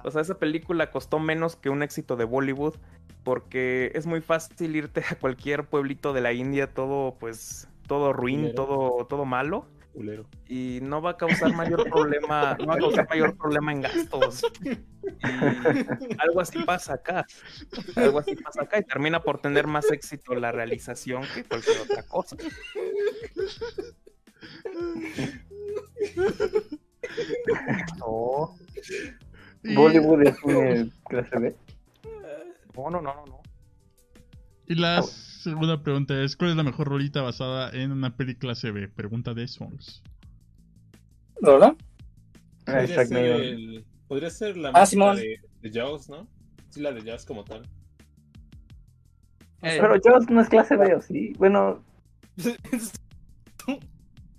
O 0.03 0.11
sea, 0.11 0.21
esa 0.21 0.39
película 0.39 0.89
costó 0.91 1.19
menos 1.19 1.55
que 1.55 1.69
un 1.69 1.83
éxito 1.83 2.15
de 2.15 2.25
Bollywood. 2.25 2.75
Porque 3.23 3.91
es 3.93 4.07
muy 4.07 4.21
fácil 4.21 4.75
irte 4.75 5.03
a 5.09 5.15
cualquier 5.15 5.65
pueblito 5.65 6.11
de 6.11 6.21
la 6.21 6.33
India 6.33 6.73
todo 6.73 7.17
pues 7.19 7.67
todo 7.87 8.13
ruin, 8.13 8.55
todo, 8.55 9.05
todo 9.05 9.25
malo. 9.25 9.67
Culero. 9.93 10.25
Y 10.47 10.79
no 10.81 11.01
va 11.01 11.11
a 11.11 11.17
causar 11.17 11.53
mayor 11.53 11.89
problema, 11.89 12.55
no 12.57 12.67
va 12.67 12.75
a 12.75 12.77
causar 12.77 13.09
mayor 13.09 13.35
problema 13.35 13.73
en 13.73 13.81
gastos. 13.81 14.43
Y 14.63 16.15
algo 16.17 16.39
así 16.39 16.63
pasa 16.63 16.93
acá. 16.93 17.25
Algo 17.97 18.19
así 18.19 18.35
pasa 18.35 18.63
acá 18.63 18.79
y 18.79 18.83
termina 18.83 19.21
por 19.21 19.41
tener 19.41 19.67
más 19.67 19.91
éxito 19.91 20.33
la 20.35 20.53
realización 20.53 21.23
que 21.35 21.43
cualquier 21.43 21.81
otra 21.81 22.03
cosa. 22.03 22.37
Bollywood 29.63 30.23
es 30.23 30.43
un 30.43 30.91
clase 31.09 31.39
B. 31.39 31.55
No, 32.75 32.89
no, 32.89 33.01
no, 33.01 33.13
no. 33.25 33.41
Y 34.67 34.75
la 34.75 35.01
segunda 35.03 35.83
pregunta 35.83 36.21
es: 36.23 36.35
¿Cuál 36.35 36.51
es 36.51 36.55
la 36.55 36.63
mejor 36.63 36.87
rolita 36.87 37.21
basada 37.21 37.69
en 37.71 37.91
una 37.91 38.15
peli 38.15 38.35
clase 38.35 38.71
B? 38.71 38.87
Pregunta 38.87 39.33
de 39.33 39.47
Songs. 39.47 40.01
Ser, 43.05 43.17
el- 43.41 43.85
podría 44.07 44.29
ser 44.29 44.55
la 44.57 44.69
Ah, 44.69 44.81
música 44.81 44.85
Simón. 44.87 45.15
de, 45.17 45.39
de 45.61 45.71
Jaws, 45.79 46.09
¿no? 46.09 46.27
Sí, 46.69 46.79
la 46.81 46.91
de 46.93 47.01
Jaws 47.01 47.25
como 47.25 47.43
tal. 47.43 47.63
Eh, 49.63 49.77
Pero 49.79 49.95
Jaws 50.01 50.29
no 50.29 50.41
es 50.41 50.49
clase 50.49 50.75
B, 50.77 50.95
¿o 50.95 51.01
sí? 51.01 51.33
Bueno. 51.37 51.83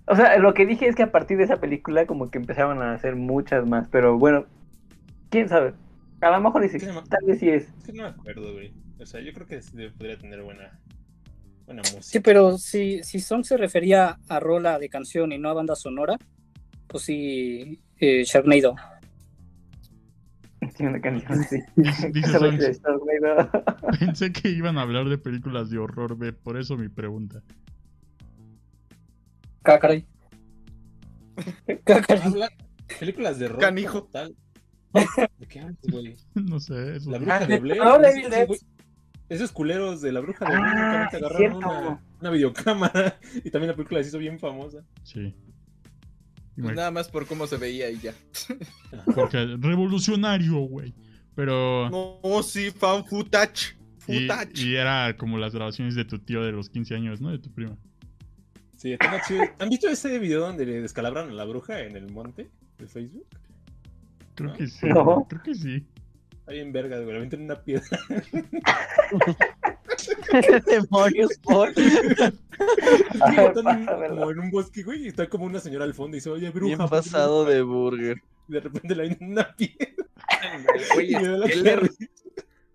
O 0.05 0.15
sea, 0.15 0.37
lo 0.37 0.53
que 0.53 0.65
dije 0.65 0.87
es 0.87 0.95
que 0.95 1.03
a 1.03 1.11
partir 1.11 1.37
de 1.37 1.45
esa 1.45 1.59
película 1.61 2.05
como 2.05 2.29
que 2.29 2.37
empezaban 2.37 2.81
a 2.81 2.93
hacer 2.93 3.15
muchas 3.15 3.65
más, 3.65 3.87
pero 3.89 4.17
bueno, 4.17 4.45
quién 5.29 5.47
sabe. 5.47 5.73
A 6.21 6.29
lo 6.31 6.41
mejor 6.41 6.61
dice, 6.61 6.79
Sí, 6.79 6.85
no. 6.87 7.03
tal 7.03 7.23
vez 7.25 7.39
sí 7.39 7.49
es. 7.49 7.67
Es 7.77 7.85
que 7.85 7.93
no 7.93 8.03
me 8.03 8.09
acuerdo, 8.09 8.53
güey. 8.53 8.73
O 8.99 9.05
sea, 9.05 9.21
yo 9.21 9.33
creo 9.33 9.47
que 9.47 9.61
sí 9.61 9.71
podría 9.97 10.17
tener 10.17 10.41
buena, 10.41 10.79
buena 11.65 11.81
música. 11.81 12.01
Sí, 12.01 12.19
pero 12.19 12.57
si, 12.57 13.03
si 13.03 13.19
Song 13.19 13.43
se 13.43 13.57
refería 13.57 14.19
a 14.27 14.39
rola 14.39 14.79
de 14.79 14.89
canción 14.89 15.31
y 15.31 15.37
no 15.37 15.49
a 15.49 15.53
banda 15.53 15.75
sonora, 15.75 16.17
pues 16.87 17.03
sí, 17.03 17.81
eh, 17.97 18.23
Sharknado. 18.25 18.75
Una 20.79 21.01
canción. 21.01 21.45
Dice. 21.75 22.11
Pensé 23.99 24.31
que 24.31 24.49
iban 24.49 24.77
a 24.77 24.81
hablar 24.81 25.09
de 25.09 25.17
películas 25.17 25.69
de 25.69 25.77
horror 25.77 26.17
B, 26.17 26.33
por 26.33 26.57
eso 26.57 26.77
mi 26.77 26.89
pregunta. 26.89 27.41
Cácaray. 29.63 30.05
Cácaray. 31.83 32.21
Habla 32.25 32.49
películas 32.99 33.39
de 33.39 33.47
rock 33.47 33.61
Canijo. 33.61 34.03
tal. 34.11 34.35
¿De 35.39 35.47
qué 35.47 35.59
hablas, 35.59 35.77
güey? 35.89 36.15
No 36.35 36.59
sé, 36.59 36.97
eso. 36.97 37.09
La 37.09 37.17
bruja 37.17 37.45
de 37.47 37.59
Blair. 37.59 37.81
Esos- 37.81 37.97
Evil 38.05 38.19
esos 38.19 38.31
Dead. 38.31 38.47
güey- 38.47 38.65
Esos 39.29 39.51
culeros 39.51 40.01
de 40.01 40.11
la 40.11 40.19
bruja 40.19 40.45
de 40.45 40.51
Blair 40.51 40.67
Ah, 40.75 41.07
sí, 41.09 41.17
agarraron 41.17 41.55
una, 41.55 42.03
una 42.21 42.29
videocámara 42.29 43.19
y 43.43 43.49
también 43.49 43.69
la 43.71 43.75
película 43.75 44.01
se 44.03 44.09
hizo 44.09 44.19
bien 44.19 44.37
famosa. 44.39 44.83
Sí. 45.03 45.33
Pues 46.61 46.75
nada 46.75 46.91
más 46.91 47.09
por 47.09 47.25
cómo 47.25 47.47
se 47.47 47.57
veía 47.57 47.89
y 47.89 47.97
ya. 47.99 48.13
Porque 49.15 49.57
revolucionario, 49.59 50.59
güey. 50.59 50.93
Pero. 51.33 51.89
No, 51.89 52.43
sí, 52.43 52.69
fan 52.69 53.03
footage. 53.05 53.75
Y, 54.07 54.27
Footage. 54.27 54.61
y 54.63 54.75
era 54.75 55.15
como 55.17 55.39
las 55.39 55.55
grabaciones 55.55 55.95
de 55.95 56.05
tu 56.05 56.19
tío 56.19 56.43
de 56.43 56.51
los 56.51 56.69
15 56.69 56.93
años, 56.93 57.21
¿no? 57.21 57.31
De 57.31 57.39
tu 57.39 57.51
prima. 57.51 57.75
Sí, 58.83 58.91
está 58.91 59.09
más 59.09 59.25
chido. 59.25 59.45
¿Han 59.59 59.69
visto 59.69 59.87
ese 59.87 60.19
video 60.19 60.41
donde 60.41 60.65
le 60.65 60.81
descalabran 60.81 61.29
a 61.29 61.31
la 61.31 61.45
bruja 61.45 61.79
en 61.79 61.95
el 61.95 62.11
monte 62.11 62.49
de 62.77 62.85
Facebook? 62.85 63.25
Creo 64.35 64.49
¿No? 64.49 64.57
que 64.57 64.67
sí. 64.67 64.87
No. 64.87 65.25
Creo 65.29 65.41
que 65.41 65.55
sí. 65.55 65.87
Está 66.33 66.51
bien 66.51 66.73
verga, 66.73 66.97
güey. 66.97 67.11
Le 67.11 67.17
aventan 67.19 67.43
una 67.43 67.61
piedra. 67.63 67.97
¿Qué 70.41 70.61
demonios, 70.65 71.31
por? 71.41 71.73
Como 74.09 74.31
en 74.31 74.39
un 74.39 74.51
bosque, 74.51 74.83
güey, 74.83 75.05
y 75.05 75.07
está 75.07 75.29
como 75.29 75.45
una 75.45 75.61
señora 75.61 75.85
al 75.85 75.93
fondo 75.93 76.17
y 76.17 76.19
dice, 76.19 76.31
oye, 76.31 76.49
bruja. 76.49 76.75
Bien 76.75 76.77
¿por 76.79 76.89
qué 76.89 76.91
pasado 76.91 77.43
bruja?" 77.45 77.55
de 77.55 77.61
burger. 77.61 78.17
Y 78.49 78.51
de 78.51 78.59
repente 78.59 78.95
le 78.95 79.03
avientan 79.03 79.31
una 79.31 79.55
piedra. 79.55 79.87
Y 81.01 81.15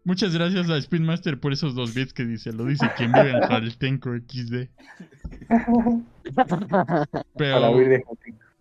Muchas 0.09 0.33
gracias 0.33 0.71
a 0.71 0.79
Spin 0.79 1.05
Master 1.05 1.39
por 1.39 1.53
esos 1.53 1.75
dos 1.75 1.93
bits 1.93 2.15
que 2.15 2.25
dice. 2.25 2.51
Lo 2.51 2.65
dice 2.65 2.91
quien 2.97 3.13
vive 3.13 3.31
en 3.31 3.43
Jaltenco 3.43 4.17
XD. 4.17 4.71
Pero, 7.37 7.77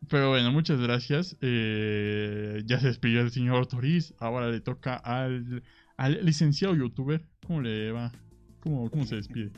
pero 0.09 0.29
bueno, 0.31 0.51
muchas 0.51 0.81
gracias. 0.81 1.37
Eh, 1.39 2.63
ya 2.65 2.81
se 2.81 2.87
despidió 2.87 3.21
el 3.21 3.31
señor 3.31 3.65
Toriz. 3.65 4.13
Ahora 4.19 4.49
le 4.49 4.59
toca 4.59 4.95
al, 4.95 5.63
al 5.95 6.25
licenciado 6.25 6.75
youtuber. 6.75 7.23
¿Cómo 7.45 7.61
le 7.61 7.93
va? 7.93 8.11
¿Cómo, 8.59 8.91
cómo 8.91 9.05
se 9.05 9.15
despide? 9.15 9.51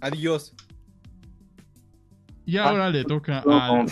Adiós. 0.00 0.54
Y 2.44 2.58
ahora 2.58 2.90
le 2.90 3.04
toca 3.04 3.42
no. 3.46 3.86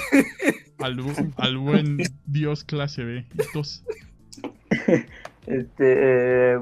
al, 0.78 1.00
al 1.38 1.56
buen 1.56 1.96
Dios 2.26 2.64
clase 2.64 3.02
B. 3.02 3.26
Entonces, 3.38 3.82
Este, 5.46 6.54
eh, 6.54 6.58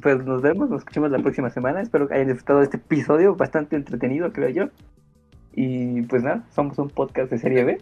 pues 0.00 0.24
nos 0.24 0.42
vemos, 0.42 0.70
nos 0.70 0.80
escuchamos 0.80 1.10
la 1.10 1.18
próxima 1.18 1.50
semana. 1.50 1.80
Espero 1.82 2.08
que 2.08 2.14
hayan 2.14 2.28
disfrutado 2.28 2.60
de 2.60 2.64
este 2.66 2.76
episodio, 2.78 3.34
bastante 3.34 3.76
entretenido, 3.76 4.32
creo 4.32 4.48
yo. 4.48 4.68
Y 5.54 6.02
pues 6.02 6.22
nada, 6.22 6.44
somos 6.54 6.78
un 6.78 6.88
podcast 6.88 7.30
de 7.30 7.38
serie 7.38 7.64
B, 7.64 7.78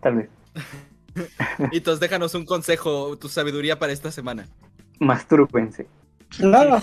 tal 0.00 0.16
vez. 0.16 0.28
Y 1.72 1.78
entonces 1.78 1.98
déjanos 1.98 2.36
un 2.36 2.44
consejo, 2.44 3.18
tu 3.18 3.28
sabiduría 3.28 3.80
para 3.80 3.92
esta 3.92 4.12
semana. 4.12 4.46
Mastúrbense. 5.00 5.88
Nada. 6.38 6.80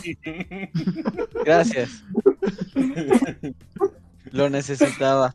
Gracias. 1.45 2.03
Lo 4.31 4.49
necesitaba. 4.49 5.33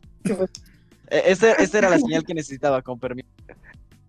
Esta, 1.07 1.53
esta 1.53 1.77
era 1.79 1.89
la 1.89 1.97
señal 1.97 2.23
que 2.23 2.35
necesitaba, 2.35 2.83
con 2.83 2.99
permiso. 2.99 3.27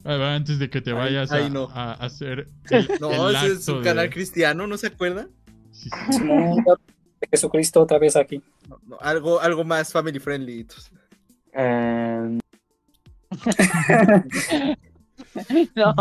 Antes 0.04 0.58
de 0.58 0.68
que 0.70 0.80
te 0.80 0.92
vayas 0.92 1.32
a, 1.32 1.36
ay, 1.36 1.50
no. 1.50 1.68
a 1.72 1.92
hacer 1.94 2.48
el, 2.70 2.88
No, 3.00 3.28
el 3.30 3.36
ese 3.36 3.52
es 3.52 3.68
un 3.68 3.78
de- 3.78 3.84
canal 3.88 4.10
cristiano, 4.10 4.66
¿no 4.66 4.76
se 4.76 4.88
acuerda? 4.88 5.28
Sí, 5.72 5.90
sí. 6.10 6.20
Jesucristo 7.30 7.80
otra 7.82 7.98
vez 7.98 8.16
aquí. 8.16 8.42
No, 8.68 8.78
no, 8.86 8.98
algo, 9.00 9.40
algo 9.40 9.64
más 9.64 9.90
family 9.92 10.18
friendly. 10.20 10.60
entonces. 10.60 10.92
Eh, 11.54 12.38
No, 15.74 15.94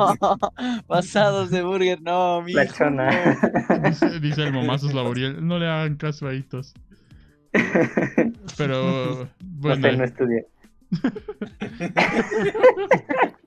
pasados 0.85 1.49
de 1.49 1.63
burger, 1.63 1.99
no, 2.01 2.41
mi. 2.43 2.53
Dice, 2.53 4.19
dice 4.21 4.43
el 4.43 4.53
momazos 4.53 4.93
laboriel. 4.95 5.45
No 5.45 5.57
le 5.57 5.67
hagan 5.67 5.95
caso 5.95 6.27
a 6.27 6.33
Hitos. 6.35 6.73
Pero 8.57 9.25
no 9.25 9.29
bueno, 9.41 9.87
sé, 9.89 9.97
no 9.97 10.03
estudié. 10.03 10.47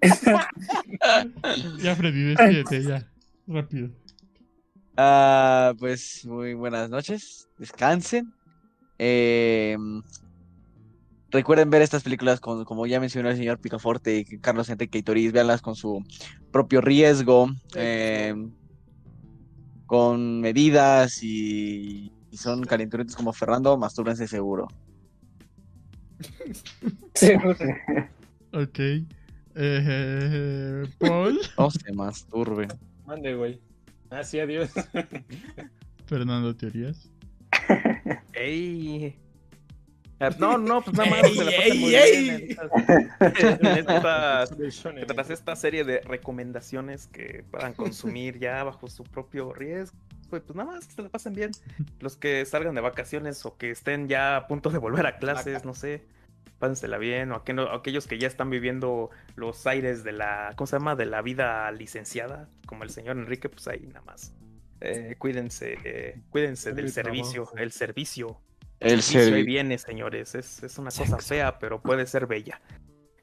ya 1.82 1.96
Freddy, 1.96 2.34
despídete 2.34 2.82
ya. 2.82 3.10
Rápido. 3.46 3.90
Ah, 4.96 5.74
pues 5.78 6.24
muy 6.24 6.54
buenas 6.54 6.88
noches, 6.90 7.48
descansen. 7.58 8.32
Eh, 8.98 9.76
recuerden 11.30 11.68
ver 11.70 11.82
estas 11.82 12.02
películas 12.02 12.40
con, 12.40 12.64
como 12.64 12.86
ya 12.86 12.98
mencionó 12.98 13.28
el 13.28 13.36
señor 13.36 13.58
Picaforte 13.58 14.18
y 14.18 14.24
Carlos 14.38 14.70
Enrique 14.70 14.98
Itoriz, 14.98 15.32
véanlas 15.32 15.60
con 15.60 15.76
su 15.76 16.02
propio 16.50 16.80
riesgo, 16.80 17.50
eh, 17.74 18.34
con 19.86 20.40
medidas 20.40 21.22
y, 21.22 22.10
y 22.30 22.36
son 22.38 22.64
calenturientos 22.64 23.16
como 23.16 23.32
Fernando, 23.32 23.76
mastúrbense 23.76 24.26
seguro. 24.26 24.68
Seguro. 27.14 27.56
Ok. 28.52 28.78
Eh, 29.58 30.84
Paul. 30.98 31.40
No 31.58 31.70
se 31.70 31.92
masturben. 31.92 32.68
Mande, 33.06 33.34
güey. 33.34 33.60
Ah, 34.10 34.22
sí, 34.22 34.38
adiós. 34.38 34.70
Fernando 36.06 36.54
Teorías. 36.54 37.10
¡Ey! 38.34 39.16
Eh, 40.20 40.30
No, 40.38 40.56
no, 40.58 40.82
pues 40.82 40.96
nada 40.96 41.10
más 41.10 41.30
se 41.32 41.44
la 41.44 41.50
pasen 41.50 41.80
muy 41.80 41.94
¡Ey, 41.94 42.22
bien 42.22 42.34
ey! 42.40 42.40
en 42.40 43.76
estas- 43.78 44.50
en 44.50 44.58
estas- 44.58 45.06
tras 45.06 45.30
esta 45.30 45.56
serie 45.56 45.84
de 45.84 46.00
recomendaciones 46.00 47.06
que 47.08 47.44
puedan 47.50 47.72
consumir 47.74 48.38
ya 48.38 48.62
bajo 48.64 48.88
su 48.88 49.04
propio 49.04 49.52
riesgo. 49.52 49.96
Pues, 50.30 50.42
pues 50.42 50.56
nada 50.56 50.72
más 50.72 50.86
que 50.86 50.92
se 50.94 51.02
la 51.02 51.08
pasen 51.08 51.34
bien. 51.34 51.50
Los 52.00 52.16
que 52.16 52.44
salgan 52.46 52.74
de 52.74 52.80
vacaciones 52.80 53.44
o 53.46 53.56
que 53.56 53.70
estén 53.70 54.08
ya 54.08 54.36
a 54.36 54.46
punto 54.48 54.70
de 54.70 54.78
volver 54.78 55.06
a 55.06 55.18
clases, 55.18 55.64
no 55.64 55.72
sé. 55.74 56.02
Pásensela 56.58 56.98
bien. 56.98 57.32
O 57.32 57.36
aquel- 57.36 57.58
o 57.60 57.72
aquellos 57.72 58.06
que 58.06 58.18
ya 58.18 58.26
están 58.26 58.48
viviendo 58.50 59.10
los 59.34 59.66
aires 59.66 60.04
de 60.04 60.12
la, 60.12 60.52
¿cómo 60.56 60.66
se 60.66 60.76
llama? 60.76 60.96
De 60.96 61.06
la 61.06 61.20
vida 61.22 61.70
licenciada, 61.72 62.48
como 62.66 62.82
el 62.84 62.90
señor 62.90 63.16
Enrique, 63.18 63.48
pues 63.48 63.66
ahí 63.68 63.86
nada 63.86 64.02
más. 64.02 64.34
Eh, 64.80 65.16
cuídense, 65.18 65.78
eh, 65.84 66.20
cuídense 66.30 66.70
En 66.70 66.76
del 66.76 66.86
el 66.86 66.92
servicio, 66.92 67.42
trabajo. 67.44 67.56
el 67.58 67.72
servicio. 67.72 68.40
El 68.78 69.00
servicio. 69.02 69.44
viene, 69.46 69.78
señores. 69.78 70.34
Es, 70.34 70.62
es 70.62 70.76
una 70.78 70.90
cosa 70.90 71.16
fea, 71.18 71.58
pero 71.58 71.80
puede 71.80 72.06
ser 72.06 72.26
bella. 72.26 72.60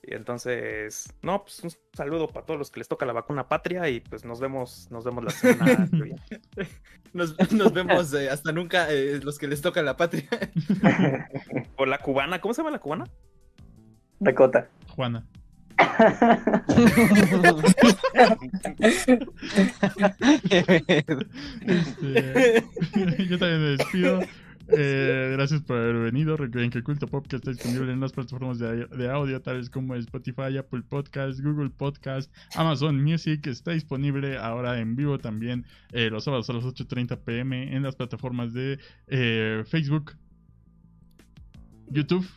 Y 0.05 0.15
entonces, 0.15 1.13
no, 1.21 1.43
pues 1.43 1.63
un 1.63 1.71
saludo 1.93 2.27
para 2.27 2.45
todos 2.45 2.59
los 2.59 2.69
que 2.69 2.81
les 2.81 2.89
toca 2.89 3.05
la 3.05 3.13
vacuna 3.13 3.47
patria 3.47 3.87
y 3.87 4.01
pues 4.01 4.25
nos 4.25 4.41
vemos, 4.41 4.89
nos 4.91 5.05
vemos 5.05 5.23
la 5.23 5.29
semana 5.29 5.87
nos 7.13 7.73
vemos 7.73 8.13
eh, 8.13 8.29
hasta 8.29 8.51
nunca, 8.51 8.91
eh, 8.91 9.21
los 9.23 9.39
que 9.39 9.47
les 9.47 9.61
toca 9.61 9.81
la 9.81 9.95
patria. 9.95 10.27
O 11.77 11.85
la 11.85 11.99
cubana, 11.99 12.41
¿cómo 12.41 12.53
se 12.53 12.61
llama 12.61 12.71
la 12.71 12.79
cubana? 12.79 13.05
Dakota. 14.19 14.67
Juana. 14.89 15.25
Este, 21.65 22.63
yo 23.27 23.39
también 23.39 23.61
me 23.61 23.77
despido. 23.77 24.19
Eh, 24.69 25.31
gracias 25.33 25.61
por 25.61 25.77
haber 25.77 25.97
venido. 25.97 26.37
Recuerden 26.37 26.71
que 26.71 26.83
Culto 26.83 27.07
Podcast 27.07 27.45
está 27.45 27.51
disponible 27.51 27.91
en 27.91 27.99
las 27.99 28.11
plataformas 28.13 28.59
de, 28.59 29.09
audio, 29.09 29.41
tales 29.41 29.69
como 29.69 29.95
Spotify, 29.95 30.57
Apple 30.57 30.83
Podcast, 30.87 31.41
Google 31.41 31.69
Podcast, 31.69 32.33
Amazon 32.55 33.03
Music. 33.03 33.45
Está 33.47 33.71
disponible 33.71 34.37
ahora 34.37 34.79
en 34.79 34.95
vivo 34.95 35.19
también 35.19 35.65
eh, 35.91 36.09
los 36.09 36.23
sábados 36.23 36.49
a 36.49 36.53
las 36.53 36.63
8.30 36.63 37.17
pm 37.19 37.75
en 37.75 37.83
las 37.83 37.95
plataformas 37.95 38.53
de 38.53 38.79
eh, 39.07 39.63
Facebook, 39.65 40.13
YouTube 41.89 42.27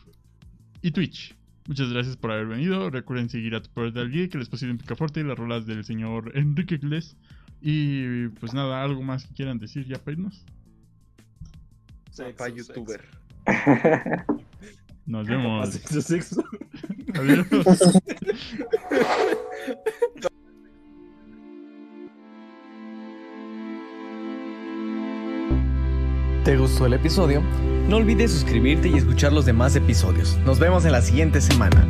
y 0.81 0.91
Twitch. 0.91 1.35
Muchas 1.67 1.91
gracias 1.91 2.17
por 2.17 2.31
haber 2.31 2.47
venido. 2.47 2.89
Recuerden 2.89 3.29
seguir 3.29 3.55
a 3.55 3.61
tu 3.61 3.69
Portal 3.69 4.09
Geek, 4.11 4.35
el 4.35 4.41
espacio 4.41 4.67
de 4.67 4.75
Picaforte 4.75 5.19
y 5.21 5.23
las 5.23 5.37
rolas 5.37 5.65
del 5.65 5.83
señor 5.83 6.31
Enrique 6.35 6.75
Iglesias. 6.75 7.17
Y 7.61 8.27
pues 8.39 8.53
nada, 8.53 8.83
algo 8.83 9.01
más 9.01 9.25
que 9.25 9.33
quieran 9.33 9.59
decir 9.59 9.85
ya 9.85 9.97
para 9.97 10.13
irnos. 10.13 10.45
Papá 12.17 12.49
youtuber. 12.49 13.01
Nos 15.05 15.27
vemos. 15.27 15.69
Sexo, 15.69 16.01
sexo. 16.01 16.43
Adiós. 17.15 17.47
¿Te 26.43 26.57
gustó 26.57 26.85
el 26.85 26.93
episodio? 26.93 27.41
No 27.87 27.97
olvides 27.97 28.31
suscribirte 28.31 28.87
y 28.87 28.95
escuchar 28.95 29.33
los 29.33 29.45
demás 29.45 29.75
episodios. 29.75 30.37
Nos 30.45 30.59
vemos 30.59 30.85
en 30.85 30.93
la 30.93 31.01
siguiente 31.01 31.41
semana. 31.41 31.87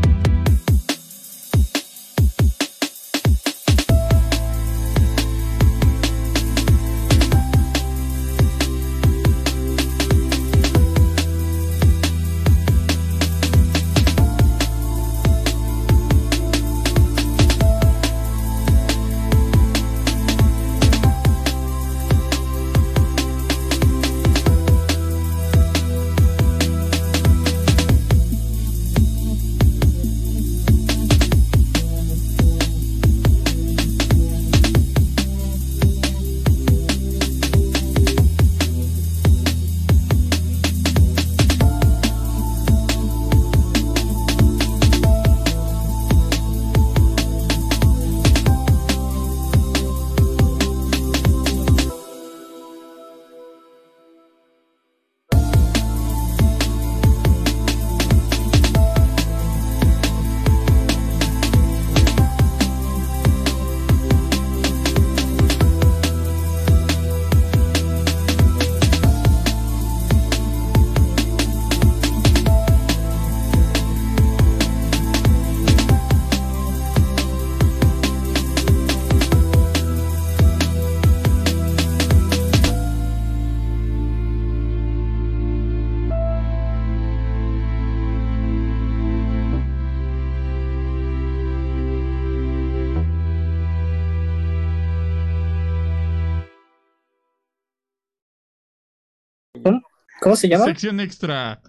¿Cómo 100.27 100.35
se 100.35 100.49
llama? 100.49 100.65
Sección 100.65 100.99
extra. 100.99 101.61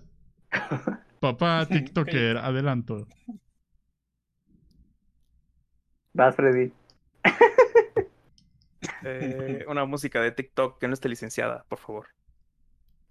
Papá 1.21 1.65
TikToker, 1.71 2.39
adelanto. 2.39 3.07
Vas, 6.13 6.35
Freddy. 6.35 6.73
Eh, 9.05 9.65
una 9.69 9.85
música 9.85 10.21
de 10.21 10.33
TikTok 10.33 10.81
que 10.81 10.89
no 10.89 10.95
esté 10.95 11.09
licenciada, 11.09 11.65
por 11.69 11.79
favor. 11.79 12.09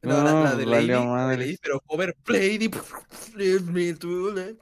No, 0.02 0.22
la, 0.22 0.34
la 0.34 0.56
de 0.56 0.66
No, 0.66 0.72
Lady, 0.72 0.88
la 0.88 1.00
de 1.00 1.06
madre. 1.06 1.38
Lady, 1.38 1.58
pero 1.62 1.80
cover 1.80 2.14
Lady. 2.28 2.70
Me 3.72 3.94
to 3.94 4.34
let- 4.34 4.58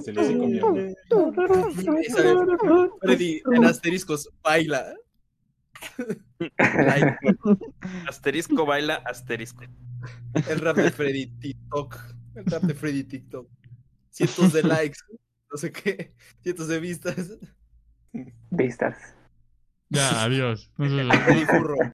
Se 0.00 0.12
le 0.12 0.96
Freddy 3.02 3.42
en 3.52 3.64
asteriscos 3.66 4.30
baila. 4.42 4.94
Like, 6.38 7.18
Asterisco 8.08 8.66
baila 8.66 8.96
asterisco. 9.06 9.64
el 10.48 10.60
rap 10.60 10.76
de 10.76 10.90
Freddy 10.90 11.26
TikTok. 11.38 11.96
El 12.34 12.44
rap 12.46 12.62
de 12.62 12.74
Freddy 12.74 13.04
TikTok. 13.04 13.48
Cientos 14.10 14.52
de 14.52 14.62
likes. 14.62 14.98
No 15.50 15.56
sé 15.56 15.72
qué. 15.72 16.14
Cientos 16.42 16.68
de 16.68 16.80
vistas. 16.80 17.38
Vistas. 18.50 18.96
Ya, 19.88 20.24
adiós. 20.24 20.70
Freddy 20.76 21.46
Furro. 21.46 21.76